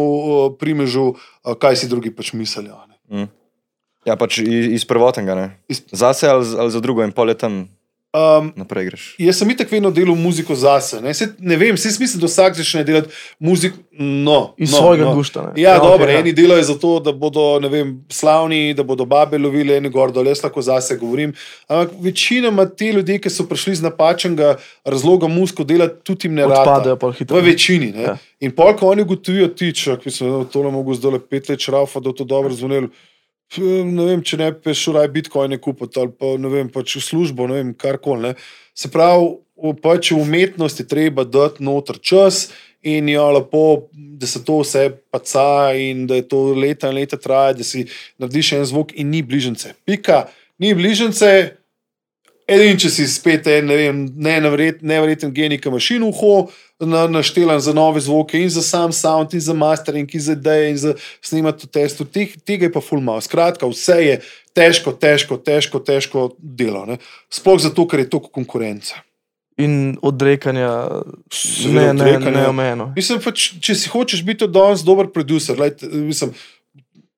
primežu, 0.59 1.15
kaj 1.41 1.75
si 1.75 1.87
drugi 1.89 2.11
pač 2.11 2.33
mislijo. 2.33 2.77
ne. 3.09 3.27
Ja, 4.05 4.15
pač 4.15 4.37
iz, 4.39 4.67
iz 4.71 4.83
prvotnega, 4.87 5.35
ne? 5.35 5.47
Iz- 5.67 5.83
Zase 5.91 6.29
ali, 6.29 6.45
ali 6.57 6.71
za 6.71 6.79
drugo 6.79 7.03
in 7.03 7.11
pol 7.11 7.27
je 7.29 7.35
tam 7.35 7.67
Um, 8.15 8.53
naprej 8.55 8.85
greš. 8.85 9.15
Jaz 9.19 9.35
sem 9.41 9.49
itak 9.51 9.71
vedno 9.71 9.89
delal 9.91 10.15
muziko 10.15 10.55
zase. 10.55 11.01
Ne, 11.03 11.11
Saj 11.13 11.27
ne 11.43 11.57
vem, 11.59 11.75
vse 11.75 11.91
smisel, 11.91 12.21
da 12.23 12.29
vsak 12.29 12.55
začne 12.55 12.85
delati 12.87 13.11
muziko. 13.39 13.77
No, 13.99 14.53
Iz 14.57 14.71
no, 14.71 14.77
svojega 14.77 15.03
no. 15.03 15.15
gušta, 15.15 15.41
ne. 15.41 15.61
Ja, 15.61 15.69
Ja, 15.69 15.73
ja 15.75 15.81
dobro, 15.83 16.07
ja. 16.09 16.19
eni 16.19 16.31
delajo 16.33 16.63
zato, 16.63 16.99
da 17.03 17.11
bodo 17.11 17.59
vem, 17.69 17.97
slavni, 18.09 18.73
da 18.73 18.83
bodo 18.87 19.05
babe 19.05 19.37
lovili, 19.37 19.75
eni 19.75 19.89
gor 19.91 20.13
dol, 20.15 20.29
jaz 20.31 20.39
lahko 20.43 20.61
zase 20.61 20.95
govorim. 20.97 21.33
Ampak 21.67 21.97
večinoma 22.01 22.65
ti 22.65 22.93
ljudje, 22.95 23.19
ki 23.21 23.29
so 23.29 23.43
prišli 23.49 23.75
z 23.75 23.85
napačnega 23.89 24.55
razloga 24.85 25.27
muziko 25.27 25.67
delati, 25.67 25.99
tudi 26.03 26.27
jim 26.29 26.39
ne 26.39 26.47
rade. 26.47 26.61
Odpadejo 26.63 26.95
pol 26.95 27.11
hitro. 27.11 27.37
V 27.37 27.43
večini. 27.51 27.91
Ne? 27.91 28.01
Ja. 28.01 28.15
Ja. 28.15 28.17
In 28.39 28.55
pol, 28.55 28.71
ko 28.79 28.87
oni 28.95 29.03
ugotovijo, 29.03 29.51
ti, 29.51 29.73
če 29.75 29.99
no, 30.23 30.45
to 30.47 30.63
mogo 30.71 30.95
zdaj 30.95 31.19
pet 31.29 31.49
let 31.49 31.59
šrafa, 31.59 31.99
da 31.99 32.15
to 32.15 32.23
dobro 32.23 32.55
zvonilo. 32.55 32.87
Ne 33.55 34.05
vem, 34.09 34.21
če 34.21 34.37
ne 34.41 34.51
bi 34.51 34.73
šel 34.75 34.97
raj 34.99 35.07
bitcoine 35.13 35.57
kupiti 35.63 35.99
ali 36.01 36.11
pa 36.11 36.33
ne 36.41 36.49
vem, 36.51 36.67
pač 36.71 36.97
v 36.97 37.03
službo, 37.05 37.47
ne 37.47 37.61
vem, 37.61 37.73
karkoli. 37.79 38.33
Se 38.75 38.91
pravi, 38.91 39.37
pač 39.81 40.11
v 40.11 40.19
umetnosti 40.21 40.85
treba 40.87 41.23
dati 41.23 41.63
noter 41.63 41.99
čas 42.03 42.49
in 42.83 43.07
jo 43.09 43.29
lepo, 43.31 43.63
da 43.91 44.27
se 44.27 44.43
to 44.45 44.59
vse 44.61 44.89
paca 45.11 45.73
in 45.73 46.05
da 46.07 46.19
je 46.19 46.27
to 46.27 46.43
leta 46.53 46.91
in 46.91 46.99
leta 46.99 47.17
traja, 47.17 47.55
da 47.57 47.63
si 47.63 47.87
narediš 48.19 48.53
en 48.59 48.67
zvok 48.67 48.93
in 48.99 49.09
ni 49.11 49.23
bližnjice. 49.23 49.73
Pika, 49.87 50.27
ni 50.59 50.75
bližnjice. 50.75 51.57
Edin, 52.47 52.77
če 52.79 52.89
si 52.93 53.05
spet 53.11 53.47
en, 53.51 53.67
ne 53.67 53.75
vem, 53.75 53.97
ne 54.15 54.37
neverjeten 54.39 55.33
genij, 55.35 55.59
ki 55.59 55.67
imaš 55.67 55.89
uho, 55.99 56.35
na, 56.79 57.07
naštelan 57.11 57.59
za 57.59 57.73
nove 57.75 57.99
zvoke, 57.99 58.39
in 58.39 58.49
za 58.49 58.61
sam 58.63 58.93
sound, 58.95 59.33
in 59.33 59.43
za 59.43 59.53
mastering, 59.53 60.07
in 60.13 60.21
za 60.21 60.35
ideje, 60.37 60.69
in 60.71 60.77
za 60.77 60.93
snemati 61.21 61.67
v 61.67 61.71
testu, 61.75 62.05
Teh, 62.05 62.37
tega 62.45 62.69
je 62.69 62.71
pa 62.71 62.79
ful 62.81 63.01
malo. 63.03 63.21
Skratka, 63.21 63.67
vse 63.67 63.97
je 63.99 64.15
težko, 64.55 64.95
težko, 64.95 65.37
težko, 65.37 65.83
težko 65.83 66.29
delo. 66.39 66.85
Ne? 66.87 67.01
Sploh 67.33 67.59
zato, 67.59 67.83
ker 67.83 68.05
je 68.05 68.09
toliko 68.15 68.31
konkurence. 68.39 68.95
In 69.57 69.97
odrekanja, 70.05 70.69
Seveda 71.33 71.91
ne, 71.91 71.93
ne, 71.97 72.03
odrekanja. 72.05 72.35
ne 72.37 72.47
omejeno. 72.47 72.85
Mislim, 72.95 73.19
pač, 73.25 73.49
če 73.59 73.75
si 73.75 73.89
hočeš 73.89 74.21
biti 74.23 74.45
od 74.45 74.53
danes 74.53 74.85
dober 74.85 75.09
producer, 75.09 75.57
lejte, 75.57 75.89
mislim, 75.89 76.35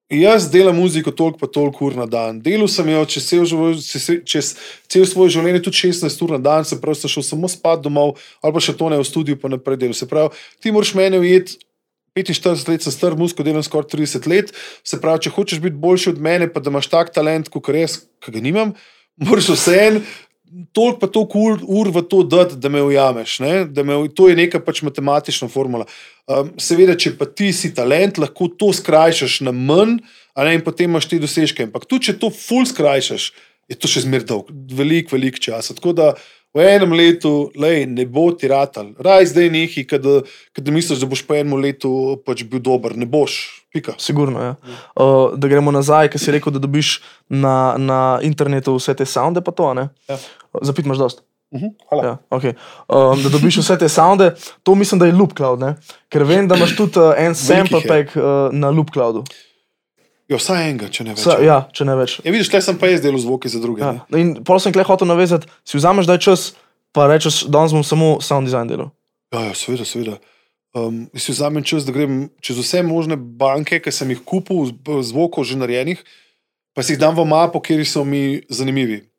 jaz 0.09 0.49
delam 0.49 0.75
muziko 0.75 1.11
toliko 1.11 1.37
pa 1.37 1.47
toliko 1.47 1.85
ur 1.85 1.95
na 1.95 2.05
dan. 2.09 2.41
Delal 2.41 2.67
sem 2.67 2.89
jo 2.89 3.05
čez 3.05 3.27
cel, 3.29 3.45
živo- 3.45 3.77
čez, 3.77 4.09
čez 4.25 4.55
cel 4.89 5.05
svoj 5.05 5.29
življenje, 5.29 5.63
tudi 5.63 5.77
16 5.77 6.21
ur 6.25 6.31
na 6.31 6.41
dan, 6.41 6.65
se 6.65 6.81
pravi, 6.81 6.97
sem 6.97 7.09
šel 7.09 7.23
samo 7.23 7.47
spat 7.47 7.81
domov, 7.81 8.17
ali 8.41 8.53
pa 8.53 8.59
še 8.59 8.73
to 8.73 8.89
ne 8.89 8.97
v 8.97 9.05
studiu, 9.05 9.37
pa 9.37 9.49
naprej 9.49 9.77
delal. 9.77 9.93
Se 9.93 10.07
pravi, 10.09 10.33
ti 10.59 10.71
moraš 10.71 10.95
mene 10.95 11.19
ujeti. 11.19 11.59
45 12.17 12.67
let 12.67 12.83
sem 12.83 12.91
star, 12.91 13.15
musko 13.15 13.43
delam 13.45 13.63
skoraj 13.63 13.87
30 13.93 14.25
let. 14.27 14.51
Se 14.83 14.97
pravi, 14.99 15.27
če 15.27 15.29
hočeš 15.29 15.59
biti 15.61 15.77
boljši 15.77 16.09
od 16.09 16.19
mene, 16.19 16.49
pa 16.51 16.59
da 16.59 16.73
imaš 16.73 16.89
tak 16.89 17.13
talent, 17.13 17.47
kot 17.53 17.69
jaz, 17.69 18.01
ki 18.19 18.33
ga 18.33 18.41
nimam, 18.41 18.73
moraš 19.15 19.53
vseeno 19.53 20.01
toliko 20.71 20.99
pa 20.99 21.07
toliko 21.07 21.39
ur, 21.39 21.59
ur 21.63 21.89
v 21.93 22.03
to 22.09 22.23
dati, 22.23 22.57
da 22.57 22.69
me 22.69 22.81
ujameš. 22.83 23.39
Ne? 23.39 23.53
Da 23.65 23.83
Me, 23.83 23.97
to 24.15 24.29
je 24.29 24.37
neka 24.37 24.61
pač 24.63 24.81
matematična 24.85 25.49
formula. 25.49 25.85
Um, 26.29 26.51
seveda, 26.61 26.95
če 26.97 27.15
pa 27.17 27.25
ti 27.25 27.51
si 27.53 27.71
talent, 27.75 28.19
lahko 28.21 28.49
to 28.49 28.71
skrajšaš 28.75 29.39
na 29.47 29.53
manj, 29.55 29.99
ne 30.37 30.55
in 30.55 30.65
potem 30.65 30.89
imaš 30.89 31.09
te 31.09 31.19
dosežke. 31.21 31.69
Ampak 31.69 31.87
tudi, 31.89 32.09
če 32.09 32.19
to 32.21 32.31
full 32.33 32.67
skrajšaš, 32.69 33.31
je 33.69 33.77
to 33.77 33.89
še 33.89 34.05
zmeraj 34.05 34.27
dolg, 34.29 34.51
velik, 34.73 35.11
velik 35.13 35.39
čas. 35.41 35.71
Tako 35.77 35.93
da 35.97 36.11
v 36.55 36.65
enem 36.65 36.93
letu, 36.97 37.51
lej, 37.57 37.85
ne 37.89 38.05
bo 38.09 38.29
ti 38.33 38.49
ratal. 38.49 38.93
Raj 38.97 39.29
zdaj 39.33 39.51
neki, 39.53 39.85
kada 39.85 40.71
misliš, 40.73 41.01
da 41.01 41.09
boš 41.09 41.25
po 41.27 41.37
enem 41.37 41.59
letu 41.61 41.91
pač 42.25 42.45
bil 42.49 42.61
dober, 42.63 42.97
ne 42.97 43.05
boš. 43.09 43.58
Pika. 43.73 43.93
Sigurno, 44.01 44.41
ja. 44.41 44.55
uh, 44.95 45.37
da 45.37 45.47
gremo 45.47 45.71
nazaj, 45.71 46.09
ker 46.09 46.21
si 46.21 46.33
rekel, 46.33 46.53
da 46.55 46.61
dobiš 46.63 46.99
na, 47.29 47.75
na 47.77 48.19
internetu 48.25 48.73
vse 48.79 48.95
te 48.97 49.05
sounde, 49.05 49.43
pa 49.45 49.53
to, 49.53 49.67
ne? 49.77 49.89
Ja. 50.09 50.17
Zapit 50.65 50.87
imaš 50.89 50.97
dost. 50.97 51.21
Mhm, 51.53 51.75
hvala. 51.89 52.03
Ja, 52.05 52.17
okay. 52.29 52.55
um, 52.87 53.21
da 53.23 53.29
dobiš 53.29 53.59
vse 53.61 53.77
te 53.77 53.89
sounde, 53.89 54.31
to 54.63 54.75
mislim, 54.75 54.99
da 54.99 55.05
je 55.05 55.13
Loop 55.13 55.37
Cloud, 55.37 55.61
ne? 55.61 55.75
ker 56.09 56.25
vem, 56.25 56.47
da 56.47 56.57
imaš 56.57 56.75
tudi 56.77 56.99
uh, 57.01 57.13
en 57.17 57.35
sample 57.35 57.81
je. 57.83 57.87
pack 57.87 58.17
uh, 58.17 58.49
na 58.51 58.69
Loop 58.69 58.89
Cloudu. 58.93 59.23
Ja, 60.29 60.37
vsaj 60.37 60.61
enega, 60.67 60.91
če 60.93 61.05
ne 61.07 61.15
več. 61.15 61.23
Vsa, 61.23 61.37
ja, 61.41 61.61
če 61.73 61.85
ne 61.89 61.95
več. 61.97 62.19
Ja, 62.21 62.33
vidiš, 62.33 62.51
tle 62.53 62.61
sem 62.61 62.77
pa 62.77 62.91
jaz 62.91 63.01
delal 63.01 63.21
zvoke 63.21 63.49
za 63.49 63.61
druge. 63.61 63.81
Ja. 63.81 63.95
Ja. 63.97 64.17
In 64.21 64.35
pol 64.45 64.61
sem 64.61 64.73
klej 64.73 64.85
hotel 64.85 65.09
navezati, 65.09 65.49
si 65.65 65.79
vzameš 65.79 66.09
daj 66.09 66.19
čas, 66.21 66.43
pa 66.93 67.07
rečeš, 67.09 67.47
danes 67.49 67.73
bom 67.73 67.85
samo 67.85 68.11
sound 68.21 68.45
design 68.45 68.69
delal. 68.69 68.91
Ja, 69.33 69.47
ja, 69.47 69.55
seveda, 69.57 69.87
seveda. 69.89 70.19
Um, 70.69 71.09
si 71.17 71.33
vzamem 71.33 71.63
čas, 71.65 71.81
da 71.81 71.91
grem 71.91 72.29
čez 72.45 72.59
vse 72.61 72.83
možne 72.85 73.17
banke, 73.17 73.79
ki 73.81 73.89
sem 73.89 74.09
jih 74.13 74.21
kupil, 74.21 74.69
z- 74.69 75.01
zvokov 75.09 75.41
že 75.41 75.57
narejenih, 75.57 75.97
pa 76.77 76.85
si 76.85 76.93
jih 76.93 77.01
dam 77.01 77.17
v 77.17 77.25
mapo, 77.25 77.57
kjer 77.57 77.81
so 77.89 78.05
mi 78.05 78.45
zanimivi. 78.53 79.09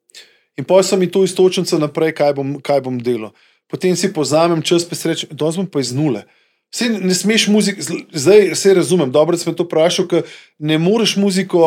In 0.55 0.63
pa 0.63 0.79
so 0.83 0.95
mi 0.95 1.11
to 1.11 1.25
istočnice 1.27 1.75
naprej, 1.79 2.15
kaj 2.15 2.37
bom, 2.39 2.61
kaj 2.63 2.85
bom 2.87 3.01
delal. 3.03 3.35
Potem 3.67 3.97
si 3.99 4.13
pozamem 4.15 4.63
čas, 4.63 4.87
pa 4.87 4.95
si 4.95 5.11
rečem, 5.11 5.31
danes 5.35 5.59
bom 5.59 5.67
pa 5.67 5.83
iz 5.83 5.91
nule. 5.91 6.23
Vse 6.71 6.87
ne 6.87 7.15
smeš 7.15 7.49
muziko, 7.51 7.83
zdaj 8.15 8.55
se 8.55 8.75
razumem, 8.75 9.11
dobro, 9.11 9.35
da 9.35 9.43
sem 9.43 9.55
to 9.55 9.67
vprašal, 9.67 10.07
ker 10.07 10.23
ne 10.59 10.79
moreš 10.79 11.17
muziko 11.19 11.59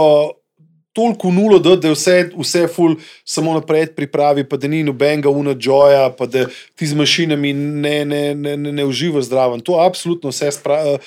toliko 0.94 1.32
nulo 1.32 1.60
dati, 1.60 1.82
da 1.82 1.88
je 1.88 1.94
vse, 1.94 2.30
vse 2.38 2.68
ful 2.76 2.96
samo 3.26 3.54
naprej 3.54 3.88
pripravi, 3.96 4.44
pa 4.50 4.58
da 4.58 4.68
ni 4.68 4.84
nobenega 4.84 5.30
una 5.30 5.56
joja, 5.60 6.10
pa 6.18 6.26
da 6.26 6.46
ti 6.76 6.88
z 6.88 6.94
mašinami 6.94 7.54
ne, 7.54 8.06
ne, 8.06 8.36
ne, 8.36 8.58
ne, 8.58 8.72
ne 8.72 8.86
uživa 8.86 9.22
zdraven. 9.22 9.62
To 9.66 9.80
absolutno 9.82 10.30
vse, 10.30 10.52
spra, 10.52 10.82
eh, 10.86 10.98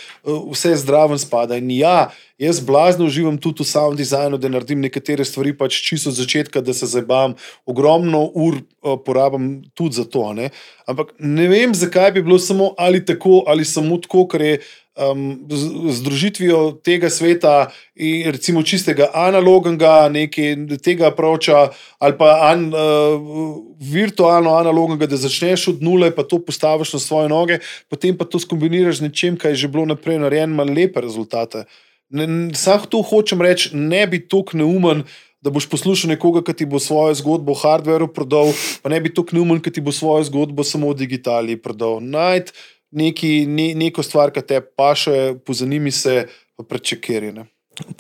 vse 0.51 0.75
zdraven 0.77 1.19
spada. 1.19 1.57
In 1.57 1.71
ja, 1.71 2.11
jaz 2.39 2.61
blazno 2.61 3.07
uživam 3.07 3.39
tudi 3.39 3.63
v 3.63 3.67
sound 3.67 3.99
designu, 3.99 4.39
da 4.39 4.51
naredim 4.51 4.83
nekatere 4.83 5.25
stvari 5.25 5.55
pač 5.57 5.79
čisto 5.87 6.11
od 6.11 6.19
začetka, 6.19 6.61
da 6.61 6.75
se 6.75 6.87
zabavam. 6.91 7.37
Ogromno 7.67 8.25
ur 8.35 8.59
eh, 8.59 8.97
porabim 9.07 9.63
tudi 9.75 10.03
za 10.03 10.05
to. 10.05 10.33
Ne? 10.35 10.51
Ampak 10.87 11.15
ne 11.19 11.47
vem, 11.49 11.75
zakaj 11.75 12.11
bi 12.13 12.27
bilo 12.27 12.39
samo 12.39 12.75
ali 12.79 13.05
tako 13.05 13.45
ali 13.47 13.65
samo 13.65 14.03
tako, 14.03 14.27
ker 14.27 14.43
je 14.43 14.59
um, 14.97 15.47
združitvijo 15.91 16.73
tega 16.85 17.11
sveta 17.11 17.71
in 17.95 18.31
recimo 18.33 18.63
čistega 18.63 19.11
analognega, 19.15 20.09
nekaj 20.09 20.57
tega 20.83 21.11
proča, 21.11 21.69
ali 21.99 22.17
pa 22.19 22.39
an, 22.51 22.69
uh, 22.75 22.81
virtualno 23.81 24.57
analognega, 24.57 25.07
da 25.07 25.17
začneš 25.17 25.69
od 25.69 25.83
nule, 25.83 26.11
pa 26.15 26.23
to 26.23 26.39
postaviš 26.39 26.97
na 26.97 27.01
svoje 27.01 27.29
noge, 27.29 27.59
potem 27.91 28.17
pa 28.17 28.25
to 28.25 28.41
skombiniraš 28.41 29.03
z 29.03 29.09
nečem, 29.09 29.37
kar 29.37 29.53
je 29.53 29.67
že 29.67 29.69
bilo 29.69 29.87
naprej 29.87 30.19
narejeno, 30.19 30.53
ima 30.53 30.65
lepe 30.65 31.01
rezultate. 31.01 31.65
Sam 32.55 32.85
to 32.89 33.03
hočem 33.03 33.43
reči, 33.43 33.75
ne 33.77 34.07
bi 34.07 34.23
tako 34.29 34.57
neumen. 34.57 35.05
Da 35.45 35.51
boš 35.53 35.69
poslušal 35.71 36.11
nekoga, 36.11 36.41
ki 36.43 36.53
ti 36.59 36.67
bo 36.67 36.81
svojo 36.83 37.15
zgodbo 37.15 37.53
o 37.53 37.59
hardwareu 37.61 38.09
prodal, 38.11 38.51
pa 38.83 38.91
ne 38.91 38.99
bi 39.01 39.13
to 39.15 39.23
neumen, 39.31 39.61
ki 39.63 39.71
ti 39.71 39.81
bo 39.85 39.93
svojo 39.95 40.25
zgodbo 40.27 40.65
samo 40.65 40.89
o 40.91 40.95
digitali 40.97 41.55
prodal. 41.61 42.01
Najti 42.03 42.57
neki, 42.97 43.45
ne, 43.47 43.71
neko 43.77 44.03
stvar, 44.03 44.33
ki 44.33 44.43
te 44.43 44.61
paše, 44.61 45.37
pozanimi 45.45 45.93
se, 45.93 46.27
pa 46.57 46.65
prečekirjene. 46.65 47.47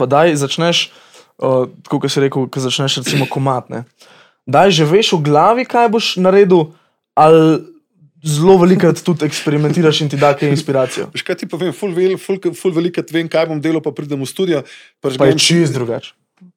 Pa 0.01 0.09
daj 0.09 0.35
začneš, 0.41 0.89
uh, 1.37 1.69
tako 1.85 2.01
kot 2.05 2.13
si 2.13 2.25
rekel, 2.25 2.49
ko 2.49 2.65
začneš 2.65 3.03
recimo 3.05 3.29
komatne. 3.29 3.85
Daj 4.49 4.73
že 4.73 4.85
veš 4.89 5.17
v 5.19 5.25
glavi, 5.27 5.65
kaj 5.69 5.91
boš 5.93 6.07
naredil, 6.23 6.73
ali 7.19 7.61
zelo 8.27 8.57
velikrat 8.59 8.99
tudi 9.05 9.27
eksperimentiraš 9.27 10.01
in 10.01 10.11
ti 10.11 10.19
da 10.19 10.33
kaj 10.35 10.51
inspiracijo. 10.51 11.11
Veš 11.15 11.23
kaj 11.27 11.43
ti 11.43 11.49
povem, 11.51 11.73
ful, 11.77 11.93
vel, 11.95 12.17
ful, 12.19 12.41
ful 12.57 12.75
velikrat 12.75 13.11
vem, 13.13 13.29
kaj 13.29 13.51
bom 13.51 13.61
delal, 13.61 13.83
pa 13.85 13.93
pridem 13.95 14.23
v 14.23 14.29
studio. 14.29 14.63
Pa 15.01 15.13
je 15.13 15.19
žgem- 15.19 15.39
čist 15.39 15.77
drugače. 15.77 16.15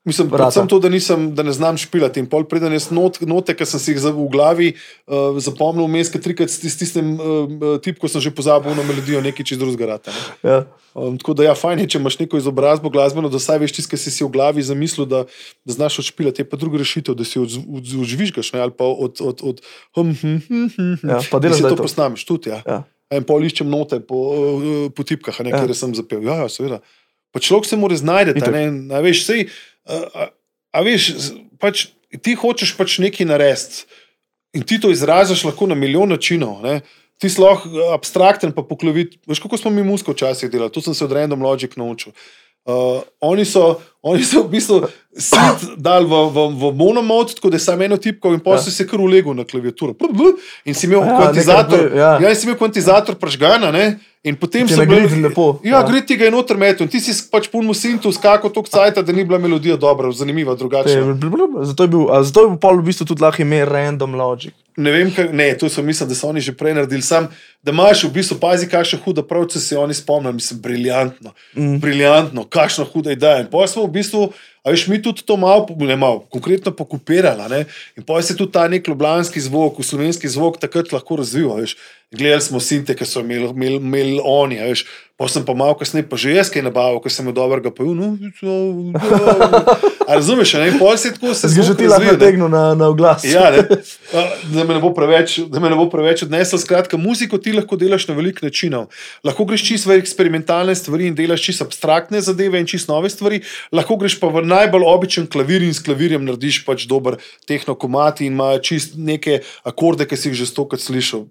Mislim, 0.10 0.30
predvsem 0.34 0.66
to, 0.68 0.80
da, 0.82 0.90
nisem, 0.90 1.28
da 1.38 1.44
ne 1.46 1.54
znam 1.54 1.78
špilati. 1.78 2.20
In 2.20 2.26
pol 2.30 2.44
pridem 2.50 2.74
jaz 2.74 2.90
not, 2.90 3.20
note, 3.22 3.54
ki 3.54 3.66
sem 3.70 3.80
si 3.82 3.94
jih 3.94 4.02
v 4.10 4.26
glavi 4.34 4.70
uh, 4.74 5.38
zapomnil, 5.38 5.86
vmes, 5.86 6.10
ki 6.10 6.22
trikrat 6.24 6.50
s 6.50 6.58
tistim 6.82 7.14
uh, 7.16 7.78
tipko 7.86 8.10
sem 8.10 8.24
že 8.24 8.34
pozabil 8.34 8.74
na 8.74 8.82
melodijo, 8.88 9.22
nekaj 9.22 9.46
čez 9.46 9.62
drugega 9.62 9.94
rata. 9.96 10.10
Ne. 10.10 10.50
Ja. 10.50 10.60
Um, 10.98 11.20
tako 11.22 11.36
da, 11.38 11.46
ja, 11.46 11.54
fajn 11.54 11.86
je, 11.86 11.88
če 11.94 12.00
imaš 12.02 12.18
neko 12.20 12.42
izobrazbo 12.42 12.90
glasbeno, 12.90 13.30
da 13.30 13.38
vsaj 13.38 13.62
veš 13.62 13.78
tisto, 13.78 13.92
kar 13.94 14.02
si 14.02 14.10
si 14.12 14.26
v 14.26 14.32
glavi 14.34 14.66
zamislil, 14.66 15.06
da, 15.06 15.24
da 15.64 15.72
znaš 15.78 16.00
odšpilati. 16.02 16.42
Je 16.42 16.50
pa 16.50 16.58
druga 16.58 16.82
rešitev, 16.82 17.14
da 17.16 17.24
si 17.24 17.38
odz- 17.40 17.62
odz- 17.62 17.94
odžvižgaš 18.02 18.54
ne, 18.58 18.66
ali 18.66 18.74
pa 18.74 18.90
od. 18.90 19.22
od, 19.22 19.44
od 19.46 19.62
hm, 19.94 20.10
hm, 20.18 20.38
hm, 20.48 20.66
hm, 20.74 20.94
hm, 21.04 21.10
Ja, 21.14 21.20
pa 21.30 21.38
da 21.40 21.54
si 21.54 21.62
to 21.62 21.76
to. 21.78 21.84
posnameš 21.86 22.26
tudi. 22.26 22.50
Ja. 22.50 22.64
Ja. 22.66 22.80
En 23.14 23.24
pol 23.26 23.46
iščem 23.46 23.70
note 23.70 24.02
po, 24.06 24.18
eh, 24.34 24.90
po 24.94 25.06
tipkah, 25.06 25.38
ne, 25.46 25.54
Ja. 25.54 25.62
kjer 25.62 25.78
sem 25.78 25.94
zapel. 25.98 26.26
Ja, 26.26 26.42
ja 26.46 26.50
seveda. 26.50 26.82
Pa 27.30 27.38
človek 27.38 27.70
se 27.70 27.78
mora 27.78 27.94
znajti, 27.94 28.34
Itak. 28.42 28.50
a 28.50 28.52
ne, 28.58 29.02
veš, 29.06 29.22
sej, 29.26 29.46
a, 29.86 30.28
a, 30.72 30.82
veš, 30.86 31.12
pač, 31.62 31.88
ti 32.24 32.36
hočeš 32.40 32.76
pač 32.78 33.00
nekaj 33.04 33.28
narediti 33.30 33.86
in 34.54 34.66
ti 34.66 34.80
to 34.82 34.90
izražaš 34.90 35.44
lahko 35.46 35.68
na 35.70 35.78
milijon 35.78 36.10
načinov. 36.10 36.62
Ne. 36.66 36.80
Ti 37.20 37.30
si 37.30 37.42
lahko 37.42 37.70
eh, 37.70 37.94
abstrakten, 37.94 38.54
pa 38.56 38.64
poklovit. 38.64 39.20
Veš, 39.28 39.44
kako 39.44 39.60
smo 39.60 39.72
mi 39.72 39.84
musko 39.84 40.16
včasih 40.16 40.52
delali, 40.52 40.72
to 40.74 40.82
sem 40.82 40.96
se 40.96 41.06
od 41.06 41.12
Random 41.12 41.44
Logic 41.44 41.76
naučil. 41.78 42.16
Uh, 42.66 43.02
oni, 43.22 43.46
so, 43.46 43.80
oni 44.04 44.24
so 44.24 44.44
v 44.44 44.50
bistvu 44.52 44.84
dal 45.78 46.06
v, 46.06 46.14
v, 46.30 46.38
v 46.54 46.64
monomod, 46.78 47.34
tako 47.34 47.50
da 47.50 47.56
je 47.58 47.64
samo 47.66 47.84
eno 47.84 47.98
tipko 47.98 48.30
in 48.34 48.40
potem 48.40 48.60
Ja. 48.60 48.64
si 48.64 48.72
se 48.72 48.88
kar 48.88 49.02
ulegel 49.02 49.34
na 49.34 49.44
klaviaturo. 49.44 49.96
In 50.66 50.74
si 50.74 50.86
imel 50.86 51.00
Ja, 51.02 51.18
kvantizator. 51.18 51.80
nekaj, 51.84 51.98
ja. 51.98 52.12
Ja, 52.22 52.36
si 52.36 52.46
imel 52.46 52.58
kvantizator 52.58 53.16
pražgana, 53.16 53.72
ne? 53.72 53.98
In 54.24 54.36
potem 54.36 54.68
na 54.68 54.86
grid 54.86 55.16
lepo, 55.24 55.60
Ja, 55.64 55.80
ja. 55.80 55.84
grid 55.88 56.06
ti 56.06 56.18
ga 56.18 56.26
je 56.26 56.32
noter 56.32 56.58
metel. 56.58 56.88
Ti 56.88 57.00
si 57.00 57.16
pač 57.32 57.48
pun 57.48 57.66
musintu 57.66 58.12
skakal 58.12 58.52
toliko 58.52 58.70
cajta, 58.70 59.02
da 59.02 59.12
ni 59.16 59.24
bila 59.24 59.40
melodija 59.40 59.78
dobra, 59.80 60.12
zanimiva, 60.12 60.54
drugačna. 60.56 61.16
Zato 61.64 61.84
je 61.84 61.88
bil, 61.88 62.06
zato 62.22 62.42
je 62.44 62.48
bil 62.50 62.58
pol 62.60 62.78
v 62.78 62.86
bistvu 62.86 63.08
tudi 63.08 63.24
lahko 63.24 63.42
ime 63.42 63.66
Random 63.66 64.14
Logic. 64.14 64.54
Ne 64.80 64.92
vem, 64.94 65.10
kaj, 65.12 65.34
ne, 65.36 65.50
to 65.60 65.68
sem 65.70 65.84
mislil, 65.86 66.08
da 66.08 66.16
so 66.16 66.30
oni 66.30 66.42
že 66.42 66.54
prej 66.56 66.78
naredili. 66.78 67.04
Sam, 67.04 67.28
da 67.64 67.74
imaš 67.76 68.06
v 68.08 68.14
bistvu, 68.16 68.38
pazi, 68.40 68.70
kakšne 68.72 69.02
hude 69.04 69.24
pravce 69.28 69.60
si 69.60 69.76
oni 69.76 69.94
spomnili, 69.94 70.38
mislim, 70.40 70.62
briljantno. 70.64 71.34
Mm. 71.58 71.82
Briljantno, 71.84 72.46
kakšna 72.48 72.86
huda 72.88 73.12
ideja. 73.12 73.42
In 73.44 73.50
pa 73.52 73.68
smo 73.68 73.84
v 73.84 73.92
bistvu, 74.00 74.30
a 74.64 74.72
veš, 74.72 74.88
mi 74.88 75.02
tudi 75.04 75.26
to 75.28 75.36
malo, 75.38 75.68
ne 75.84 75.96
malo, 76.00 76.24
konkretno 76.32 76.72
pokupirali. 76.72 77.44
a 77.44 77.48
Ne? 77.52 77.66
In 78.00 78.08
pa 78.08 78.22
se 78.22 78.38
tudi 78.38 78.56
ta 78.56 78.68
nek 78.68 78.88
ljubljanski 78.88 79.42
zvok, 79.42 79.84
slovenski 79.84 80.32
zvok 80.32 80.60
takrat 80.64 80.92
lahko 80.96 81.20
razvil. 81.20 81.52
a 81.52 81.60
veš. 81.60 81.76
Gledali 82.12 82.42
smo 82.42 82.60
sinte, 82.60 82.96
ki 82.98 83.06
so 83.06 83.22
imeli, 83.22 83.52
imeli, 83.54 83.76
imeli 83.78 84.22
oni, 84.26 84.58
a 84.58 84.72
veš. 84.72 84.86
Pa 85.20 85.28
sem 85.28 85.44
pa 85.44 85.52
malo 85.54 85.76
kasneje, 85.76 86.08
pa 86.08 86.16
že 86.16 86.32
jaz 86.32 86.48
kaj 86.48 86.64
nabavil, 86.64 87.02
ker 87.04 87.12
sem 87.12 87.28
imel 87.28 87.36
dobrega 87.36 87.70
pojma. 87.76 87.94
No, 87.94 88.30
no, 88.42 88.54
no. 88.96 88.96
A 90.10 90.16
razumeš, 90.16 90.54
ne? 90.58 90.72
Pol 90.80 90.96
se 90.98 91.12
tako 91.14 91.34
se 91.36 91.52
Zdaj 91.52 91.66
že 91.68 91.74
ti 91.78 91.90
lahko 91.92 92.14
nategnil 92.16 92.48
na, 92.50 92.74
na 92.74 92.88
oglas. 92.90 93.28
Ja, 93.28 93.52
ne. 93.52 93.62
Da, 93.68 94.64
me 94.64 94.74
ne 94.74 94.80
bo 94.82 94.94
preveč, 94.96 95.36
da 95.52 95.60
me 95.60 95.70
ne 95.70 95.76
bo 95.78 95.86
preveč 95.92 96.24
odnesel. 96.26 96.58
Skratka, 96.58 96.98
muziko 96.98 97.38
ti 97.38 97.54
lahko 97.54 97.78
delaš 97.78 98.08
na 98.10 98.16
velik 98.18 98.40
načinov. 98.42 98.88
Lahko 99.28 99.46
greš 99.46 99.68
čisto 99.68 99.92
v 99.92 100.00
eksperimentalne 100.00 100.74
stvari 100.74 101.12
in 101.12 101.18
delaš 101.20 101.44
čisto 101.46 101.68
abstraktne 101.68 102.24
zadeve 102.26 102.58
in 102.58 102.66
čisto 102.66 102.96
nove 102.96 103.12
stvari, 103.12 103.44
lahko 103.76 104.00
greš 104.00 104.18
pa 104.24 104.32
v 104.34 104.48
najbolj 104.48 104.88
običajen 104.88 105.28
klavir 105.30 105.68
in 105.68 105.76
s 105.76 105.84
klavirjem 105.84 106.26
narediš 106.26 106.64
pač 106.66 106.88
dober 106.90 107.20
tehnokomat 107.46 108.24
in 108.26 108.34
ima 108.34 108.56
čist 108.58 108.98
neke 108.98 109.44
akorde, 109.62 110.10
ki 110.10 110.18
si 110.18 110.32
jih 110.32 110.42
že 110.42 110.50
stokrat 110.50 110.82
slišal. 110.82 111.28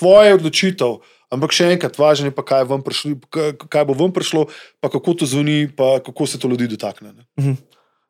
Tvoja 0.00 0.26
je 0.26 0.34
odločitev. 0.34 0.98
Ampak 1.30 1.52
še 1.52 1.68
enkrat, 1.70 1.94
važno 1.94 2.26
je 2.26 2.34
pa, 2.34 2.42
kaj, 2.42 2.64
prišlo, 2.82 3.20
kaj- 3.30 3.84
bo 3.86 3.94
ven 3.94 4.10
prišlo, 4.10 4.48
pa 4.80 4.88
kako 4.88 5.14
to 5.14 5.26
zveni, 5.28 5.68
pa 5.68 6.00
kako 6.00 6.26
se 6.26 6.40
to 6.40 6.48
ljudi 6.48 6.66
dotakne. 6.66 7.12
Ne. 7.12 7.54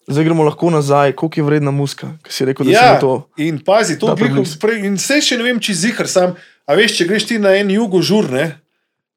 Zdaj 0.08 0.24
gremo 0.24 0.42
lahko 0.42 0.70
nazaj, 0.70 1.12
koliko 1.12 1.36
je 1.36 1.44
vredna 1.44 1.70
muska, 1.70 2.16
ki 2.24 2.32
si 2.32 2.44
rekel, 2.44 2.66
da 2.66 2.72
Ja, 2.72 2.86
si 2.88 3.00
to. 3.00 3.28
in 3.36 3.60
pazi, 3.60 3.98
to 3.98 4.08
je 4.08 4.16
prej. 4.56 4.86
In 4.88 4.96
vse 4.96 5.20
še 5.20 5.36
ne 5.36 5.44
vem, 5.44 5.60
če 5.60 5.74
zihar 5.76 6.08
sam. 6.08 6.32
A 6.64 6.74
veš, 6.74 6.96
če 6.96 7.04
greš 7.04 7.26
ti 7.26 7.36
na 7.38 7.52
en 7.54 7.68
jugo 7.70 8.00
žurne, 8.00 8.56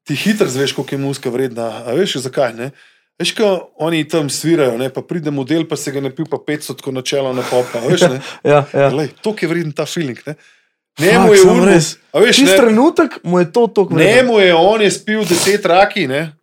ti 0.04 0.12
hitro 0.14 0.46
zveš, 0.46 0.74
koliko 0.74 0.94
je 0.94 1.00
muska 1.00 1.30
vredna. 1.30 1.86
A 1.88 1.96
veš, 1.96 2.18
zakaj? 2.20 2.52
Ne? 2.52 2.70
Veš, 3.16 3.32
ko 3.32 3.48
oni 3.80 4.04
tam 4.04 4.28
svirajo, 4.28 4.76
ne? 4.76 4.90
pa 4.92 5.00
pride 5.00 5.30
model, 5.32 5.64
pa 5.64 5.78
se 5.78 5.90
ga 5.90 6.02
ne 6.02 6.10
pil, 6.10 6.26
pa 6.28 6.36
500 6.36 6.76
tako 6.76 6.92
načelo 6.92 7.32
na 7.32 7.42
popa. 7.42 7.80
Veš? 7.88 8.04
Ja, 8.44 8.66
ja. 8.68 8.90
Glej, 8.90 9.14
to 9.22 9.32
je 9.32 9.48
vreden 9.48 9.72
ta 9.72 9.86
feeling. 9.86 10.18
Ne? 10.26 10.36
Fak, 10.98 11.06
Njemu 11.06 11.34
je 11.34 12.32
Čist 12.32 12.52
ne, 12.52 12.56
trenutek 12.56 13.18
mu 13.22 13.38
je 13.38 13.52
to 13.52 13.66
tako 13.66 13.94
njemu 13.94 14.38
je 14.38 14.54
on 14.54 14.82
je 14.82 14.90
spil 14.90 15.24
deset 15.24 15.66
raki, 15.66 16.06
ne? 16.06 16.36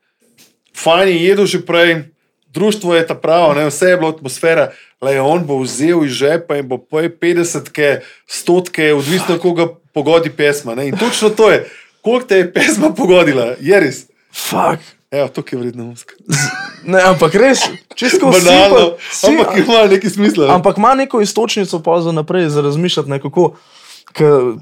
fajn 0.78 1.10
je 1.10 1.26
jedel 1.26 1.46
že 1.46 1.66
prej. 1.66 2.04
Društvo 2.52 2.96
je 2.96 3.08
ta 3.08 3.16
pravo, 3.16 3.54
ne? 3.54 3.66
vse 3.66 3.86
je 3.86 3.98
bilo 3.98 4.10
atmosfera. 4.10 4.72
Le 5.02 5.22
on 5.22 5.46
bo 5.48 5.62
vzel 5.64 6.04
iz 6.06 6.12
žepa 6.12 6.58
in 6.58 6.68
bo 6.68 6.78
poje 6.78 7.10
50, 7.10 8.00
stotke, 8.28 8.94
odvisno 8.94 9.38
koga 9.40 9.68
pogodi 9.94 10.30
pesma. 10.30 10.76
Ne? 10.76 10.88
In 10.88 10.98
točno 10.98 11.30
to 11.30 11.52
je, 11.52 11.70
koliko 12.02 12.28
te 12.28 12.38
je 12.38 12.54
pesma 12.54 12.90
pogodila, 12.94 13.56
je 13.60 13.80
res. 13.80 14.04
Fak. 14.34 14.80
Evo, 15.12 15.28
to 15.28 15.44
je 15.52 15.58
vredno 15.58 15.86
muska. 15.86 16.14
Ne, 16.84 17.02
ampak 17.04 17.36
res, 17.36 17.60
čisto 17.96 18.32
Banalno, 18.32 18.96
ampak 19.28 19.58
ima 19.58 19.86
neki 19.88 20.10
smisel. 20.10 20.48
ne. 20.48 20.54
ampak 20.54 20.78
ima 20.78 20.94
neko 20.94 21.22
istočnico 21.22 21.80
pa 21.84 22.02
za 22.02 22.12
naprej, 22.12 22.50
za 22.50 22.62
razmišljati 22.62 23.10
nekako. 23.10 23.56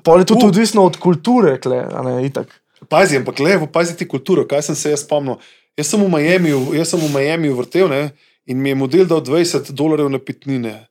Pol 0.04 0.22
je 0.22 0.26
tudi 0.26 0.46
U. 0.46 0.50
odvisno 0.50 0.86
od 0.86 0.98
kulture, 0.98 1.58
kle, 1.62 1.84
ne 2.06 2.26
itak. 2.26 2.52
Pazi, 2.90 3.18
ampak 3.18 3.40
levo, 3.40 3.68
pazi 3.68 3.98
ti 3.98 4.08
kulturo. 4.08 4.46
Kaj 4.48 4.70
sem 4.70 4.76
se 4.76 4.94
jaz 4.94 5.04
spomnil? 5.04 5.40
Jaz 5.78 5.94
sem 5.94 6.02
v 6.02 6.10
Miamiju, 6.12 6.74
jaz 6.76 6.92
sem 6.92 7.00
v 7.00 7.10
Miamiju 7.14 7.56
vrtel 7.60 7.90
ne? 7.90 8.10
in 8.50 8.58
mi 8.58 8.72
je 8.72 8.76
model 8.76 9.06
dal 9.06 9.22
20 9.22 9.72
dolarjev 9.78 10.10
na 10.10 10.20
pitnine. 10.20 10.88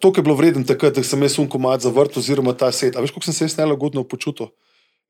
to 0.00 0.12
je 0.16 0.22
bilo 0.22 0.34
vreden 0.34 0.64
takrat, 0.64 0.94
da 0.94 1.02
sem 1.02 1.22
jaz 1.22 1.38
unkomat 1.38 1.80
za 1.80 1.90
vrt 1.90 2.16
oziroma 2.16 2.52
ta 2.52 2.72
set. 2.72 2.96
A 2.96 3.00
veš, 3.00 3.10
kako 3.10 3.24
sem 3.24 3.34
se 3.34 3.44
jaz 3.44 3.56
nelagodno 3.56 4.04
počutil? 4.04 4.52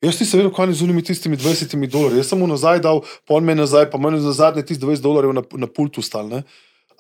Jaz 0.02 0.20
nisem 0.20 0.38
vedel, 0.38 0.52
kaj 0.52 0.68
je 0.68 0.74
z 0.80 0.84
unimi 0.84 1.02
tistimi 1.02 1.36
20 1.36 1.74
dolarji. 1.88 2.18
Jaz 2.18 2.28
sem 2.32 2.38
mu 2.38 2.46
nazaj 2.46 2.80
dal, 2.80 3.02
pol 3.26 3.40
me 3.40 3.54
nazaj, 3.54 3.90
pa 3.90 3.98
meni 3.98 4.20
za 4.20 4.32
zadnje 4.32 4.62
tistih 4.62 4.88
20 4.88 5.02
dolarjev 5.02 5.32
na, 5.32 5.42
na 5.42 5.66
pultu 5.66 6.02
stal. 6.02 6.28
Ne? 6.28 6.42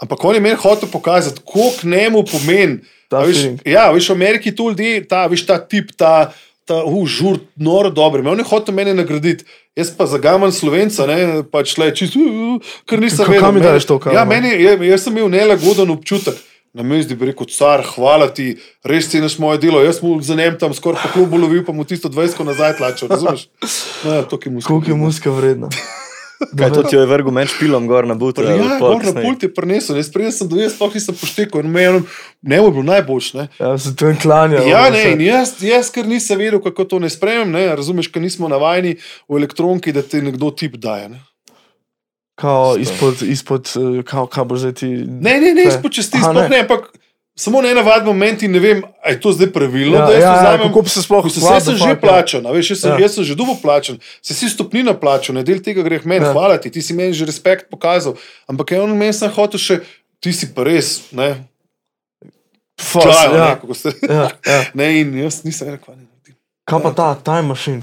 Ampak 0.02 0.24
on 0.24 0.34
je 0.34 0.40
meni 0.40 0.56
hotel 0.56 0.88
pokazati, 0.92 1.40
koliko 1.44 1.86
njemu 1.88 2.24
pomeni. 2.32 2.78
Feeling. 3.10 3.60
ja, 3.64 3.90
veš, 3.94 4.08
v 4.08 4.12
Ameriki 4.12 4.50
tu 4.56 4.68
ljudje, 4.68 5.04
ta, 5.08 5.26
veš, 5.30 5.46
ta 5.46 5.58
tip, 5.58 5.92
ta, 5.96 6.32
ta 6.66 6.80
uh, 6.84 7.06
žur, 7.06 7.38
noro 7.56 7.90
dober. 7.90 8.24
On 8.26 8.38
je 8.38 8.44
hotel 8.44 8.74
mene 8.74 8.94
nagraditi. 8.94 9.44
Jaz 9.76 9.90
pa 9.94 10.06
zagaman 10.06 10.52
slovenca, 10.52 11.06
ne, 11.06 11.42
pač 11.46 11.76
le 11.78 11.92
čisto, 11.94 12.18
uh, 12.18 12.58
ker 12.88 12.98
nisem 13.00 13.26
vedel. 13.26 13.40
kam 13.40 13.54
mi 13.54 13.60
Meni- 13.60 13.70
daješ 13.70 13.86
to, 13.86 13.98
kaj, 13.98 14.14
Ja, 14.14 14.24
meni, 14.24 14.50
je, 14.50 14.74
jaz 14.88 15.06
sem 15.06 15.14
imel 15.14 15.30
nelagoden 15.30 15.90
občutek. 15.90 16.34
Na 16.74 16.82
mestu 16.82 17.14
bi 17.14 17.28
rekel, 17.30 17.46
car, 17.46 17.84
hvala 17.86 18.26
ti, 18.34 18.56
res 18.82 19.06
ceniš 19.06 19.38
moje 19.38 19.60
delo. 19.62 19.78
Jaz 19.78 20.02
mu 20.02 20.18
za 20.18 20.34
njim 20.34 20.58
tam 20.58 20.74
skoraj 20.74 21.02
po 21.02 21.08
klubu 21.14 21.38
lovil, 21.38 21.62
pa 21.62 21.70
mu 21.72 21.84
tisto 21.86 22.08
20 22.10 22.42
nazaj 22.42 22.76
tlačil. 22.82 23.08
Razumeš? 23.08 23.46
No, 24.04 24.22
to 24.22 24.38
je 24.44 24.50
muska. 24.50 24.68
Koliko 24.68 24.90
je 24.90 24.96
muska 24.96 25.30
vredna? 25.30 25.68
Kaj 26.58 26.70
to 26.70 26.82
ti 26.82 26.96
je 26.96 27.06
vrgu 27.06 27.30
meč 27.30 27.52
pilom 27.58 27.86
gor 27.86 28.06
na 28.06 28.14
butu? 28.14 28.42
Ja, 28.42 28.78
gor 28.78 29.04
na 29.04 29.12
pult 29.12 29.42
je 29.42 29.50
prinesel, 29.54 29.96
jaz 29.96 30.08
prej 30.12 30.32
sem 30.32 30.48
dobil, 30.48 30.70
sploh 30.70 30.94
nisem 30.94 31.14
poštekal 31.14 31.64
in 31.64 31.70
meni 31.70 32.02
ne 32.42 32.60
bo 32.60 32.70
bilo 32.70 32.82
najboljše. 32.82 33.38
ne. 33.38 33.48
Ja, 33.60 33.78
se 33.78 33.96
to 33.96 34.06
je 34.08 34.16
klanja. 34.22 34.62
Ja, 34.62 34.90
ne, 34.90 35.12
in 35.12 35.20
jaz, 35.20 35.56
jaz 35.62 35.90
ker 35.90 36.06
nisem 36.06 36.38
vedel, 36.38 36.60
kako 36.62 36.84
to 36.84 36.98
ne 36.98 37.10
sprejemem, 37.10 37.52
ne, 37.52 37.76
razumeš, 37.76 38.08
ker 38.08 38.22
nismo 38.22 38.48
navajeni 38.48 38.96
v 39.28 39.36
elektronki, 39.36 39.92
da 39.92 40.02
ti 40.02 40.22
nekdo 40.22 40.50
tip 40.50 40.76
daje. 40.76 41.08
Ne, 41.08 41.20
Kao 42.34 42.76
izpod, 42.78 43.22
izpod, 43.22 43.70
eh, 43.76 44.02
kao, 44.02 44.26
kaj 44.26 44.44
bo 44.44 44.56
zdaj 44.56 44.72
ti. 44.74 44.86
ne, 44.86 45.40
ne, 45.40 45.54
ne 45.54 45.68
izpod 45.68 45.92
česti, 45.92 46.18
Aha, 46.18 46.32
sploh 46.32 46.50
ne, 46.50 46.60
ampak 46.66 46.90
samo 47.36 47.62
na 47.62 47.74
navaden 47.74 48.06
moment 48.06 48.42
in 48.42 48.52
ne 48.52 48.58
vem, 48.58 48.82
ali 49.02 49.14
je 49.14 49.20
to 49.20 49.32
zdaj 49.32 49.50
pravilno, 49.50 49.96
Ja, 49.96 50.06
ja, 50.06 50.18
ja, 50.18 50.32
vzamem. 50.34 50.68
kako 50.68 50.88
se 50.88 51.02
sploh 51.02 51.22
Ko 51.22 51.28
se 51.28 51.40
what 51.40 51.56
vse 51.56 51.64
sem 51.64 51.76
že 51.76 51.88
ja. 51.88 51.96
a 52.40 52.52
veš, 52.52 52.70
jaz 52.70 52.80
sem, 52.80 52.90
Ja. 52.90 52.94
ja. 52.94 53.02
jaz 53.02 53.14
sem 53.14 53.24
že 53.24 53.34
dugo 53.34 53.54
plačan, 53.56 53.98
se 54.22 54.34
si 54.34 54.48
stopnina 54.48 54.94
plačal, 54.94 55.34
ne 55.34 55.42
del 55.42 55.58
tega 55.58 55.82
greh 55.82 56.04
meni, 56.04 56.24
Ja. 56.24 56.28
ja. 56.28 56.32
hvala 56.32 56.58
ti, 56.58 56.70
ti 56.70 56.82
si 56.82 56.94
meni 56.94 57.12
že 57.12 57.26
respekt 57.26 57.66
pokazal, 57.70 58.14
ampak 58.46 58.70
je 58.70 58.80
on 58.80 58.94
meni 58.94 59.12
sem 59.12 59.30
hotel 59.30 59.58
še, 59.58 59.80
ti 60.20 60.32
si 60.32 60.54
pa 60.54 60.62
res, 60.62 61.10
ne, 61.12 61.44
Fos, 62.80 63.04
čajo, 63.04 63.34
ja, 63.36 63.44
ne, 63.44 63.60
kako 63.60 63.74
ste. 63.74 63.90
ja, 64.08 64.30
ja. 64.46 64.60
Ne, 64.74 65.00
in 65.00 65.14
jaz 65.18 65.44
nisem 65.44 65.70
rekel, 65.70 65.94
ne. 65.94 66.06
Kaj 66.66 66.80
pa 66.82 66.90
ta 66.90 67.14
time 67.14 67.50
machine? 67.54 67.82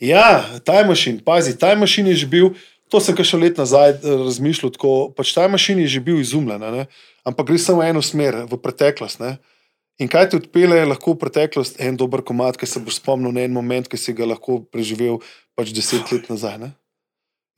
Ja, 0.00 0.44
Time 0.64 0.84
Machine, 0.88 1.20
pazi, 1.20 1.52
Time 1.58 1.76
Machine 1.84 2.08
je 2.08 2.24
že 2.24 2.26
bil, 2.26 2.54
to 2.88 2.96
sem 3.04 3.12
kar 3.12 3.20
še 3.24 3.36
let 3.36 3.58
nazaj 3.60 4.00
eh, 4.00 4.14
razmišljal, 4.24 4.72
tako, 4.72 5.12
pač 5.12 5.34
Time 5.36 5.52
Machine 5.52 5.84
je 5.84 5.92
že 5.92 6.00
bil 6.00 6.16
izumljen, 6.24 6.56
ne? 6.56 6.86
Ampak 7.26 7.50
gre 7.52 7.58
samo 7.58 7.84
eno 7.84 8.02
smer, 8.02 8.44
v 8.50 8.58
preteklost. 8.60 9.20
Ne? 9.20 9.36
In 10.00 10.08
kaj 10.08 10.30
te 10.30 10.38
odpelje 10.40 10.84
lahko 10.88 11.14
v 11.14 11.20
preteklost, 11.24 11.80
en 11.80 11.96
dober 11.96 12.22
komat, 12.24 12.56
ki 12.56 12.68
se 12.68 12.80
boš 12.80 13.00
spomnil 13.02 13.34
na 13.36 13.44
en 13.44 13.52
moment, 13.52 13.88
ki 13.88 13.98
si 14.00 14.14
ga 14.16 14.28
lahko 14.28 14.62
preživel 14.72 15.20
pač 15.58 15.74
deset 15.76 16.08
let 16.12 16.30
nazaj. 16.32 16.56
Ne? 16.62 16.70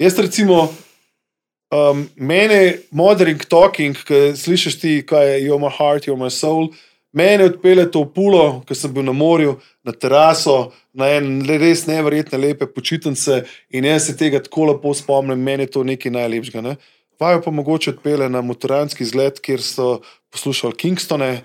Jaz 0.03 0.19
recimo, 0.19 0.67
um, 1.71 2.07
mene, 2.17 2.81
modern 2.91 3.39
talking, 3.49 3.95
ki 3.95 4.33
slišiš 4.39 4.81
ti, 4.81 4.95
kaj 5.07 5.29
je 5.31 5.45
you're 5.47 5.63
my 5.63 5.71
heart, 5.71 6.09
you're 6.09 6.19
my 6.19 6.31
soul. 6.31 6.73
Mene 7.13 7.45
odpelje 7.45 7.91
to 7.93 8.07
pulo, 8.09 8.63
ker 8.67 8.77
sem 8.77 8.93
bil 8.93 9.05
na 9.05 9.13
morju, 9.13 9.59
na 9.85 9.93
teraso, 9.93 10.73
na 10.97 11.11
en 11.13 11.43
res 11.45 11.85
neverjetne 11.87 12.39
lepe 12.41 12.67
počitnice 12.67 13.43
in 13.71 13.85
jaz 13.85 14.07
se 14.09 14.17
tega 14.17 14.41
tako 14.41 14.71
lepo 14.71 14.95
spomnim, 14.97 15.39
meni 15.39 15.67
je 15.67 15.75
to 15.77 15.85
nekaj 15.85 16.13
najlepšega. 16.13 16.63
Ne? 16.65 16.77
Vajo 16.77 17.02
pa 17.45 17.51
mogoče 17.51 17.91
odpelje 17.97 18.29
na 18.29 18.43
motoranski 18.43 19.05
izlet, 19.05 19.41
kjer 19.41 19.63
so 19.63 20.01
poslušali 20.33 20.77
Kingstone. 20.77 21.43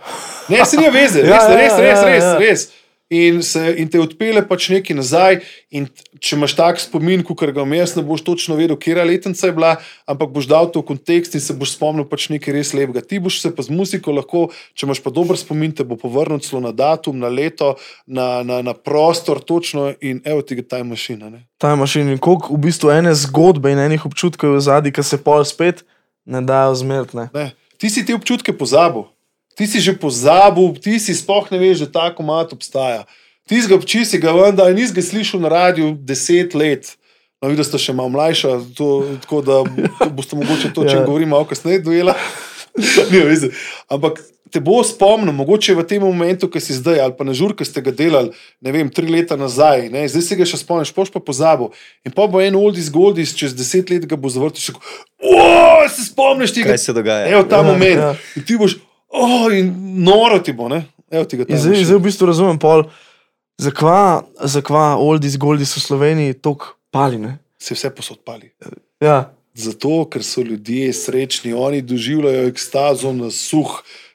Ne, 0.49 0.65
se 0.65 0.77
ni 0.77 0.89
veze, 0.89 1.21
res, 1.21 1.29
Ja, 1.29 1.41
ja, 1.43 1.55
res, 1.55 1.73
res, 1.79 1.99
ja, 1.99 2.05
res, 2.05 2.23
ja. 2.23 2.37
res. 2.37 2.67
In, 3.09 3.39
se, 3.39 3.61
in 3.79 3.87
te 3.87 4.01
odpele 4.03 4.41
pač 4.43 4.65
nekaj 4.67 4.97
nazaj. 4.97 5.37
In 5.71 5.85
če 6.19 6.35
imaš 6.35 6.57
tak 6.57 6.81
spomin, 6.83 7.23
kot 7.23 7.39
ga 7.39 7.63
imam 7.63 7.75
jaz, 7.77 7.93
ne 7.95 8.03
boš 8.03 8.25
točno 8.27 8.57
vedel, 8.59 8.75
kje 8.75 9.05
letnica 9.07 9.47
je 9.47 9.55
bila, 9.55 9.69
ampak 10.09 10.33
boš 10.35 10.49
dal 10.51 10.67
to 10.71 10.83
v 10.83 10.89
kontekst 10.91 11.37
in 11.39 11.43
se 11.43 11.55
boš 11.55 11.77
spomnil 11.77 12.07
pač 12.09 12.27
nekaj 12.33 12.55
res 12.55 12.73
lepega. 12.75 12.99
Ti 12.99 13.21
boš 13.23 13.39
se 13.45 13.53
pa 13.55 13.63
z 13.63 13.71
muziko 13.71 14.11
lahko, 14.11 14.47
če 14.75 14.89
imaš 14.89 15.03
pa 15.05 15.13
dober 15.15 15.39
spomin, 15.39 15.71
te 15.71 15.87
bo 15.87 15.95
povrnil 15.99 16.43
celo 16.43 16.59
na 16.65 16.75
datum, 16.75 17.15
na 17.19 17.31
leto, 17.31 17.75
na, 18.03 18.43
na, 18.43 18.59
na 18.65 18.75
prostor, 18.75 19.39
točno 19.39 19.93
in 20.03 20.19
evo 20.27 20.43
ti 20.43 20.59
ga 20.59 20.67
ta 20.75 20.83
mašina. 20.83 21.31
Ne? 21.31 21.45
Time 21.63 21.79
machine 21.79 22.11
in 22.11 22.19
koliko 22.19 22.55
v 22.55 22.65
bistvu 22.67 22.91
ene 22.91 23.15
zgodbe 23.15 23.71
in 23.71 23.79
enih 23.79 24.03
občutkov 24.03 24.57
je 24.57 24.59
v 24.59 24.65
zadnji, 24.67 24.91
ki 24.91 25.03
se 25.07 25.23
pol 25.23 25.47
spet 25.47 25.85
ne 26.27 26.43
dajo 26.43 26.75
zmertne. 26.75 27.29
Ne. 27.31 27.53
Ti 27.77 27.89
si 27.89 28.03
te 28.03 28.15
občutke 28.17 28.51
pozabil. 28.51 29.07
Ti 29.57 29.65
si 29.65 29.81
že 29.81 29.97
pozabil, 29.97 30.77
ti 30.77 30.99
si 31.01 31.17
sploh 31.17 31.49
ne 31.49 31.57
veš, 31.57 31.81
da 31.83 31.89
ta 31.89 32.05
komat 32.13 32.53
obstaja. 32.53 33.07
Ti 33.49 33.57
si 33.57 33.67
ga 33.67 33.75
obči, 33.75 34.05
si 34.05 34.19
ga 34.21 34.31
vendar, 34.31 34.69
nisi 34.71 34.93
ga 34.93 35.01
slišal 35.01 35.41
na 35.41 35.49
radiju 35.49 35.95
deset 35.97 36.53
let. 36.53 36.93
No, 37.41 37.49
videl 37.49 37.65
ste 37.65 37.77
še 37.77 37.93
malo 37.93 38.09
mlajša, 38.09 38.53
to, 38.73 38.87
tako 39.21 39.41
da 39.41 39.61
boste 40.09 40.33
mogoče 40.35 40.73
to, 40.73 40.81
če 40.83 41.01
Ja. 41.01 41.05
govorimo, 41.05 41.35
malo 41.35 41.45
kasneje 41.45 41.81
dojela. 41.81 42.13
Ampak 43.93 44.21
te 44.51 44.59
bo 44.63 44.79
spomnil, 44.83 45.33
mogoče 45.35 45.75
v 45.75 45.83
tem 45.83 45.99
momentu, 46.01 46.47
ki 46.47 46.59
si 46.59 46.71
zdaj, 46.73 46.99
ali 46.99 47.13
pa 47.17 47.27
na 47.27 47.35
žur, 47.35 47.51
ki 47.51 47.67
ste 47.67 47.83
ga 47.83 47.91
delali, 47.91 48.31
ne 48.63 48.71
vem, 48.71 48.87
tri 48.87 49.03
leta 49.05 49.35
nazaj, 49.35 49.89
ne, 49.91 50.05
zdaj 50.07 50.23
si 50.23 50.37
ga 50.39 50.47
še 50.47 50.61
spomniš, 50.61 50.93
poš 50.95 51.11
pa 51.11 51.19
pozabil. 51.19 51.73
In 52.07 52.15
pa 52.15 52.29
bo 52.31 52.39
en 52.39 52.55
oldies 52.55 52.87
goldis, 52.87 53.35
čez 53.35 53.51
deset 53.51 53.91
let 53.91 54.07
ga 54.07 54.15
bo 54.15 54.31
zavrtel, 54.31 54.61
še 54.63 54.71
tako, 54.71 54.83
o, 55.19 55.41
se 55.91 56.07
spomniš 56.07 56.55
tega. 56.55 56.71
Kaj 56.71 56.79
se 56.79 56.95
dogaja? 56.95 57.27
Evo 57.27 57.43
ta 57.43 57.59
Ja, 57.59 57.67
moment. 57.67 57.99
Ja. 57.99 58.13
In 58.39 58.47
ti 58.47 58.55
boš, 58.55 58.79
oh, 59.13 59.47
in 59.53 59.71
noro 60.03 60.39
ti 60.39 60.53
bo, 60.53 60.69
ne? 60.71 60.83
Evo 61.11 61.25
ti 61.25 61.37
ga 61.37 61.45
tam. 61.45 61.57
zdaj, 61.57 61.83
zdaj 61.83 61.99
v 61.99 62.05
bistvu 62.09 62.27
razumem 62.27 62.59
pol, 62.59 62.83
zakva, 63.57 64.27
zakva 64.43 64.97
Oldies, 64.99 65.37
Goldis 65.39 65.75
v 65.77 65.83
Sloveniji 65.85 66.39
tok 66.43 66.75
pali. 66.91 67.21
Ne? 67.21 67.37
Se 67.59 67.77
vse 67.77 67.93
posod 67.95 68.19
pali. 68.27 68.51
Ja, 69.01 69.29
Zato, 69.57 70.05
ker 70.05 70.21
so 70.21 70.43
ljudje 70.45 70.91
srečni, 70.93 71.53
oni 71.53 71.81
doživljajo 71.81 72.45
ekstazo 72.47 73.09
na 73.13 73.31
suh, 73.33 73.71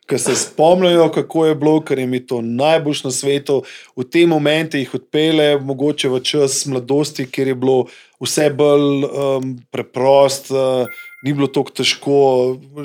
ker 0.06 0.20
se 0.20 0.36
spomnijo, 0.39 1.09
kako 1.10 1.47
je 1.47 1.55
bilo, 1.59 1.81
ker 1.82 1.98
jim 1.98 2.14
je 2.14 2.27
to 2.27 2.39
najboljš 2.43 3.05
na 3.05 3.10
svetu. 3.10 3.62
V 3.97 4.05
te 4.06 4.23
momente 4.27 4.78
jih 4.78 4.94
odpele, 4.94 5.56
mogoče 5.59 6.12
v 6.12 6.20
čas 6.23 6.60
mladosti, 6.66 7.27
kjer 7.27 7.51
je 7.51 7.56
bilo 7.59 7.78
vse 8.23 8.51
bolj 8.55 9.09
um, 9.09 9.56
preprost, 9.74 10.52
uh, 10.55 10.86
ni 11.23 11.32
bilo 11.32 11.47
tako 11.47 11.70
težko, 11.70 12.16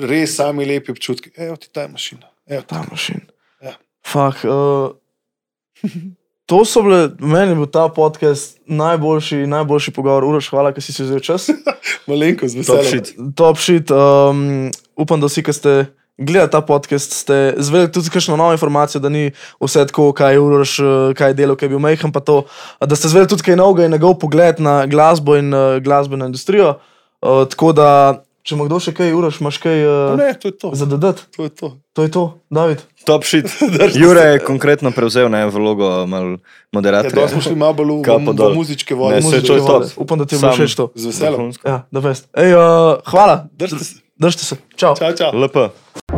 res 0.08 0.36
sami 0.38 0.66
lepi 0.68 0.94
občutki. 0.94 1.32
Evo 1.36 1.56
ti 1.56 1.70
ta 1.72 1.88
mašina. 1.88 2.30
Evo 2.48 2.62
ta. 2.62 2.82
machine. 2.90 3.26
Ja. 3.62 3.74
Fak. 4.06 4.44
Uh, 4.44 4.94
to 6.46 6.64
so 6.64 6.82
bile, 6.82 7.10
meni 7.20 7.52
je 7.52 7.58
bil 7.60 7.66
ta 7.66 7.88
podcast 7.92 8.56
najboljši, 8.66 9.44
najboljši 9.46 9.92
pogovor. 9.92 10.24
Uroš, 10.24 10.48
hvala, 10.54 10.72
ker 10.72 10.82
si 10.82 10.96
si 10.96 11.04
vzel 11.04 11.20
čas. 11.20 11.50
Malenko 12.08 12.48
z 12.48 12.64
Top 12.64 12.80
veseljem. 12.80 13.04
shit. 13.04 13.36
Top 13.36 13.60
shit. 13.60 13.90
Um, 13.92 14.70
upam, 14.96 15.20
da 15.20 15.28
vsi, 15.28 15.44
ki 15.44 15.52
ste 15.52 15.74
gledali 16.18 16.50
ta 16.50 16.60
podcast, 16.60 17.12
ste 17.14 17.54
zvedeli 17.62 17.92
tudi 17.92 18.10
kakšno 18.10 18.36
novo 18.36 18.52
informacijo, 18.52 19.00
da 19.00 19.08
ni 19.08 19.28
vse 19.60 19.84
tako, 19.86 20.10
kaj 20.12 20.34
je 20.34 20.40
Uroš, 20.40 20.72
eh, 20.78 21.14
kaj 21.14 21.30
je 21.30 21.34
delo, 21.34 21.54
kaj 21.56 21.66
je 21.66 21.70
bil 21.70 21.78
Mejhan, 21.78 22.12
pa 22.12 22.20
to, 22.20 22.42
da 22.80 22.96
ste 22.96 23.12
zvedeli 23.12 23.30
tudi 23.30 23.46
kaj 23.46 23.56
novega 23.56 23.86
in 23.86 23.94
njegov 23.94 24.18
pogled 24.18 24.58
na 24.60 24.86
glasbo 24.86 25.36
in 25.36 25.54
uh, 25.54 25.78
glasbeno 25.78 26.26
industrijo. 26.26 26.80
Uh, 27.22 27.44
tako 27.48 27.72
da, 27.72 28.24
če 28.48 28.56
ima 28.56 28.64
kdo 28.64 28.78
še 28.80 28.92
kaj, 28.92 29.12
Uroš, 29.12 29.40
imaš 29.40 29.58
kaj 29.60 29.82
uh, 29.82 30.16
Ne, 30.16 30.32
to 30.32 30.48
to. 30.54 30.70
za 30.72 30.86
dodati? 30.86 31.26
To 31.36 31.44
je 31.44 31.52
to. 31.52 31.68
To 31.92 32.00
je 32.00 32.08
to, 32.08 32.22
David. 32.48 32.80
Top 33.04 33.24
shit. 33.24 33.44
Jure 34.00 34.22
je 34.22 34.38
konkretno 34.40 34.88
prevzel 34.90 35.28
ne, 35.28 35.44
vlogo 35.46 35.84
Ja, 36.00 36.38
moderatorja. 36.72 37.12
da 37.18 37.28
smo 37.28 37.40
šli 37.40 37.56
malo 37.56 37.74
bolj 37.74 37.92
v, 37.98 38.16
v, 38.24 38.54
muzičke 38.54 38.94
Ne, 38.94 38.98
vode. 38.98 39.20
se 39.20 39.26
Muzičke 39.26 39.60
vode. 39.60 39.92
Upam, 39.96 40.18
da 40.18 40.24
ti 40.24 40.34
je 40.34 40.40
bilo 40.40 40.52
všeč 40.54 40.72
to. 40.74 40.88
Z 40.94 41.04
veseljem. 41.06 41.52
Ja, 41.62 41.82
da 41.86 42.00
veš. 42.00 42.24
Ej, 42.34 42.54
uh, 42.54 42.62
hvala. 43.04 43.36
Držite 43.52 43.84
se. 43.84 43.94
Držite 44.16 44.44
se. 44.44 44.54
Čau. 44.74 44.96
Čau, 44.96 45.12
čau. 45.12 45.30
LP. 45.36 46.17